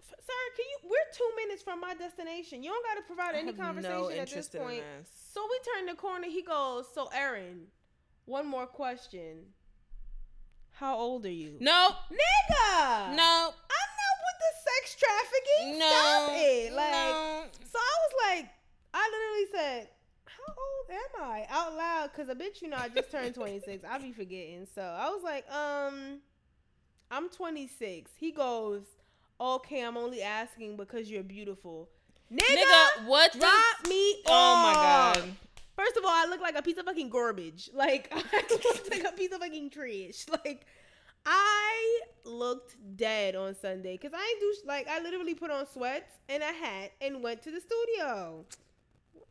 sir, 0.07 0.33
can 0.57 0.67
you, 0.71 0.91
we're 0.91 1.13
two 1.15 1.31
minutes 1.37 1.63
from 1.63 1.81
my 1.81 1.95
destination. 1.95 2.63
You 2.63 2.71
don't 2.71 2.85
got 2.85 3.01
to 3.01 3.07
provide 3.07 3.35
any 3.35 3.53
conversation 3.55 3.99
no 3.99 4.11
at 4.11 4.29
this 4.31 4.49
point. 4.49 4.83
this. 4.99 5.09
So 5.33 5.41
we 5.49 5.59
turn 5.79 5.87
the 5.87 5.95
corner. 5.95 6.27
He 6.27 6.43
goes, 6.43 6.85
so 6.95 7.09
Aaron, 7.15 7.69
one 8.27 8.47
more 8.47 8.67
question. 8.67 9.47
How 10.73 10.97
old 10.97 11.25
are 11.27 11.31
you? 11.31 11.57
No. 11.61 11.89
Nigga! 12.11 13.15
No. 13.15 13.51
I'm 13.53 13.91
not 14.01 14.17
with 14.25 14.39
the 14.41 14.53
sex 14.65 14.97
trafficking. 14.99 15.79
No. 15.79 15.89
Stop 15.89 16.31
it. 16.35 16.73
Like, 16.73 16.91
no. 16.93 17.45
so 17.71 17.79
I 17.79 17.95
was 18.03 18.15
like, 18.29 18.49
I 18.95 19.11
literally 19.13 19.47
said, 19.53 19.89
How 20.25 20.53
old 20.53 20.91
am 20.91 21.23
I? 21.31 21.47
Out 21.51 21.77
loud, 21.77 22.11
because 22.13 22.29
a 22.29 22.35
bitch, 22.35 22.63
you 22.63 22.69
know, 22.69 22.79
I 22.79 22.89
just 22.89 23.11
turned 23.11 23.35
26. 23.35 23.85
I'll 23.89 24.01
be 24.01 24.13
forgetting. 24.13 24.67
So 24.75 24.83
I 24.83 25.09
was 25.09 25.23
like, 25.23 25.45
Um, 25.53 26.19
I'm 27.11 27.29
26. 27.29 28.11
He 28.19 28.33
goes, 28.33 28.83
Okay, 29.41 29.85
I'm 29.85 29.97
only 29.97 30.23
asking 30.23 30.77
because 30.77 31.11
you're 31.11 31.23
beautiful. 31.23 31.89
Nigga, 32.33 32.57
Nigga, 32.57 33.07
what 33.07 33.33
the- 33.33 33.41
drop 33.41 33.87
me 33.89 34.23
Oh 34.27 34.57
my 34.63 34.73
god. 34.75 35.23
First 35.77 35.97
of 35.97 36.05
all, 36.05 36.11
I 36.11 36.27
look 36.29 36.41
like 36.41 36.57
a 36.57 36.63
piece 36.63 36.79
of 36.79 36.85
fucking 36.85 37.09
garbage. 37.09 37.71
Like 37.73 38.09
I 38.15 38.43
look 38.51 38.91
like 38.91 39.05
a 39.05 39.17
piece 39.17 39.33
of 39.33 39.41
fucking 39.41 39.71
trash. 39.71 40.27
Like 40.45 40.67
I 41.25 42.01
looked 42.25 42.77
dead 42.97 43.37
on 43.37 43.55
Sunday 43.55 43.97
because 43.97 44.13
I 44.15 44.37
do 44.41 44.55
like 44.67 44.89
I 44.89 45.01
literally 45.01 45.35
put 45.35 45.51
on 45.51 45.67
sweats 45.67 46.13
and 46.29 46.43
a 46.43 46.47
hat 46.53 46.93
and 47.01 47.23
went 47.23 47.43
to 47.43 47.51
the 47.51 47.61
studio. 47.61 48.45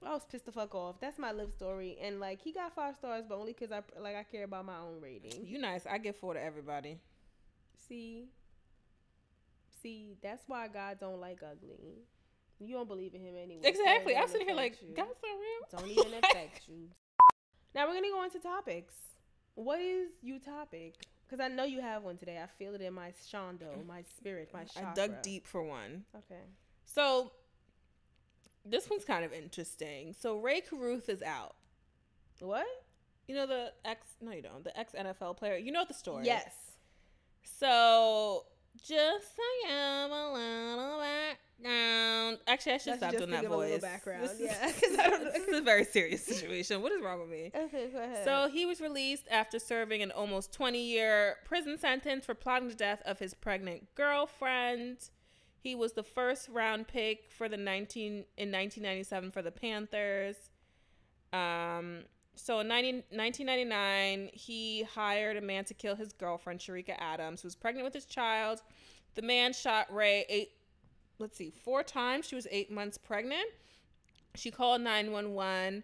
I 0.03 0.13
was 0.13 0.26
pissed 0.26 0.45
the 0.45 0.51
fuck 0.51 0.73
off. 0.73 0.99
That's 0.99 1.19
my 1.19 1.31
live 1.31 1.51
story, 1.51 1.97
and 2.01 2.19
like 2.19 2.41
he 2.41 2.51
got 2.51 2.73
five 2.73 2.95
stars, 2.95 3.26
but 3.27 3.35
only 3.38 3.53
because 3.53 3.72
I 3.72 3.81
like 3.99 4.15
I 4.15 4.23
care 4.23 4.45
about 4.45 4.65
my 4.65 4.77
own 4.77 4.99
rating. 5.01 5.45
You 5.45 5.59
nice. 5.59 5.85
I 5.85 5.97
give 5.99 6.15
four 6.15 6.34
to 6.34 6.41
everybody. 6.41 6.97
See, 7.88 8.30
see, 9.81 10.18
that's 10.22 10.43
why 10.47 10.68
God 10.68 10.97
don't 10.99 11.19
like 11.19 11.41
ugly. 11.43 12.05
You 12.63 12.75
don't 12.75 12.88
believe 12.88 13.15
in 13.15 13.21
him 13.21 13.33
anyway. 13.41 13.61
Exactly. 13.63 14.15
I'm 14.15 14.27
sitting 14.27 14.47
here 14.47 14.55
like, 14.55 14.81
you. 14.81 14.93
God's 14.95 15.19
not 15.23 15.81
real. 15.83 15.95
Don't 15.95 16.05
even 16.07 16.19
affect 16.19 16.67
you. 16.67 16.89
Now 17.73 17.88
we're 17.88 17.95
gonna 17.95 18.09
go 18.09 18.23
into 18.23 18.39
topics. 18.39 18.93
What 19.55 19.79
is 19.79 20.09
you 20.21 20.39
topic? 20.39 20.95
Because 21.25 21.43
I 21.43 21.47
know 21.47 21.63
you 21.63 21.81
have 21.81 22.03
one 22.03 22.17
today. 22.17 22.39
I 22.43 22.47
feel 22.47 22.75
it 22.75 22.81
in 22.81 22.93
my 22.93 23.13
shondo, 23.31 23.85
my 23.88 24.03
spirit, 24.17 24.49
my 24.53 24.65
chakra. 24.65 24.91
I 24.91 24.93
dug 24.93 25.21
deep 25.21 25.47
for 25.47 25.63
one. 25.63 26.03
Okay. 26.15 26.41
So 26.85 27.31
this 28.65 28.89
one's 28.89 29.05
kind 29.05 29.25
of 29.25 29.33
interesting. 29.33 30.13
So 30.19 30.38
Rae 30.38 30.61
Carruth 30.61 31.09
is 31.09 31.23
out. 31.23 31.55
What? 32.39 32.67
You 33.27 33.35
know 33.35 33.47
the 33.47 33.71
ex? 33.85 34.07
No, 34.21 34.31
you 34.31 34.41
don't. 34.41 34.63
The 34.63 34.77
ex 34.77 34.93
NFL 34.93 35.38
player. 35.38 35.55
You 35.55 35.71
know 35.71 35.85
the 35.88 35.93
story. 35.93 36.25
Yes. 36.25 36.53
So 37.43 38.45
just 38.84 39.27
I 39.39 39.69
am 39.72 40.11
a 40.11 40.34
little 40.34 40.99
background. 40.99 42.39
Actually, 42.48 42.73
I 42.73 42.77
should 42.77 42.95
stop 42.98 43.11
doing 43.11 43.30
that 43.30 43.41
think 43.41 43.45
of 43.45 43.52
a 43.52 43.57
little 43.57 43.73
voice. 43.73 43.81
background, 43.81 44.30
This 44.30 44.39
yeah, 44.39 44.65
this 44.68 44.80
'cause 44.81 44.99
I 44.99 45.10
don't 45.10 45.23
know. 45.23 45.30
is 45.31 45.57
a 45.60 45.61
very 45.61 45.84
serious 45.85 46.23
situation. 46.26 46.81
What 46.81 46.91
is 46.91 47.02
wrong 47.02 47.19
with 47.19 47.30
me? 47.30 47.52
Okay, 47.56 47.89
go 47.91 47.99
ahead. 47.99 48.26
So 48.26 48.49
he 48.52 48.65
was 48.65 48.81
released 48.81 49.27
after 49.30 49.60
serving 49.60 50.02
an 50.02 50.11
almost 50.11 50.52
20 50.53 50.81
year 50.84 51.35
prison 51.45 51.77
sentence 51.77 52.26
for 52.26 52.34
plotting 52.34 52.69
the 52.69 52.76
death 52.76 53.02
of 53.06 53.19
his 53.19 53.34
pregnant 53.34 53.93
girlfriend. 53.95 54.98
He 55.60 55.76
was 55.76 55.93
the 55.93 56.03
first 56.03 56.49
round 56.49 56.88
pick 56.88 57.30
for 57.30 57.48
the 57.48 57.57
19 57.57 58.11
in 58.14 58.52
1997 58.52 59.31
for 59.31 59.41
the 59.43 59.52
Panthers. 59.52 60.49
Um, 61.31 62.06
so 62.36 62.60
in 62.60 62.68
90, 62.68 63.03
1999, 63.10 64.30
he 64.34 64.84
hired 64.84 65.38
a 65.38 65.41
man 65.41 65.66
to 65.66 65.74
kill 65.74 65.95
his 65.95 66.14
girlfriend, 66.14 66.60
Cherica 66.60 66.95
Adams, 66.98 67.41
who 67.41 67.48
was 67.48 67.56
pregnant 67.56 67.86
with 67.86 67.94
his 67.94 68.06
child. 68.06 68.62
The 69.16 69.22
man 69.22 69.53
shot 69.53 69.94
Ray 69.94 70.26
eight, 70.30 70.52
let's 71.20 71.38
see, 71.38 71.52
four 71.52 71.84
times. 71.84 72.28
She 72.28 72.36
was 72.36 72.48
eight 72.49 72.72
months 72.72 72.98
pregnant. 72.98 73.49
She 74.36 74.49
called 74.49 74.82
911. 74.82 75.84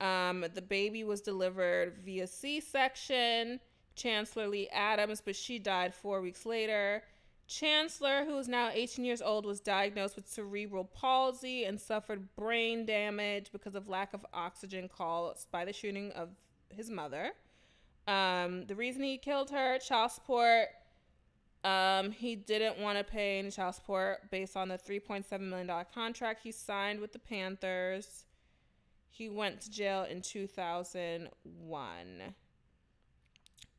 Um, 0.00 0.44
the 0.54 0.62
baby 0.62 1.04
was 1.04 1.20
delivered 1.20 1.98
via 2.04 2.26
C 2.26 2.60
section. 2.60 3.60
Chancellor 3.94 4.48
Lee 4.48 4.68
Adams, 4.72 5.20
but 5.20 5.36
she 5.36 5.58
died 5.58 5.94
four 5.94 6.20
weeks 6.20 6.46
later. 6.46 7.02
Chancellor, 7.46 8.24
who 8.24 8.38
is 8.38 8.48
now 8.48 8.70
18 8.72 9.04
years 9.04 9.20
old, 9.20 9.44
was 9.44 9.60
diagnosed 9.60 10.16
with 10.16 10.28
cerebral 10.28 10.84
palsy 10.84 11.64
and 11.64 11.80
suffered 11.80 12.34
brain 12.36 12.86
damage 12.86 13.50
because 13.52 13.74
of 13.74 13.88
lack 13.88 14.14
of 14.14 14.24
oxygen 14.32 14.88
caused 14.88 15.50
by 15.50 15.64
the 15.64 15.72
shooting 15.72 16.12
of 16.12 16.30
his 16.70 16.90
mother. 16.90 17.32
Um, 18.06 18.66
the 18.66 18.74
reason 18.74 19.02
he 19.02 19.18
killed 19.18 19.50
her, 19.50 19.78
child 19.78 20.12
support. 20.12 20.68
Um, 21.64 22.10
he 22.10 22.34
didn't 22.34 22.78
want 22.78 22.98
to 22.98 23.04
pay 23.04 23.38
any 23.38 23.50
child 23.50 23.76
support 23.76 24.30
based 24.30 24.56
on 24.56 24.68
the 24.68 24.78
$3.7 24.78 25.40
million 25.40 25.70
contract 25.94 26.40
he 26.42 26.50
signed 26.50 27.00
with 27.00 27.12
the 27.12 27.20
Panthers. 27.20 28.24
He 29.10 29.28
went 29.28 29.60
to 29.60 29.70
jail 29.70 30.04
in 30.04 30.22
2001 30.22 32.34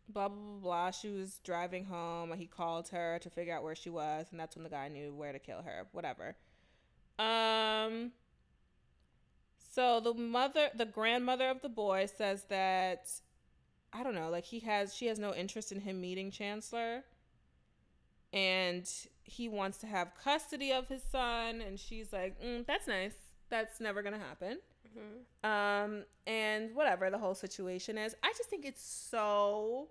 blah 0.10 0.30
blah 0.30 0.60
blah. 0.62 0.92
She 0.92 1.10
was 1.10 1.40
driving 1.44 1.86
home. 1.86 2.32
and 2.32 2.40
He 2.40 2.48
called 2.48 2.90
her 2.90 3.20
to 3.20 3.30
figure 3.30 3.56
out 3.56 3.64
where 3.64 3.76
she 3.76 3.90
was, 3.90 4.28
and 4.32 4.40
that's 4.40 4.56
when 4.56 4.64
the 4.64 4.70
guy 4.70 4.88
knew 4.88 5.14
where 5.14 5.32
to 5.32 5.40
kill 5.40 5.62
her. 5.62 5.88
Whatever. 5.92 6.36
Um. 7.20 8.12
So 9.74 10.00
the 10.00 10.14
mother, 10.14 10.70
the 10.76 10.86
grandmother 10.86 11.50
of 11.50 11.62
the 11.62 11.70
boy, 11.70 12.08
says 12.16 12.44
that 12.50 13.10
I 13.92 14.04
don't 14.04 14.16
know, 14.16 14.30
like 14.30 14.46
he 14.46 14.60
has, 14.62 14.96
she 14.96 15.06
has 15.08 15.20
no 15.20 15.34
interest 15.34 15.72
in 15.72 15.80
him 15.82 16.02
meeting 16.02 16.32
Chancellor, 16.32 17.04
and 18.32 18.90
he 19.24 19.48
wants 19.48 19.78
to 19.80 19.88
have 19.88 20.12
custody 20.24 20.72
of 20.72 20.88
his 20.88 21.04
son, 21.04 21.62
and 21.62 21.80
she's 21.80 22.12
like, 22.12 22.42
mm, 22.42 22.66
"That's 22.66 22.88
nice. 22.88 23.14
That's 23.50 23.80
never 23.80 24.02
gonna 24.02 24.20
happen." 24.20 24.60
Mhm. 24.96 25.48
Um, 25.50 26.06
and 26.26 26.74
whatever 26.76 27.10
the 27.10 27.18
whole 27.18 27.36
situation 27.36 27.98
is, 27.98 28.16
I 28.24 28.34
just 28.38 28.50
think 28.50 28.66
it's 28.66 28.84
so 28.84 29.90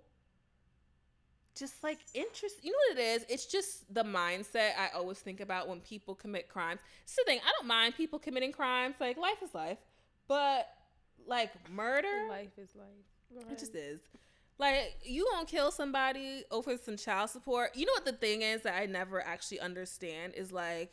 just 1.55 1.83
like 1.83 1.99
interest. 2.13 2.55
You 2.63 2.71
know 2.71 2.77
what 2.89 2.97
it 2.99 3.01
is? 3.21 3.25
It's 3.29 3.45
just 3.45 3.93
the 3.93 4.03
mindset 4.03 4.71
I 4.79 4.89
always 4.95 5.19
think 5.19 5.39
about 5.39 5.67
when 5.67 5.79
people 5.81 6.15
commit 6.15 6.49
crimes. 6.49 6.81
It's 7.03 7.15
the 7.15 7.23
thing. 7.25 7.39
I 7.45 7.51
don't 7.59 7.67
mind 7.67 7.95
people 7.95 8.17
committing 8.19 8.51
crimes. 8.51 8.95
Like 8.99 9.17
life 9.17 9.41
is 9.43 9.53
life, 9.53 9.77
but 10.27 10.67
like 11.27 11.51
murder, 11.69 12.07
Life 12.29 12.57
is 12.57 12.69
life. 12.75 12.85
Go 13.33 13.51
it 13.51 13.59
just 13.59 13.75
is. 13.75 13.99
Like 14.57 14.97
you 15.03 15.27
gonna 15.31 15.45
kill 15.45 15.71
somebody 15.71 16.43
over 16.49 16.77
some 16.77 16.97
child 16.97 17.29
support. 17.29 17.75
You 17.75 17.85
know 17.85 17.93
what 17.93 18.05
the 18.05 18.13
thing 18.13 18.41
is 18.41 18.63
that 18.63 18.75
I 18.81 18.85
never 18.87 19.21
actually 19.21 19.59
understand 19.59 20.33
is 20.35 20.51
like 20.51 20.91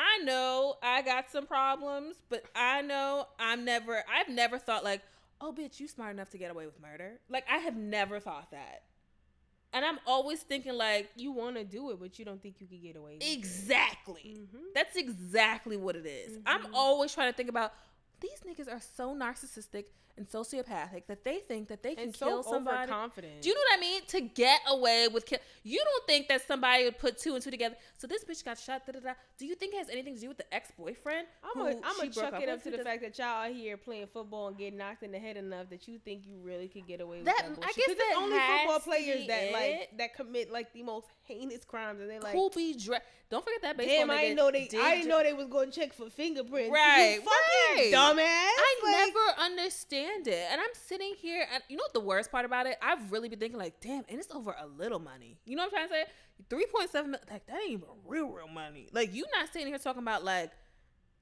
I 0.00 0.24
know 0.24 0.76
I 0.82 1.02
got 1.02 1.30
some 1.30 1.46
problems, 1.46 2.16
but 2.30 2.44
I 2.56 2.80
know 2.80 3.26
I'm 3.38 3.66
never 3.66 4.02
I've 4.10 4.30
never 4.30 4.56
thought 4.58 4.82
like, 4.82 5.02
oh 5.42 5.52
bitch, 5.52 5.78
you 5.78 5.88
smart 5.88 6.14
enough 6.14 6.30
to 6.30 6.38
get 6.38 6.50
away 6.50 6.64
with 6.64 6.80
murder. 6.80 7.20
Like 7.28 7.44
I 7.50 7.58
have 7.58 7.76
never 7.76 8.18
thought 8.18 8.50
that. 8.52 8.84
And 9.74 9.84
I'm 9.84 9.98
always 10.06 10.40
thinking 10.40 10.72
like 10.72 11.10
you 11.16 11.32
want 11.32 11.56
to 11.56 11.64
do 11.64 11.90
it, 11.90 12.00
but 12.00 12.18
you 12.18 12.24
don't 12.24 12.42
think 12.42 12.56
you 12.60 12.66
could 12.66 12.82
get 12.82 12.96
away 12.96 13.18
with 13.20 13.28
exactly. 13.30 14.22
it. 14.22 14.56
Mhm. 14.56 14.60
That's 14.74 14.96
exactly 14.96 15.76
what 15.76 15.96
it 15.96 16.06
is. 16.06 16.38
I'm 16.46 16.62
Mhm. 16.62 16.70
always 16.74 17.12
trying 17.12 17.30
to 17.30 17.36
think 17.36 17.50
about 17.50 17.74
these 18.20 18.40
niggas 18.46 18.72
are 18.72 18.80
so 18.80 19.14
narcissistic 19.14 19.86
and 20.20 20.28
sociopathic 20.28 21.06
that 21.08 21.24
they 21.24 21.38
think 21.38 21.68
that 21.68 21.82
they 21.82 21.94
can 21.94 22.04
And 22.04 22.14
kill 22.14 22.42
so 22.42 22.50
somebody. 22.52 22.76
overconfident. 22.76 23.40
Do 23.40 23.48
you 23.48 23.54
know 23.54 23.60
what 23.70 23.78
I 23.78 23.80
mean? 23.80 24.02
To 24.08 24.20
get 24.20 24.60
away 24.68 25.08
with 25.08 25.24
kill. 25.24 25.38
You 25.64 25.82
don't 25.82 26.06
think 26.06 26.28
that 26.28 26.46
somebody 26.46 26.84
would 26.84 26.98
put 26.98 27.16
two 27.18 27.34
and 27.34 27.42
two 27.42 27.50
together. 27.50 27.74
So 27.96 28.06
this 28.06 28.22
bitch 28.24 28.44
got 28.44 28.58
shot. 28.58 28.82
Da, 28.86 28.92
da, 28.92 29.00
da. 29.00 29.12
Do 29.38 29.46
you 29.46 29.54
think 29.54 29.72
it 29.74 29.78
has 29.78 29.88
anything 29.88 30.14
to 30.16 30.20
do 30.20 30.28
with 30.28 30.36
the 30.36 30.54
ex 30.54 30.70
boyfriend? 30.78 31.26
I'm 31.42 31.60
gonna 31.60 32.10
chuck 32.10 32.40
it 32.40 32.48
up 32.50 32.62
to 32.64 32.70
the 32.70 32.78
fact 32.78 33.02
that 33.02 33.18
y'all 33.18 33.46
out 33.46 33.52
here 33.52 33.76
playing 33.78 34.06
football 34.12 34.48
and 34.48 34.58
get 34.58 34.74
knocked 34.74 35.02
in 35.02 35.10
the 35.12 35.18
head 35.18 35.36
enough 35.38 35.70
that 35.70 35.88
you 35.88 35.98
think 35.98 36.26
you 36.26 36.36
really 36.42 36.68
could 36.68 36.86
get 36.86 37.00
away 37.00 37.18
with 37.18 37.26
That- 37.26 37.46
that. 37.48 37.64
I 37.64 37.72
guess 37.72 37.88
that 37.96 38.14
only 38.18 38.38
football 38.38 38.80
players 38.80 39.26
that 39.26 39.52
like 39.52 39.90
that 39.96 40.14
commit 40.14 40.52
like 40.52 40.72
the 40.74 40.82
most 40.82 41.06
heinous 41.24 41.64
crimes, 41.64 42.00
and 42.00 42.10
they 42.10 42.18
like, 42.18 42.34
Kobe 42.34 42.74
Dre. 42.74 42.98
Don't 43.30 43.44
forget 43.44 43.62
that 43.62 43.76
baseball. 43.76 43.96
damn, 43.96 44.10
I 44.10 44.22
didn't 44.22 44.36
know 44.38 44.50
they, 44.50 44.66
did 44.66 44.80
I 44.80 44.96
didn't 44.96 45.08
know 45.08 45.22
they 45.22 45.32
was 45.32 45.46
going 45.46 45.70
to 45.70 45.80
check 45.80 45.92
for 45.92 46.10
fingerprints. 46.10 46.72
Right, 46.72 47.14
you 47.14 47.20
fucking 47.20 47.92
right. 47.92 47.92
dumbass. 47.94 48.18
I 48.26 48.80
Like, 48.82 49.14
never 49.14 49.40
understand 49.44 50.09
it. 50.26 50.46
And 50.50 50.60
I'm 50.60 50.70
sitting 50.74 51.14
here 51.18 51.46
and 51.52 51.62
you 51.68 51.76
know 51.76 51.82
what 51.84 51.92
the 51.92 52.00
worst 52.00 52.30
part 52.30 52.44
about 52.44 52.66
it? 52.66 52.76
I've 52.82 53.10
really 53.12 53.28
been 53.28 53.38
thinking 53.38 53.58
like, 53.58 53.80
damn, 53.80 54.04
and 54.08 54.18
it's 54.18 54.30
over 54.30 54.54
a 54.58 54.66
little 54.66 54.98
money. 54.98 55.38
You 55.44 55.56
know 55.56 55.62
what 55.62 55.72
I'm 55.72 55.88
trying 55.88 55.88
to 55.88 55.94
say? 55.94 56.12
Three 56.48 56.66
point 56.74 56.90
seven 56.90 57.10
million 57.10 57.26
like 57.30 57.46
that 57.46 57.56
ain't 57.62 57.72
even 57.72 57.88
real, 58.06 58.28
real 58.28 58.48
money. 58.48 58.88
Like 58.92 59.14
you 59.14 59.24
not 59.36 59.52
sitting 59.52 59.68
here 59.68 59.78
talking 59.78 60.02
about 60.02 60.24
like 60.24 60.50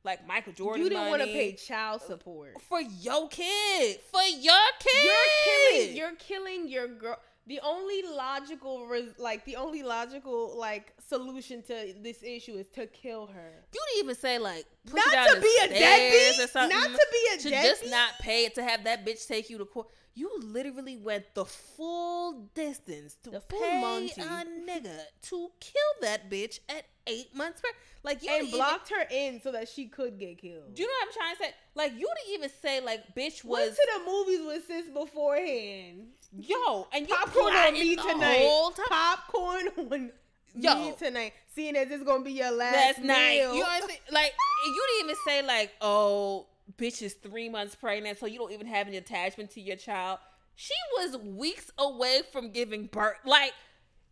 like 0.05 0.27
Michael 0.27 0.53
Jordan. 0.53 0.83
You 0.83 0.91
didn't 0.91 1.09
want 1.09 1.23
to 1.23 1.29
pay 1.29 1.53
child 1.53 2.03
support. 2.03 2.61
for 2.69 2.81
your 2.81 3.29
kid. 3.29 3.99
For 4.11 4.23
your 4.23 4.55
kid. 4.79 5.05
You're 5.05 5.15
killing. 5.45 5.97
You're 5.97 6.15
killing 6.17 6.69
your 6.69 6.89
girl. 6.89 7.19
The 7.49 7.61
only 7.65 8.03
logical, 8.03 8.87
res- 8.87 9.19
like 9.19 9.45
the 9.47 9.57
only 9.57 9.83
logical, 9.83 10.55
like 10.59 10.93
solution 11.09 11.63
to 11.63 11.95
this 12.03 12.23
issue 12.23 12.55
is 12.55 12.69
to 12.75 12.87
kill 12.87 13.27
her. 13.27 13.53
You 13.73 13.81
didn't 13.95 14.05
even 14.05 14.15
say 14.17 14.39
like 14.39 14.67
Not 14.93 15.05
to 15.29 15.41
be 15.41 15.57
a 15.65 15.69
deadbeat. 15.69 16.45
or 16.45 16.47
something. 16.49 16.79
Not 16.79 16.91
to 16.91 17.07
be 17.11 17.19
a 17.35 17.39
to 17.39 17.51
deadbeat. 17.51 17.71
just 17.81 17.91
not 17.91 18.11
pay 18.21 18.49
to 18.51 18.63
have 18.63 18.85
that 18.85 19.07
bitch 19.07 19.27
take 19.27 19.49
you 19.51 19.57
to 19.59 19.65
court. 19.65 19.89
You 20.15 20.31
literally 20.43 20.97
went 20.97 21.33
the 21.35 21.45
full 21.45 22.49
distance 22.55 23.17
to 23.23 23.31
The 23.31 23.41
pay 23.41 23.81
Monty. 23.81 24.21
a 24.21 24.45
nigga 24.69 24.99
to 25.31 25.49
kill 25.61 25.93
that 26.03 26.29
bitch 26.29 26.59
at 26.69 26.85
eight 27.07 27.35
months 27.37 27.61
pregnant. 27.61 27.85
Like 28.03 28.23
you 28.25 28.31
and 28.31 28.51
blocked 28.51 28.91
her 28.91 29.07
in 29.11 29.41
so 29.41 29.53
that 29.53 29.69
she 29.69 29.87
could 29.87 30.19
get 30.19 30.39
killed. 30.39 30.75
Do 30.75 30.83
you 30.83 30.89
know 30.89 30.95
what 31.01 31.09
I'm 31.09 31.13
trying 31.15 31.37
to 31.37 31.43
say? 31.45 31.51
Like 31.75 31.93
you 31.93 32.09
didn't 32.17 32.35
even 32.35 32.51
say 32.61 32.81
like 32.81 33.15
bitch 33.15 33.45
Went 33.45 33.69
was 33.69 33.77
to 33.77 33.89
the 33.95 34.11
movies 34.11 34.41
with 34.47 34.67
sis 34.67 34.89
beforehand. 34.93 36.09
Yo 36.37 36.87
and 36.93 37.09
you 37.09 37.15
Popcorn 37.15 37.55
on 37.55 37.73
me 37.73 37.97
tonight. 37.97 38.71
Popcorn 38.89 39.69
on 39.79 40.11
Yo. 40.55 40.75
me 40.75 40.95
tonight. 40.99 41.33
Seeing 41.55 41.77
as 41.77 41.91
it's 41.91 42.05
gonna 42.05 42.25
be 42.25 42.33
your 42.33 42.51
last 42.51 42.75
Last 42.75 43.03
night, 43.03 43.35
you 43.35 43.41
know 43.43 43.59
what 43.59 43.83
I'm 43.83 43.89
saying? 43.89 44.01
Like 44.13 44.35
you 44.67 44.87
didn't 44.89 45.11
even 45.11 45.17
say 45.27 45.43
like 45.47 45.73
oh 45.81 46.47
bitch 46.77 47.03
is 47.03 47.15
three 47.15 47.49
months 47.49 47.75
pregnant, 47.75 48.19
so 48.19 48.27
you 48.27 48.39
don't 48.39 48.53
even 48.53 48.67
have 48.67 48.89
any 48.89 48.97
attachment 48.97 49.51
to 49.53 49.61
your 49.61 49.77
child. 49.77 50.19
She 50.55 50.75
was 50.97 51.17
weeks 51.19 51.71
away 51.79 52.23
from 52.33 52.51
giving 52.51 52.87
birth. 52.87 53.19
Like 53.25 53.53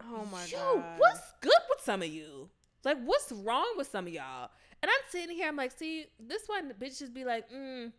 oh 0.03 0.27
my 0.31 0.45
Yo, 0.47 0.77
god. 0.77 0.99
what's 0.99 1.33
good 1.41 1.53
with 1.71 1.81
some 1.85 2.03
of 2.03 2.09
you? 2.09 2.49
Like, 2.87 2.99
what's 3.05 3.33
wrong 3.33 3.67
with 3.77 3.89
some 3.89 4.07
of 4.07 4.13
y'all? 4.13 4.49
And 4.81 4.89
I'm 4.89 5.11
sitting 5.11 5.35
here, 5.35 5.49
I'm 5.49 5.57
like, 5.57 5.73
see, 5.77 6.07
this 6.21 6.47
one 6.47 6.73
bitch 6.81 7.03
bitches 7.03 7.13
be 7.13 7.25
like, 7.25 7.51
mm, 7.51 7.91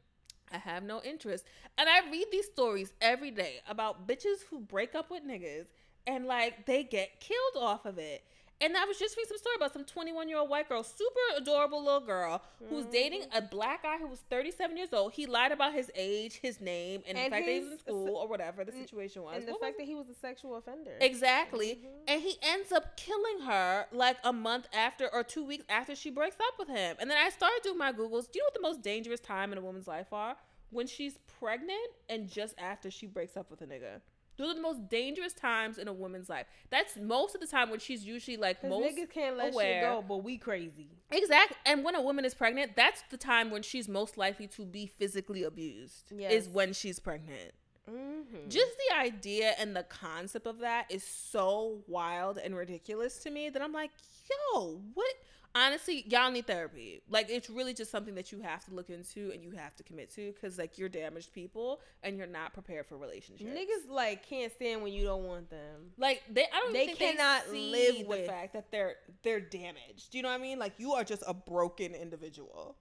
I 0.51 0.57
have 0.57 0.83
no 0.83 1.01
interest. 1.01 1.45
And 1.77 1.89
I 1.89 2.09
read 2.09 2.27
these 2.31 2.45
stories 2.45 2.93
every 3.01 3.31
day 3.31 3.59
about 3.67 4.07
bitches 4.07 4.43
who 4.49 4.59
break 4.59 4.95
up 4.95 5.09
with 5.11 5.27
niggas 5.27 5.65
and 6.05 6.25
like 6.25 6.65
they 6.65 6.83
get 6.83 7.19
killed 7.19 7.63
off 7.63 7.85
of 7.85 7.97
it. 7.97 8.23
And 8.59 8.75
I 8.75 8.85
was 8.85 8.97
just 8.97 9.15
reading 9.15 9.29
some 9.29 9.37
story 9.37 9.55
about 9.55 9.71
some 9.73 9.85
21 9.85 10.27
year 10.29 10.39
old 10.39 10.49
white 10.49 10.67
girl, 10.67 10.81
super 10.83 11.19
adorable 11.37 11.83
little 11.83 11.99
girl, 11.99 12.41
who's 12.69 12.83
Mm-hmm. 12.85 12.91
dating 12.91 13.23
a 13.33 13.41
black 13.41 13.83
guy 13.83 13.97
who 13.97 14.07
was 14.07 14.19
37 14.31 14.75
years 14.77 14.93
old. 14.93 15.13
He 15.13 15.27
lied 15.27 15.51
about 15.51 15.73
his 15.73 15.91
age, 15.95 16.39
his 16.41 16.59
name, 16.59 17.03
and, 17.07 17.17
the 17.17 17.21
fact 17.29 17.45
that 17.45 17.51
he 17.51 17.59
was 17.59 17.71
in 17.73 17.77
school 17.79 18.15
or 18.15 18.27
whatever 18.27 18.63
the 18.65 18.71
situation 18.71 19.21
was. 19.21 19.35
and 19.37 19.47
the 19.47 19.51
What 19.51 19.61
fact 19.61 19.75
was 19.77 19.85
that 19.85 19.91
he 19.91 19.95
was 19.95 20.09
a 20.09 20.15
sexual 20.15 20.55
offender. 20.55 20.97
Exactly. 20.99 21.75
Mhm. 21.83 21.87
And 22.07 22.21
he 22.21 22.37
ends 22.41 22.71
up 22.71 22.97
killing 22.97 23.41
her 23.41 23.85
like 23.91 24.17
a 24.23 24.33
month 24.33 24.67
after 24.73 25.07
or 25.13 25.23
two 25.23 25.43
weeks 25.43 25.65
after 25.69 25.95
she 25.95 26.09
breaks 26.09 26.37
up 26.39 26.57
with 26.57 26.67
him. 26.69 26.95
And 26.99 27.09
then 27.11 27.17
I 27.23 27.29
started 27.29 27.61
doing 27.63 27.77
my 27.77 27.93
Googles. 27.93 28.31
Do 28.31 28.39
you 28.39 28.41
know 28.41 28.45
what 28.47 28.53
the 28.55 28.61
most 28.61 28.81
dangerous 28.81 29.19
time 29.19 29.51
in 29.51 29.59
a 29.59 29.61
woman's 29.61 29.87
life 29.87 30.11
are? 30.11 30.35
When 30.71 30.87
she's 30.87 31.17
pregnant 31.39 31.91
and 32.09 32.27
just 32.27 32.55
after 32.57 32.89
she 32.89 33.05
breaks 33.05 33.37
up 33.37 33.51
with 33.51 33.61
a 33.61 33.67
nigga. 33.67 34.01
Those 34.37 34.51
are 34.51 34.55
the 34.55 34.61
most 34.61 34.87
dangerous 34.89 35.33
times 35.33 35.77
in 35.77 35.87
a 35.87 35.93
woman's 35.93 36.29
life. 36.29 36.45
That's 36.69 36.95
most 36.97 37.35
of 37.35 37.41
the 37.41 37.47
time 37.47 37.69
when 37.69 37.79
she's 37.79 38.05
usually 38.05 38.37
like 38.37 38.63
most 38.63 38.95
niggas 38.95 39.09
can't 39.09 39.37
let 39.37 39.53
aware. 39.53 39.81
shit 39.81 39.83
go, 39.83 40.03
but 40.07 40.23
we 40.23 40.37
crazy. 40.37 40.89
Exactly. 41.11 41.57
And 41.65 41.83
when 41.83 41.95
a 41.95 42.01
woman 42.01 42.25
is 42.25 42.33
pregnant, 42.33 42.75
that's 42.75 43.03
the 43.09 43.17
time 43.17 43.49
when 43.49 43.63
she's 43.63 43.87
most 43.87 44.17
likely 44.17 44.47
to 44.47 44.65
be 44.65 44.85
physically 44.85 45.43
abused. 45.43 46.11
Is 46.11 46.47
when 46.47 46.73
she's 46.73 46.99
pregnant. 46.99 47.53
Mm-hmm. 47.89 48.49
Just 48.49 48.73
the 48.89 48.97
idea 48.97 49.53
and 49.57 49.75
the 49.75 49.83
concept 49.83 50.45
of 50.45 50.59
that 50.59 50.87
is 50.89 51.03
so 51.03 51.79
wild 51.87 52.37
and 52.37 52.55
ridiculous 52.55 53.17
to 53.19 53.29
me 53.29 53.49
that 53.49 53.61
I'm 53.61 53.71
like, 53.71 53.91
yo, 54.29 54.81
what? 54.93 55.13
Honestly, 55.55 56.03
y'all 56.07 56.29
need 56.29 56.45
therapy. 56.45 57.01
Like, 57.09 57.29
it's 57.29 57.49
really 57.49 57.73
just 57.73 57.89
something 57.89 58.13
that 58.15 58.31
you 58.31 58.39
have 58.41 58.63
to 58.65 58.73
look 58.75 58.89
into 58.91 59.31
and 59.31 59.41
you 59.43 59.51
have 59.51 59.75
to 59.77 59.83
commit 59.83 60.13
to 60.15 60.31
because, 60.31 60.57
like, 60.59 60.77
you're 60.77 60.89
damaged 60.89 61.33
people 61.33 61.79
and 62.03 62.15
you're 62.15 62.27
not 62.27 62.53
prepared 62.53 62.85
for 62.85 62.95
relationships. 62.97 63.49
niggas 63.49 63.89
like 63.89 64.27
can't 64.27 64.51
stand 64.53 64.83
when 64.83 64.93
you 64.93 65.03
don't 65.03 65.23
want 65.23 65.49
them. 65.49 65.91
Like 65.97 66.21
they, 66.31 66.43
I 66.43 66.59
don't 66.59 66.73
They 66.73 66.87
think 66.87 66.99
cannot 66.99 67.45
they 67.51 67.59
live 67.71 67.95
the 67.97 68.03
with- 68.03 68.21
the 68.21 68.27
fact 68.31 68.53
that 68.53 68.71
they're 68.71 68.95
they're 69.23 69.39
damaged. 69.39 70.11
Do 70.11 70.17
you 70.17 70.21
know 70.23 70.29
what 70.29 70.35
I 70.39 70.43
mean? 70.43 70.59
Like 70.59 70.73
you 70.77 70.93
are 70.93 71.03
just 71.03 71.23
a 71.25 71.33
broken 71.33 71.95
individual, 71.95 72.75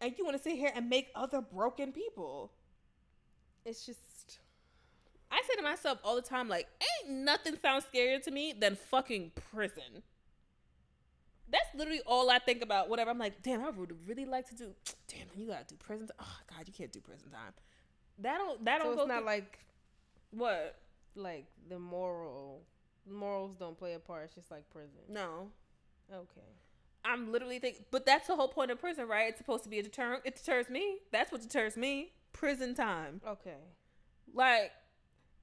and 0.00 0.14
you 0.16 0.24
want 0.24 0.36
to 0.36 0.42
sit 0.42 0.56
here 0.56 0.70
and 0.74 0.88
make 0.88 1.08
other 1.16 1.40
broken 1.40 1.90
people. 1.90 2.52
It's 3.64 3.84
just 3.84 4.38
I 5.32 5.40
say 5.48 5.54
to 5.56 5.62
myself 5.62 5.98
all 6.04 6.16
the 6.16 6.22
time, 6.22 6.48
like, 6.48 6.66
ain't 6.80 7.12
nothing 7.18 7.56
sounds 7.60 7.84
scarier 7.92 8.22
to 8.24 8.30
me 8.30 8.52
than 8.52 8.76
fucking 8.76 9.30
prison. 9.52 10.02
That's 11.50 11.74
literally 11.74 12.00
all 12.06 12.30
I 12.30 12.38
think 12.38 12.62
about. 12.62 12.88
Whatever 12.88 13.10
I'm 13.10 13.18
like, 13.18 13.42
damn, 13.42 13.62
I 13.64 13.70
would 13.70 13.92
really 14.06 14.24
like 14.24 14.48
to 14.50 14.54
do. 14.54 14.70
Damn, 15.08 15.26
you 15.36 15.48
gotta 15.48 15.64
do 15.64 15.74
prison. 15.76 16.06
Time. 16.06 16.16
Oh 16.20 16.36
God, 16.56 16.66
you 16.68 16.72
can't 16.72 16.92
do 16.92 17.00
prison 17.00 17.30
time. 17.30 17.52
That 18.18 18.38
don't. 18.38 18.64
That 18.64 18.78
so 18.80 18.84
don't 18.84 18.92
it's 18.94 19.02
go 19.02 19.06
not 19.08 19.18
through- 19.18 19.26
like 19.26 19.58
what. 20.30 20.76
like 21.16 21.46
the 21.68 21.78
moral 21.78 22.62
morals 23.10 23.56
don't 23.56 23.76
play 23.76 23.94
a 23.94 23.98
part. 23.98 24.24
It's 24.26 24.34
just 24.34 24.50
like 24.50 24.68
prison. 24.70 25.00
No, 25.08 25.50
Okay. 26.12 26.46
I'm 27.04 27.32
literally 27.32 27.58
thinking, 27.58 27.84
but 27.90 28.04
that's 28.04 28.26
the 28.28 28.36
whole 28.36 28.48
point 28.48 28.70
of 28.70 28.78
prison, 28.78 29.08
right? 29.08 29.28
It's 29.30 29.38
supposed 29.38 29.64
to 29.64 29.70
be 29.70 29.78
a 29.78 29.82
deterrent. 29.82 30.22
It 30.26 30.36
deters 30.36 30.68
me. 30.68 30.98
That's 31.10 31.32
what 31.32 31.40
deters 31.40 31.76
me. 31.76 32.12
Prison 32.32 32.74
time. 32.74 33.20
Okay. 33.26 33.56
Like, 34.34 34.70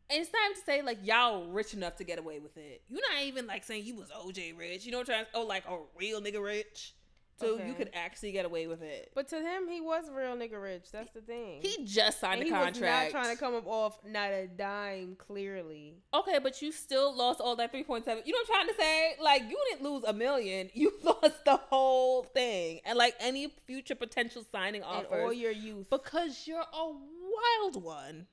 and 0.09 0.21
it's 0.21 0.29
time 0.29 0.53
to 0.55 0.61
say 0.65 0.81
like 0.81 0.99
y'all 1.03 1.47
rich 1.47 1.73
enough 1.73 1.95
to 1.97 2.03
get 2.03 2.19
away 2.19 2.39
with 2.39 2.55
it. 2.57 2.81
You're 2.89 3.01
not 3.13 3.23
even 3.23 3.47
like 3.47 3.63
saying 3.63 3.85
you 3.85 3.95
was 3.95 4.09
OJ 4.09 4.57
rich. 4.57 4.85
You 4.85 4.91
know 4.91 4.99
what 4.99 5.09
I'm 5.09 5.13
trying? 5.15 5.25
To, 5.25 5.31
Oh, 5.35 5.45
like 5.45 5.63
a 5.67 5.77
real 5.99 6.21
nigga 6.21 6.43
rich. 6.43 6.93
So 7.39 7.49
Okay. 7.53 7.67
you 7.67 7.75
could 7.75 7.91
actually 7.93 8.31
get 8.31 8.45
away 8.45 8.65
with 8.65 8.81
it. 8.81 9.11
But 9.13 9.27
to 9.27 9.35
him, 9.35 9.67
he 9.69 9.79
was 9.79 10.05
real 10.11 10.35
nigga 10.35 10.59
rich. 10.59 10.85
That's 10.91 11.11
the 11.13 11.21
thing. 11.21 11.59
He 11.61 11.85
just 11.85 12.19
signed 12.19 12.41
and 12.41 12.41
a 12.41 12.45
he 12.45 12.49
contract. 12.51 12.73
was 12.77 12.83
not 12.83 13.11
trying 13.11 13.35
to 13.35 13.39
come 13.39 13.53
up 13.53 13.67
off 13.67 13.99
not 14.03 14.31
a 14.31 14.47
dime. 14.47 15.15
Clearly, 15.19 15.93
okay, 16.15 16.39
but 16.41 16.63
you 16.63 16.71
still 16.71 17.15
lost 17.15 17.39
all 17.39 17.55
that 17.57 17.71
3.7. 17.71 17.85
You 17.85 17.85
know 17.85 17.99
what 18.05 18.25
I'm 18.25 18.45
trying 18.47 18.67
to 18.69 18.73
say? 18.75 19.11
Like 19.21 19.43
you 19.47 19.57
didn't 19.69 19.83
lose 19.83 20.03
a 20.05 20.13
million. 20.13 20.69
You 20.73 20.91
lost 21.03 21.45
the 21.45 21.57
whole 21.57 22.23
thing, 22.23 22.79
and 22.85 22.97
like 22.97 23.13
any 23.19 23.53
future 23.67 23.93
potential 23.93 24.43
signing 24.51 24.81
and 24.81 25.05
offers. 25.05 25.23
all 25.23 25.31
your 25.31 25.51
youth. 25.51 25.91
because 25.91 26.47
you're 26.47 26.59
a 26.61 26.85
wild 26.87 27.83
one. 27.83 28.25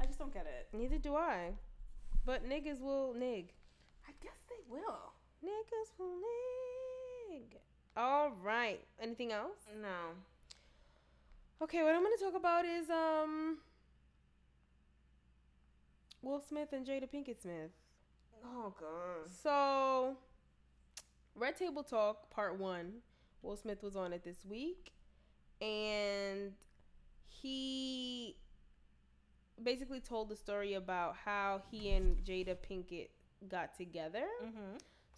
I 0.00 0.06
just 0.06 0.18
don't 0.18 0.32
get 0.32 0.46
it. 0.46 0.68
Neither 0.76 0.98
do 0.98 1.14
I. 1.14 1.50
But 2.24 2.48
niggas 2.48 2.80
will 2.80 3.14
nig. 3.14 3.52
I 4.08 4.12
guess 4.22 4.38
they 4.48 4.62
will. 4.68 5.12
Niggas 5.44 5.98
will 5.98 6.16
nig. 7.30 7.56
All 7.96 8.32
right. 8.42 8.80
Anything 9.00 9.32
else? 9.32 9.58
No. 9.80 10.14
Okay, 11.62 11.82
what 11.82 11.94
I'm 11.94 12.02
gonna 12.02 12.16
talk 12.16 12.34
about 12.34 12.64
is 12.64 12.88
um 12.88 13.58
Will 16.22 16.40
Smith 16.40 16.72
and 16.72 16.86
Jada 16.86 17.08
Pinkett 17.10 17.42
Smith. 17.42 17.70
Oh 18.44 18.74
god. 18.78 19.30
So, 19.42 20.16
Red 21.34 21.56
Table 21.56 21.82
Talk 21.82 22.30
Part 22.30 22.58
One. 22.58 22.92
Will 23.42 23.56
Smith 23.56 23.82
was 23.82 23.96
on 23.96 24.12
it 24.12 24.22
this 24.22 24.44
week, 24.44 24.92
and 25.62 26.52
he 27.26 28.36
basically 29.62 30.00
told 30.00 30.28
the 30.28 30.36
story 30.36 30.74
about 30.74 31.16
how 31.24 31.62
he 31.70 31.90
and 31.90 32.16
Jada 32.24 32.56
Pinkett 32.56 33.08
got 33.48 33.74
together. 33.76 34.24
Mm-hmm. 34.44 34.76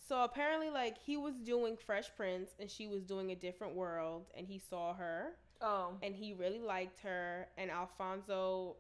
So 0.09 0.23
apparently, 0.24 0.70
like 0.70 0.98
he 0.98 1.16
was 1.16 1.35
doing 1.36 1.77
Fresh 1.77 2.10
Prince, 2.16 2.51
and 2.59 2.70
she 2.70 2.86
was 2.86 3.02
doing 3.05 3.31
a 3.31 3.36
different 3.36 3.74
world, 3.74 4.27
and 4.36 4.47
he 4.47 4.59
saw 4.59 4.94
her, 4.94 5.32
Oh. 5.60 5.93
and 6.02 6.14
he 6.14 6.32
really 6.32 6.60
liked 6.60 7.01
her, 7.02 7.47
and 7.56 7.70
Alfonso 7.70 8.77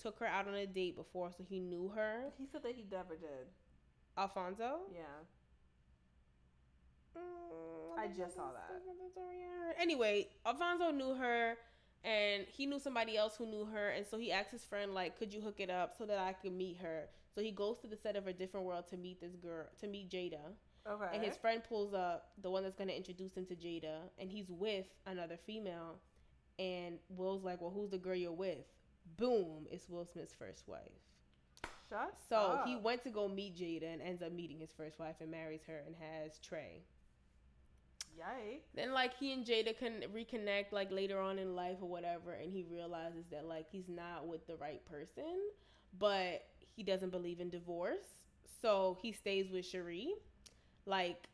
took 0.00 0.18
her 0.18 0.26
out 0.26 0.46
on 0.46 0.54
a 0.54 0.66
date 0.66 0.96
before, 0.96 1.30
so 1.36 1.42
he 1.48 1.58
knew 1.60 1.88
her. 1.94 2.24
He 2.38 2.46
said 2.46 2.62
that 2.62 2.74
he 2.74 2.84
never 2.90 3.16
did. 3.16 3.46
Alfonso. 4.18 4.80
Yeah. 4.92 5.00
Mm, 7.16 7.98
I 7.98 8.06
just 8.08 8.34
saw 8.36 8.52
that. 8.52 8.68
that's 8.68 8.84
the 8.84 9.10
story 9.12 9.36
I 9.42 9.66
heard. 9.66 9.74
Anyway, 9.78 10.28
Alfonso 10.44 10.90
knew 10.90 11.14
her, 11.14 11.56
and 12.04 12.44
he 12.46 12.66
knew 12.66 12.78
somebody 12.78 13.16
else 13.16 13.36
who 13.36 13.46
knew 13.46 13.64
her, 13.64 13.90
and 13.90 14.06
so 14.06 14.18
he 14.18 14.30
asked 14.30 14.50
his 14.50 14.64
friend 14.64 14.94
like, 14.94 15.18
"Could 15.18 15.32
you 15.32 15.40
hook 15.40 15.58
it 15.58 15.70
up 15.70 15.94
so 15.96 16.04
that 16.06 16.18
I 16.18 16.32
could 16.34 16.52
meet 16.52 16.76
her?" 16.78 17.08
So 17.34 17.40
he 17.40 17.50
goes 17.50 17.78
to 17.80 17.86
the 17.86 17.96
set 17.96 18.14
of 18.14 18.26
a 18.26 18.32
different 18.32 18.66
world 18.66 18.86
to 18.88 18.96
meet 18.96 19.20
this 19.20 19.34
girl, 19.34 19.66
to 19.80 19.86
meet 19.86 20.08
Jada, 20.10 20.54
Okay. 20.86 21.08
and 21.12 21.24
his 21.24 21.36
friend 21.36 21.64
pulls 21.64 21.94
up 21.94 22.32
the 22.38 22.50
one 22.50 22.62
that's 22.62 22.76
gonna 22.76 22.92
introduce 22.92 23.34
him 23.34 23.46
to 23.46 23.56
Jada, 23.56 24.10
and 24.18 24.30
he's 24.30 24.50
with 24.50 24.86
another 25.06 25.36
female, 25.36 25.98
and 26.58 26.98
Will's 27.08 27.42
like, 27.42 27.60
"Well, 27.60 27.70
who's 27.70 27.90
the 27.90 27.98
girl 27.98 28.14
you're 28.14 28.32
with?" 28.32 28.72
Boom! 29.16 29.66
It's 29.70 29.88
Will 29.88 30.04
Smith's 30.06 30.32
first 30.34 30.68
wife. 30.68 30.92
Shut 31.88 32.18
So 32.28 32.62
he 32.64 32.76
went 32.76 33.02
to 33.02 33.10
go 33.10 33.28
meet 33.28 33.56
Jada 33.56 33.92
and 33.92 34.00
ends 34.00 34.22
up 34.22 34.32
meeting 34.32 34.58
his 34.60 34.72
first 34.72 34.98
wife 34.98 35.16
and 35.20 35.30
marries 35.30 35.62
her 35.66 35.82
and 35.86 35.94
has 35.96 36.38
Trey. 36.38 36.82
Yikes. 38.18 38.62
Then 38.74 38.92
like 38.92 39.12
he 39.18 39.32
and 39.32 39.44
Jada 39.44 39.76
can 39.76 40.04
reconnect 40.14 40.72
like 40.72 40.90
later 40.90 41.20
on 41.20 41.38
in 41.38 41.54
life 41.54 41.78
or 41.80 41.88
whatever, 41.88 42.32
and 42.32 42.52
he 42.52 42.64
realizes 42.70 43.24
that 43.30 43.46
like 43.46 43.66
he's 43.70 43.88
not 43.88 44.26
with 44.26 44.46
the 44.46 44.56
right 44.56 44.84
person, 44.86 45.40
but 45.98 46.44
he 46.76 46.82
doesn't 46.82 47.10
believe 47.10 47.40
in 47.40 47.50
divorce, 47.50 48.24
so 48.60 48.98
he 49.00 49.12
stays 49.12 49.50
with 49.50 49.64
Sheree, 49.64 50.08
like 50.86 51.28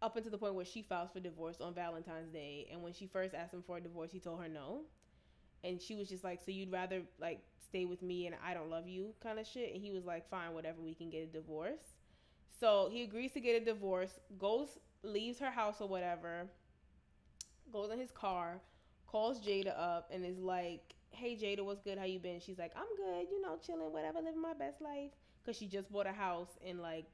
up 0.00 0.16
until 0.16 0.32
the 0.32 0.38
point 0.38 0.54
where 0.54 0.64
she 0.64 0.82
files 0.82 1.10
for 1.12 1.20
divorce 1.20 1.60
on 1.60 1.74
Valentine's 1.74 2.32
Day, 2.32 2.68
and 2.72 2.82
when 2.82 2.92
she 2.92 3.06
first 3.06 3.34
asked 3.34 3.54
him 3.54 3.62
for 3.66 3.76
a 3.76 3.80
divorce, 3.80 4.10
he 4.12 4.18
told 4.18 4.40
her 4.40 4.48
no, 4.48 4.82
and 5.64 5.80
she 5.80 5.94
was 5.94 6.08
just 6.08 6.24
like, 6.24 6.40
so 6.44 6.50
you'd 6.50 6.72
rather 6.72 7.02
like 7.20 7.40
stay 7.68 7.84
with 7.84 8.02
me 8.02 8.26
and 8.26 8.36
I 8.44 8.54
don't 8.54 8.70
love 8.70 8.88
you 8.88 9.14
kind 9.22 9.38
of 9.38 9.46
shit, 9.46 9.72
and 9.74 9.82
he 9.82 9.90
was 9.92 10.04
like, 10.04 10.28
fine, 10.28 10.54
whatever, 10.54 10.80
we 10.80 10.94
can 10.94 11.10
get 11.10 11.22
a 11.22 11.26
divorce. 11.26 11.94
So 12.62 12.88
he 12.92 13.02
agrees 13.02 13.32
to 13.32 13.40
get 13.40 13.60
a 13.60 13.64
divorce, 13.64 14.20
goes, 14.38 14.78
leaves 15.02 15.40
her 15.40 15.50
house 15.50 15.80
or 15.80 15.88
whatever, 15.88 16.46
goes 17.72 17.90
in 17.90 17.98
his 17.98 18.12
car, 18.12 18.60
calls 19.04 19.40
Jada 19.40 19.76
up, 19.76 20.08
and 20.12 20.24
is 20.24 20.38
like, 20.38 20.94
"Hey 21.10 21.34
Jada, 21.34 21.64
what's 21.64 21.80
good? 21.80 21.98
How 21.98 22.04
you 22.04 22.20
been?" 22.20 22.38
She's 22.38 22.60
like, 22.60 22.70
"I'm 22.76 22.86
good, 22.96 23.26
you 23.32 23.42
know, 23.42 23.58
chilling, 23.66 23.92
whatever, 23.92 24.20
living 24.20 24.40
my 24.40 24.54
best 24.54 24.80
life." 24.80 25.10
Cause 25.44 25.56
she 25.56 25.66
just 25.66 25.90
bought 25.90 26.06
a 26.06 26.12
house 26.12 26.56
in 26.64 26.80
like 26.80 27.10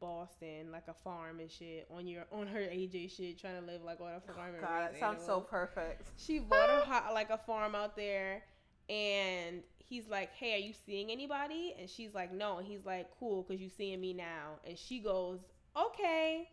Boston, 0.00 0.70
like 0.70 0.86
a 0.88 0.92
farm 0.92 1.40
and 1.40 1.50
shit, 1.50 1.88
on 1.90 2.06
your 2.06 2.26
on 2.30 2.46
her 2.48 2.60
AJ 2.60 3.16
shit, 3.16 3.40
trying 3.40 3.58
to 3.58 3.66
live 3.66 3.82
like 3.82 4.02
on 4.02 4.12
a 4.12 4.16
oh 4.16 4.34
farm. 4.34 4.52
and 4.52 4.60
God, 4.60 4.82
that 4.82 5.00
sounds 5.00 5.24
so 5.24 5.40
perfect. 5.40 6.10
She 6.18 6.40
bought 6.40 6.68
a 6.68 7.12
like 7.14 7.30
a 7.30 7.38
farm 7.38 7.74
out 7.74 7.96
there, 7.96 8.42
and 8.90 9.62
he's 9.78 10.08
like, 10.08 10.32
"Hey, 10.34 10.54
are 10.54 10.58
you 10.58 10.74
seeing 10.84 11.10
anybody?" 11.10 11.74
And 11.78 11.88
she's 11.88 12.12
like, 12.14 12.32
"No." 12.32 12.58
And 12.58 12.66
he's 12.66 12.84
like, 12.84 13.08
"Cool, 13.18 13.44
cause 13.44 13.60
you 13.60 13.68
seeing 13.70 14.00
me 14.00 14.12
now." 14.12 14.58
And 14.66 14.76
she 14.76 14.98
goes, 14.98 15.38
"Okay." 15.76 16.50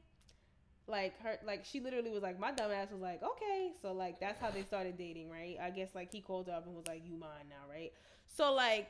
Like 0.88 1.20
her, 1.22 1.38
like 1.46 1.66
she 1.66 1.82
literally 1.82 2.12
was 2.12 2.24
like, 2.24 2.40
my 2.40 2.52
dumbass 2.54 2.92
was 2.92 3.02
like, 3.02 3.22
"Okay." 3.24 3.72
So 3.82 3.92
like 3.92 4.20
that's 4.20 4.40
how 4.40 4.52
they 4.52 4.64
started 4.64 4.98
dating, 4.98 5.30
right? 5.30 5.58
I 5.62 5.72
guess 5.72 5.90
like 5.96 6.12
he 6.12 6.22
called 6.22 6.48
her 6.48 6.54
up 6.54 6.66
and 6.68 6.76
was 6.76 6.88
like, 6.88 7.02
"You 7.06 7.18
mine 7.18 7.50
now, 7.50 7.70
right?" 7.70 7.92
So 8.28 8.54
like. 8.54 8.88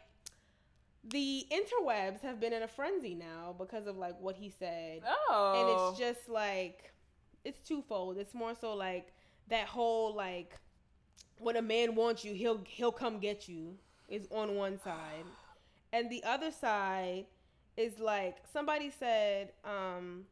The 1.09 1.47
interwebs 1.51 2.21
have 2.21 2.41
been 2.41 2.51
in 2.51 2.63
a 2.63 2.67
frenzy 2.67 3.15
now 3.15 3.55
because 3.57 3.87
of 3.87 3.95
like 3.97 4.19
what 4.19 4.35
he 4.35 4.49
said 4.49 5.03
Oh. 5.07 5.53
and 5.55 5.69
it's 5.69 5.79
oh. 5.79 5.95
just 5.97 6.27
like 6.27 6.91
it's 7.45 7.61
twofold. 7.61 8.17
It's 8.17 8.33
more 8.33 8.53
so 8.59 8.73
like 8.73 9.13
that 9.47 9.67
whole 9.67 10.13
like 10.13 10.59
when 11.39 11.55
a 11.55 11.61
man 11.61 11.95
wants 11.95 12.23
you, 12.23 12.33
he'll 12.33 12.61
he'll 12.67 12.91
come 12.91 13.19
get 13.19 13.47
you 13.47 13.75
is 14.09 14.27
on 14.31 14.55
one 14.55 14.79
side, 14.83 15.25
and 15.93 16.09
the 16.09 16.23
other 16.23 16.51
side 16.51 17.25
is 17.75 17.99
like 17.99 18.37
somebody 18.51 18.89
said. 18.89 19.51
um 19.63 20.25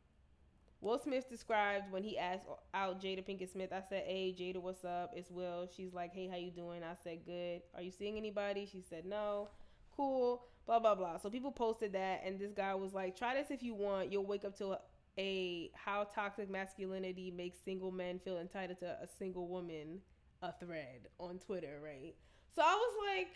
Will 0.82 1.00
Smith 1.00 1.28
described 1.28 1.92
when 1.92 2.04
he 2.04 2.16
asked 2.16 2.44
out 2.74 3.02
Jada 3.02 3.26
Pinkett 3.26 3.52
Smith. 3.52 3.72
I 3.74 3.82
said, 3.90 4.04
"Hey, 4.06 4.36
Jada, 4.38 4.58
what's 4.58 4.86
up? 4.86 5.14
It's 5.16 5.32
Will." 5.32 5.68
She's 5.76 5.94
like, 5.94 6.14
"Hey, 6.14 6.28
how 6.28 6.38
you 6.38 6.52
doing?" 6.52 6.84
I 6.84 6.94
said, 7.04 7.26
"Good." 7.26 7.64
Are 7.74 7.82
you 7.82 7.90
seeing 7.90 8.18
anybody? 8.18 8.68
She 8.72 8.82
said, 8.88 9.06
"No." 9.06 9.50
Cool. 9.96 10.44
Blah 10.68 10.80
blah 10.80 10.94
blah. 10.94 11.18
So 11.18 11.30
people 11.30 11.52
posted 11.52 11.94
that, 11.94 12.22
and 12.24 12.38
this 12.40 12.52
guy 12.52 12.76
was 12.76 12.94
like, 12.94 13.16
"Try 13.18 13.34
this 13.34 13.50
if 13.50 13.64
you 13.64 13.74
want. 13.74 14.12
You'll 14.12 14.26
wake 14.26 14.46
up 14.46 14.56
to 14.58 14.74
a, 14.74 14.80
a 15.18 15.72
how 15.74 16.04
toxic 16.04 16.50
masculinity 16.52 17.32
makes 17.32 17.58
single 17.66 17.92
men 17.92 18.20
feel 18.20 18.38
entitled 18.38 18.80
to 18.80 18.98
a 19.02 19.08
single 19.18 19.48
woman." 19.48 20.02
A 20.46 20.54
thread 20.64 21.08
on 21.20 21.40
Twitter, 21.40 21.80
right? 21.84 22.14
So 22.56 22.62
I 22.62 22.74
was 22.76 22.94
like, 23.18 23.34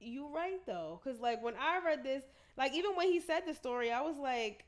you 0.00 0.28
right 0.34 0.58
though, 0.66 1.00
because 1.02 1.20
like 1.20 1.42
when 1.42 1.54
I 1.54 1.78
read 1.84 2.02
this, 2.02 2.24
like 2.56 2.74
even 2.74 2.92
when 2.96 3.06
he 3.12 3.20
said 3.20 3.42
the 3.46 3.54
story, 3.54 3.92
I 3.92 4.00
was 4.00 4.16
like, 4.16 4.64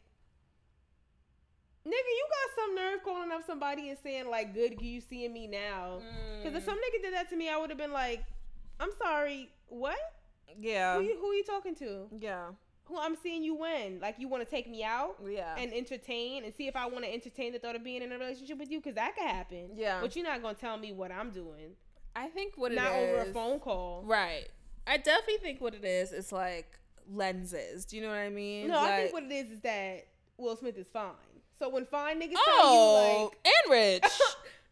nigga, 1.86 1.90
you 1.92 2.26
got 2.30 2.64
some 2.64 2.74
nerve 2.76 3.02
calling 3.02 3.32
up 3.32 3.44
somebody 3.46 3.88
and 3.88 3.98
saying 4.02 4.28
like, 4.30 4.54
"Good, 4.54 4.80
you 4.80 5.00
seeing 5.00 5.32
me 5.32 5.46
now?" 5.46 6.02
Because 6.38 6.56
if 6.56 6.62
Mm, 6.62 6.66
some 6.66 6.76
nigga 6.76 7.02
did 7.02 7.14
that 7.14 7.28
to 7.30 7.36
me, 7.36 7.48
I 7.48 7.56
would 7.56 7.70
have 7.70 7.78
been 7.78 7.92
like, 7.92 8.24
"I'm 8.78 8.90
sorry, 8.98 9.50
what? 9.68 9.98
yeah, 10.58 10.96
who, 10.96 11.02
you, 11.02 11.18
who 11.20 11.32
you 11.32 11.44
talking 11.44 11.74
to? 11.76 12.08
yeah, 12.18 12.50
Who 12.90 12.98
I'm 12.98 13.16
seeing 13.22 13.42
you 13.42 13.54
when? 13.54 14.00
Like 14.00 14.16
you 14.18 14.28
want 14.28 14.44
to 14.44 14.50
take 14.50 14.68
me 14.68 14.82
out?" 14.84 15.16
yeah, 15.26 15.54
and 15.56 15.72
entertain 15.72 16.44
and 16.44 16.52
see 16.54 16.66
if 16.66 16.76
I 16.76 16.86
want 16.86 17.04
to 17.04 17.12
entertain 17.12 17.52
the 17.52 17.58
thought 17.58 17.76
of 17.76 17.84
being 17.84 18.02
in 18.02 18.12
a 18.12 18.18
relationship 18.18 18.58
with 18.58 18.70
you 18.70 18.80
because 18.80 18.96
that 18.96 19.16
could 19.16 19.26
happen. 19.26 19.70
yeah. 19.76 20.00
But 20.00 20.14
you're 20.16 20.24
not 20.24 20.42
gonna 20.42 20.54
tell 20.54 20.76
me 20.76 20.92
what 20.92 21.12
I'm 21.12 21.30
doing, 21.30 21.76
I 22.14 22.26
think 22.28 22.54
what 22.56 22.72
it 22.72 22.74
is. 22.76 22.82
not 22.82 22.92
it 22.92 22.96
is, 22.96 23.20
over 23.20 23.30
a 23.30 23.32
phone 23.32 23.60
call. 23.60 24.02
right? 24.04 24.48
I 24.86 24.96
definitely 24.96 25.38
think 25.38 25.60
what 25.60 25.74
it 25.74 25.84
is 25.84 26.12
is 26.12 26.32
like 26.32 26.78
lenses. 27.12 27.84
Do 27.84 27.96
you 27.96 28.02
know 28.02 28.08
what 28.08 28.18
I 28.18 28.28
mean? 28.30 28.68
No, 28.68 28.80
I 28.80 28.96
think 28.96 29.12
what 29.12 29.22
it 29.22 29.32
is 29.32 29.50
is 29.50 29.60
that 29.60 30.06
Will 30.36 30.56
Smith 30.56 30.76
is 30.76 30.88
fine. 30.88 31.12
So 31.58 31.68
when 31.68 31.84
fine 31.84 32.20
niggas 32.20 32.32
oh, 32.36 33.30
and 33.44 33.70
rich. 33.70 34.00
tell 34.00 34.10
you 34.10 34.24
like, 34.24 34.30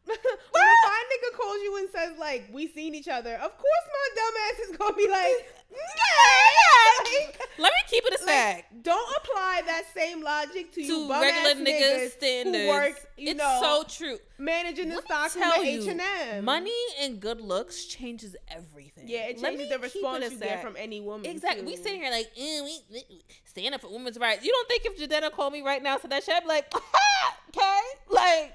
when 0.08 0.64
a 0.64 0.76
fine 0.86 1.06
nigga 1.12 1.36
calls 1.36 1.62
you 1.62 1.76
and 1.78 1.88
says 1.90 2.18
like 2.18 2.48
we 2.52 2.68
seen 2.68 2.94
each 2.94 3.08
other, 3.08 3.34
of 3.34 3.50
course 3.56 3.86
my 3.92 4.08
dumb 4.16 4.34
ass 4.50 4.68
is 4.70 4.76
gonna 4.76 4.96
be 4.96 5.08
like, 5.08 5.54
yeah, 5.70 7.26
like, 7.28 7.40
Let 7.58 7.72
me 7.72 7.78
keep 7.88 8.04
it 8.06 8.20
a 8.20 8.24
like, 8.24 8.34
sec. 8.34 8.82
don't 8.82 9.16
apply 9.18 9.62
that 9.66 9.82
same 9.94 10.22
logic 10.22 10.72
to, 10.72 10.82
you 10.82 10.88
to 10.88 11.08
bum 11.08 11.20
regular 11.20 11.50
ass 11.50 11.56
niggas 11.56 12.10
standards. 12.12 12.58
who 12.64 12.68
work, 12.68 13.06
you 13.16 13.30
it's 13.30 13.38
know, 13.38 13.58
so 13.60 13.84
true. 13.88 14.18
managing 14.38 14.88
the 14.88 15.02
stock 15.02 15.36
at 15.36 15.58
H 15.60 15.86
and 15.88 16.00
M. 16.32 16.44
Money 16.44 16.70
and 17.00 17.20
good 17.20 17.40
looks 17.40 17.84
changes 17.84 18.36
everything. 18.48 19.04
Yeah, 19.08 19.26
it 19.28 19.40
Let 19.40 19.50
changes 19.50 19.68
me 19.68 19.74
the 19.74 19.78
response 19.80 20.30
you 20.30 20.38
get 20.38 20.62
from 20.62 20.76
any 20.78 21.00
woman. 21.00 21.26
Exactly. 21.30 21.62
too. 21.62 21.66
We 21.66 21.76
sitting 21.76 22.00
here 22.00 22.10
like, 22.10 22.30
eh, 22.36 22.62
we, 22.62 22.78
we 22.90 23.02
stand 23.44 23.74
up 23.74 23.80
for 23.82 23.88
women's 23.92 24.18
rights. 24.18 24.44
You 24.44 24.52
don't 24.52 24.68
think 24.68 24.84
if 24.86 24.98
Jadena 24.98 25.30
called 25.32 25.52
me 25.52 25.62
right 25.62 25.82
now 25.82 25.96
to 25.96 26.08
that 26.08 26.24
shit, 26.24 26.34
I'd 26.34 26.42
be 26.42 26.48
like, 26.48 26.72
okay, 27.48 27.80
like, 28.10 28.54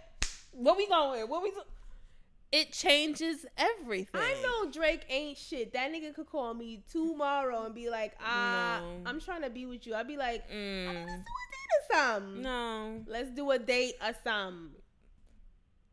what 0.54 0.78
we 0.78 0.88
going? 0.88 1.22
With? 1.22 1.30
What 1.30 1.44
we? 1.44 1.52
Do? 1.52 1.62
It 2.52 2.72
changes 2.72 3.46
everything. 3.58 4.22
I 4.22 4.36
know 4.44 4.70
Drake 4.72 5.02
ain't 5.10 5.38
shit. 5.40 5.74
That 5.74 5.92
nigga 5.92 6.14
could 6.14 6.28
call 6.30 6.54
me 6.54 6.84
tomorrow 6.92 7.66
and 7.66 7.74
be 7.74 7.90
like, 7.90 8.14
ah, 8.24 8.80
No. 8.82 9.10
I'm 9.10 9.20
trying 9.20 9.42
to 9.42 9.50
be 9.50 9.66
with 9.66 9.88
you. 9.88 9.96
I'd 9.96 10.08
be 10.08 10.18
like, 10.18 10.48
Mm, 10.52 10.86
let's 10.94 11.08
do 11.08 11.32
a 11.34 11.50
date 11.50 11.72
or 11.74 11.96
something. 11.96 12.42
no, 12.44 13.04
Let's 13.08 13.32
do 13.32 13.50
a 13.50 13.58
date 13.58 13.96
or 14.06 14.14
something. 14.24 14.70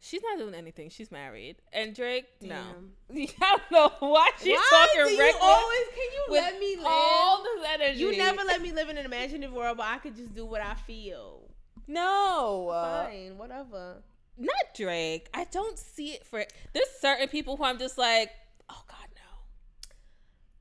she's 0.01 0.23
not 0.23 0.39
doing 0.39 0.55
anything. 0.55 0.91
She's 0.91 1.11
married, 1.11 1.57
and 1.73 1.95
Drake, 1.95 2.27
no. 2.43 2.49
Damn. 2.49 2.93
I 3.41 3.57
don't 3.71 3.71
know 3.71 3.93
why 4.01 4.31
she's 4.43 4.59
Why 4.59 4.87
talking 4.95 5.07
do 5.07 5.13
you 5.13 5.19
reckless 5.19 5.43
always? 5.43 5.87
Can 5.95 6.09
you 6.15 6.27
let 6.35 6.59
me 6.61 6.77
live? 6.77 6.87
all 6.87 7.43
this 7.43 7.69
energy. 7.73 8.01
you 8.01 8.17
never 8.19 8.43
let 8.45 8.61
me 8.61 8.71
live 8.73 8.91
in 8.91 8.99
an 8.99 9.07
imaginative 9.07 9.53
world, 9.55 9.79
but 9.79 9.87
I 9.87 9.97
could 9.97 10.15
just 10.15 10.35
do 10.35 10.45
what 10.45 10.61
I 10.61 10.75
feel. 10.75 11.41
No. 11.87 12.69
Fine, 12.71 13.39
whatever. 13.39 14.03
Not 14.41 14.75
Drake. 14.75 15.29
I 15.35 15.45
don't 15.53 15.79
see 15.79 16.09
it 16.13 16.27
for. 16.27 16.45
There's 16.73 16.89
certain 17.01 17.29
people 17.29 17.57
who 17.57 17.65
I'm 17.65 17.79
just 17.79 17.99
like, 17.99 18.31
oh 18.69 18.83
God, 18.89 18.97
no. 19.15 19.91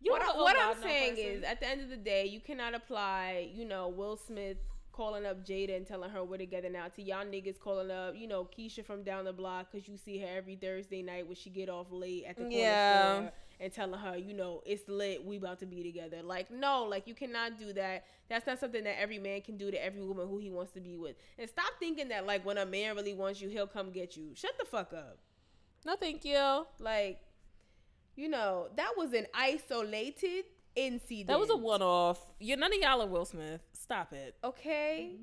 You 0.02 0.12
what 0.12 0.22
I- 0.22 0.26
know 0.26 0.32
oh, 0.36 0.44
what 0.44 0.56
about 0.56 0.76
I'm 0.76 0.82
no 0.82 0.88
saying 0.88 1.16
person. 1.16 1.26
is, 1.32 1.44
at 1.44 1.60
the 1.60 1.68
end 1.68 1.82
of 1.82 1.90
the 1.90 1.98
day, 1.98 2.26
you 2.26 2.40
cannot 2.40 2.74
apply, 2.76 3.50
you 3.54 3.66
know, 3.66 3.88
Will 3.88 4.18
Smith 4.18 4.58
calling 4.92 5.26
up 5.26 5.46
Jada 5.46 5.76
and 5.78 5.88
telling 5.88 6.10
her 6.10 6.24
we're 6.26 6.38
together 6.38 6.70
now 6.70 6.88
to 6.90 7.02
y'all 7.02 7.24
niggas 7.26 7.58
calling 7.60 7.90
up, 7.90 8.16
you 8.18 8.28
know, 8.28 8.44
Keisha 8.58 8.86
from 8.86 9.04
down 9.04 9.24
the 9.26 9.32
block 9.34 9.68
because 9.72 9.88
you 9.88 9.96
see 9.98 10.18
her 10.20 10.28
every 10.36 10.58
Thursday 10.58 11.02
night 11.02 11.26
when 11.26 11.36
she 11.36 11.50
get 11.50 11.70
off 11.70 11.88
late 11.92 12.26
at 12.28 12.36
the 12.36 12.44
corner 12.44 12.58
Yeah. 12.58 13.16
store 13.20 13.32
and 13.60 13.74
telling 13.74 14.00
her, 14.00 14.16
you 14.18 14.34
know, 14.34 14.62
it's 14.66 14.88
lit, 14.88 15.26
we 15.26 15.38
about 15.38 15.60
to 15.60 15.66
be 15.66 15.84
together. 15.84 16.22
Like, 16.24 16.50
no, 16.50 16.86
like 16.86 17.08
you 17.08 17.14
cannot 17.14 17.60
do 17.60 17.74
that. 17.74 18.06
That's 18.30 18.48
not 18.48 18.60
something 18.60 18.84
that 18.86 19.00
every 19.00 19.20
man 19.20 19.42
can 19.42 19.58
do 19.58 19.70
to 19.70 19.84
every 19.84 20.02
woman 20.02 20.28
who 20.28 20.38
he 20.38 20.50
wants 20.50 20.72
to 20.74 20.80
be 20.80 20.96
with. 20.96 21.16
And 21.38 21.50
stop 21.50 21.72
thinking 21.80 22.10
that 22.10 22.26
like 22.26 22.46
when 22.46 22.58
a 22.58 22.66
man 22.66 22.96
really 22.96 23.14
wants 23.14 23.42
you, 23.42 23.50
he'll 23.50 23.68
come 23.68 23.92
get 23.92 24.16
you. 24.16 24.32
Shut 24.36 24.58
the 24.58 24.66
fuck 24.66 24.94
up. 24.94 25.20
no, 25.86 25.96
thank 25.96 26.24
you. 26.26 26.66
Like, 26.80 27.20
you 28.16 28.30
know, 28.30 28.68
that 28.76 28.92
was 28.98 29.14
an 29.14 29.28
isolated 29.34 30.46
incident. 30.76 31.28
That 31.28 31.40
was 31.40 31.50
a 31.50 31.58
one-off. 31.58 32.20
You're 32.40 32.58
none 32.58 32.74
of 32.74 32.80
y'all 32.80 33.02
are 33.02 33.08
Will 33.08 33.26
Smith. 33.26 33.62
Stop 33.74 34.14
it. 34.14 34.36
Okay. 34.44 35.18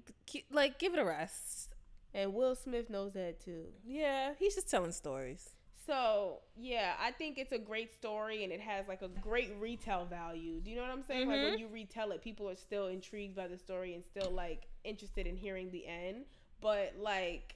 Like, 0.51 0.79
give 0.79 0.93
it 0.95 0.99
a 0.99 1.05
rest. 1.05 1.75
And 2.15 2.33
Will 2.33 2.55
Smith 2.55 2.89
knows 2.89 3.13
that 3.13 3.41
too. 3.45 3.67
Yeah, 3.85 4.33
he's 4.39 4.55
just 4.55 4.71
telling 4.71 4.93
stories. 4.93 5.51
So, 5.87 6.39
yeah, 6.57 6.95
I 7.01 7.13
think 7.13 7.39
it's 7.39 7.53
a 7.53 7.59
great 7.59 7.95
story 7.95 8.43
and 8.43 8.53
it 8.53 8.61
has 8.61 8.89
like 8.89 9.03
a 9.03 9.09
great 9.09 9.53
retail 9.61 10.05
value. 10.05 10.61
Do 10.61 10.71
you 10.71 10.77
know 10.77 10.83
what 10.83 10.91
I'm 10.91 11.03
saying? 11.03 11.29
Like 11.29 11.39
Mhm. 11.39 11.51
when 11.51 11.59
you 11.59 11.69
retell 11.69 12.11
it, 12.13 12.23
people 12.23 12.49
are 12.49 12.57
still 12.57 12.89
intrigued 12.89 13.37
by 13.37 13.47
the 13.47 13.57
story 13.59 13.95
and 13.95 14.05
still 14.05 14.31
like 14.31 14.67
interested 14.85 15.27
in 15.27 15.37
hearing 15.37 15.71
the 15.71 15.87
end. 15.87 16.27
But 16.61 16.95
like 16.99 17.55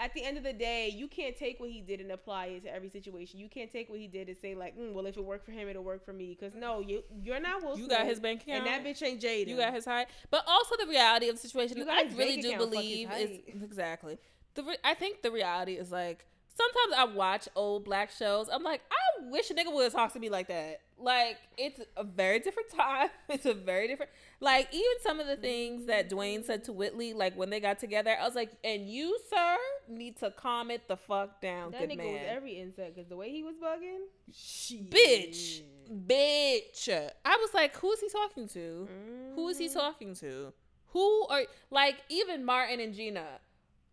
at 0.00 0.14
the 0.14 0.22
end 0.24 0.38
of 0.38 0.44
the 0.44 0.52
day, 0.52 0.88
you 0.88 1.08
can't 1.08 1.36
take 1.36 1.58
what 1.58 1.70
he 1.70 1.80
did 1.80 2.00
and 2.00 2.12
apply 2.12 2.46
it 2.46 2.62
to 2.64 2.72
every 2.72 2.88
situation. 2.88 3.40
You 3.40 3.48
can't 3.48 3.70
take 3.70 3.88
what 3.88 3.98
he 3.98 4.06
did 4.06 4.28
and 4.28 4.36
say 4.38 4.54
like, 4.54 4.76
mm, 4.78 4.92
"Well, 4.92 5.06
if 5.06 5.16
it 5.16 5.24
worked 5.24 5.44
for 5.44 5.50
him, 5.50 5.68
it'll 5.68 5.82
work 5.82 6.04
for 6.04 6.12
me." 6.12 6.36
Because 6.38 6.54
no, 6.54 6.80
you 6.80 7.02
you're 7.22 7.40
not 7.40 7.62
Will 7.62 7.76
You 7.76 7.84
Smith, 7.86 7.90
got 7.98 8.06
his 8.06 8.20
bank 8.20 8.42
account. 8.42 8.58
and 8.58 8.66
that 8.66 8.84
bitch 8.84 9.02
ain't 9.04 9.20
Jada. 9.20 9.48
You 9.48 9.56
got 9.56 9.74
his 9.74 9.84
height, 9.84 10.08
but 10.30 10.44
also 10.46 10.76
the 10.76 10.86
reality 10.86 11.28
of 11.28 11.34
the 11.34 11.40
situation. 11.48 11.76
You 11.76 11.82
is 11.82 11.88
got 11.88 11.98
I 11.98 12.02
really 12.16 12.40
do 12.40 12.48
account, 12.50 12.72
fuck 12.74 12.82
his 12.82 13.06
believe 13.06 13.10
is 13.12 13.62
exactly 13.62 14.18
the. 14.54 14.62
Re- 14.64 14.76
I 14.84 14.94
think 14.94 15.22
the 15.22 15.32
reality 15.32 15.74
is 15.74 15.90
like 15.90 16.24
sometimes 16.58 16.94
I 17.10 17.14
watch 17.16 17.48
old 17.56 17.84
black 17.84 18.10
shows. 18.10 18.48
I'm 18.52 18.62
like, 18.62 18.80
I 18.90 19.30
wish 19.30 19.50
a 19.50 19.54
nigga 19.54 19.72
would 19.72 19.92
talk 19.92 20.12
to 20.14 20.18
me 20.18 20.28
like 20.28 20.48
that. 20.48 20.80
Like 21.00 21.38
it's 21.56 21.80
a 21.96 22.02
very 22.04 22.40
different 22.40 22.70
time. 22.76 23.08
It's 23.28 23.46
a 23.46 23.54
very 23.54 23.86
different. 23.88 24.10
Like 24.40 24.68
even 24.72 24.92
some 25.02 25.20
of 25.20 25.26
the 25.28 25.36
things 25.36 25.86
that 25.86 26.10
Dwayne 26.10 26.44
said 26.44 26.64
to 26.64 26.72
Whitley, 26.72 27.12
like 27.14 27.36
when 27.36 27.50
they 27.50 27.60
got 27.60 27.78
together, 27.78 28.16
I 28.20 28.24
was 28.26 28.34
like, 28.34 28.50
and 28.64 28.88
you, 28.88 29.18
sir, 29.30 29.56
need 29.88 30.18
to 30.18 30.30
calm 30.32 30.70
it 30.70 30.88
the 30.88 30.96
fuck 30.96 31.40
down, 31.40 31.70
that 31.72 31.80
good 31.82 31.90
nigga 31.90 31.96
man. 31.98 32.12
was 32.12 32.22
every 32.28 32.52
insect 32.58 32.96
because 32.96 33.08
the 33.08 33.16
way 33.16 33.30
he 33.30 33.42
was 33.44 33.54
bugging, 33.56 34.00
shit. 34.32 34.90
bitch, 34.90 35.60
bitch. 36.06 36.88
I 37.24 37.36
was 37.36 37.50
like, 37.54 37.76
who 37.76 37.92
is 37.92 38.00
he 38.00 38.08
talking 38.08 38.48
to? 38.48 38.88
Who 39.34 39.48
is 39.48 39.58
he 39.58 39.66
Mhm. 39.68 39.72
talking 39.74 40.14
to? 40.16 40.52
Who 40.92 41.26
are 41.28 41.42
like 41.70 41.96
even 42.08 42.44
Martin 42.44 42.80
and 42.80 42.94
Gina? 42.94 43.40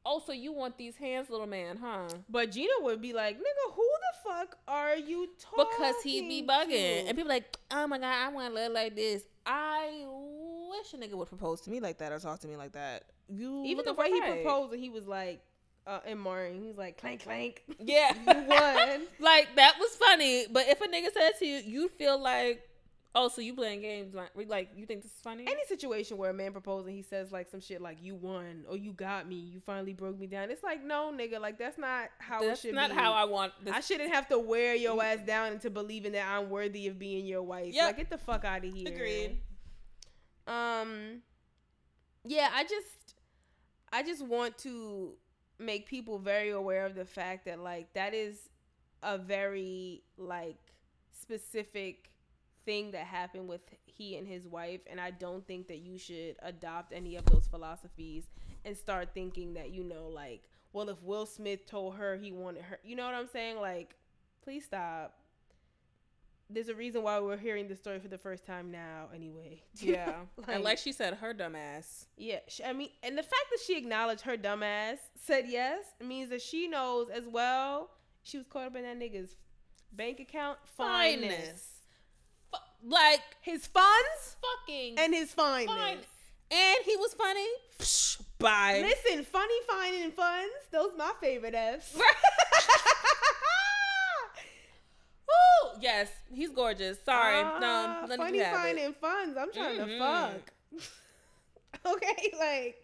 Also, 0.05 0.31
you 0.31 0.53
want 0.53 0.77
these 0.77 0.95
hands, 0.95 1.29
little 1.31 1.47
man, 1.47 1.77
huh? 1.81 2.07
But 2.29 2.51
Gina 2.51 2.69
would 2.81 3.01
be 3.01 3.11
like, 3.13 3.37
nigga, 3.37 3.73
who 3.73 3.83
the 3.83 4.29
fuck 4.29 4.57
are 4.67 4.95
you 4.95 5.29
talking 5.41 5.65
Because 5.79 5.95
he'd 6.03 6.27
be 6.29 6.45
bugging, 6.47 7.07
and 7.07 7.17
people 7.17 7.27
like, 7.29 7.57
oh 7.71 7.87
my 7.87 7.97
god, 7.97 8.13
I 8.13 8.29
want 8.29 8.49
to 8.49 8.53
live 8.53 8.71
like 8.71 8.95
this. 8.95 9.23
I 9.47 10.05
wish 10.05 10.93
a 10.93 10.97
nigga 10.97 11.15
would 11.17 11.27
propose 11.27 11.61
to 11.61 11.71
me 11.71 11.79
like 11.79 11.97
that 11.97 12.11
or 12.11 12.19
talk 12.19 12.39
to 12.41 12.47
me 12.47 12.55
like 12.55 12.73
that. 12.73 13.05
You 13.27 13.63
Even 13.65 13.85
the 13.85 13.93
way 13.93 14.11
he 14.11 14.19
fight. 14.19 14.43
proposed, 14.43 14.73
and 14.73 14.81
he 14.81 14.89
was 14.91 15.07
like, 15.07 15.41
uh, 15.87 15.99
and 16.05 16.19
Martin, 16.19 16.61
he 16.61 16.67
was 16.67 16.77
like, 16.77 16.97
clank, 16.99 17.23
clank. 17.23 17.63
yeah, 17.79 18.13
You 18.27 18.41
won. 18.47 19.01
like 19.19 19.47
that 19.55 19.75
was 19.79 19.95
funny. 19.95 20.45
But 20.51 20.67
if 20.67 20.81
a 20.81 20.87
nigga 20.87 21.11
said 21.13 21.31
to 21.39 21.45
you, 21.45 21.57
you 21.57 21.89
feel 21.89 22.19
like, 22.21 22.61
oh, 23.15 23.29
so 23.29 23.41
you 23.41 23.53
playing 23.55 23.81
games? 23.81 24.13
Like, 24.13 24.29
like 24.47 24.69
you 24.75 24.85
think 24.85 25.01
this 25.01 25.11
is 25.11 25.21
funny? 25.23 25.45
Any 25.47 25.65
situation 25.67 26.17
where 26.17 26.29
a 26.29 26.33
man 26.33 26.51
proposes 26.51 26.87
and 26.87 26.95
he 26.95 27.01
says 27.01 27.31
like 27.31 27.49
some 27.49 27.61
shit 27.61 27.81
like, 27.81 27.97
you 28.01 28.13
won, 28.15 28.65
or 28.69 28.77
you 28.77 28.91
got 28.91 29.27
me, 29.27 29.35
you 29.35 29.59
finally 29.59 29.93
broke 29.93 30.19
me 30.19 30.27
down. 30.27 30.51
It's 30.51 30.63
like, 30.63 30.83
no, 30.83 31.11
nigga, 31.15 31.39
like 31.39 31.57
that's 31.57 31.77
not 31.77 32.09
how 32.19 32.41
That's 32.41 32.63
it 32.63 32.67
should 32.67 32.75
not 32.75 32.91
be. 32.91 32.95
how 32.97 33.13
I 33.13 33.23
want. 33.23 33.53
This 33.63 33.73
I 33.73 33.79
shouldn't 33.79 34.13
have 34.13 34.27
to 34.27 34.37
wear 34.37 34.75
your 34.75 35.01
ass 35.03 35.19
down 35.25 35.53
into 35.53 35.69
believing 35.69 36.11
that 36.11 36.27
I'm 36.27 36.49
worthy 36.49 36.87
of 36.87 36.99
being 36.99 37.25
your 37.25 37.43
wife. 37.43 37.73
Yep. 37.73 37.85
Like, 37.85 37.97
get 37.97 38.09
the 38.09 38.17
fuck 38.17 38.45
out 38.45 38.65
of 38.65 38.73
here. 38.73 38.87
Agreed. 38.87 39.41
Um, 40.47 41.21
yeah, 42.23 42.49
I 42.53 42.63
just, 42.63 43.15
I 43.91 44.03
just 44.03 44.23
want 44.23 44.57
to 44.59 45.13
make 45.57 45.87
people 45.87 46.19
very 46.19 46.49
aware 46.51 46.85
of 46.85 46.95
the 46.95 47.05
fact 47.05 47.45
that 47.45 47.59
like 47.59 47.93
that 47.93 48.13
is 48.13 48.49
a 49.01 49.17
very 49.17 50.03
like 50.17 50.59
specific 51.13 52.09
thing 52.65 52.91
that 52.91 53.05
happened 53.05 53.47
with 53.47 53.61
he 53.85 54.15
and 54.17 54.27
his 54.27 54.45
wife, 54.47 54.81
and 54.89 54.99
I 54.99 55.11
don't 55.11 55.45
think 55.47 55.67
that 55.67 55.77
you 55.77 55.97
should 55.97 56.35
adopt 56.41 56.91
any 56.93 57.15
of 57.15 57.25
those 57.25 57.47
philosophies 57.47 58.23
and 58.65 58.75
start 58.77 59.09
thinking 59.13 59.53
that 59.53 59.69
you 59.71 59.83
know 59.83 60.07
like, 60.07 60.43
well, 60.73 60.89
if 60.89 61.01
Will 61.03 61.25
Smith 61.25 61.65
told 61.65 61.95
her 61.95 62.15
he 62.17 62.31
wanted 62.31 62.63
her, 62.63 62.79
you 62.83 62.95
know 62.95 63.05
what 63.05 63.13
I'm 63.13 63.27
saying? 63.27 63.57
Like, 63.61 63.95
please 64.43 64.65
stop. 64.65 65.13
There's 66.47 66.69
a 66.69 66.75
reason 66.75 67.01
why 67.01 67.19
we're 67.19 67.37
hearing 67.37 67.67
the 67.67 67.75
story 67.75 67.99
for 67.99 68.07
the 68.07 68.19
first 68.19 68.45
time 68.45 68.69
now, 68.71 69.07
anyway. 69.13 69.63
Yeah. 69.79 70.13
Like- 70.37 70.47
and 70.55 70.63
like 70.63 70.77
she 70.77 70.91
said, 70.91 71.15
her 71.15 71.33
dumbass. 71.33 72.05
Yeah, 72.17 72.39
sh- 72.47 72.61
I 72.65 72.73
mean, 72.73 72.89
and 73.01 73.17
the 73.17 73.23
fact 73.23 73.45
that 73.51 73.59
she 73.65 73.77
acknowledged 73.77 74.21
her 74.21 74.37
dumbass 74.37 74.97
said 75.23 75.45
yes 75.47 75.83
means 76.03 76.29
that 76.29 76.41
she 76.41 76.67
knows 76.67 77.09
as 77.09 77.27
well. 77.27 77.89
She 78.23 78.37
was 78.37 78.45
caught 78.47 78.67
up 78.67 78.75
in 78.75 78.83
that 78.83 78.99
nigga's 78.99 79.35
bank 79.91 80.19
account 80.19 80.59
fineness, 80.77 81.31
Fineness. 81.35 81.74
Like 82.87 83.21
his 83.41 83.65
funds 83.65 84.35
fucking 84.41 84.99
and 84.99 85.13
his 85.13 85.31
fine. 85.31 85.67
And 85.69 86.77
he 86.85 86.95
was 86.97 87.13
funny. 87.15 87.47
Psh, 87.79 88.21
Bye. 88.37 88.81
Listen, 88.83 89.23
funny, 89.25 89.55
fine, 89.67 89.95
and 90.03 90.13
funds. 90.13 90.53
Those 90.71 90.91
my 90.97 91.11
favorite 91.19 91.55
F's. 91.55 91.95
Woo! 95.27 95.71
Yes, 95.81 96.11
he's 96.31 96.51
gorgeous. 96.51 96.97
Sorry, 97.03 97.41
Ah, 97.43 97.57
no, 97.59 98.07
let 98.07 98.19
funny, 98.19 98.33
me 98.33 98.37
have 98.39 98.55
fine, 98.55 98.77
it. 98.77 98.85
and 98.85 98.95
funds. 98.95 99.37
I'm 99.37 99.51
trying 99.51 99.77
Mhm. 99.79 99.87
to 99.87 99.99
fuck. 99.99 100.53
okay, 101.95 102.33
like 102.37 102.81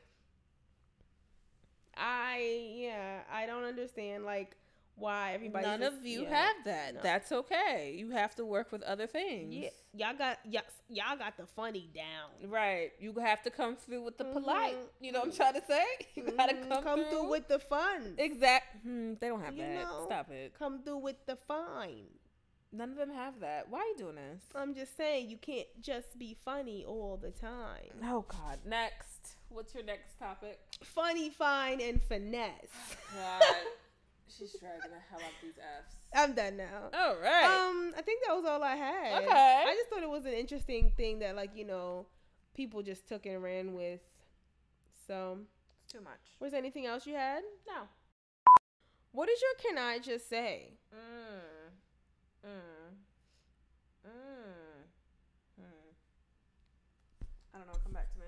I 1.96 2.72
yeah, 2.76 3.22
I 3.32 3.46
don't 3.46 3.64
understand 3.64 4.24
like 4.26 4.56
why 5.02 5.34
everybody. 5.34 5.66
None 5.66 5.80
just- 5.82 5.98
of 5.98 6.06
you 6.06 6.22
yeah. 6.24 6.30
have 6.44 6.56
that. 6.66 6.96
No. 6.96 7.02
That's 7.02 7.32
okay. 7.32 7.94
You 7.98 8.12
have 8.12 8.36
to 8.36 8.46
work 8.46 8.72
with 8.72 8.82
other 8.84 9.08
things. 9.08 9.54
Yeah, 9.54 9.70
y'all 9.94 10.18
got 10.18 10.38
yes, 10.46 10.64
y'all 10.90 11.18
got 11.18 11.36
the 11.38 11.46
funny 11.48 11.90
down. 11.94 12.50
Right. 12.50 12.92
You 13.00 13.14
have 13.20 13.42
to 13.44 13.50
come 13.50 13.76
through 13.76 14.04
with 14.04 14.18
the 14.18 14.26
polite. 14.26 14.76
Mhm. 14.78 14.88
You 15.02 15.12
know 15.12 15.20
what 15.20 15.30
I'm 15.30 15.34
trying 15.36 15.54
to 15.60 15.66
say? 15.68 15.84
You 16.16 16.24
gotta 16.38 16.54
Mhm, 16.56 16.84
come, 16.84 17.04
through. 17.10 17.30
with 17.30 17.48
the 17.48 17.60
fun. 17.60 18.16
Exact. 18.18 18.84
Hmm, 18.84 19.14
they 19.20 19.28
don't 19.28 19.44
have 19.44 19.54
You 19.56 19.64
that. 19.64 19.84
know. 19.84 20.06
Stop 20.06 20.32
it. 20.32 20.54
Come 20.58 20.84
through 20.84 20.98
with 21.00 21.26
the 21.26 21.36
fine. 21.36 22.06
None 22.74 22.92
of 22.92 22.96
them 22.98 23.10
have 23.12 23.42
that. 23.42 23.68
Why 23.70 23.80
are 23.80 23.86
you 23.88 23.98
doing 23.98 24.16
this? 24.16 24.44
I'm 24.56 24.74
just 24.74 24.96
saying 24.96 25.30
you 25.30 25.38
can't 25.38 25.68
just 25.82 26.18
be 26.18 26.38
funny 26.46 26.86
all 26.86 27.18
the 27.22 27.32
time. 27.32 27.92
Oh 28.06 28.22
God. 28.30 28.60
Next. 28.66 29.36
What's 29.50 29.74
your 29.76 29.84
next 29.84 30.18
topic? 30.18 30.58
Funny, 30.82 31.30
fine, 31.30 31.82
and 31.82 32.02
finesse. 32.02 32.72
God. 33.14 33.42
She's 34.38 34.56
dragging 34.60 34.92
the 34.92 34.98
hell 35.10 35.20
out 35.20 35.34
these 35.42 35.58
F's. 35.58 35.96
I'm 36.14 36.34
done 36.34 36.58
now. 36.58 36.90
All 36.94 37.18
right. 37.18 37.44
Um, 37.70 37.94
I 37.98 38.02
think 38.02 38.22
that 38.26 38.34
was 38.36 38.46
all 38.46 38.64
I 38.64 38.76
had. 38.76 39.24
Okay. 39.24 39.64
I 39.68 39.76
just 39.76 39.90
thought 39.90 40.04
it 40.04 40.10
was 40.10 40.26
an 40.26 40.34
interesting 40.34 40.92
thing 40.96 41.20
that, 41.20 41.36
like, 41.36 41.52
you 41.56 41.66
know, 41.66 42.08
people 42.56 42.82
just 42.82 43.08
took 43.08 43.26
and 43.26 43.42
ran 43.44 43.74
with. 43.74 44.00
So, 45.08 45.40
It's 45.84 45.92
too 45.94 46.02
much. 46.02 46.20
was 46.40 46.52
there 46.52 46.60
anything 46.60 46.86
else 46.86 47.06
you 47.06 47.16
had? 47.16 47.42
No. 47.68 47.84
What 49.12 49.28
is 49.30 49.42
your 49.42 49.72
can 49.74 49.78
I 49.84 50.00
just 50.00 50.30
say? 50.30 50.74
Mm. 50.96 52.48
Mm. 52.48 52.96
Mm. 54.08 54.12
Hmm. 55.60 55.92
I 57.54 57.58
don't 57.58 57.68
know. 57.68 57.74
Come 57.84 57.92
back 57.94 58.12
to 58.14 58.20
me. 58.20 58.26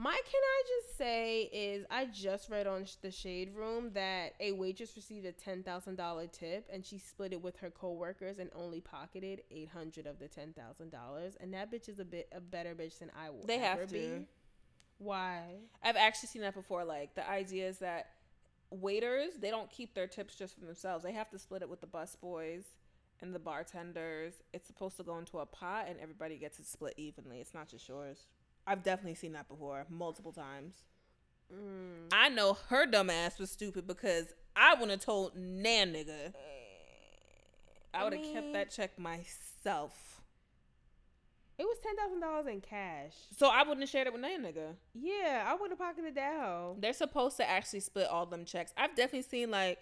My 0.00 0.12
can 0.12 0.40
I 0.42 0.62
just 0.66 0.96
say 0.96 1.42
is 1.52 1.84
I 1.90 2.06
just 2.06 2.48
read 2.48 2.66
on 2.66 2.86
the 3.02 3.10
Shade 3.10 3.54
Room 3.54 3.90
that 3.92 4.32
a 4.40 4.52
waitress 4.52 4.96
received 4.96 5.26
a 5.26 5.32
ten 5.32 5.62
thousand 5.62 5.96
dollar 5.96 6.26
tip 6.26 6.66
and 6.72 6.82
she 6.82 6.96
split 6.96 7.34
it 7.34 7.42
with 7.42 7.58
her 7.58 7.68
coworkers 7.68 8.38
and 8.38 8.48
only 8.54 8.80
pocketed 8.80 9.42
eight 9.50 9.68
hundred 9.68 10.06
of 10.06 10.18
the 10.18 10.26
ten 10.26 10.54
thousand 10.54 10.90
dollars. 10.90 11.34
And 11.38 11.52
that 11.52 11.70
bitch 11.70 11.90
is 11.90 11.98
a 11.98 12.06
bit 12.06 12.32
a 12.34 12.40
better 12.40 12.74
bitch 12.74 12.98
than 12.98 13.10
I 13.14 13.28
will. 13.28 13.44
They 13.44 13.56
ever 13.56 13.80
have 13.82 13.88
to. 13.88 13.92
Be. 13.92 14.26
Why? 14.96 15.56
I've 15.82 15.96
actually 15.96 16.28
seen 16.28 16.40
that 16.42 16.54
before. 16.54 16.82
Like 16.82 17.14
the 17.14 17.28
idea 17.28 17.68
is 17.68 17.76
that 17.80 18.06
waiters 18.70 19.32
they 19.38 19.50
don't 19.50 19.68
keep 19.68 19.94
their 19.94 20.06
tips 20.06 20.34
just 20.34 20.58
for 20.58 20.64
themselves. 20.64 21.04
They 21.04 21.12
have 21.12 21.28
to 21.28 21.38
split 21.38 21.60
it 21.60 21.68
with 21.68 21.82
the 21.82 21.86
bus 21.86 22.16
boys 22.16 22.64
and 23.20 23.34
the 23.34 23.38
bartenders. 23.38 24.32
It's 24.54 24.66
supposed 24.66 24.96
to 24.96 25.02
go 25.02 25.18
into 25.18 25.40
a 25.40 25.46
pot 25.46 25.88
and 25.90 26.00
everybody 26.00 26.38
gets 26.38 26.58
it 26.58 26.64
split 26.64 26.94
evenly. 26.96 27.40
It's 27.40 27.52
not 27.52 27.68
just 27.68 27.86
yours. 27.86 28.28
I've 28.70 28.84
definitely 28.84 29.16
seen 29.16 29.32
that 29.32 29.48
before, 29.48 29.84
multiple 29.90 30.30
times. 30.30 30.76
Mm. 31.52 32.12
I 32.12 32.28
know 32.28 32.56
her 32.68 32.86
dumb 32.86 33.10
ass 33.10 33.36
was 33.36 33.50
stupid 33.50 33.84
because 33.84 34.26
I 34.54 34.74
wouldn't 34.74 34.92
have 34.92 35.00
told 35.00 35.34
nan 35.34 35.92
nigga. 35.92 36.32
I 37.92 38.04
would 38.04 38.12
have 38.12 38.22
mean- 38.22 38.32
kept 38.32 38.52
that 38.52 38.70
check 38.70 38.96
myself. 38.96 40.22
It 41.58 41.64
was 41.64 41.78
ten 41.82 41.96
thousand 41.96 42.20
dollars 42.20 42.46
in 42.46 42.60
cash. 42.60 43.12
So 43.36 43.48
I 43.48 43.62
wouldn't 43.64 43.80
have 43.80 43.90
shared 43.90 44.06
it 44.06 44.12
with 44.12 44.22
nan 44.22 44.42
nigga. 44.44 44.76
Yeah, 44.94 45.44
I 45.46 45.56
would 45.56 45.70
have 45.70 45.78
pocketed 45.78 46.14
that 46.14 46.40
hoe. 46.40 46.76
They're 46.78 46.92
supposed 46.92 47.36
to 47.38 47.50
actually 47.50 47.80
split 47.80 48.06
all 48.06 48.24
them 48.24 48.44
checks. 48.44 48.72
I've 48.76 48.94
definitely 48.94 49.22
seen 49.28 49.50
like 49.50 49.78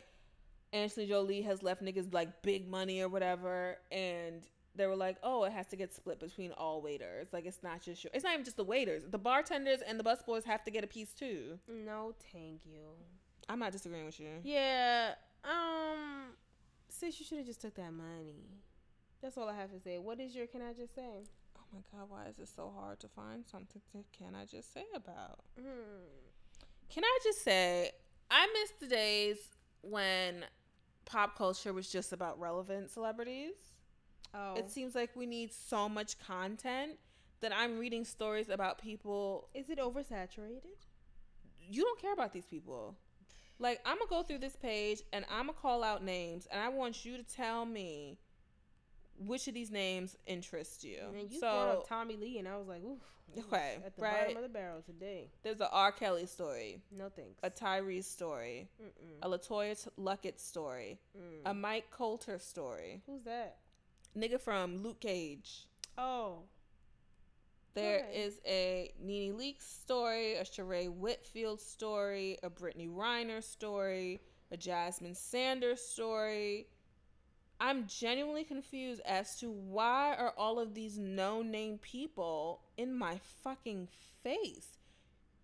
Angelina 0.73 1.09
Jolie 1.11 1.43
has 1.43 1.63
left 1.63 1.83
niggas 1.83 2.13
like 2.13 2.43
big 2.43 2.67
money 2.69 3.03
or 3.03 3.09
whatever, 3.09 3.77
and 3.93 4.43
they 4.79 4.87
were 4.87 4.97
like, 4.97 5.17
"Oh, 5.23 5.45
it 5.45 5.53
has 5.53 5.67
to 5.69 5.77
get 5.77 5.93
split 5.93 6.19
between 6.19 6.53
all 6.53 6.81
waiters. 6.81 7.29
Like 7.33 7.45
it's 7.47 7.63
not 7.63 7.83
just 7.83 8.05
your, 8.05 8.11
it's 8.15 8.25
not 8.25 8.33
even 8.33 8.45
just 8.45 8.57
the 8.57 8.65
waiters. 8.65 9.03
The 9.11 9.19
bartenders 9.19 9.81
and 9.87 9.99
the 10.01 10.05
busboys 10.05 10.45
have 10.45 10.65
to 10.65 10.71
get 10.71 10.85
a 10.85 10.87
piece 10.87 11.13
too." 11.13 11.59
No, 11.69 12.15
thank 12.33 12.65
you. 12.65 12.81
I'm 13.49 13.59
not 13.59 13.73
disagreeing 13.73 14.07
with 14.07 14.21
you. 14.21 14.41
Yeah. 14.43 15.15
Um. 15.45 16.33
Sis, 16.89 17.21
you 17.21 17.27
should 17.27 17.39
have 17.39 17.47
just 17.47 17.61
took 17.61 17.75
that 17.75 17.93
money. 17.93 18.47
That's 19.21 19.37
all 19.37 19.49
I 19.49 19.55
have 19.55 19.71
to 19.73 19.81
say. 19.81 19.99
What 19.99 20.21
is 20.21 20.35
your? 20.35 20.47
Can 20.47 20.63
I 20.63 20.73
just 20.73 20.95
say? 20.95 21.25
Oh 21.57 21.65
my 21.73 21.81
god, 21.93 22.09
why 22.09 22.27
is 22.27 22.39
it 22.39 22.49
so 22.55 22.73
hard 22.75 22.99
to 23.01 23.09
find 23.09 23.45
something 23.47 23.83
to 23.93 24.05
can 24.17 24.35
I 24.35 24.47
just 24.47 24.73
say 24.73 24.85
about? 24.95 25.41
Hmm. 25.59 26.07
Can 26.89 27.05
I 27.05 27.19
just 27.23 27.45
say 27.45 27.91
I 28.31 28.47
miss 28.55 28.73
the 28.81 28.87
days 28.95 29.37
when 29.83 30.45
pop 31.09 31.37
culture 31.37 31.73
was 31.73 31.89
just 31.89 32.13
about 32.13 32.39
relevant 32.39 32.91
celebrities. 32.91 33.55
Oh. 34.35 34.55
It 34.57 34.71
seems 34.71 34.95
like 34.95 35.11
we 35.17 35.27
need 35.27 35.53
so 35.53 35.89
much 35.89 36.19
content 36.19 36.93
that 37.41 37.53
I'm 37.55 37.79
reading 37.79 38.05
stories 38.05 38.49
about 38.49 38.79
people. 38.81 39.49
is 39.55 39.71
it 39.71 39.79
oversaturated? 39.79 40.77
You 41.71 41.83
don't 41.85 42.01
care 42.01 42.13
about 42.13 42.33
these 42.33 42.47
people. 42.47 42.97
Like, 43.59 43.81
I'm 43.85 43.97
going 43.97 44.09
to 44.09 44.11
go 44.15 44.23
through 44.23 44.39
this 44.39 44.57
page 44.57 45.03
and 45.13 45.25
I'm 45.31 45.47
going 45.47 45.55
to 45.57 45.61
call 45.61 45.83
out 45.85 46.05
names 46.05 46.47
and 46.51 46.61
I 46.61 46.69
want 46.69 47.05
you 47.05 47.17
to 47.17 47.23
tell 47.23 47.65
me 47.67 48.19
which 49.19 49.49
of 49.49 49.55
these 49.55 49.71
names 49.71 50.17
interest 50.27 50.85
you. 50.85 50.99
And 51.19 51.31
you 51.31 51.41
brought 51.41 51.73
so, 51.75 51.79
up 51.81 51.89
Tommie 51.89 52.17
Lee, 52.17 52.39
and 52.39 52.47
I 52.47 52.57
was 52.57 52.69
like, 52.69 52.83
oof. 52.85 53.01
oof, 53.37 53.45
Okay, 53.53 53.79
At 53.85 53.97
the 53.97 54.03
right. 54.03 54.21
bottom 54.21 54.37
of 54.37 54.43
the 54.45 54.49
barrel 54.49 54.81
today. 54.81 55.29
there's 55.43 55.61
a 55.61 55.69
R. 55.71 55.91
Kelly 55.91 56.27
story, 56.27 56.81
No 56.97 57.09
thanks. 57.09 57.39
a 57.43 57.51
Tyrese 57.51 58.05
story, 58.05 58.69
Mm-mm. 58.81 59.19
a 59.23 59.29
LeToya 59.29 59.89
Luckett 59.99 60.39
story, 60.39 60.99
Mm. 61.19 61.51
a 61.51 61.53
Mike 61.55 61.91
Colter 61.91 62.39
story, 62.39 63.03
Who's 63.07 63.25
that? 63.25 63.57
Nigga 64.17 64.41
from 64.41 64.83
Luke 64.83 65.01
Cage. 65.01 65.67
Oh. 65.97 66.43
There 67.75 68.07
is 68.13 68.41
a 68.45 68.93
Nene 69.01 69.35
Leakes 69.39 69.63
story, 69.63 70.35
a 70.35 70.43
Sheree 70.43 70.93
Whitfield 70.93 71.61
story, 71.61 72.37
a 72.43 72.51
Brittany 72.51 72.89
Renner 72.89 73.41
story, 73.41 74.21
a 74.51 74.57
Jasmine 74.57 75.15
Sanders 75.15 75.81
story. 75.81 76.67
I'm 77.61 77.87
genuinely 77.87 78.45
confused 78.45 79.01
as 79.05 79.39
to 79.41 79.51
why 79.51 80.15
are 80.17 80.33
all 80.37 80.59
of 80.59 80.75
these 80.75 80.99
no-name 80.99 81.79
people 81.79 82.63
in 82.77 82.97
my 82.97 83.21
fucking 83.43 83.89
face. 84.23 84.79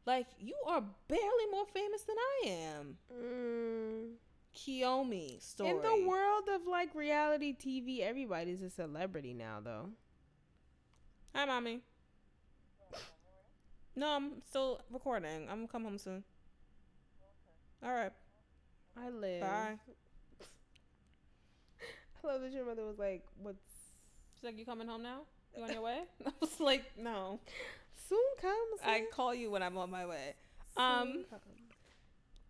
Like 0.07 0.27
you 0.39 0.57
are 0.67 0.83
barely 1.09 1.47
more 1.51 1.67
famous 1.67 2.03
than 2.03 2.17
I 2.19 2.49
am. 2.49 2.99
Mm. 3.13 4.11
Kiyomi 4.55 5.43
story. 5.43 5.71
In 5.71 5.83
the 5.83 6.07
world 6.09 6.49
of 6.55 6.67
like 6.67 6.95
reality 6.95 7.57
TV, 7.57 8.01
everybody's 8.01 8.63
a 8.63 8.71
celebrity 8.71 9.35
now, 9.35 9.59
though. 9.63 9.91
Hi, 11.35 11.45
mommy. 11.45 11.81
No, 13.97 14.09
I'm 14.09 14.43
still 14.49 14.81
recording. 14.91 15.49
I'm 15.49 15.59
gonna 15.59 15.69
come 15.69 15.85
home 15.85 15.99
soon. 15.99 16.25
All 17.83 17.93
right. 17.93 18.13
I 18.97 19.11
live. 19.11 19.41
Bye. 19.41 19.79
I 22.25 22.27
love 22.27 22.41
that 22.43 22.53
your 22.53 22.65
mother 22.65 22.85
was 22.85 22.99
like, 22.99 23.25
"What's 23.43 23.59
She's 24.35 24.45
like, 24.45 24.59
"You 24.59 24.65
coming 24.65 24.89
home 24.89 25.03
now? 25.03 25.23
You 25.57 25.63
on 25.65 25.73
your 25.73 25.83
way?" 25.91 26.01
I 26.27 26.31
was 26.41 26.59
like, 26.61 26.85
"No, 26.99 27.41
soon 28.09 28.19
comes?" 28.41 28.81
I 28.85 29.05
call 29.13 29.35
you 29.35 29.51
when 29.51 29.63
I'm 29.63 29.77
on 29.77 29.91
my 29.91 30.07
way." 30.07 30.35
um, 30.77 31.25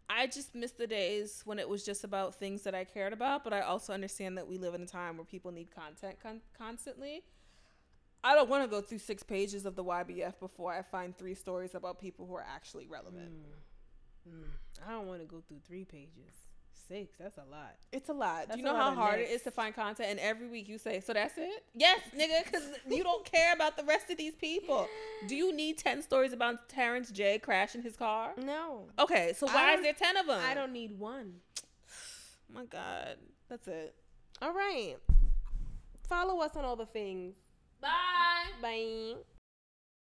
I 0.08 0.26
just 0.26 0.54
miss 0.54 0.72
the 0.72 0.86
days 0.86 1.42
when 1.44 1.58
it 1.58 1.68
was 1.68 1.84
just 1.84 2.04
about 2.04 2.34
things 2.34 2.62
that 2.62 2.74
I 2.74 2.84
cared 2.84 3.12
about, 3.12 3.42
but 3.42 3.52
I 3.52 3.60
also 3.60 3.92
understand 3.92 4.36
that 4.36 4.46
we 4.46 4.58
live 4.58 4.74
in 4.74 4.82
a 4.82 4.86
time 4.86 5.16
where 5.16 5.24
people 5.24 5.50
need 5.50 5.74
content 5.74 6.16
con- 6.22 6.42
constantly. 6.56 7.22
I 8.22 8.34
don't 8.34 8.48
want 8.48 8.64
to 8.64 8.68
go 8.68 8.80
through 8.80 8.98
six 8.98 9.22
pages 9.22 9.66
of 9.66 9.76
the 9.76 9.84
YBF 9.84 10.38
before 10.40 10.72
I 10.72 10.82
find 10.82 11.16
three 11.16 11.34
stories 11.34 11.74
about 11.74 11.98
people 12.00 12.26
who 12.26 12.34
are 12.34 12.44
actually 12.46 12.86
relevant. 12.86 13.32
Mm. 14.28 14.44
I 14.86 14.92
don't 14.92 15.06
want 15.06 15.20
to 15.20 15.26
go 15.26 15.42
through 15.46 15.60
three 15.66 15.84
pages. 15.84 16.43
Six, 16.88 17.16
that's 17.18 17.38
a 17.38 17.44
lot. 17.50 17.74
It's 17.92 18.08
a 18.10 18.12
lot. 18.12 18.48
That's 18.48 18.52
Do 18.54 18.58
you 18.58 18.64
know 18.64 18.76
how 18.76 18.94
hard 18.94 19.20
it 19.20 19.22
next. 19.22 19.32
is 19.36 19.42
to 19.42 19.50
find 19.50 19.74
content? 19.74 20.10
And 20.10 20.20
every 20.20 20.48
week 20.48 20.68
you 20.68 20.76
say, 20.76 21.00
"So 21.00 21.12
that's 21.14 21.38
it." 21.38 21.64
Yes, 21.74 22.00
nigga, 22.14 22.44
because 22.44 22.62
you 22.88 23.02
don't 23.02 23.24
care 23.32 23.54
about 23.54 23.76
the 23.76 23.84
rest 23.84 24.10
of 24.10 24.18
these 24.18 24.34
people. 24.34 24.86
Do 25.26 25.34
you 25.34 25.54
need 25.54 25.78
ten 25.78 26.02
stories 26.02 26.32
about 26.34 26.68
Terrence 26.68 27.10
J 27.10 27.38
crashing 27.38 27.82
his 27.82 27.96
car? 27.96 28.32
No, 28.36 28.86
Okay, 28.98 29.32
so 29.34 29.46
why 29.46 29.74
is 29.74 29.82
there 29.82 29.94
ten 29.94 30.16
of 30.18 30.26
them? 30.26 30.40
I 30.44 30.52
don't 30.54 30.72
need 30.72 30.98
one. 30.98 31.34
Oh 31.58 32.54
my 32.54 32.64
god, 32.66 33.16
that's 33.48 33.66
it. 33.66 33.94
All 34.42 34.52
right. 34.52 34.96
Follow 36.08 36.40
us 36.42 36.54
on 36.54 36.64
all 36.66 36.76
the 36.76 36.84
things. 36.86 37.34
Bye. 37.80 37.88
Bye. 38.60 39.14